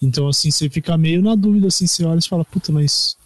Então, 0.00 0.28
assim, 0.28 0.50
você 0.50 0.68
fica 0.68 0.96
meio 0.98 1.22
na 1.22 1.34
dúvida, 1.34 1.68
assim, 1.68 1.86
você 1.86 2.04
olha 2.04 2.18
e 2.18 2.28
fala, 2.28 2.44
puta, 2.44 2.70
mas. 2.70 3.16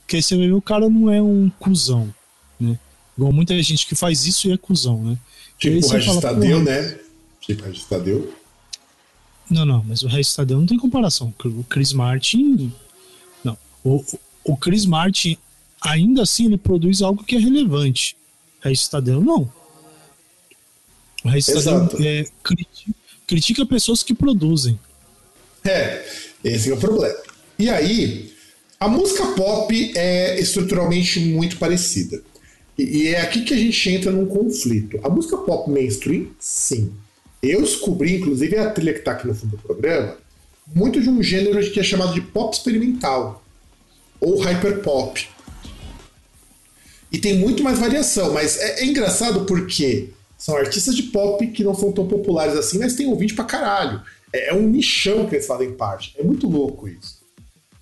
Porque 0.00 0.16
aí 0.16 0.22
você 0.22 0.36
ver, 0.36 0.52
o 0.52 0.60
cara 0.60 0.88
não 0.88 1.10
é 1.10 1.20
um 1.22 1.50
cuzão, 1.58 2.14
né? 2.60 2.78
Igual 3.16 3.32
muita 3.32 3.60
gente 3.62 3.86
que 3.86 3.94
faz 3.94 4.26
isso 4.26 4.46
e 4.46 4.52
é 4.52 4.58
cuzão, 4.58 5.02
né? 5.02 5.18
Tipo 5.58 5.78
o 5.78 5.82
você 5.82 5.94
Regis 5.94 6.08
fala, 6.08 6.20
Tadeu, 6.20 6.58
"Porra, 6.58 6.70
né? 6.70 6.98
Tipo 7.40 7.62
o 7.62 7.66
Regis 7.66 7.84
Tadeu. 7.84 8.34
Não, 9.50 9.64
não, 9.64 9.84
mas 9.86 10.02
o 10.02 10.08
Regis 10.08 10.34
Tadeu 10.34 10.58
não 10.58 10.66
tem 10.66 10.78
comparação. 10.78 11.32
O 11.44 11.64
Chris 11.64 11.92
Martin. 11.92 12.72
Não. 13.44 13.56
O, 13.84 14.04
o 14.44 14.56
Chris 14.56 14.84
Martin, 14.84 15.38
ainda 15.80 16.22
assim, 16.22 16.46
ele 16.46 16.58
produz 16.58 17.02
algo 17.02 17.22
que 17.24 17.36
é 17.36 17.38
relevante. 17.38 18.16
O 18.60 18.68
Regis 18.68 18.88
Tadeu, 18.88 19.20
não. 19.20 19.50
O 21.24 21.28
Exato. 21.36 21.96
Tadeu 21.96 22.06
é, 22.06 22.26
critica, 22.42 22.92
critica 23.26 23.66
pessoas 23.66 24.02
que 24.02 24.14
produzem. 24.14 24.78
É, 25.64 26.04
esse 26.44 26.70
é 26.70 26.74
o 26.74 26.78
problema. 26.78 27.16
E 27.58 27.68
aí, 27.68 28.32
a 28.78 28.88
música 28.88 29.26
pop 29.32 29.92
é 29.96 30.38
estruturalmente 30.38 31.18
muito 31.20 31.56
parecida. 31.56 32.22
E, 32.78 32.82
e 32.82 33.08
é 33.08 33.20
aqui 33.20 33.42
que 33.42 33.54
a 33.54 33.56
gente 33.56 33.90
entra 33.90 34.12
num 34.12 34.26
conflito. 34.26 35.00
A 35.02 35.08
música 35.08 35.36
pop 35.38 35.70
mainstream, 35.70 36.28
sim. 36.38 36.92
Eu 37.50 37.62
descobri, 37.62 38.16
inclusive, 38.16 38.56
a 38.58 38.70
trilha 38.70 38.92
que 38.92 39.00
está 39.00 39.12
aqui 39.12 39.26
no 39.26 39.34
fundo 39.34 39.56
do 39.56 39.62
programa, 39.62 40.16
muito 40.74 41.00
de 41.00 41.08
um 41.08 41.22
gênero 41.22 41.58
que 41.70 41.78
é 41.80 41.82
chamado 41.82 42.12
de 42.14 42.20
pop 42.20 42.54
experimental 42.56 43.42
ou 44.20 44.38
hyperpop. 44.40 45.28
E 47.12 47.18
tem 47.18 47.38
muito 47.38 47.62
mais 47.62 47.78
variação, 47.78 48.32
mas 48.32 48.56
é, 48.58 48.80
é 48.80 48.84
engraçado 48.84 49.44
porque 49.44 50.10
são 50.36 50.56
artistas 50.56 50.94
de 50.96 51.04
pop 51.04 51.46
que 51.48 51.62
não 51.64 51.74
são 51.74 51.92
tão 51.92 52.06
populares 52.06 52.56
assim, 52.56 52.78
mas 52.78 52.94
tem 52.94 53.06
ouvinte 53.06 53.34
pra 53.34 53.44
caralho. 53.44 54.02
É, 54.32 54.48
é 54.50 54.54
um 54.54 54.68
nichão 54.68 55.26
que 55.26 55.36
eles 55.36 55.46
fazem 55.46 55.72
parte. 55.72 56.14
É 56.18 56.22
muito 56.22 56.48
louco 56.48 56.88
isso. 56.88 57.20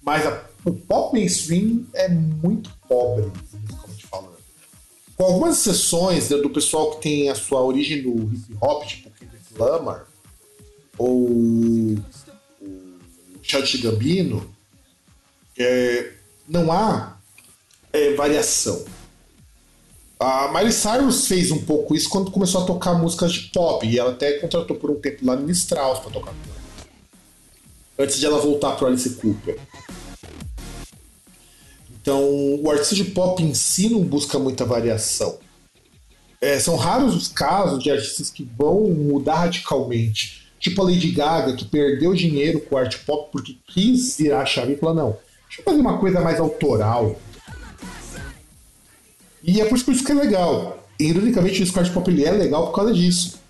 Mas 0.03 0.27
a- 0.27 0.45
o 0.65 0.73
pop 0.73 1.15
mainstream 1.19 1.85
é 1.95 2.09
muito 2.09 2.70
pobre, 2.86 3.31
musicalmente 3.53 4.07
falando. 4.07 4.35
Com 5.16 5.24
algumas 5.24 5.59
exceções 5.59 6.28
né, 6.28 6.36
do 6.36 6.51
pessoal 6.51 6.91
que 6.97 7.03
tem 7.03 7.31
a 7.31 7.35
sua 7.35 7.62
origem 7.62 8.03
no 8.03 8.31
hip 8.32 8.57
hop, 8.61 8.85
tipo 8.86 9.11
Lamar, 9.57 10.07
ou 10.99 11.29
o 11.29 12.03
Chad 13.43 13.71
Gambino, 13.81 14.55
é, 15.59 16.13
não 16.49 16.71
há 16.73 17.17
é, 17.93 18.15
variação. 18.15 18.85
A 20.19 20.49
Miley 20.49 20.73
Cyrus 20.73 21.27
fez 21.27 21.51
um 21.51 21.63
pouco 21.65 21.95
isso 21.95 22.09
quando 22.09 22.31
começou 22.31 22.63
a 22.63 22.67
tocar 22.67 22.95
músicas 22.95 23.33
de 23.33 23.51
pop. 23.51 23.87
E 23.87 23.99
ela 23.99 24.13
até 24.13 24.39
contratou 24.39 24.77
por 24.77 24.91
um 24.91 24.95
tempo 24.95 25.27
lá 25.27 25.37
no 25.37 25.51
Strauss 25.51 26.01
pra 26.01 26.11
tocar. 26.11 26.35
Antes 27.99 28.19
de 28.19 28.27
ela 28.27 28.39
voltar 28.39 28.73
pro 28.77 28.87
Alice 28.87 29.11
Cooper. 29.11 29.59
Então, 32.01 32.23
o 32.63 32.71
artista 32.71 32.95
de 32.95 33.05
pop 33.05 33.43
em 33.43 33.55
si 33.55 33.89
não 33.89 34.01
busca 34.01 34.39
muita 34.39 34.65
variação. 34.65 35.39
É, 36.45 36.61
são 36.61 36.77
raros 36.77 37.16
os 37.16 37.29
casos 37.29 37.83
de 37.83 37.91
artistas 37.91 38.29
que 38.29 38.47
vão 38.59 38.83
mudar 38.91 39.37
radicalmente. 39.37 40.47
Tipo 40.61 40.83
a 40.83 40.85
Lady 40.85 41.11
Gaga, 41.11 41.57
que 41.57 41.65
perdeu 41.65 42.12
dinheiro 42.12 42.61
com 42.61 42.77
arte 42.77 42.99
pop 42.99 43.31
porque 43.33 43.57
quis 43.66 44.19
virar 44.19 44.43
a 44.43 44.47
chave 44.47 44.75
e 44.75 44.77
falar: 44.77 44.93
não, 44.93 45.16
deixa 45.47 45.62
eu 45.62 45.65
fazer 45.65 45.81
uma 45.81 45.97
coisa 45.97 46.21
mais 46.21 46.39
autoral. 46.39 47.19
E 49.43 49.59
é 49.59 49.65
por 49.65 49.79
isso 49.79 50.05
que 50.05 50.12
é 50.12 50.15
legal. 50.15 50.85
E, 51.01 51.05
ironicamente, 51.05 51.62
o 51.62 51.79
arte 51.79 51.91
pop 51.91 52.11
ele 52.11 52.27
é 52.27 52.31
legal 52.31 52.66
por 52.66 52.75
causa 52.75 52.93
disso. 52.93 53.41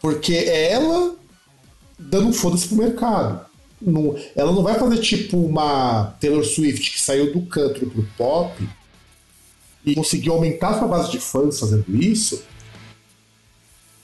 Porque 0.00 0.34
é 0.34 0.70
ela 0.70 1.16
dando 1.98 2.32
foda-se 2.32 2.68
pro 2.68 2.76
mercado. 2.76 3.44
Não, 3.82 4.14
ela 4.36 4.52
não 4.52 4.62
vai 4.62 4.78
fazer 4.78 4.98
tipo 4.98 5.36
uma 5.36 6.14
Taylor 6.20 6.44
Swift 6.44 6.92
que 6.92 7.00
saiu 7.00 7.32
do 7.32 7.42
country 7.42 7.86
pro 7.86 8.06
pop 8.16 8.68
e 9.84 9.94
conseguiu 9.94 10.34
aumentar 10.34 10.78
sua 10.78 10.88
base 10.88 11.10
de 11.10 11.20
fãs 11.20 11.58
fazendo 11.58 11.84
isso. 11.94 12.42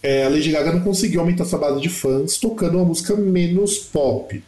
É, 0.03 0.25
a 0.25 0.29
Lady 0.29 0.51
Gaga 0.51 0.73
não 0.73 0.81
conseguiu 0.81 1.21
aumentar 1.21 1.45
sua 1.45 1.59
base 1.59 1.81
de 1.81 1.89
fãs 1.89 2.37
tocando 2.37 2.77
uma 2.77 2.85
música 2.85 3.17
menos 3.17 3.79
pop. 3.79 4.43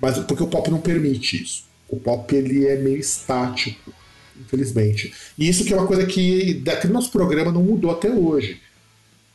Mas 0.00 0.18
porque 0.18 0.42
o 0.42 0.48
pop 0.48 0.70
não 0.70 0.80
permite 0.80 1.42
isso. 1.42 1.64
O 1.88 1.98
pop 1.98 2.34
ele 2.34 2.66
é 2.66 2.76
meio 2.76 2.98
estático, 2.98 3.92
infelizmente. 4.40 5.12
E 5.38 5.48
isso 5.48 5.64
que 5.64 5.72
é 5.72 5.76
uma 5.76 5.86
coisa 5.86 6.04
que 6.06 6.54
daquele 6.54 6.92
nosso 6.92 7.10
programa 7.10 7.52
não 7.52 7.62
mudou 7.62 7.90
até 7.90 8.10
hoje. 8.10 8.60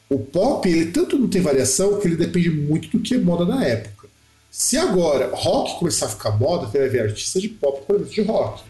O 0.10 0.19
pop, 0.19 0.68
ele 0.68 0.91
tanto 0.91 1.18
não 1.18 1.30
tem 1.30 1.41
variação 1.41 1.99
que 1.99 2.07
ele 2.07 2.18
depende 2.18 2.49
muito 2.49 2.89
do 2.89 3.02
que 3.02 3.15
é 3.15 3.18
moda 3.18 3.45
na 3.45 3.65
época. 3.65 4.10
Se 4.49 4.77
agora 4.77 5.31
rock 5.34 5.80
começar 5.80 6.07
a 6.07 6.10
ficar 6.10 6.31
moda, 6.31 6.68
você 6.68 6.80
vai 6.80 6.89
ver 6.89 7.02
artistas 7.03 7.41
de 7.41 7.48
pop 7.48 7.85
com 7.85 8.03
de 8.03 8.22
rock. 8.22 8.61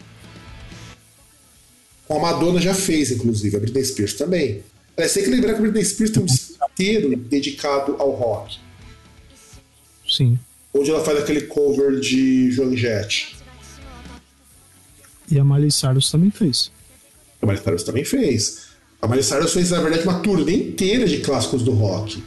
A 2.12 2.20
Madonna 2.20 2.60
já 2.60 2.74
fez, 2.74 3.12
inclusive, 3.12 3.56
a 3.56 3.60
Britney 3.60 3.86
Spears 3.86 4.14
também. 4.14 4.62
Mas 4.98 5.14
tem 5.14 5.24
que 5.24 5.30
lembrar 5.30 5.54
que 5.54 5.60
a 5.60 5.62
Britney 5.62 5.86
Spears 5.86 6.12
tem 6.12 6.22
um 6.22 6.26
disco 6.26 6.66
inteiro 6.72 7.16
dedicado 7.16 7.96
ao 7.98 8.12
rock. 8.12 8.58
Sim. 10.08 10.38
Onde 10.74 10.90
ela 10.90 11.04
faz 11.04 11.20
aquele 11.20 11.42
cover 11.42 12.00
de 12.00 12.52
Joan 12.52 12.76
Jett. 12.76 13.36
E 15.30 15.40
a 15.40 15.44
Miley 15.44 15.72
Cyrus 15.72 16.12
também 16.12 16.30
fez. 16.30 16.70
A 17.42 17.46
Miley 17.46 17.64
Cyrus 17.64 17.84
também 17.84 18.04
fez. 18.04 18.72
A 19.02 19.08
Miley 19.08 19.24
Cyrus 19.24 19.54
fez, 19.54 19.72
na 19.72 19.82
verdade, 19.82 20.04
uma 20.04 20.20
turnê 20.20 20.56
inteira 20.56 21.08
de 21.08 21.20
clássicos 21.20 21.64
do 21.64 21.72
rock. 21.72 22.22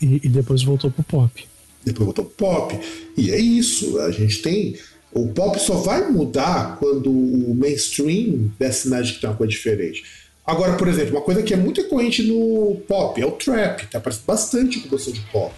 E, 0.00 0.20
e 0.24 0.28
depois 0.28 0.62
voltou 0.62 0.90
pro 0.90 1.02
pop. 1.04 1.46
Depois 1.84 2.06
voltou 2.06 2.24
pro 2.24 2.34
pop. 2.34 2.80
E 3.16 3.30
é 3.30 3.38
isso. 3.38 4.00
A 4.00 4.10
gente 4.10 4.40
tem. 4.40 4.78
O 5.14 5.28
pop 5.28 5.58
só 5.60 5.74
vai 5.74 6.10
mudar 6.10 6.78
quando 6.78 7.10
o 7.10 7.54
mainstream 7.54 8.50
der 8.58 8.72
sinais 8.72 9.08
de 9.08 9.14
que 9.14 9.20
tem 9.20 9.30
uma 9.30 9.36
coisa 9.36 9.50
diferente. 9.50 10.04
Agora, 10.44 10.76
por 10.76 10.88
exemplo, 10.88 11.16
uma 11.16 11.22
coisa 11.22 11.42
que 11.42 11.52
é 11.52 11.56
muito 11.56 11.82
recorrente 11.82 12.22
no 12.22 12.82
pop 12.88 13.20
é 13.20 13.26
o 13.26 13.32
trap. 13.32 13.86
Tá 13.86 13.98
aparecendo 13.98 14.24
bastante 14.24 14.80
produção 14.80 15.12
de 15.12 15.20
pop. 15.32 15.54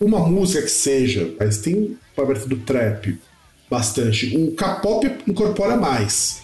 Uma 0.00 0.20
música 0.20 0.62
que 0.62 0.70
seja, 0.70 1.34
mas 1.38 1.58
tem 1.58 1.96
versão 2.16 2.48
do 2.48 2.56
trap 2.58 3.18
bastante. 3.70 4.36
O 4.36 4.52
K-pop 4.52 5.10
incorpora 5.26 5.76
mais 5.76 6.42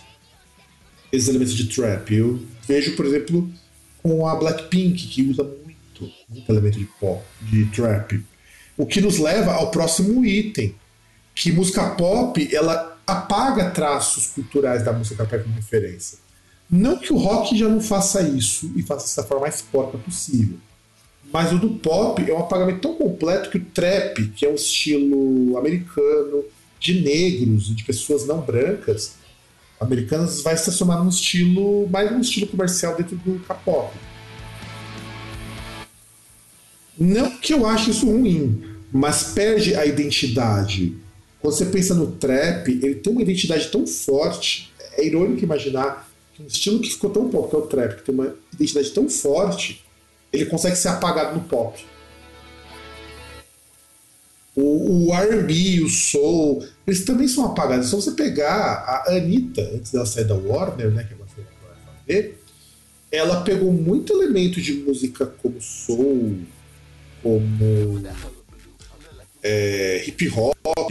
esses 1.12 1.28
elementos 1.28 1.55
de 1.55 1.69
trap. 1.69 2.15
Eu 2.15 2.40
vejo, 2.66 2.97
por 2.97 3.06
exemplo, 3.06 3.48
com 4.02 4.27
a 4.27 4.35
Blackpink, 4.35 5.09
que 5.09 5.23
usa 5.23 5.43
muito, 5.43 6.12
muito 6.28 6.51
elemento 6.52 6.78
de 6.78 6.86
pop, 7.01 7.23
de 7.43 7.65
trap. 7.66 8.23
O 8.77 8.86
que 8.86 9.01
nos 9.01 9.19
leva 9.19 9.52
ao 9.52 9.70
próximo 9.70 10.24
item, 10.24 10.74
que 11.39 11.52
música 11.52 11.90
pop 11.90 12.52
ela 12.52 12.98
apaga 13.06 13.70
traços 13.70 14.27
culturais 14.27 14.85
da 14.85 14.93
música 14.93 15.23
ela 15.23 15.44
como 15.44 15.55
referência. 15.55 16.19
Não 16.69 16.98
que 16.98 17.12
o 17.12 17.16
rock 17.16 17.56
já 17.56 17.69
não 17.69 17.81
faça 17.81 18.20
isso 18.23 18.73
e 18.74 18.82
faça 18.82 19.06
isso 19.06 19.16
da 19.16 19.23
forma 19.23 19.43
mais 19.43 19.62
porca 19.62 19.97
possível. 19.97 20.59
Mas 21.32 21.52
o 21.52 21.59
do 21.59 21.70
pop 21.70 22.28
é 22.28 22.35
um 22.35 22.40
apagamento 22.40 22.81
tão 22.81 22.94
completo 22.94 23.51
que 23.51 23.59
o 23.59 23.65
trap, 23.65 24.27
que 24.35 24.44
é 24.44 24.51
um 24.51 24.56
estilo 24.56 25.56
americano, 25.56 26.44
de 26.81 27.01
negros, 27.01 27.74
de 27.74 27.85
pessoas 27.85 28.27
não 28.27 28.40
brancas, 28.40 29.15
americanas, 29.81 30.43
vai 30.43 30.56
se 30.56 30.65
transformar 30.65 31.02
num 31.05 31.09
estilo, 31.09 31.89
mais 31.89 32.10
um 32.10 32.20
estilo 32.20 32.48
comercial 32.48 32.97
dentro 32.97 33.16
do 33.16 33.39
K-pop. 33.47 33.94
Não 36.98 37.39
que 37.39 37.55
eu 37.55 37.65
ache 37.65 37.93
isso 37.93 38.06
ruim, 38.06 38.60
mas 38.93 39.32
perde 39.35 39.77
a 39.77 39.86
identidade. 39.86 40.97
Quando 41.40 41.55
você 41.55 41.66
pensa 41.66 41.94
no 41.94 42.12
trap, 42.12 42.69
ele 42.69 42.97
tem 42.97 43.12
uma 43.12 43.23
identidade 43.23 43.69
tão 43.69 43.86
forte. 43.86 44.73
É 44.93 45.06
irônico 45.06 45.44
imaginar 45.44 46.09
que 46.35 46.43
um 46.43 46.47
estilo 46.47 46.81
que 46.81 46.90
ficou 46.90 47.10
tão 47.10 47.28
pop, 47.28 47.48
que 47.48 47.56
é 47.56 47.59
o 47.59 47.66
trap, 47.66 47.97
que 47.97 48.02
tem 48.02 48.15
uma 48.15 48.35
identidade 48.52 48.90
tão 48.90 49.09
forte, 49.09 49.85
ele 50.32 50.47
consegue 50.47 50.77
ser 50.77 50.89
apagado 50.89 51.36
no 51.36 51.44
pop. 51.44 51.85
O, 54.56 55.06
o 55.06 55.15
R&B, 55.15 55.85
o 55.85 55.89
soul, 55.89 56.66
eles 56.85 57.05
também 57.05 57.28
são 57.28 57.44
apagados. 57.44 57.89
Se 57.89 57.94
você 57.94 58.10
pegar 58.10 59.05
a 59.06 59.12
Anitta, 59.16 59.62
antes 59.73 59.93
dela 59.93 60.05
sair 60.05 60.24
da 60.24 60.35
Warner, 60.35 60.90
né, 60.90 61.05
que 61.05 61.15
agora 61.15 61.31
foi 61.32 61.44
fazer, 62.05 62.43
ela 63.12 63.43
pegou 63.43 63.73
muito 63.73 64.12
elemento 64.12 64.60
de 64.60 64.74
música 64.74 65.27
como 65.27 65.60
soul, 65.60 66.40
como 67.23 68.02
é, 69.43 70.05
hip 70.06 70.28
hop, 70.31 70.90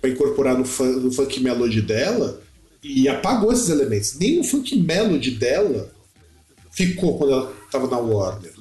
para 0.00 0.10
incorporar 0.10 0.56
no, 0.56 0.64
fun, 0.64 0.84
no 0.84 1.12
funk 1.12 1.40
melody 1.40 1.82
dela 1.82 2.40
e 2.82 3.08
apagou 3.08 3.52
esses 3.52 3.68
elementos. 3.68 4.14
Nem 4.18 4.40
o 4.40 4.44
funk 4.44 4.76
melody 4.76 5.32
dela 5.32 5.92
ficou 6.70 7.18
quando 7.18 7.32
ela 7.32 7.52
estava 7.66 7.88
na 7.88 7.98
Warner 7.98 8.52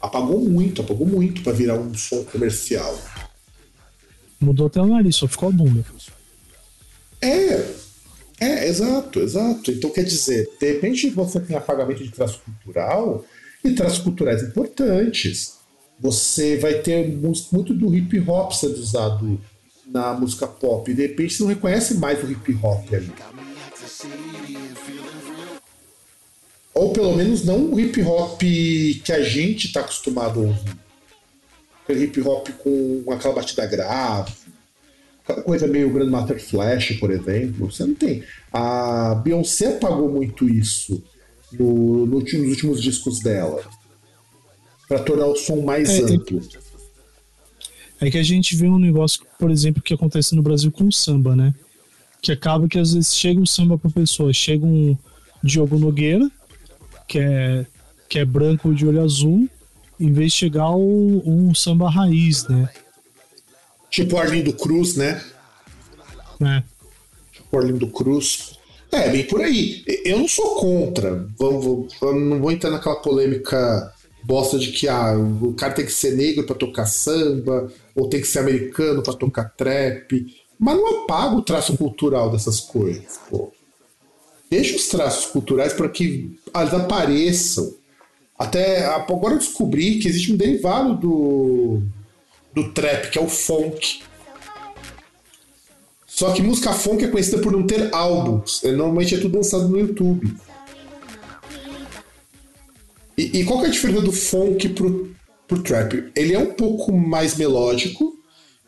apagou 0.00 0.40
muito, 0.40 0.80
apagou 0.80 1.06
muito 1.06 1.42
para 1.42 1.52
virar 1.52 1.78
um 1.78 1.94
som 1.94 2.24
comercial. 2.24 2.98
Mudou 4.40 4.68
até 4.68 4.80
o 4.80 4.86
nariz, 4.86 5.16
só 5.16 5.28
ficou 5.28 5.50
a 5.50 5.52
bunda. 5.52 5.84
É, 7.20 7.66
é, 8.40 8.68
exato, 8.68 9.20
exato. 9.20 9.70
Então 9.70 9.90
quer 9.90 10.04
dizer, 10.04 10.48
de 10.58 10.72
repente 10.72 11.10
você 11.10 11.38
tem 11.40 11.56
apagamento 11.56 12.02
de 12.02 12.10
traço 12.10 12.40
cultural 12.40 13.24
e 13.62 13.72
traços 13.72 13.98
culturais 13.98 14.42
importantes. 14.42 15.58
Você 15.98 16.56
vai 16.56 16.80
ter 16.80 17.06
muito 17.52 17.74
do 17.74 17.94
hip 17.94 18.18
hop 18.26 18.52
sendo 18.52 18.78
usado 18.78 19.38
na 19.90 20.14
música 20.14 20.46
pop. 20.46 20.90
E 20.90 20.94
de 20.94 21.02
repente 21.02 21.34
você 21.34 21.42
não 21.42 21.50
reconhece 21.50 21.94
mais 21.94 22.22
o 22.22 22.30
hip 22.30 22.58
hop 22.62 22.86
ali. 22.94 23.12
Ou 26.72 26.92
pelo 26.92 27.14
menos 27.16 27.44
não 27.44 27.72
o 27.72 27.80
hip 27.80 28.00
hop 28.02 28.40
que 28.40 29.12
a 29.12 29.22
gente 29.22 29.66
está 29.66 29.80
acostumado 29.80 30.40
a 30.40 30.42
ouvir. 30.44 30.76
Aquele 31.82 32.04
hip 32.04 32.20
hop 32.22 32.48
com 32.58 33.04
aquela 33.10 33.34
batida 33.34 33.66
grave, 33.66 34.32
aquela 35.24 35.42
coisa 35.42 35.66
meio 35.66 35.92
Grandmaster 35.92 36.40
Flash, 36.40 36.92
por 36.92 37.10
exemplo. 37.10 37.70
Você 37.70 37.84
não 37.84 37.94
tem. 37.94 38.22
A 38.52 39.16
Beyoncé 39.16 39.76
apagou 39.76 40.08
muito 40.08 40.48
isso 40.48 41.02
no, 41.52 42.06
no, 42.06 42.20
nos 42.20 42.32
últimos 42.32 42.80
discos 42.80 43.18
dela. 43.20 43.62
para 44.86 45.00
tornar 45.00 45.26
o 45.26 45.36
som 45.36 45.62
mais 45.62 45.90
é, 45.90 46.02
amplo. 46.02 46.38
É 46.38 46.69
que 48.08 48.18
a 48.18 48.22
gente 48.22 48.54
vê 48.54 48.66
um 48.66 48.78
negócio, 48.78 49.22
por 49.38 49.50
exemplo, 49.50 49.82
que 49.82 49.92
acontece 49.92 50.34
no 50.34 50.42
Brasil 50.42 50.70
com 50.70 50.84
o 50.84 50.92
samba, 50.92 51.34
né? 51.34 51.52
Que 52.22 52.32
acaba 52.32 52.68
que 52.68 52.78
às 52.78 52.94
vezes 52.94 53.14
chega 53.14 53.40
um 53.40 53.46
samba 53.46 53.76
pra 53.76 53.90
pessoa, 53.90 54.32
chega 54.32 54.64
um 54.64 54.96
Diogo 55.42 55.78
Nogueira, 55.78 56.30
que 57.06 57.18
é, 57.18 57.66
que 58.08 58.18
é 58.18 58.24
branco 58.24 58.74
de 58.74 58.86
olho 58.86 59.02
azul, 59.02 59.48
em 59.98 60.12
vez 60.12 60.32
de 60.32 60.38
chegar 60.38 60.70
o, 60.70 61.22
um 61.26 61.54
samba 61.54 61.90
raiz, 61.90 62.46
né? 62.48 62.70
Tipo 63.90 64.16
Arlindo 64.16 64.52
Cruz, 64.52 64.96
né? 64.96 65.22
É. 66.40 66.62
Tipo 67.32 67.58
Arlindo 67.58 67.88
Cruz. 67.88 68.58
É, 68.92 69.08
bem 69.10 69.24
por 69.24 69.40
aí. 69.40 69.84
Eu 70.04 70.18
não 70.18 70.28
sou 70.28 70.56
contra. 70.56 71.28
Vamos, 71.38 71.94
vamos, 72.00 72.22
não 72.30 72.40
vou 72.40 72.50
entrar 72.50 72.70
naquela 72.70 72.96
polêmica 72.96 73.92
bosta 74.22 74.58
de 74.58 74.72
que 74.72 74.88
ah, 74.88 75.16
o 75.16 75.52
cara 75.54 75.72
tem 75.72 75.84
que 75.84 75.92
ser 75.92 76.16
negro 76.16 76.44
para 76.44 76.56
tocar 76.56 76.86
samba, 76.86 77.72
ou 77.94 78.08
tem 78.08 78.20
que 78.20 78.26
ser 78.26 78.40
americano 78.40 79.02
para 79.02 79.14
tocar 79.14 79.50
trap. 79.56 80.26
Mas 80.58 80.76
não 80.76 81.04
apaga 81.04 81.36
o 81.36 81.42
traço 81.42 81.76
cultural 81.76 82.30
dessas 82.30 82.60
coisas, 82.60 83.18
pô. 83.28 83.52
Deixa 84.50 84.76
os 84.76 84.88
traços 84.88 85.26
culturais 85.26 85.72
para 85.72 85.88
que 85.88 86.36
eles 86.54 86.74
apareçam. 86.74 87.72
Até 88.38 88.84
agora 88.86 89.34
eu 89.34 89.38
descobri 89.38 89.98
que 89.98 90.08
existe 90.08 90.32
um 90.32 90.36
derivado 90.36 90.96
do, 90.96 91.82
do 92.52 92.72
trap, 92.72 93.10
que 93.10 93.18
é 93.18 93.22
o 93.22 93.28
funk. 93.28 94.00
Só 96.06 96.32
que 96.32 96.42
música 96.42 96.72
funk 96.72 97.04
é 97.04 97.08
conhecida 97.08 97.38
por 97.38 97.52
não 97.52 97.66
ter 97.66 97.94
álbuns. 97.94 98.62
É, 98.64 98.72
normalmente 98.72 99.14
é 99.14 99.18
tudo 99.18 99.36
lançado 99.36 99.68
no 99.68 99.78
YouTube. 99.78 100.34
E, 103.20 103.40
e 103.40 103.44
qual 103.44 103.58
que 103.58 103.66
é 103.66 103.68
a 103.68 103.72
diferença 103.72 104.00
do 104.00 104.12
funk 104.12 104.70
pro, 104.70 105.14
pro 105.46 105.62
trap? 105.62 106.10
Ele 106.16 106.32
é 106.32 106.38
um 106.38 106.54
pouco 106.54 106.90
mais 106.90 107.36
melódico 107.36 108.18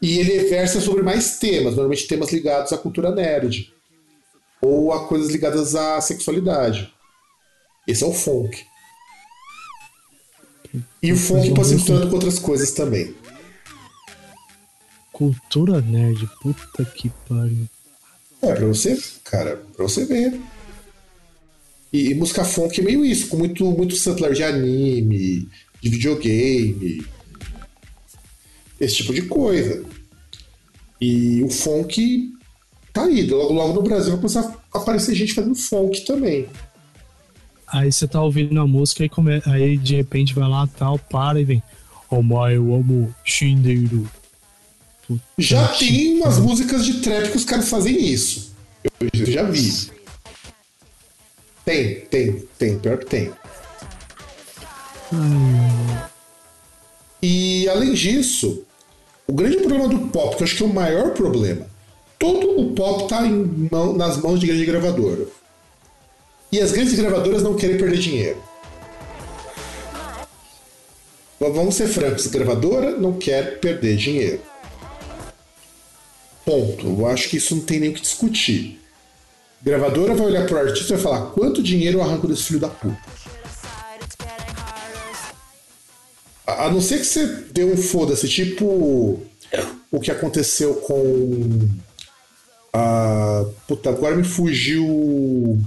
e 0.01 0.19
ele 0.19 0.51
versa 0.51 0.79
sobre 0.79 1.03
mais 1.03 1.39
temas, 1.39 1.73
normalmente 1.73 2.07
temas 2.07 2.31
ligados 2.31 2.71
à 2.71 2.77
cultura 2.77 3.15
nerd 3.15 3.73
ou 4.61 4.93
a 4.93 5.09
coisas 5.09 5.31
ligadas 5.31 5.75
à 5.75 5.99
sexualidade. 6.03 6.93
Esse 7.89 8.05
é 8.05 8.07
o 8.07 8.13
funk. 8.13 8.63
E 11.03 11.13
o 11.13 11.17
funk 11.17 11.55
pode 11.55 11.69
ser 11.69 11.75
misturado 11.77 12.09
com 12.09 12.15
outras 12.17 12.39
coisas 12.39 12.73
também. 12.73 13.15
Cultura 15.13 15.81
nerd, 15.81 16.29
puta 16.43 16.85
que 16.85 17.11
pariu. 17.27 17.67
É, 18.43 18.55
pra 18.55 18.67
você, 18.67 19.03
cara, 19.25 19.65
pra 19.75 19.85
você 19.85 20.05
ver. 20.05 20.39
E, 21.93 22.11
e 22.11 22.15
música 22.15 22.45
funk 22.45 22.81
é 22.81 22.85
meio 22.85 23.05
isso, 23.05 23.29
com 23.29 23.37
muito, 23.37 23.65
muito 23.71 23.95
sampler 23.97 24.33
de 24.33 24.43
anime, 24.43 25.49
de 25.81 25.91
videogame, 25.91 27.05
esse 28.81 28.97
tipo 28.97 29.13
de 29.13 29.23
coisa. 29.23 29.85
E 31.01 31.43
o 31.43 31.51
funk 31.51 32.33
tá 32.93 33.05
aí, 33.05 33.27
logo, 33.27 33.53
logo 33.53 33.75
no 33.75 33.83
Brasil 33.83 34.13
vai 34.13 34.21
começar 34.21 34.59
a 34.73 34.79
aparecer 34.79 35.15
gente 35.15 35.35
fazendo 35.35 35.55
funk 35.55 36.05
também. 36.05 36.47
Aí 37.67 37.91
você 37.91 38.07
tá 38.07 38.23
ouvindo 38.23 38.61
a 38.61 38.67
música 38.67 39.05
e 39.05 39.09
come... 39.09 39.43
aí 39.47 39.77
de 39.77 39.97
repente 39.97 40.35
vai 40.35 40.49
lá 40.49 40.67
tal, 40.67 40.99
para 40.99 41.41
e 41.41 41.45
vem. 41.45 41.63
Oh 42.11 42.23
my, 42.23 42.55
eu 42.55 42.75
amo 42.75 43.15
Shindeiro. 43.25 44.09
Já 45.39 45.69
tem 45.69 46.19
umas 46.19 46.39
músicas 46.39 46.85
de 46.85 47.01
trap 47.01 47.31
que 47.31 47.37
os 47.37 47.45
caras 47.45 47.69
fazem 47.69 47.99
isso. 47.99 48.55
Eu 49.01 49.27
já 49.27 49.43
vi. 49.43 49.91
Tem, 51.65 52.01
tem, 52.07 52.33
tem, 52.59 52.79
pior 52.79 52.99
que 52.99 53.07
tem. 53.07 53.33
E 57.23 57.69
além 57.69 57.93
disso, 57.95 58.65
o 59.27 59.33
grande 59.33 59.59
problema 59.59 59.89
do 59.89 60.09
pop, 60.09 60.37
que 60.37 60.43
eu 60.43 60.47
acho 60.47 60.57
que 60.57 60.63
é 60.63 60.67
o 60.67 60.73
maior 60.73 61.11
problema, 61.13 61.67
todo 62.19 62.61
o 62.61 62.75
pop 62.75 63.09
tá 63.09 63.25
em 63.27 63.69
mão- 63.71 63.93
nas 63.93 64.17
mãos 64.17 64.41
de 64.41 64.47
grande 64.47 64.65
gravadora. 64.65 65.27
E 66.51 66.61
as 66.61 66.73
grandes 66.73 66.95
gravadoras 66.95 67.43
não 67.43 67.55
querem 67.55 67.79
perder 67.79 67.99
dinheiro. 67.99 68.43
Vamos 71.39 71.75
ser 71.75 71.89
francos, 71.89 72.27
gravadora 72.27 72.93
não 72.93 73.15
quer 73.15 73.59
perder 73.59 73.97
dinheiro. 73.97 74.41
Ponto. 76.45 76.87
Eu 76.87 77.07
acho 77.07 77.29
que 77.29 77.37
isso 77.37 77.55
não 77.55 77.63
tem 77.63 77.81
nem 77.81 77.91
o 77.91 77.95
que 77.95 78.01
discutir. 78.01 78.82
Gravadora 79.65 80.15
vai 80.15 80.27
olhar 80.27 80.47
pro 80.47 80.59
artista 80.59 80.93
e 80.93 80.97
vai 80.97 81.03
falar 81.03 81.27
quanto 81.31 81.63
dinheiro 81.63 81.99
eu 81.99 82.03
arranco 82.03 82.27
desse 82.27 82.43
filho 82.45 82.61
da 82.61 82.69
puta. 82.69 82.99
A 86.45 86.69
não 86.71 86.81
ser 86.81 86.99
que 86.99 87.05
você 87.05 87.27
dê 87.53 87.65
um 87.65 87.77
foda-se, 87.77 88.29
tipo 88.29 89.23
o 89.91 90.01
que 90.01 90.11
aconteceu 90.11 90.75
com 90.77 91.69
a. 92.73 93.45
Puta, 93.69 93.91
agora 93.91 94.17
me 94.17 94.25
fugiu. 94.25 95.59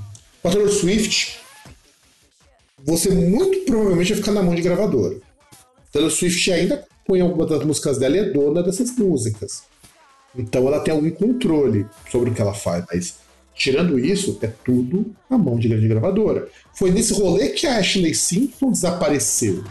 A 0.43 0.49
Taylor 0.49 0.69
Swift. 0.69 1.39
Você 2.83 3.09
muito 3.09 3.65
provavelmente 3.65 4.09
vai 4.09 4.17
ficar 4.17 4.31
na 4.31 4.43
mão 4.43 4.53
de 4.53 4.61
gravadora. 4.61 5.17
Taylor 5.91 6.11
Swift 6.11 6.51
ainda 6.51 6.85
põe 7.07 7.21
algumas 7.21 7.49
das 7.49 7.63
músicas 7.63 7.97
dela 7.97 8.17
e 8.17 8.19
é 8.19 8.29
dona 8.29 8.61
dessas 8.61 8.91
músicas. 8.95 9.63
Então 10.35 10.67
ela 10.67 10.81
tem 10.81 10.93
algum 10.93 11.09
controle 11.09 11.87
sobre 12.11 12.29
o 12.29 12.33
que 12.33 12.41
ela 12.41 12.53
faz, 12.53 12.83
mas 12.91 13.24
tirando 13.55 13.97
isso, 13.97 14.37
é 14.41 14.47
tudo 14.47 15.15
na 15.29 15.37
mão 15.37 15.57
de 15.57 15.69
grande 15.69 15.87
gravadora. 15.87 16.49
Foi 16.73 16.91
nesse 16.91 17.13
rolê 17.13 17.49
que 17.49 17.65
a 17.65 17.77
Ashley 17.77 18.13
Simpson 18.13 18.71
desapareceu. 18.71 19.63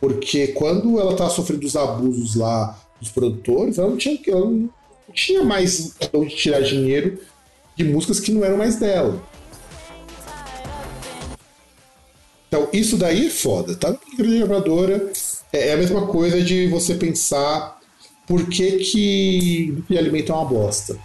Porque 0.00 0.48
quando 0.48 0.98
ela 1.00 1.12
estava 1.12 1.30
sofrendo 1.30 1.66
os 1.66 1.76
abusos 1.76 2.36
lá 2.36 2.78
dos 3.00 3.10
produtores, 3.10 3.78
ela 3.78 3.90
não 3.90 3.96
tinha, 3.96 4.18
ela 4.28 4.46
não 4.46 4.70
tinha 5.12 5.42
mais 5.42 5.94
onde 6.12 6.36
tirar 6.36 6.60
dinheiro 6.60 7.18
de 7.76 7.84
músicas 7.84 8.20
que 8.20 8.30
não 8.30 8.44
eram 8.44 8.56
mais 8.56 8.76
dela. 8.76 9.20
Então, 12.48 12.68
isso 12.72 12.96
daí 12.96 13.26
é 13.26 13.30
foda, 13.30 13.74
tá? 13.74 13.96
Grande 14.16 14.38
gravadora 14.38 15.12
é 15.52 15.72
a 15.72 15.76
mesma 15.76 16.06
coisa 16.06 16.40
de 16.40 16.68
você 16.68 16.94
pensar 16.94 17.80
por 18.28 18.48
que, 18.48 18.78
que 18.78 19.84
é 19.90 20.32
uma 20.32 20.44
bosta. 20.44 20.96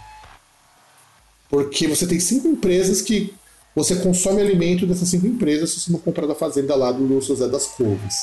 Porque 1.50 1.88
você 1.88 2.06
tem 2.06 2.20
cinco 2.20 2.46
empresas 2.46 3.02
que 3.02 3.34
você 3.74 3.96
consome 3.96 4.40
alimento 4.40 4.86
dessas 4.86 5.08
cinco 5.08 5.26
empresas 5.26 5.70
se 5.70 5.80
você 5.80 5.92
não 5.92 5.98
comprar 5.98 6.26
da 6.26 6.34
fazenda 6.34 6.74
lá 6.76 6.92
do 6.92 7.20
Zé 7.20 7.48
das 7.48 7.66
Couves. 7.66 8.14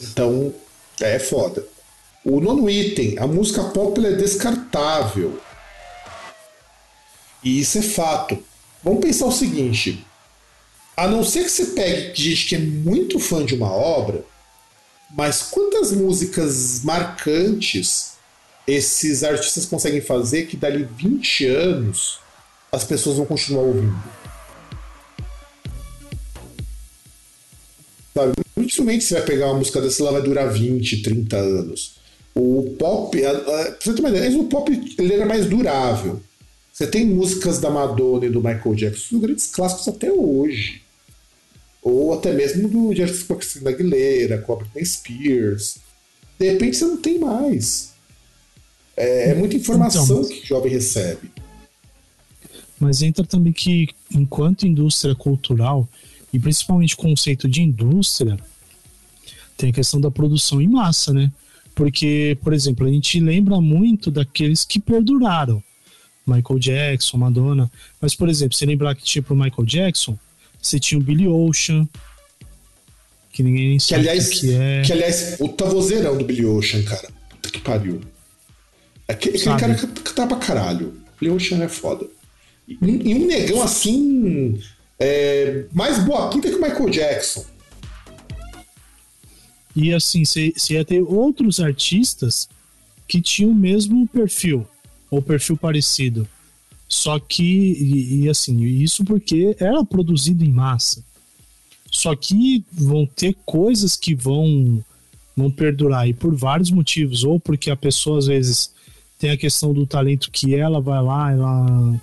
Então, 0.00 0.52
é 1.00 1.18
foda. 1.18 1.66
O 2.24 2.40
nono 2.40 2.68
item, 2.68 3.18
a 3.18 3.26
música 3.26 3.62
pop 3.64 4.04
é 4.04 4.12
descartável. 4.12 5.38
E 7.44 7.60
isso 7.60 7.78
é 7.78 7.82
fato. 7.82 8.42
Vamos 8.82 9.00
pensar 9.00 9.26
o 9.26 9.32
seguinte: 9.32 10.06
a 10.96 11.08
não 11.08 11.24
ser 11.24 11.44
que 11.44 11.50
você 11.50 11.66
pegue 11.66 12.14
gente 12.14 12.46
que 12.46 12.54
é 12.54 12.58
muito 12.58 13.18
fã 13.18 13.44
de 13.44 13.54
uma 13.54 13.70
obra, 13.70 14.24
mas 15.10 15.42
quantas 15.42 15.92
músicas 15.92 16.82
marcantes 16.84 18.11
esses 18.66 19.24
artistas 19.24 19.66
conseguem 19.66 20.00
fazer 20.00 20.46
que 20.46 20.56
dali 20.56 20.84
20 20.96 21.46
anos 21.46 22.18
as 22.70 22.84
pessoas 22.84 23.16
vão 23.16 23.26
continuar 23.26 23.62
ouvindo? 23.64 23.94
Sabe? 28.14 28.32
Dificilmente 28.56 29.04
você 29.04 29.14
vai 29.14 29.22
pegar 29.24 29.46
uma 29.46 29.58
música 29.58 29.80
dessa, 29.80 30.02
ela 30.02 30.12
vai 30.12 30.22
durar 30.22 30.50
20, 30.52 31.02
30 31.02 31.36
anos. 31.36 31.96
O 32.34 32.74
pop, 32.78 33.24
a- 33.24 33.30
a- 33.30 33.34
pra 33.72 33.76
você 33.80 33.92
ter 33.94 34.00
uma 34.00 34.08
ideia, 34.10 34.38
o 34.38 34.44
pop 34.44 34.94
ele 34.98 35.12
era 35.14 35.26
mais 35.26 35.46
durável. 35.46 36.20
Você 36.72 36.86
tem 36.86 37.06
músicas 37.06 37.58
da 37.58 37.70
Madonna 37.70 38.26
e 38.26 38.30
do 38.30 38.40
Michael 38.42 38.74
Jackson, 38.74 39.18
grandes 39.18 39.46
clássicos 39.46 39.88
até 39.88 40.10
hoje. 40.10 40.82
Ou 41.82 42.14
até 42.14 42.32
mesmo 42.32 42.68
do 42.68 42.94
de 42.94 43.02
artistas 43.02 43.26
com 43.26 43.34
a 43.34 43.36
Christina 43.36 43.70
Aguilera, 43.70 44.38
com 44.38 44.52
a 44.52 44.56
Britney 44.56 44.86
Spears. 44.86 45.76
De 46.38 46.50
repente 46.50 46.76
você 46.76 46.84
não 46.86 46.96
tem 46.96 47.18
mais. 47.18 47.91
É, 48.96 49.30
é 49.30 49.34
muita 49.34 49.56
informação 49.56 50.04
Então, 50.04 50.18
mas- 50.18 50.28
que 50.28 50.42
o 50.42 50.46
jovem 50.46 50.72
recebe. 50.72 51.30
Mas 52.78 53.00
entra 53.02 53.24
também 53.24 53.52
que, 53.52 53.88
enquanto 54.12 54.66
indústria 54.66 55.14
cultural, 55.14 55.88
e 56.32 56.38
principalmente 56.38 56.96
conceito 56.96 57.48
de 57.48 57.62
indústria, 57.62 58.36
tem 59.56 59.70
a 59.70 59.72
questão 59.72 60.00
da 60.00 60.10
produção 60.10 60.60
em 60.60 60.66
massa, 60.66 61.12
né? 61.12 61.30
Porque, 61.74 62.36
por 62.42 62.52
exemplo, 62.52 62.86
a 62.86 62.90
gente 62.90 63.20
lembra 63.20 63.60
muito 63.60 64.10
daqueles 64.10 64.64
que 64.64 64.80
perduraram. 64.80 65.62
Michael 66.26 66.58
Jackson, 66.58 67.16
Madonna. 67.18 67.70
Mas, 68.00 68.14
por 68.14 68.28
exemplo, 68.28 68.56
você 68.56 68.66
lembrar 68.66 68.94
que 68.94 69.04
tinha 69.04 69.22
pro 69.22 69.34
Michael 69.36 69.64
Jackson, 69.66 70.18
você 70.60 70.78
tinha 70.78 70.98
o 70.98 71.02
Billy 71.02 71.26
Ocean, 71.28 71.88
que 73.32 73.42
ninguém 73.42 73.68
nem 73.70 73.78
Que 73.78 73.84
sabe 73.84 74.00
aliás, 74.08 74.28
o 74.28 74.30
que 74.40 74.54
é. 74.54 74.82
que, 74.82 74.92
aliás, 74.92 75.36
puta 75.38 75.64
vozeirão 75.66 76.16
do 76.18 76.24
Billy 76.24 76.44
Ocean, 76.44 76.82
cara. 76.82 77.08
Puta 77.30 77.50
que 77.50 77.60
pariu. 77.60 78.00
Aquele, 79.12 79.36
aquele 79.36 79.44
Sabe. 79.44 79.60
cara 79.60 79.74
que 79.74 79.86
que 79.86 80.14
tá 80.14 80.26
pra 80.26 80.36
caralho. 80.36 80.94
Billy 81.20 81.32
Ocean 81.32 81.62
é 81.62 81.68
foda. 81.68 82.06
E, 82.66 82.76
e 82.80 83.14
um 83.14 83.26
negão 83.26 83.62
assim. 83.62 84.60
é, 84.98 85.64
mais 85.72 85.98
boa 86.00 86.30
pinta 86.30 86.48
que 86.48 86.56
o 86.56 86.62
Michael 86.62 86.90
Jackson. 86.90 87.44
E 89.74 89.92
assim, 89.92 90.24
você 90.24 90.52
você 90.56 90.74
ia 90.74 90.84
ter 90.84 91.00
outros 91.00 91.60
artistas 91.60 92.48
que 93.08 93.20
tinham 93.20 93.50
o 93.50 93.54
mesmo 93.54 94.06
perfil, 94.08 94.66
ou 95.10 95.20
perfil 95.22 95.56
parecido. 95.56 96.28
Só 96.88 97.18
que, 97.18 97.42
e, 97.42 98.22
e 98.24 98.28
assim, 98.28 98.62
isso 98.62 99.02
porque 99.04 99.56
era 99.58 99.82
produzido 99.84 100.44
em 100.44 100.50
massa. 100.50 101.02
Só 101.90 102.14
que 102.14 102.64
vão 102.70 103.06
ter 103.06 103.34
coisas 103.46 103.96
que 103.96 104.14
vão, 104.14 104.82
vão 105.36 105.50
perdurar, 105.50 106.08
e 106.08 106.12
por 106.12 106.34
vários 106.34 106.70
motivos. 106.70 107.24
Ou 107.24 107.40
porque 107.40 107.70
a 107.70 107.76
pessoa, 107.76 108.18
às 108.18 108.26
vezes, 108.26 108.71
tem 109.22 109.30
a 109.30 109.36
questão 109.36 109.72
do 109.72 109.86
talento 109.86 110.32
que 110.32 110.52
ela 110.52 110.80
vai 110.80 111.00
lá, 111.00 111.30
ela 111.30 112.00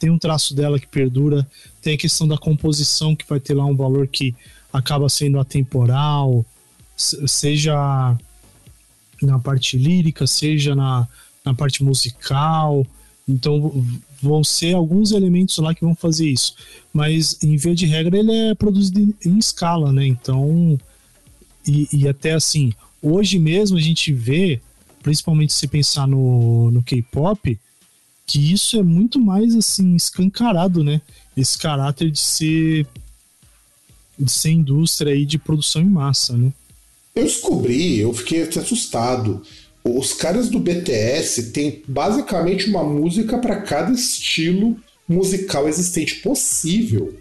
tem 0.00 0.08
um 0.08 0.16
traço 0.18 0.54
dela 0.54 0.80
que 0.80 0.86
perdura, 0.86 1.46
tem 1.82 1.92
a 1.92 1.98
questão 1.98 2.26
da 2.26 2.38
composição 2.38 3.14
que 3.14 3.28
vai 3.28 3.38
ter 3.38 3.52
lá 3.52 3.66
um 3.66 3.76
valor 3.76 4.08
que 4.08 4.34
acaba 4.72 5.06
sendo 5.10 5.38
atemporal, 5.38 6.46
se- 6.96 7.28
seja 7.28 8.16
na 9.20 9.38
parte 9.38 9.76
lírica, 9.76 10.26
seja 10.26 10.74
na, 10.74 11.06
na 11.44 11.52
parte 11.52 11.84
musical. 11.84 12.86
Então 13.28 13.84
vão 14.22 14.42
ser 14.42 14.74
alguns 14.74 15.12
elementos 15.12 15.58
lá 15.58 15.74
que 15.74 15.84
vão 15.84 15.94
fazer 15.94 16.26
isso. 16.26 16.54
Mas 16.90 17.36
em 17.44 17.54
via 17.58 17.74
de 17.74 17.84
regra 17.84 18.18
ele 18.18 18.32
é 18.32 18.54
produzido 18.54 18.98
em- 18.98 19.14
em 19.26 19.38
escala, 19.38 19.92
né? 19.92 20.06
Então 20.06 20.80
e, 21.68 21.86
e 21.92 22.08
até 22.08 22.32
assim, 22.32 22.72
hoje 23.02 23.38
mesmo 23.38 23.76
a 23.76 23.80
gente 23.80 24.10
vê 24.10 24.58
principalmente 25.02 25.52
se 25.52 25.66
pensar 25.66 26.06
no, 26.06 26.70
no 26.70 26.82
K-pop, 26.82 27.58
que 28.26 28.52
isso 28.52 28.78
é 28.78 28.82
muito 28.82 29.20
mais 29.20 29.54
assim 29.54 29.94
escancarado, 29.94 30.82
né? 30.82 31.02
Esse 31.36 31.58
caráter 31.58 32.10
de 32.10 32.18
ser 32.18 32.86
de 34.18 34.30
ser 34.30 34.50
indústria 34.50 35.12
aí 35.12 35.26
de 35.26 35.38
produção 35.38 35.82
em 35.82 35.88
massa, 35.88 36.36
né? 36.36 36.52
Eu 37.14 37.24
descobri, 37.24 37.98
eu 37.98 38.12
fiquei 38.14 38.44
até 38.44 38.60
assustado. 38.60 39.42
Os 39.84 40.12
caras 40.12 40.48
do 40.48 40.60
BTS 40.60 41.50
têm 41.50 41.82
basicamente 41.88 42.70
uma 42.70 42.84
música 42.84 43.38
para 43.38 43.60
cada 43.62 43.92
estilo 43.92 44.76
musical 45.08 45.68
existente 45.68 46.16
possível. 46.16 47.18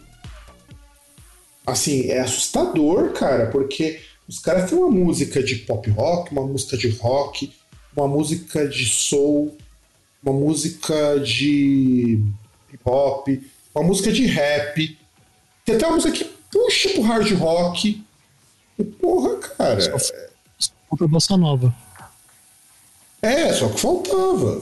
Assim, 1.66 2.10
é 2.10 2.20
assustador, 2.20 3.12
cara, 3.12 3.48
porque 3.48 4.00
os 4.28 4.40
caras 4.40 4.70
têm 4.70 4.78
uma 4.78 4.90
música 4.90 5.44
de 5.44 5.56
pop 5.58 5.90
rock, 5.90 6.32
uma 6.32 6.46
música 6.46 6.78
de 6.78 6.90
rock, 6.90 7.52
uma 7.96 8.08
música 8.08 8.68
de 8.68 8.86
soul, 8.86 9.58
uma 10.24 10.34
música 10.34 11.20
de 11.20 12.24
hip 12.72 12.82
hop, 12.86 13.28
uma 13.74 13.84
música 13.84 14.12
de 14.12 14.26
rap. 14.26 14.98
Tem 15.66 15.76
até 15.76 15.86
uma 15.86 15.96
música 15.96 16.14
que 16.14 16.26
puxa 16.52 16.90
pro 16.90 17.02
hard 17.02 17.32
rock. 17.34 18.04
E, 18.78 18.84
porra, 18.84 19.38
cara. 19.38 19.96
Outra 20.90 21.08
bossa 21.08 21.38
nova. 21.38 21.74
É, 23.22 23.54
só 23.54 23.70
que 23.70 23.80
faltava. 23.80 24.62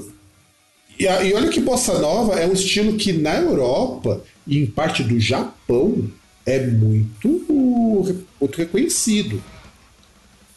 E, 0.97 1.05
e 1.05 1.33
olha 1.33 1.49
que 1.49 1.61
bossa 1.61 1.97
nova 1.99 2.39
é 2.39 2.45
um 2.45 2.53
estilo 2.53 2.97
que 2.97 3.13
na 3.13 3.37
Europa 3.37 4.21
e 4.45 4.57
em 4.57 4.65
parte 4.65 5.03
do 5.03 5.19
Japão 5.19 6.09
é 6.45 6.59
muito, 6.65 7.29
muito 8.39 8.57
reconhecido. 8.57 9.41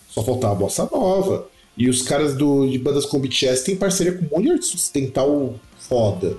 Só 0.09 0.23
faltava 0.25 0.53
a 0.53 0.57
bossa 0.57 0.89
nova. 0.91 1.52
E 1.77 1.89
os 1.89 2.03
caras 2.03 2.35
do, 2.35 2.69
de 2.69 2.79
bandas 2.79 3.07
como 3.07 3.23
BTS 3.23 3.65
têm 3.65 3.77
parceria 3.77 4.13
com 4.13 4.25
um 4.25 4.29
monte 4.29 4.45
de 4.45 4.51
artista 4.53 4.77
ocidental 4.77 5.55
foda. 5.79 6.37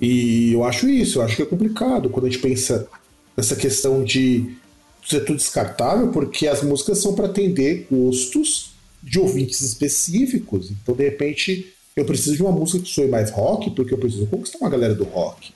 E 0.00 0.52
eu 0.52 0.64
acho 0.64 0.88
isso, 0.88 1.18
eu 1.18 1.22
acho 1.22 1.36
que 1.36 1.42
é 1.42 1.46
complicado 1.46 2.10
quando 2.10 2.26
a 2.26 2.30
gente 2.30 2.42
pensa 2.42 2.88
nessa 3.36 3.54
questão 3.54 4.02
de 4.02 4.56
ser 5.04 5.20
tudo 5.20 5.36
descartável, 5.36 6.08
porque 6.08 6.46
as 6.46 6.62
músicas 6.62 6.98
são 6.98 7.14
para 7.14 7.26
atender 7.26 7.86
gostos 7.90 8.72
de 9.02 9.18
ouvintes 9.18 9.60
específicos. 9.60 10.70
Então, 10.70 10.94
de 10.94 11.04
repente, 11.04 11.72
eu 11.94 12.04
preciso 12.04 12.36
de 12.36 12.42
uma 12.42 12.52
música 12.52 12.82
que 12.82 12.88
soe 12.88 13.08
mais 13.08 13.30
rock, 13.30 13.70
porque 13.70 13.92
eu 13.92 13.98
preciso 13.98 14.26
conquistar 14.26 14.58
uma 14.58 14.70
galera 14.70 14.94
do 14.94 15.04
rock. 15.04 15.52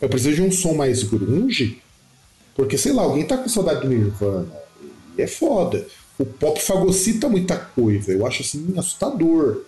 Eu 0.00 0.08
preciso 0.08 0.36
de 0.36 0.42
um 0.42 0.50
som 0.50 0.74
mais 0.74 1.02
grunge, 1.02 1.80
porque, 2.54 2.76
sei 2.76 2.92
lá, 2.92 3.02
alguém 3.02 3.24
tá 3.24 3.36
com 3.36 3.48
saudade 3.48 3.82
do 3.82 3.88
Nirvana. 3.88 4.52
E 5.16 5.22
é 5.22 5.26
foda. 5.26 5.86
O 6.18 6.24
pop 6.24 6.60
fagocita 6.60 7.28
muita 7.28 7.56
coisa. 7.56 8.12
Eu 8.12 8.26
acho 8.26 8.42
assim 8.42 8.74
assustador. 8.76 9.64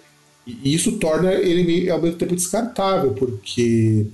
E 0.46 0.74
isso 0.74 0.92
torna 0.98 1.32
ele 1.32 1.90
ao 1.90 2.00
mesmo 2.00 2.18
tempo 2.18 2.36
descartável, 2.36 3.12
porque 3.14 4.06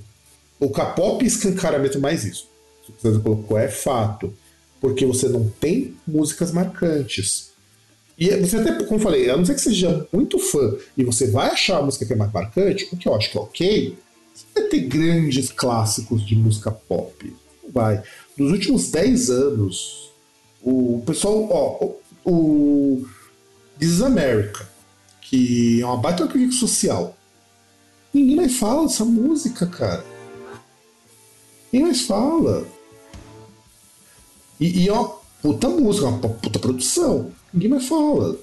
o 0.58 0.70
K-pop 0.70 1.24
escancara 1.24 1.78
mesmo 1.78 2.00
mais 2.00 2.24
isso. 2.24 2.48
O 2.88 2.92
que 2.92 3.02
você 3.02 3.18
colocou 3.18 3.58
é 3.58 3.68
fato. 3.68 4.32
Porque 4.80 5.04
você 5.04 5.28
não 5.28 5.48
tem 5.60 5.94
músicas 6.06 6.50
marcantes. 6.52 7.52
E 8.18 8.28
você 8.36 8.56
até, 8.56 8.72
como 8.84 9.00
eu 9.00 9.02
falei, 9.02 9.30
a 9.30 9.36
não 9.36 9.44
ser 9.44 9.54
que 9.54 9.60
seja 9.60 10.06
muito 10.12 10.38
fã 10.38 10.76
e 10.96 11.04
você 11.04 11.30
vai 11.30 11.50
achar 11.50 11.78
a 11.78 11.82
música 11.82 12.04
que 12.04 12.12
é 12.12 12.16
mais 12.16 12.32
marcante, 12.32 12.88
o 12.92 12.96
que 12.96 13.08
eu 13.08 13.14
acho 13.14 13.30
que 13.30 13.38
é 13.38 13.40
ok, 13.40 13.98
você 14.34 14.44
vai 14.54 14.68
ter 14.68 14.80
grandes 14.80 15.50
clássicos 15.50 16.24
de 16.24 16.36
música 16.36 16.70
pop. 16.70 17.34
Vai. 17.72 18.02
Nos 18.36 18.52
últimos 18.52 18.90
10 18.90 19.30
anos, 19.30 20.10
o 20.62 21.02
pessoal, 21.06 21.48
ó, 21.50 22.01
o, 22.24 23.04
This 23.78 23.94
is 23.94 24.02
America, 24.02 24.68
que 25.20 25.80
é 25.80 25.86
uma 25.86 25.96
baita 25.96 26.26
crítica 26.26 26.54
social. 26.54 27.16
Ninguém 28.12 28.36
mais 28.36 28.56
fala 28.56 28.86
dessa 28.86 29.04
música, 29.04 29.66
cara. 29.66 30.04
Ninguém 31.72 31.88
mais 31.88 32.02
fala. 32.02 32.66
E, 34.60 34.84
e 34.84 34.88
é 34.88 34.92
uma 34.92 35.08
puta 35.42 35.68
música, 35.68 36.06
uma 36.06 36.28
puta 36.28 36.58
produção. 36.58 37.32
Ninguém 37.52 37.70
mais 37.70 37.86
fala. 37.88 38.38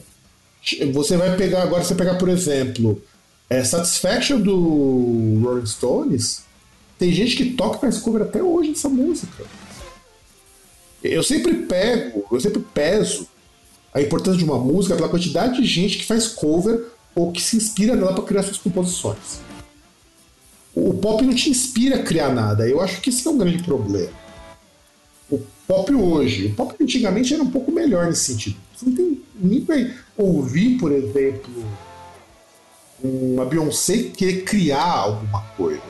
Você 0.94 1.16
vai 1.16 1.38
pegar, 1.38 1.64
agora 1.64 1.84
você 1.84 1.96
pegar, 1.96 2.16
por 2.16 2.28
exemplo, 2.28 3.02
é, 3.50 3.64
Satisfaction 3.64 4.42
do 4.42 5.40
Rolling 5.42 5.66
Stones, 5.66 6.42
tem 6.98 7.14
gente 7.14 7.36
que 7.36 7.52
toca 7.52 7.80
faz 7.80 8.00
cover 8.00 8.24
até 8.24 8.44
hoje 8.44 8.72
dessa 8.72 8.90
música. 8.90 9.46
Eu 11.02 11.24
sempre 11.24 11.54
pego, 11.54 12.26
eu 12.30 12.42
sempre 12.42 12.62
peso 12.74 13.26
a 13.94 14.02
importância 14.02 14.38
de 14.38 14.46
uma 14.46 14.58
música 14.58 14.96
pela 14.96 15.10
quantidade 15.10 15.62
de 15.62 15.68
gente 15.68 15.98
que 15.98 16.06
faz 16.06 16.28
cover 16.28 16.88
ou 17.16 17.32
que 17.32 17.42
se 17.42 17.58
inspira 17.58 17.96
nela 17.96 18.14
para 18.14 18.24
criar 18.24 18.44
suas 18.44 18.58
composições. 18.58 19.42
O 20.76 20.94
pop 20.94 21.24
não 21.24 21.34
te 21.34 21.50
inspira 21.50 21.98
a 21.98 22.04
criar 22.04 22.30
nada. 22.30 22.68
Eu 22.68 22.80
acho 22.80 23.02
que 23.02 23.10
esse 23.10 23.28
é 23.28 23.32
um 23.32 23.38
grande 23.38 23.64
problema. 23.64 24.14
O 25.30 25.40
pop 25.68 25.94
hoje, 25.94 26.48
o 26.48 26.56
pop 26.56 26.76
antigamente 26.82 27.34
era 27.34 27.44
um 27.44 27.52
pouco 27.52 27.72
melhor 27.72 28.06
nesse 28.06 28.32
sentido. 28.32 28.58
Você 28.76 28.86
não 28.86 28.96
tem 28.96 29.22
nem 29.42 29.64
vai 29.64 29.94
ouvir, 30.18 30.78
por 30.78 30.92
exemplo, 30.92 31.66
uma 33.02 33.46
Beyoncé 33.46 34.04
querer 34.16 34.44
criar 34.44 34.84
alguma 34.84 35.42
coisa. 35.56 35.82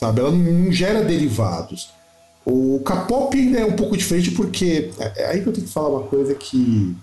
Sabe? 0.00 0.20
Ela 0.20 0.30
não 0.30 0.72
gera 0.72 1.02
derivados. 1.02 1.90
O 2.46 2.80
K-pop 2.84 3.36
ainda 3.38 3.60
é 3.60 3.64
um 3.64 3.74
pouco 3.76 3.96
diferente 3.96 4.30
porque 4.32 4.90
é 4.98 5.12
é 5.22 5.26
aí 5.30 5.42
que 5.42 5.48
eu 5.48 5.52
tenho 5.52 5.66
que 5.66 5.72
falar 5.72 5.88
uma 5.88 6.02
coisa 6.06 6.34
que 6.34 6.94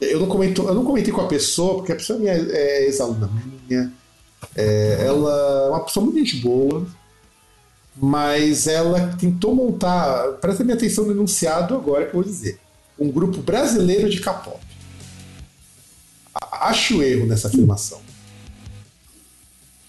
eu 0.00 0.20
não 0.20 0.26
comento, 0.26 0.62
eu 0.62 0.74
não 0.74 0.84
comentei 0.84 1.12
com 1.12 1.20
a 1.22 1.26
pessoa 1.28 1.76
porque 1.76 1.92
a 1.92 1.96
pessoa 1.96 2.18
é 2.18 2.20
minha- 2.20 2.34
é 2.54 2.84
ex-aluna 2.84 3.30
minha, 3.68 3.92
é, 4.56 5.04
ela 5.06 5.66
é 5.66 5.70
uma 5.70 5.80
pessoa 5.84 6.04
muito 6.04 6.18
gente 6.18 6.36
boa, 6.40 6.84
mas 7.96 8.66
ela 8.66 9.14
tentou 9.18 9.54
montar, 9.54 10.32
presta 10.40 10.64
minha 10.64 10.76
atenção 10.76 11.04
no 11.06 11.12
enunciado 11.12 11.74
agora 11.74 12.04
que 12.06 12.10
eu 12.16 12.22
vou 12.22 12.24
dizer, 12.24 12.58
um 12.98 13.10
grupo 13.10 13.38
brasileiro 13.40 14.10
de 14.10 14.20
K-pop. 14.20 14.58
Acho 16.50 17.02
erro 17.02 17.26
nessa 17.26 17.48
afirmação. 17.48 18.00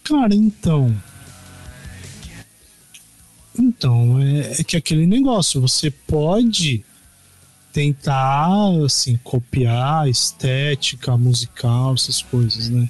Cara, 0.04 0.34
então. 0.36 0.94
Então, 3.58 4.20
é, 4.22 4.60
é 4.60 4.64
que 4.64 4.76
aquele 4.78 5.06
negócio, 5.06 5.62
você 5.62 5.92
pode 5.92 6.84
tentar, 7.72 8.48
assim, 8.86 9.18
copiar 9.24 10.04
a 10.04 10.10
estética 10.10 11.16
musical, 11.18 11.94
essas 11.94 12.22
coisas, 12.22 12.70
né? 12.70 12.90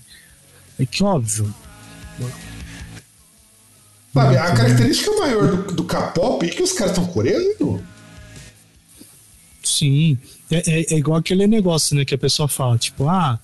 É 0.79 0.85
que 0.85 1.03
óbvio. 1.03 1.53
Sabe, 4.13 4.37
a 4.37 4.53
característica 4.53 5.11
maior 5.19 5.47
do, 5.65 5.73
do 5.75 5.83
K-pop 5.85 6.45
é 6.45 6.49
que 6.49 6.61
os 6.61 6.71
caras 6.73 6.91
estão 6.97 7.05
coreanos. 7.11 7.81
Sim, 9.63 10.17
é, 10.51 10.57
é- 10.81 10.93
é 10.93 10.97
igual 10.97 11.17
aquele 11.17 11.47
negócio, 11.47 11.95
né, 11.95 12.05
que 12.05 12.13
a 12.13 12.17
pessoa 12.17 12.47
fala, 12.47 12.77
tipo, 12.77 13.07
ah, 13.07 13.39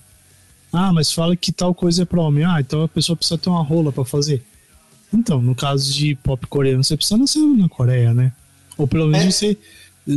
ah, 0.72 0.94
mas 0.94 1.12
fala 1.12 1.36
que 1.36 1.52
tal 1.52 1.74
coisa 1.74 2.04
é 2.04 2.06
pra 2.06 2.22
homem, 2.22 2.44
ah, 2.44 2.60
então 2.60 2.84
a 2.84 2.88
pessoa 2.88 3.16
precisa 3.16 3.38
ter 3.38 3.50
uma 3.50 3.64
rola 3.64 3.92
pra 3.92 4.06
fazer. 4.06 4.44
Então, 5.14 5.42
no 5.42 5.56
caso 5.56 5.92
de 5.94 6.16
pop 6.16 6.46
coreano, 6.48 6.84
você 6.84 6.96
precisa 6.96 7.18
nascer 7.18 7.40
na 7.40 7.68
Coreia, 7.68 8.14
né? 8.14 8.32
Ou 8.78 8.88
pelo 8.88 9.08
menos 9.08 9.28
É. 9.28 9.32
você, 9.32 9.58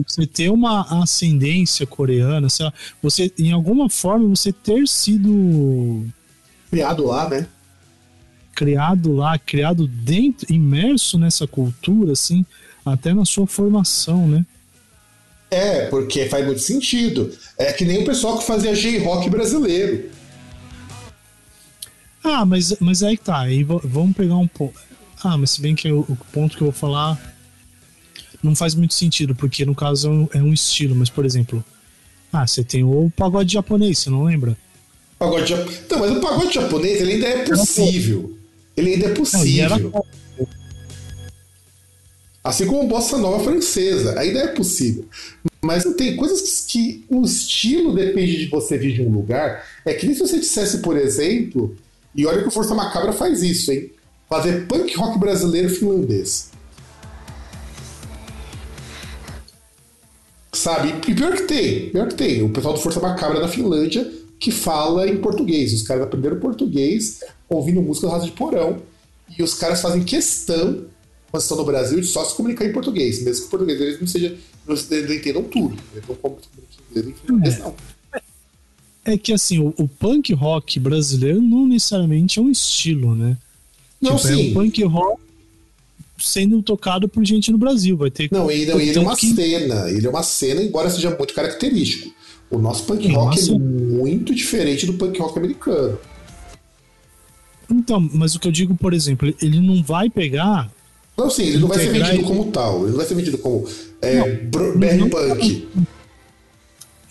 você 0.06 0.26
ter 0.26 0.50
uma 0.50 1.02
ascendência 1.02 1.86
coreana, 1.86 2.48
sei 2.48 2.66
lá, 2.66 2.72
você, 3.02 3.32
em 3.38 3.52
alguma 3.52 3.88
forma, 3.88 4.28
você 4.28 4.52
ter 4.52 4.86
sido 4.86 6.06
Criado 6.70 7.06
lá, 7.06 7.28
né? 7.28 7.46
criado 8.54 9.12
lá, 9.12 9.38
criado 9.38 9.86
dentro, 9.86 10.52
imerso 10.52 11.18
nessa 11.18 11.46
cultura, 11.46 12.12
assim, 12.12 12.44
até 12.84 13.12
na 13.14 13.24
sua 13.24 13.46
formação, 13.46 14.28
né? 14.28 14.44
É, 15.50 15.86
porque 15.88 16.26
faz 16.26 16.44
muito 16.46 16.60
sentido. 16.60 17.30
É 17.58 17.72
que 17.72 17.84
nem 17.84 18.02
o 18.02 18.04
pessoal 18.04 18.38
que 18.38 18.44
fazia 18.46 18.74
J-rock 18.74 19.28
brasileiro. 19.28 20.10
Ah, 22.24 22.44
mas, 22.44 22.74
mas 22.80 23.02
aí 23.02 23.16
tá. 23.16 23.40
Aí 23.40 23.64
va- 23.64 23.80
vamos 23.82 24.16
pegar 24.16 24.36
um 24.36 24.46
pouco. 24.48 24.78
Ah, 25.22 25.36
mas 25.36 25.50
se 25.50 25.60
bem 25.60 25.74
que 25.74 25.90
o, 25.90 26.00
o 26.00 26.16
ponto 26.32 26.56
que 26.56 26.62
eu 26.62 26.66
vou 26.66 26.72
falar 26.72 27.20
não 28.42 28.56
faz 28.56 28.74
muito 28.74 28.94
sentido, 28.94 29.34
porque 29.34 29.64
no 29.64 29.74
caso 29.74 30.08
é 30.08 30.10
um, 30.10 30.28
é 30.34 30.42
um 30.42 30.52
estilo, 30.52 30.94
mas 30.96 31.08
por 31.08 31.24
exemplo, 31.24 31.64
ah, 32.32 32.46
você 32.46 32.64
tem 32.64 32.82
o 32.82 33.10
pagode 33.16 33.52
japonês, 33.52 33.98
você 34.00 34.10
não 34.10 34.24
lembra? 34.24 34.56
Pagode 35.18 35.48
jap... 35.48 35.70
Não, 35.90 35.98
mas 36.00 36.10
o 36.10 36.20
pagode 36.20 36.54
japonês 36.54 37.00
ele 37.00 37.12
ainda 37.12 37.26
é 37.26 37.44
possível. 37.44 38.36
Ele 38.76 38.94
ainda 38.94 39.04
é 39.06 39.08
Não, 39.08 39.14
possível. 39.14 40.06
Assim 42.42 42.66
como 42.66 42.88
bossa 42.88 43.16
nova 43.18 43.44
francesa, 43.44 44.18
ainda 44.18 44.40
é 44.40 44.48
possível. 44.48 45.04
Mas 45.64 45.84
tem 45.96 46.16
coisas 46.16 46.64
que 46.66 47.04
o 47.08 47.22
estilo 47.22 47.94
depende 47.94 48.36
de 48.38 48.46
você 48.50 48.76
vir 48.76 48.94
de 48.94 49.02
um 49.02 49.12
lugar. 49.12 49.64
É 49.84 49.94
que 49.94 50.06
nem 50.06 50.14
se 50.14 50.20
você 50.20 50.40
dissesse, 50.40 50.78
por 50.78 50.96
exemplo, 50.96 51.76
e 52.14 52.26
olha 52.26 52.42
que 52.42 52.48
o 52.48 52.50
Força 52.50 52.74
Macabra 52.74 53.12
faz 53.12 53.42
isso, 53.42 53.70
hein? 53.72 53.90
Fazer 54.28 54.66
punk 54.66 54.96
rock 54.96 55.18
brasileiro 55.18 55.68
finlandês. 55.68 56.52
sabe? 60.62 60.94
E 61.08 61.14
pior 61.14 61.34
que 61.34 61.42
tem, 61.42 61.90
pior 61.90 62.08
que 62.08 62.14
tem. 62.14 62.42
O 62.42 62.50
pessoal 62.50 62.74
do 62.74 62.80
Força 62.80 63.00
Macabra 63.00 63.40
da 63.40 63.48
Finlândia 63.48 64.10
que 64.38 64.50
fala 64.50 65.08
em 65.08 65.18
português. 65.18 65.72
Os 65.72 65.82
caras 65.82 66.04
aprenderam 66.04 66.38
português 66.38 67.20
ouvindo 67.48 67.82
música 67.82 68.06
do 68.06 68.12
Raso 68.12 68.26
de 68.26 68.32
Porão. 68.32 68.82
E 69.38 69.42
os 69.42 69.54
caras 69.54 69.80
fazem 69.80 70.02
questão, 70.02 70.84
quando 71.30 71.42
estão 71.42 71.56
no 71.56 71.64
Brasil, 71.64 72.00
de 72.00 72.06
só 72.06 72.24
se 72.24 72.34
comunicar 72.34 72.64
em 72.66 72.72
português, 72.72 73.22
mesmo 73.22 73.42
que 73.42 73.46
o 73.46 73.50
português 73.50 73.80
eles 73.80 74.00
não 74.00 74.06
seja. 74.06 74.36
Eles 74.68 74.88
não 74.88 75.14
entendam 75.14 75.42
tudo. 75.44 75.76
Eles 75.94 76.08
não 76.08 76.14
comunicam 76.16 76.50
em 76.94 77.34
inglês, 77.36 77.58
não. 77.58 77.74
É 79.04 79.18
que 79.18 79.32
assim, 79.32 79.58
o, 79.58 79.74
o 79.76 79.88
punk 79.88 80.32
rock 80.32 80.78
brasileiro 80.78 81.40
não 81.42 81.66
necessariamente 81.66 82.38
é 82.38 82.42
um 82.42 82.50
estilo, 82.50 83.14
né? 83.14 83.36
Não, 84.00 84.16
tipo, 84.16 84.28
é 84.28 84.34
sim. 84.34 84.50
um 84.50 84.54
punk 84.54 84.82
rock 84.84 85.20
sendo 86.18 86.62
tocado 86.62 87.08
por 87.08 87.24
gente 87.24 87.50
no 87.50 87.58
Brasil. 87.58 87.96
Vai 87.96 88.10
ter 88.10 88.28
Não, 88.30 88.50
e, 88.50 88.64
não, 88.66 88.80
e 88.80 88.88
ele 88.90 88.98
é 88.98 89.00
uma 89.00 89.16
que- 89.16 89.34
cena. 89.34 89.90
Ele 89.90 90.06
é 90.06 90.10
uma 90.10 90.22
cena, 90.22 90.62
embora 90.62 90.88
seja 90.88 91.10
muito 91.16 91.34
característico. 91.34 92.12
O 92.50 92.58
nosso 92.58 92.84
punk 92.84 93.02
Sim, 93.06 93.12
rock 93.14 93.40
é 93.50 93.58
muito 93.58 94.34
diferente 94.34 94.86
do 94.86 94.92
punk 94.94 95.18
rock 95.18 95.38
americano. 95.38 95.98
Então, 97.70 98.00
mas 98.12 98.34
o 98.34 98.40
que 98.40 98.46
eu 98.46 98.52
digo, 98.52 98.74
por 98.74 98.92
exemplo, 98.92 99.32
ele 99.40 99.58
não 99.60 99.82
vai 99.82 100.10
pegar. 100.10 100.70
Não, 101.16 101.30
sim, 101.30 101.44
ele 101.44 101.58
não 101.58 101.68
vai 101.68 101.78
ser 101.78 101.90
vendido 101.90 102.16
ele- 102.16 102.22
como 102.24 102.50
tal. 102.52 102.82
Ele 102.82 102.90
não 102.90 102.96
vai 102.98 103.06
ser 103.06 103.14
vendido 103.14 103.38
como 103.38 103.66
é, 104.00 104.16
Não, 104.16 104.50
br- 104.50 104.62
não- 104.62 104.78
BR 104.78 104.96
não- 104.98 105.08
Punk. 105.10 105.68
Não, 105.74 105.86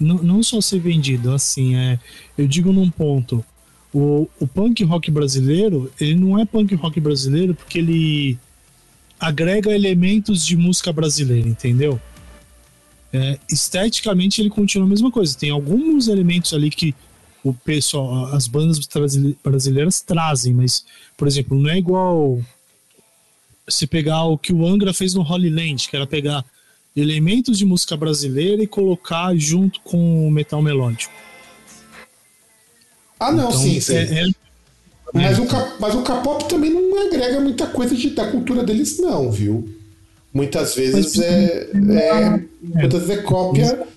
não 0.02 0.44
só 0.44 0.60
ser 0.60 0.80
vendido, 0.80 1.32
assim, 1.32 1.76
é. 1.76 2.00
Eu 2.38 2.48
digo 2.48 2.72
num 2.72 2.90
ponto. 2.90 3.44
O, 3.94 4.28
o 4.40 4.48
punk 4.48 4.84
rock 4.84 5.12
brasileiro, 5.12 5.92
ele 6.00 6.16
não 6.16 6.40
é 6.40 6.46
punk 6.46 6.74
rock 6.76 7.00
brasileiro 7.00 7.54
porque 7.54 7.80
ele 7.80 8.38
agrega 9.20 9.70
elementos 9.70 10.46
de 10.46 10.56
música 10.58 10.92
brasileira, 10.92 11.48
entendeu? 11.48 12.00
É, 13.14 13.38
esteticamente 13.50 14.42
ele 14.42 14.50
continua 14.50 14.88
a 14.88 14.90
mesma 14.90 15.12
coisa. 15.12 15.38
Tem 15.38 15.50
alguns 15.50 16.08
elementos 16.08 16.54
ali 16.54 16.70
que 16.70 16.96
o 17.44 17.54
pessoal, 17.54 18.34
as 18.34 18.48
bandas 18.48 18.80
brasile- 18.80 19.38
brasileiras 19.44 20.02
trazem, 20.02 20.54
mas, 20.54 20.86
por 21.18 21.28
exemplo, 21.28 21.60
não 21.60 21.70
é 21.70 21.78
igual 21.78 22.42
se 23.68 23.86
pegar 23.86 24.24
o 24.24 24.38
que 24.38 24.54
o 24.54 24.66
Angra 24.66 24.94
fez 24.94 25.14
no 25.14 25.22
Holy 25.22 25.50
Land, 25.50 25.90
que 25.90 25.96
era 25.96 26.08
pegar 26.08 26.46
elementos 26.96 27.58
de 27.58 27.66
música 27.66 27.96
brasileira 27.96 28.62
e 28.64 28.68
colocar 28.68 29.36
junto 29.36 29.80
com 29.82 30.28
o 30.28 30.32
metal 30.32 30.62
melódico. 30.62 31.14
Ah, 33.20 33.32
não, 33.32 33.50
Então, 33.50 33.62
sim, 33.62 33.80
sim. 33.80 33.96
é- 33.96 34.24
é- 34.24 34.32
Mas, 35.14 35.38
o 35.40 35.46
mas 35.80 35.94
o 35.94 36.02
K-pop 36.04 36.48
também 36.48 36.70
não 36.72 37.06
agrega 37.06 37.40
muita 37.42 37.68
coisa 37.68 37.94
de- 37.96 38.12
da 38.12 38.32
cultura 38.32 38.64
deles, 38.64 38.98
não, 38.98 39.30
viu? 39.32 39.70
Muitas 40.34 40.74
vezes 40.76 41.18
Mas- 41.18 41.20
é, 41.20 41.70
é- 41.74 42.40
muitas 42.64 43.02
vezes 43.04 43.18
é 43.18 43.22
cópia, 43.22 43.88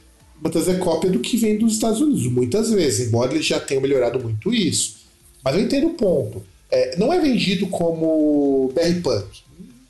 muitas 0.42 0.66
vezes 0.66 0.80
é 0.80 0.84
cópia 0.84 1.10
do 1.10 1.20
que 1.20 1.36
vem 1.36 1.56
dos 1.56 1.74
Estados 1.74 2.00
Unidos. 2.00 2.26
Muitas 2.26 2.70
vezes, 2.70 3.06
embora 3.06 3.32
eles 3.32 3.46
já 3.46 3.60
tenham 3.60 3.80
melhorado 3.80 4.18
muito 4.20 4.52
isso. 4.52 4.96
Mas 5.44 5.54
eu 5.54 5.62
entendo 5.62 5.86
o 5.86 5.94
ponto. 5.94 6.42
É, 6.70 6.96
não 6.98 7.12
é 7.12 7.20
vendido 7.20 7.68
como 7.68 8.72
BR 8.74 9.00
Punk. 9.00 9.26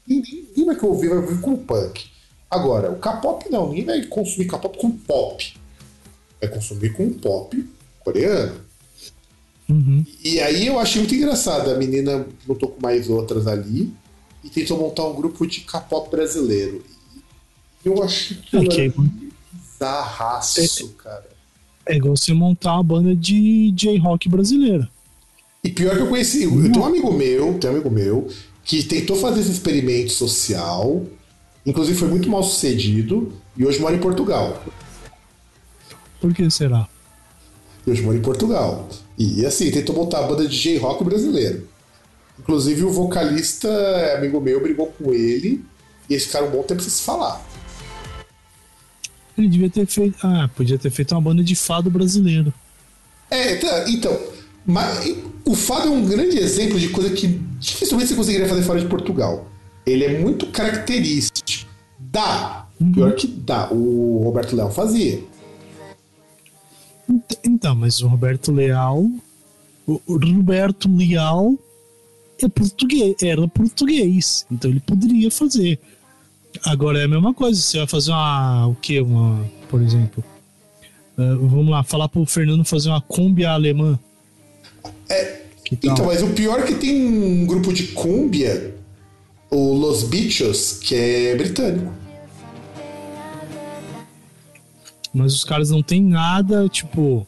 Ninguém, 0.07 0.45
ninguém 0.49 0.67
vai 0.67 0.77
que 0.77 0.85
ouvir 0.85 1.09
vai 1.09 1.19
ouvir 1.19 1.41
como 1.41 1.57
punk. 1.59 2.05
Agora, 2.55 2.93
o 2.93 2.99
K-pop 3.01 3.51
não, 3.51 3.69
ninguém 3.69 3.85
vai 3.85 4.03
consumir 4.05 4.47
K-pop 4.47 4.79
com 4.79 4.93
pop. 4.93 5.55
Vai 6.41 6.49
consumir 6.49 6.93
com 6.93 7.11
pop 7.11 7.69
coreano. 7.99 8.61
Uhum. 9.69 10.05
E 10.23 10.41
aí 10.41 10.69
eu 10.69 10.79
achei 10.79 11.01
muito 11.01 11.15
engraçado. 11.17 11.69
A 11.69 11.77
menina 11.77 12.25
lutou 12.47 12.69
com 12.69 12.81
mais 12.81 13.11
outras 13.11 13.49
ali 13.49 13.93
e 14.45 14.49
tentou 14.49 14.79
montar 14.79 15.05
um 15.05 15.17
grupo 15.17 15.45
de 15.45 15.63
K-pop 15.63 16.09
brasileiro. 16.11 16.85
E 17.85 17.89
eu 17.89 18.01
achei 18.05 18.37
que 18.37 18.57
Ok. 18.57 18.93
bizarraço, 19.53 20.89
cara. 20.91 21.29
É 21.85 21.97
igual 21.97 22.17
você 22.17 22.33
montar 22.33 22.75
uma 22.75 22.85
banda 22.85 23.17
de 23.17 23.73
J-rock 23.73 24.29
brasileira. 24.29 24.89
E 25.65 25.71
pior 25.71 25.97
que 25.97 26.03
eu 26.03 26.09
conheci, 26.09 26.45
eu 26.45 26.51
tenho 26.51 26.81
um 26.81 26.87
amigo 26.87 27.13
meu, 27.13 27.59
tem 27.59 27.69
um 27.71 27.73
amigo 27.73 27.91
meu, 27.91 28.29
que 28.63 28.83
tentou 28.85 29.17
fazer 29.17 29.41
esse 29.41 29.51
experimento 29.51 30.13
social, 30.13 31.05
inclusive 31.65 31.99
foi 31.99 32.09
muito 32.09 32.28
mal 32.28 32.43
sucedido, 32.43 33.32
e 33.57 33.65
hoje 33.65 33.81
mora 33.81 33.95
em 33.95 34.01
Portugal. 34.01 34.62
Por 36.20 36.32
que 36.35 36.51
será? 36.51 36.89
E 37.86 37.91
hoje 37.91 38.03
mora 38.03 38.16
em 38.16 38.23
Portugal. 38.23 38.89
E 39.19 39.45
assim, 39.45 39.70
tentou 39.70 39.95
montar 39.95 40.20
a 40.20 40.23
banda 40.27 40.47
de 40.47 40.57
J-rock 40.57 41.05
brasileiro. 41.05 41.69
Inclusive 42.39 42.82
o 42.85 42.91
vocalista, 42.91 43.69
amigo 44.16 44.41
meu, 44.41 44.61
brigou 44.61 44.86
com 44.86 45.12
ele 45.12 45.65
e 46.09 46.15
eles 46.15 46.24
ficaram 46.24 46.49
um 46.49 46.51
bom 46.51 46.62
tempo 46.62 46.82
sem 46.82 46.91
se 46.91 47.03
falar. 47.03 47.45
Ele 49.36 49.49
devia 49.49 49.70
ter 49.70 49.86
feito. 49.86 50.16
Ah, 50.23 50.49
podia 50.55 50.78
ter 50.78 50.91
feito 50.91 51.12
uma 51.12 51.20
banda 51.20 51.43
de 51.43 51.55
fado 51.55 51.91
brasileiro. 51.91 52.53
É, 53.31 53.57
tá, 53.57 53.85
então, 53.89 54.19
mas 54.65 55.16
o 55.45 55.55
Fado 55.55 55.89
é 55.89 55.91
um 55.91 56.07
grande 56.07 56.39
exemplo 56.39 56.78
de 56.78 56.89
coisa 56.89 57.11
que 57.11 57.27
dificilmente 57.59 58.09
você 58.09 58.15
conseguiria 58.15 58.49
fazer 58.49 58.62
fora 58.62 58.81
de 58.81 58.86
Portugal. 58.86 59.47
Ele 59.86 60.05
é 60.05 60.19
muito 60.19 60.47
característico. 60.47 61.69
Dá, 61.98 62.66
pior 62.94 63.15
que 63.15 63.27
dá. 63.27 63.70
O 63.73 64.20
Roberto 64.24 64.55
Leal 64.56 64.70
fazia. 64.70 65.23
Ent- 67.09 67.39
Então, 67.44 67.74
mas 67.74 68.01
o 68.01 68.09
Roberto 68.09 68.52
Leal. 68.52 69.06
O 69.86 70.01
Roberto 70.09 70.89
Leal 70.89 71.55
é 72.40 72.48
português, 72.48 73.15
era 73.23 73.47
português. 73.48 74.47
Então 74.51 74.70
ele 74.70 74.81
poderia 74.81 75.31
fazer. 75.31 75.78
Agora 76.65 76.98
é 77.01 77.05
a 77.05 77.09
mesma 77.09 77.35
coisa. 77.35 77.61
Você 77.61 77.78
vai 77.78 77.86
fazer 77.86 78.11
uma. 78.12 78.69
O 78.69 78.74
que? 78.77 79.01
Uma. 79.01 79.44
Por 79.69 79.82
exemplo. 79.82 80.24
eh, 81.19 81.35
vamos 81.35 81.69
lá, 81.69 81.82
falar 81.82 82.09
pro 82.09 82.24
Fernando 82.24 82.65
fazer 82.65 82.89
uma 82.89 83.01
Kombi 83.01 83.44
alemã. 83.44 83.98
É, 85.09 85.43
então, 85.70 85.94
mas 86.06 86.23
o 86.23 86.28
pior 86.31 86.61
é 86.61 86.62
que 86.62 86.74
tem 86.74 87.06
um 87.06 87.44
grupo 87.47 87.73
de 87.73 87.89
cúmbia, 87.89 88.74
o 89.55 89.73
Los 89.75 90.03
Bichos, 90.05 90.79
que 90.81 90.95
é 90.95 91.37
britânico. 91.37 91.93
Mas 95.13 95.35
os 95.35 95.45
caras 95.45 95.71
não 95.71 95.83
tem 95.83 96.03
nada, 96.03 96.69
tipo. 96.69 97.27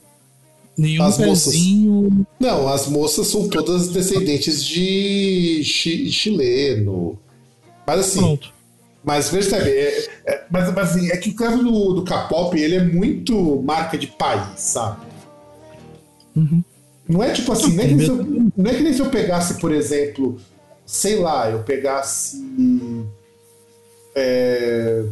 Nenhum 0.76 1.04
As 1.04 1.16
moças. 1.18 1.44
pezinho. 1.54 2.26
Não, 2.38 2.68
as 2.68 2.86
moças 2.86 3.28
são 3.28 3.48
todas 3.48 3.88
descendentes 3.88 4.62
de 4.64 5.62
chi- 5.64 6.10
chileno. 6.10 7.18
Mas 7.86 8.00
assim, 8.00 8.18
Pronto. 8.18 8.52
Mas 9.02 9.30
percebe, 9.30 9.70
é, 9.70 10.06
é- 10.26 10.44
mas, 10.50 10.74
mas 10.74 10.90
assim, 10.90 11.08
é 11.10 11.16
que 11.16 11.30
o 11.30 11.34
caso 11.34 11.62
do, 11.62 11.92
do 11.94 12.02
K-pop, 12.02 12.58
ele 12.60 12.74
é 12.74 12.82
muito 12.84 13.62
marca 13.64 13.96
de 13.96 14.08
país, 14.08 14.48
sabe? 14.60 14.98
Uhum. 16.34 16.62
Não 17.08 17.22
é 17.22 17.30
tipo 17.32 17.52
assim, 17.52 17.72
não 17.74 17.84
é, 17.84 17.86
que 17.88 17.94
nem 17.94 18.04
se 18.04 18.10
eu, 18.10 18.50
não 18.56 18.70
é 18.70 18.74
que 18.74 18.82
nem 18.82 18.92
se 18.92 19.00
eu 19.00 19.06
pegasse, 19.08 19.54
por 19.60 19.72
exemplo, 19.72 20.36
sei 20.86 21.18
lá, 21.18 21.50
eu 21.50 21.64
pegasse 21.64 22.42
é, 24.14 25.04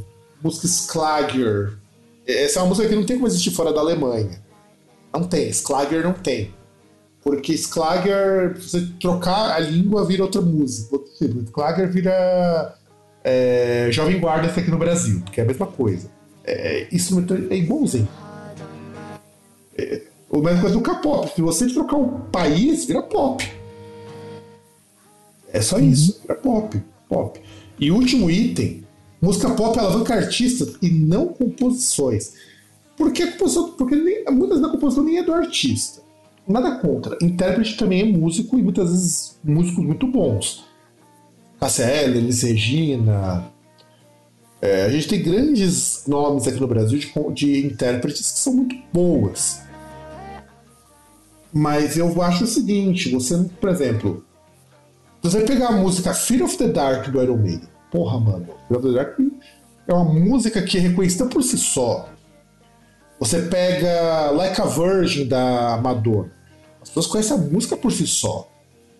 música 0.42 0.68
Schlager. 0.68 1.76
Essa 2.26 2.60
é 2.60 2.62
uma 2.62 2.68
música 2.68 2.88
que 2.88 2.94
não 2.94 3.04
tem 3.04 3.16
como 3.16 3.26
existir 3.26 3.50
fora 3.50 3.72
da 3.72 3.80
Alemanha. 3.80 4.42
Não 5.12 5.24
tem, 5.24 5.52
Schlager 5.52 6.04
não 6.04 6.14
tem. 6.14 6.54
Porque 7.22 7.56
Schlager, 7.56 8.56
se 8.56 8.70
você 8.70 8.88
trocar 9.00 9.52
a 9.52 9.58
língua, 9.58 10.06
vira 10.06 10.22
outra 10.22 10.40
música. 10.40 10.98
tipo. 11.18 11.44
Schlager 11.46 11.90
vira 11.90 12.78
é, 13.22 13.88
Jovem 13.90 14.20
Guarda 14.20 14.48
aqui 14.48 14.70
no 14.70 14.78
Brasil, 14.78 15.22
que 15.32 15.40
é 15.40 15.44
a 15.44 15.46
mesma 15.46 15.66
coisa. 15.66 16.10
É, 16.44 16.86
isso 16.92 17.18
é 17.50 17.56
igualzinho. 17.56 18.08
É, 19.76 20.02
o 20.30 20.40
mesmo 20.40 20.60
coisa 20.60 20.76
do 20.76 20.82
K-pop. 20.82 21.34
Se 21.34 21.40
você 21.42 21.66
trocar 21.66 21.96
o 21.96 22.20
país, 22.30 22.84
vira 22.84 23.02
pop. 23.02 23.63
É 25.54 25.62
só 25.62 25.78
isso, 25.78 26.20
vira 26.20 26.34
pop. 26.34 26.82
Pop. 27.08 27.40
E 27.78 27.92
último 27.92 28.28
item: 28.28 28.84
música 29.22 29.48
pop 29.50 29.78
alavanca 29.78 30.12
artistas 30.12 30.74
e 30.82 30.90
não 30.90 31.28
composições. 31.28 32.32
Porque 32.96 33.22
a 33.22 33.32
composição, 33.32 33.70
porque 33.70 33.94
nem, 33.94 34.24
muitas 34.32 34.60
da 34.60 34.68
composição 34.68 35.04
nem 35.04 35.18
é 35.18 35.22
do 35.22 35.32
artista. 35.32 36.02
Nada 36.46 36.76
contra. 36.78 37.16
Intérprete 37.22 37.76
também 37.76 38.02
é 38.02 38.04
músico 38.04 38.58
e 38.58 38.62
muitas 38.62 38.90
vezes 38.90 39.38
músicos 39.44 39.84
muito 39.84 40.08
bons. 40.08 40.64
Cássia 41.60 41.84
Eller, 41.84 42.16
Elis 42.16 42.42
Regina. 42.42 43.48
É, 44.60 44.82
a 44.82 44.88
gente 44.90 45.06
tem 45.06 45.22
grandes 45.22 46.04
nomes 46.08 46.48
aqui 46.48 46.60
no 46.60 46.66
Brasil 46.66 46.98
de, 46.98 47.12
de 47.32 47.66
intérpretes 47.66 48.32
que 48.32 48.38
são 48.40 48.54
muito 48.54 48.74
boas. 48.92 49.62
Mas 51.52 51.96
eu 51.96 52.20
acho 52.20 52.42
o 52.42 52.48
seguinte, 52.48 53.10
você, 53.10 53.38
por 53.60 53.70
exemplo, 53.70 54.24
você 55.24 55.40
pegar 55.40 55.68
a 55.68 55.72
música 55.72 56.12
Fear 56.12 56.44
of 56.44 56.58
the 56.58 56.68
Dark 56.68 57.08
do 57.08 57.22
Iron 57.22 57.38
Maiden, 57.38 57.68
porra, 57.90 58.20
mano, 58.20 58.46
Fear 58.68 58.78
of 58.78 58.88
the 58.88 58.94
Dark 58.94 59.18
é 59.86 59.92
uma 59.94 60.04
música 60.04 60.62
que 60.62 60.76
é 60.76 60.80
reconhecida 60.80 61.26
por 61.26 61.42
si 61.42 61.56
só. 61.56 62.08
Você 63.18 63.42
pega 63.42 64.30
Like 64.30 64.60
a 64.60 64.64
Virgin 64.64 65.26
da 65.26 65.80
Madonna, 65.82 66.32
as 66.82 66.88
pessoas 66.88 67.06
conhecem 67.06 67.36
a 67.36 67.40
música 67.40 67.76
por 67.76 67.90
si 67.90 68.06
só. 68.06 68.50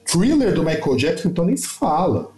Thriller 0.06 0.54
do 0.54 0.62
Michael 0.62 0.96
Jackson, 0.96 1.28
então 1.28 1.44
nem 1.44 1.56
se 1.56 1.66
fala. 1.66 2.30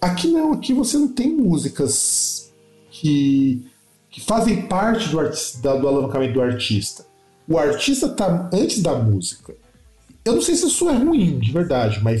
Aqui 0.00 0.28
não, 0.28 0.52
aqui 0.52 0.72
você 0.72 0.96
não 0.96 1.08
tem 1.08 1.34
músicas 1.34 2.52
que 2.90 3.66
que 4.10 4.20
fazem 4.20 4.62
parte 4.62 5.08
do, 5.10 5.20
artista, 5.20 5.76
do 5.76 5.86
alavancamento 5.86 6.34
do 6.34 6.42
artista. 6.42 7.06
O 7.46 7.58
artista 7.58 8.06
está 8.06 8.48
antes 8.52 8.82
da 8.82 8.94
música. 8.94 9.54
Eu 10.28 10.34
não 10.34 10.42
sei 10.42 10.54
se 10.56 10.66
isso 10.66 10.86
é 10.90 10.92
ruim, 10.92 11.38
de 11.38 11.50
verdade, 11.50 12.00
mas 12.02 12.20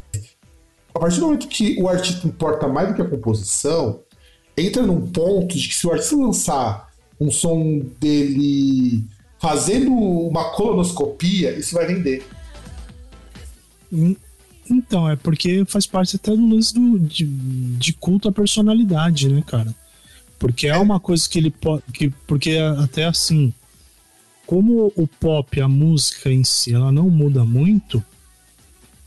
a 0.94 0.98
partir 0.98 1.20
do 1.20 1.26
momento 1.26 1.46
que 1.46 1.76
o 1.78 1.86
artista 1.86 2.26
importa 2.26 2.66
mais 2.66 2.88
do 2.88 2.94
que 2.94 3.02
a 3.02 3.08
composição, 3.08 4.00
entra 4.56 4.82
num 4.82 5.10
ponto 5.10 5.54
de 5.54 5.68
que 5.68 5.74
se 5.74 5.86
o 5.86 5.92
artista 5.92 6.16
lançar 6.16 6.88
um 7.20 7.30
som 7.30 7.82
dele 8.00 9.04
fazendo 9.38 9.92
uma 9.92 10.52
colonoscopia, 10.52 11.52
isso 11.58 11.74
vai 11.74 11.86
vender. 11.86 12.24
Então, 14.70 15.06
é 15.06 15.14
porque 15.14 15.66
faz 15.66 15.86
parte 15.86 16.16
até 16.16 16.34
do 16.34 16.48
lance 16.48 16.72
do, 16.72 16.98
de, 16.98 17.26
de 17.26 17.92
culto 17.92 18.26
à 18.26 18.32
personalidade, 18.32 19.28
né, 19.28 19.42
cara? 19.46 19.74
Porque 20.38 20.66
é 20.66 20.78
uma 20.78 20.98
coisa 20.98 21.28
que 21.28 21.38
ele 21.38 21.50
pode. 21.50 21.82
Que, 21.92 22.08
porque 22.26 22.56
até 22.78 23.04
assim, 23.04 23.52
como 24.48 24.90
o 24.96 25.06
pop, 25.06 25.60
a 25.60 25.68
música 25.68 26.32
em 26.32 26.42
si, 26.42 26.74
ela 26.74 26.90
não 26.90 27.10
muda 27.10 27.44
muito, 27.44 28.02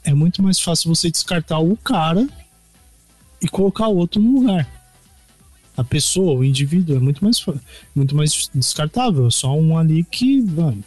é 0.04 0.14
muito 0.14 0.44
mais 0.44 0.60
fácil 0.60 0.94
você 0.94 1.10
descartar 1.10 1.58
o 1.58 1.76
cara 1.78 2.30
e 3.42 3.48
colocar 3.48 3.88
outro 3.88 4.22
no 4.22 4.40
lugar. 4.40 4.70
A 5.76 5.84
pessoa, 5.84 6.38
o 6.38 6.46
indivíduo, 6.46 6.96
é 6.96 7.00
muito 7.00 7.24
mais, 7.24 7.44
muito 7.96 8.16
mais 8.16 8.52
descartável. 8.54 9.26
É 9.26 9.32
só 9.32 9.58
um 9.58 9.76
ali 9.76 10.04
que, 10.04 10.44
mano, 10.44 10.84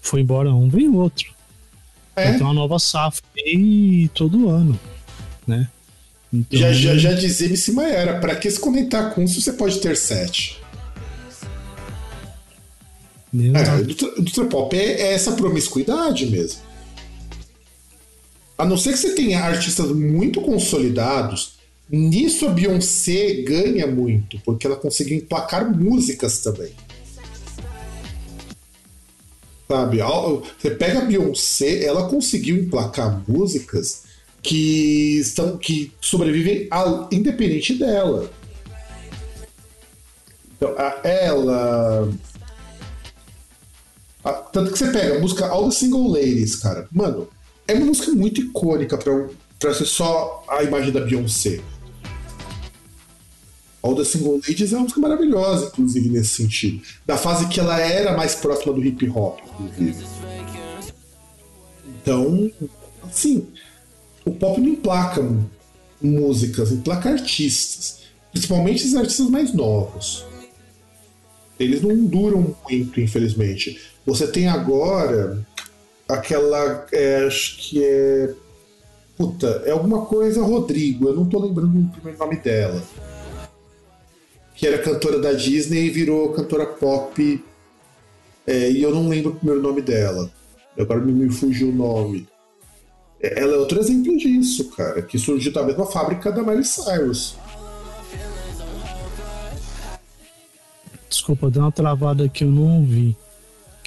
foi 0.00 0.22
embora 0.22 0.52
um, 0.52 0.68
vem 0.68 0.88
outro. 0.88 1.32
É. 2.16 2.30
Então 2.30 2.50
a 2.50 2.52
nova 2.52 2.80
safra 2.80 3.24
aí 3.36 4.08
todo 4.12 4.48
ano, 4.48 4.76
né? 5.46 5.68
Então... 6.32 6.58
Já, 6.58 6.72
já, 6.72 6.98
já 6.98 7.12
dizia 7.12 7.46
MC 7.46 7.70
Maiara, 7.70 8.18
pra 8.18 8.34
que 8.34 8.50
se 8.50 8.58
conectar 8.58 9.10
com 9.10 9.24
se 9.24 9.40
você 9.40 9.52
pode 9.52 9.78
ter 9.78 9.96
sete? 9.96 10.60
É, 13.34 13.82
do, 13.82 13.94
do 14.22 14.30
trap 14.30 14.74
é, 14.74 15.02
é 15.02 15.12
essa 15.12 15.32
promiscuidade 15.32 16.26
mesmo. 16.26 16.60
A 18.56 18.64
não 18.64 18.76
ser 18.76 18.92
que 18.92 18.98
você 18.98 19.14
tenha 19.14 19.40
artistas 19.40 19.90
muito 19.92 20.40
consolidados, 20.40 21.58
nisso 21.88 22.46
a 22.46 22.50
Beyoncé 22.50 23.42
ganha 23.42 23.86
muito, 23.86 24.38
porque 24.40 24.66
ela 24.66 24.76
conseguiu 24.76 25.18
emplacar 25.18 25.70
músicas 25.70 26.40
também. 26.40 26.72
Sabe? 29.68 29.98
Você 30.58 30.70
pega 30.70 31.00
a 31.00 31.04
Beyoncé, 31.04 31.84
ela 31.84 32.08
conseguiu 32.08 32.56
emplacar 32.56 33.22
músicas 33.28 34.04
que 34.42 35.18
estão 35.18 35.58
que 35.58 35.92
sobrevivem 36.00 36.66
a, 36.70 37.06
independente 37.12 37.74
dela. 37.74 38.30
Então, 40.56 40.74
a, 40.76 41.00
ela. 41.06 42.12
A, 44.28 44.32
tanto 44.32 44.72
que 44.72 44.78
você 44.78 44.90
pega 44.90 45.16
a 45.16 45.20
música 45.20 45.46
All 45.46 45.70
the 45.70 45.74
Single 45.74 46.06
Ladies, 46.08 46.56
cara. 46.56 46.86
Mano, 46.92 47.28
é 47.66 47.72
uma 47.72 47.86
música 47.86 48.12
muito 48.12 48.42
icônica 48.42 48.98
pra, 48.98 49.26
pra 49.58 49.72
ser 49.72 49.86
só 49.86 50.44
a 50.48 50.62
imagem 50.62 50.92
da 50.92 51.00
Beyoncé. 51.00 51.60
All 53.82 53.94
the 53.94 54.04
Single 54.04 54.40
Ladies 54.46 54.70
é 54.72 54.76
uma 54.76 54.82
música 54.82 55.00
maravilhosa, 55.00 55.68
inclusive, 55.68 56.10
nesse 56.10 56.42
sentido. 56.42 56.82
Da 57.06 57.16
fase 57.16 57.48
que 57.48 57.58
ela 57.58 57.80
era 57.80 58.14
mais 58.14 58.34
próxima 58.34 58.74
do 58.74 58.84
hip 58.84 59.08
hop, 59.08 59.38
inclusive. 59.60 60.06
Então, 61.86 62.50
assim, 63.04 63.46
o 64.26 64.30
pop 64.32 64.60
não 64.60 64.68
emplaca 64.68 65.26
músicas, 66.02 66.70
emplaca 66.70 67.08
artistas. 67.08 68.00
Principalmente 68.30 68.84
os 68.84 68.94
artistas 68.94 69.30
mais 69.30 69.54
novos. 69.54 70.26
Eles 71.58 71.80
não 71.80 72.04
duram 72.04 72.54
muito, 72.68 73.00
infelizmente. 73.00 73.80
Você 74.08 74.26
tem 74.26 74.48
agora 74.48 75.46
aquela. 76.08 76.86
É, 76.92 77.26
acho 77.26 77.58
que 77.58 77.84
é. 77.84 78.34
Puta, 79.16 79.62
é 79.66 79.70
alguma 79.72 80.06
coisa 80.06 80.42
Rodrigo, 80.42 81.08
eu 81.08 81.14
não 81.14 81.26
tô 81.26 81.40
lembrando 81.40 81.76
o 81.76 81.90
primeiro 81.90 82.18
nome 82.18 82.36
dela 82.36 82.80
que 84.58 84.66
era 84.66 84.76
cantora 84.76 85.20
da 85.20 85.32
Disney 85.32 85.86
e 85.86 85.90
virou 85.90 86.32
cantora 86.32 86.66
pop. 86.66 87.44
É, 88.44 88.72
e 88.72 88.82
eu 88.82 88.92
não 88.92 89.08
lembro 89.08 89.30
o 89.30 89.36
primeiro 89.36 89.62
nome 89.62 89.80
dela. 89.80 90.28
Agora 90.76 91.00
me, 91.00 91.30
fugiu 91.30 91.68
o 91.68 91.72
nome. 91.72 92.26
É, 93.22 93.40
ela 93.40 93.54
é 93.54 93.56
outro 93.56 93.78
exemplo 93.78 94.16
disso, 94.16 94.68
cara, 94.70 95.00
que 95.00 95.16
surgiu 95.16 95.52
da 95.52 95.62
mesma 95.62 95.86
fábrica 95.86 96.32
da 96.32 96.42
Miley 96.42 96.64
Cyrus. 96.64 97.36
Desculpa, 101.08 101.48
deu 101.50 101.62
uma 101.62 101.70
travada 101.70 102.28
que 102.28 102.42
eu 102.42 102.50
não 102.50 102.80
ouvi. 102.80 103.16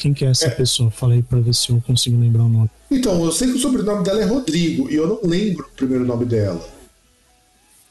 Quem 0.01 0.15
que 0.15 0.25
é 0.25 0.29
essa 0.29 0.47
é. 0.47 0.49
pessoa? 0.49 0.89
Falei 0.89 1.21
pra 1.21 1.39
ver 1.39 1.53
se 1.53 1.69
eu 1.69 1.79
consigo 1.85 2.19
lembrar 2.19 2.45
o 2.45 2.49
nome. 2.49 2.71
Então, 2.89 3.23
eu 3.23 3.31
sei 3.31 3.49
que 3.49 3.57
o 3.57 3.59
sobrenome 3.59 4.03
dela 4.03 4.19
é 4.19 4.25
Rodrigo 4.25 4.89
e 4.89 4.95
eu 4.95 5.07
não 5.07 5.19
lembro 5.23 5.63
o 5.63 5.75
primeiro 5.75 6.03
nome 6.03 6.25
dela. 6.25 6.67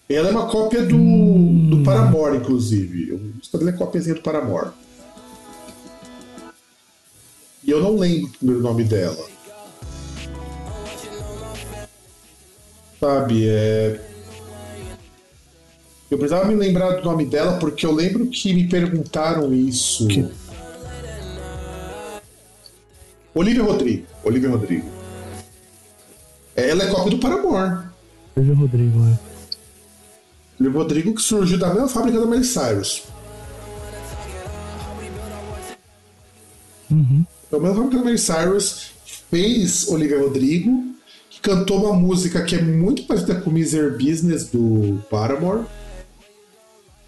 Ela 0.09 0.29
é 0.29 0.33
uma 0.33 0.49
cópia 0.49 0.85
do, 0.85 0.97
hum. 0.97 1.71
do 1.71 1.85
Paramore, 1.85 2.39
inclusive. 2.39 3.13
O 3.13 3.19
música 3.21 3.59
dela 3.59 3.71
é 3.71 3.75
cópiazinha 3.75 4.17
do 4.17 4.23
Paramore. 4.23 4.71
E 7.63 7.71
eu 7.71 7.81
não 7.81 7.97
lembro 7.97 8.27
o 8.27 8.39
primeiro 8.39 8.61
nome 8.61 8.83
dela. 8.83 9.25
Sabe, 12.99 13.47
é. 13.47 14.01
Eu 16.11 16.19
precisava 16.19 16.45
me 16.49 16.57
lembrar 16.57 16.97
do 16.97 17.05
nome 17.05 17.25
dela 17.25 17.57
porque 17.59 17.87
eu 17.87 17.93
lembro 17.93 18.27
que 18.27 18.53
me 18.53 18.67
perguntaram 18.67 19.55
isso. 19.55 20.09
Que... 20.09 20.29
Olivia 23.41 23.63
Rodrigo. 23.63 24.07
Olivia 24.23 24.51
Rodrigo. 24.51 24.87
Ela 26.55 26.85
é 26.85 26.91
cópia 26.91 27.13
do 27.13 27.19
Paramore. 27.19 27.87
Olivia 28.37 28.55
Rodrigo, 28.55 28.99
é. 29.07 29.19
E 30.61 30.67
o 30.67 30.71
Rodrigo 30.71 31.15
que 31.15 31.23
surgiu 31.23 31.59
da 31.59 31.73
mesma 31.73 31.89
fábrica 31.89 32.21
da 32.21 32.27
Miley 32.27 32.45
Cyrus. 32.45 33.05
Uhum. 36.91 37.25
Então, 37.47 37.59
a 37.59 37.63
mesma 37.63 37.77
fábrica 37.77 37.97
da 37.97 38.05
Miley 38.05 38.19
Cyrus 38.19 38.91
fez 39.31 39.89
Olivia 39.89 40.21
Rodrigo, 40.21 40.85
que 41.31 41.41
cantou 41.41 41.87
uma 41.87 41.95
música 41.95 42.45
que 42.45 42.57
é 42.57 42.61
muito 42.61 43.05
parecida 43.05 43.41
com 43.41 43.49
o 43.49 43.53
Miser 43.55 43.93
Business 43.93 44.51
do 44.51 45.03
Paramore. 45.09 45.65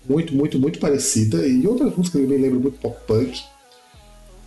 Muito, 0.09 0.35
muito, 0.35 0.59
muito 0.59 0.79
parecida. 0.79 1.47
E 1.47 1.67
outras 1.67 1.95
músicas 1.95 2.23
que 2.23 2.27
eu 2.27 2.31
me 2.31 2.39
lembro 2.39 2.59
muito 2.59 2.79
pop 2.79 2.97
punk. 3.07 3.39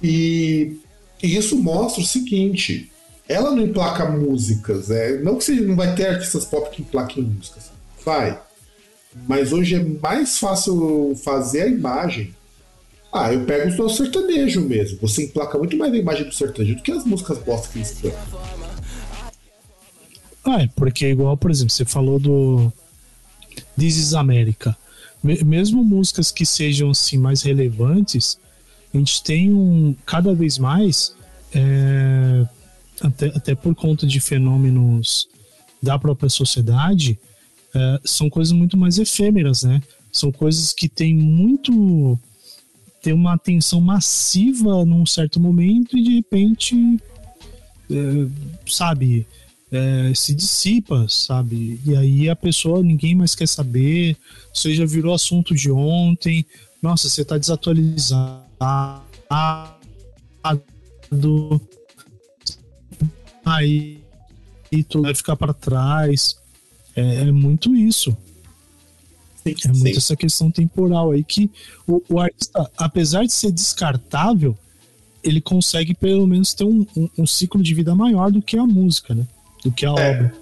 E, 0.02 0.80
e 1.22 1.36
isso 1.36 1.58
mostra 1.58 2.02
o 2.02 2.06
seguinte: 2.06 2.92
ela 3.28 3.52
não 3.52 3.64
emplaca 3.64 4.10
músicas. 4.10 4.90
É, 4.92 5.20
não 5.22 5.38
que 5.38 5.44
você 5.44 5.54
não 5.56 5.76
vai 5.76 5.96
ter 5.96 6.08
artistas 6.08 6.46
pop 6.46 6.70
que 6.70 6.82
emplaquem 6.82 7.24
músicas. 7.24 7.72
Vai. 8.04 8.40
Mas 9.28 9.54
hoje 9.54 9.76
é 9.76 9.84
mais 9.84 10.38
fácil 10.38 11.16
fazer 11.24 11.62
a 11.64 11.68
imagem. 11.68 12.36
Ah, 13.12 13.34
eu 13.34 13.46
pego 13.46 13.82
o 13.82 13.90
sertanejo 13.90 14.62
mesmo. 14.62 15.00
Você 15.02 15.24
emplaca 15.24 15.58
muito 15.58 15.78
mais 15.78 15.94
a 15.94 15.98
imagem 15.98 16.26
do 16.26 16.34
sertanejo 16.34 16.76
do 16.76 16.84
que 16.84 16.92
as 16.92 17.06
músicas 17.06 17.38
bosta 17.40 17.70
que 17.72 17.78
eles 17.78 17.92
cantam. 18.02 18.20
Ah, 20.44 20.62
é 20.62 20.70
porque 20.76 21.08
igual, 21.08 21.36
por 21.38 21.50
exemplo, 21.50 21.72
você 21.72 21.86
falou 21.86 22.20
do 22.20 22.72
This 23.78 23.98
is 23.98 24.14
America. 24.14 24.78
Mesmo 25.24 25.84
músicas 25.84 26.30
que 26.30 26.46
sejam 26.46 26.92
assim 26.92 27.18
mais 27.18 27.42
relevantes, 27.42 28.38
a 28.98 29.00
gente 29.00 29.24
tem 29.24 29.54
um 29.54 29.96
cada 30.06 30.34
vez 30.34 30.58
mais 30.58 31.16
é, 31.54 32.46
até, 33.02 33.28
até 33.28 33.56
por 33.56 33.74
conta 33.76 34.06
de 34.06 34.20
fenômenos 34.20 35.28
da 35.82 35.98
própria 36.00 36.30
sociedade, 36.30 37.18
é, 37.74 38.00
são 38.04 38.30
coisas 38.30 38.52
muito 38.52 38.78
mais 38.78 38.98
efêmeras, 38.98 39.64
né? 39.64 39.82
São 40.12 40.32
coisas 40.32 40.74
que 40.74 40.88
têm 40.88 41.14
muito. 41.14 42.20
tem 43.02 43.14
uma 43.14 43.34
atenção 43.34 43.82
massiva 43.82 44.86
num 44.86 45.06
certo 45.06 45.40
momento 45.40 45.98
e 45.98 46.04
de 46.04 46.16
repente. 46.16 46.76
É, 47.90 48.28
sabe? 48.68 49.28
É, 49.72 50.14
se 50.16 50.34
dissipa, 50.34 51.06
sabe? 51.10 51.80
E 51.86 51.96
aí 51.96 52.30
a 52.30 52.36
pessoa, 52.36 52.82
ninguém 52.82 53.14
mais 53.14 53.36
quer 53.36 53.48
saber, 53.48 54.16
já 54.54 54.86
virou 54.86 55.14
assunto 55.14 55.54
de 55.54 55.70
ontem, 55.70 56.46
nossa, 56.82 57.10
você 57.10 57.26
tá 57.26 57.38
desatualizado, 57.38 58.45
aí 63.46 64.00
e 64.72 64.84
tudo 64.84 65.04
vai 65.04 65.16
ficar 65.16 65.36
para 65.36 65.54
trás. 65.54 66.36
É, 66.96 67.22
é 67.22 67.32
muito 67.32 67.76
isso. 67.76 68.16
Sim, 69.44 69.56
é 69.66 69.68
muito 69.68 69.92
sim. 69.92 69.98
essa 69.98 70.16
questão 70.16 70.52
temporal 70.52 71.12
aí 71.12 71.24
que 71.24 71.52
o, 71.88 72.02
o, 72.10 72.20
artista, 72.20 72.70
apesar 72.78 73.24
de 73.26 73.34
ser 73.34 73.52
descartável, 73.52 74.58
ele 75.24 75.40
consegue 75.40 75.94
pelo 75.94 76.26
menos 76.26 76.54
ter 76.54 76.64
um, 76.64 76.86
um, 76.96 77.10
um 77.20 77.28
ciclo 77.28 77.62
de 77.62 77.74
vida 77.74 77.94
maior 77.94 78.32
do 78.32 78.42
que 78.42 78.58
a 78.58 78.66
música, 78.66 79.14
né? 79.14 79.28
Do 79.64 79.72
que 79.72 79.86
a 79.86 79.90
é, 79.90 79.92
obra. 79.92 80.36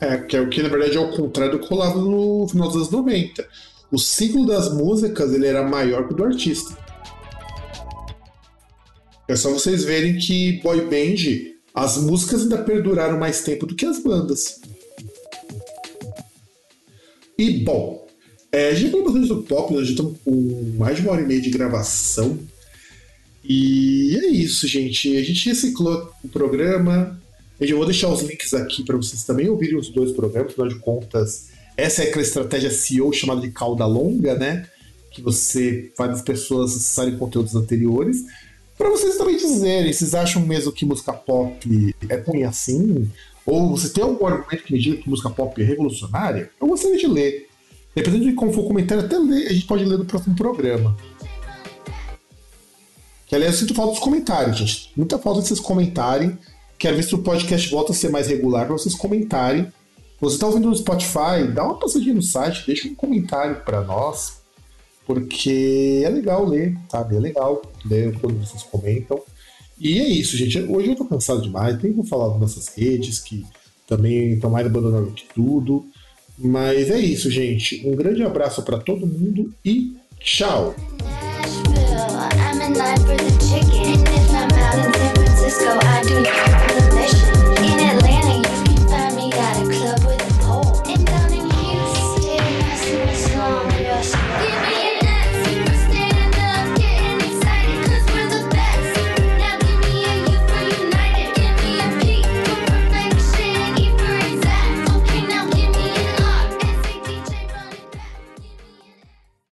É, 0.00 0.16
que 0.18 0.36
é 0.36 0.40
o 0.40 0.48
que 0.48 0.62
na 0.62 0.68
verdade 0.68 0.96
é 0.96 1.00
o 1.00 1.10
contrário 1.10 1.52
do 1.52 1.60
que 1.60 1.68
rolava 1.68 1.98
no 1.98 2.46
final 2.48 2.68
dos 2.68 2.76
anos 2.76 2.90
90. 2.90 3.46
O 3.90 3.98
ciclo 3.98 4.46
das 4.46 4.72
músicas 4.74 5.32
ele 5.32 5.46
era 5.46 5.66
maior 5.66 6.06
que 6.06 6.14
o 6.14 6.16
do 6.16 6.24
artista. 6.24 6.76
É 9.28 9.36
só 9.36 9.52
vocês 9.52 9.84
verem 9.84 10.16
que 10.16 10.60
boy 10.62 10.86
band, 10.86 11.52
as 11.74 11.98
músicas 11.98 12.42
ainda 12.42 12.58
perduraram 12.58 13.18
mais 13.18 13.42
tempo 13.42 13.66
do 13.66 13.74
que 13.74 13.86
as 13.86 14.02
bandas. 14.02 14.60
E 17.36 17.50
bom, 17.62 18.08
é, 18.50 18.70
a 18.70 18.74
gente 18.74 18.90
falou 18.90 19.04
bastante 19.04 19.28
do 19.28 19.42
pop, 19.42 19.72
nós 19.72 19.86
já 19.86 19.90
estamos 19.90 20.16
com 20.24 20.74
mais 20.78 20.96
de 20.96 21.02
uma 21.02 21.12
hora 21.12 21.22
e 21.22 21.26
meia 21.26 21.40
de 21.40 21.50
gravação. 21.50 22.38
E 23.44 24.16
é 24.16 24.26
isso, 24.28 24.66
gente. 24.66 25.16
A 25.16 25.22
gente 25.22 25.48
reciclou 25.48 26.10
o 26.24 26.28
programa. 26.28 27.20
Eu 27.60 27.76
vou 27.76 27.86
deixar 27.86 28.08
os 28.08 28.22
links 28.22 28.54
aqui 28.54 28.82
para 28.82 28.96
vocês 28.96 29.24
também 29.24 29.48
ouvirem 29.48 29.76
os 29.76 29.88
dois 29.90 30.12
programas, 30.12 30.52
afinal 30.52 30.68
de 30.68 30.76
contas, 30.76 31.48
essa 31.78 32.02
é 32.02 32.08
aquela 32.08 32.22
estratégia 32.22 32.72
CEO 32.72 33.12
chamada 33.12 33.40
de 33.40 33.52
cauda 33.52 33.86
longa, 33.86 34.34
né? 34.34 34.66
Que 35.12 35.22
você 35.22 35.92
faz 35.96 36.10
as 36.10 36.22
pessoas 36.22 36.72
acessarem 36.72 37.16
conteúdos 37.16 37.54
anteriores. 37.54 38.24
Para 38.78 38.90
vocês 38.90 39.16
também 39.16 39.36
dizerem, 39.36 39.92
vocês 39.92 40.14
acham 40.14 40.40
mesmo 40.40 40.70
que 40.70 40.86
música 40.86 41.12
pop 41.12 41.96
é 42.08 42.16
ruim 42.18 42.44
assim? 42.44 43.10
Ou 43.44 43.70
você 43.70 43.88
tem 43.88 44.04
algum 44.04 44.24
argumento 44.24 44.62
que 44.62 44.72
me 44.72 44.78
diga 44.78 45.02
que 45.02 45.10
música 45.10 45.28
pop 45.28 45.60
é 45.60 45.64
revolucionária? 45.64 46.50
Eu 46.60 46.68
gostaria 46.68 46.96
de 46.96 47.08
ler. 47.08 47.48
Dependendo 47.92 48.26
de 48.26 48.34
como 48.34 48.52
for 48.52 48.60
o 48.60 48.68
comentário, 48.68 49.04
até 49.04 49.18
ler, 49.18 49.48
a 49.48 49.52
gente 49.52 49.66
pode 49.66 49.84
ler 49.84 49.98
no 49.98 50.04
próximo 50.04 50.36
programa. 50.36 50.96
Que 53.26 53.34
aliás, 53.34 53.54
eu 53.54 53.60
sinto 53.60 53.74
falta 53.74 53.92
dos 53.92 54.00
comentários, 54.00 54.56
gente. 54.56 54.92
Muita 54.96 55.18
falta 55.18 55.42
de 55.42 55.48
vocês 55.48 55.58
comentarem. 55.58 56.38
Quero 56.78 56.94
ver 56.94 57.02
se 57.02 57.14
o 57.16 57.18
podcast 57.18 57.68
volta 57.70 57.90
a 57.90 57.94
ser 57.94 58.10
mais 58.10 58.28
regular 58.28 58.66
para 58.66 58.76
vocês 58.76 58.94
comentarem. 58.94 59.72
Você 60.20 60.36
está 60.36 60.46
ouvindo 60.46 60.68
no 60.68 60.76
Spotify, 60.76 61.48
dá 61.52 61.64
uma 61.64 61.78
passadinha 61.78 62.14
no 62.14 62.22
site, 62.22 62.64
deixa 62.66 62.86
um 62.86 62.94
comentário 62.94 63.56
para 63.64 63.80
nós, 63.82 64.40
porque 65.08 66.02
é 66.04 66.08
legal 66.10 66.44
ler, 66.44 66.76
sabe? 66.86 67.16
É 67.16 67.18
legal 67.18 67.62
ler 67.82 68.14
quando 68.20 68.38
vocês 68.44 68.62
comentam. 68.62 69.18
E 69.80 69.98
é 69.98 70.06
isso, 70.06 70.36
gente. 70.36 70.58
Hoje 70.64 70.90
eu 70.90 70.96
tô 70.96 71.06
cansado 71.06 71.40
demais. 71.40 71.78
Falar 72.10 72.28
das 72.28 72.40
nossas 72.40 72.68
redes, 72.76 73.18
que 73.18 73.42
também 73.86 74.34
estão 74.34 74.50
mais 74.50 74.66
abandonadas 74.66 75.14
que 75.14 75.24
tudo. 75.34 75.86
Mas 76.38 76.90
é 76.90 76.98
isso, 76.98 77.30
gente. 77.30 77.88
Um 77.88 77.96
grande 77.96 78.22
abraço 78.22 78.62
para 78.62 78.76
todo 78.78 79.06
mundo 79.06 79.50
e 79.64 79.96
tchau! 80.20 80.74
I'm 82.50 82.60
in 82.60 82.74
chicken. 83.40 83.94
If 83.94 84.08
in 84.08 84.26
San 84.28 84.48
Francisco, 84.50 85.78
I 85.80 86.02
do 86.02 86.67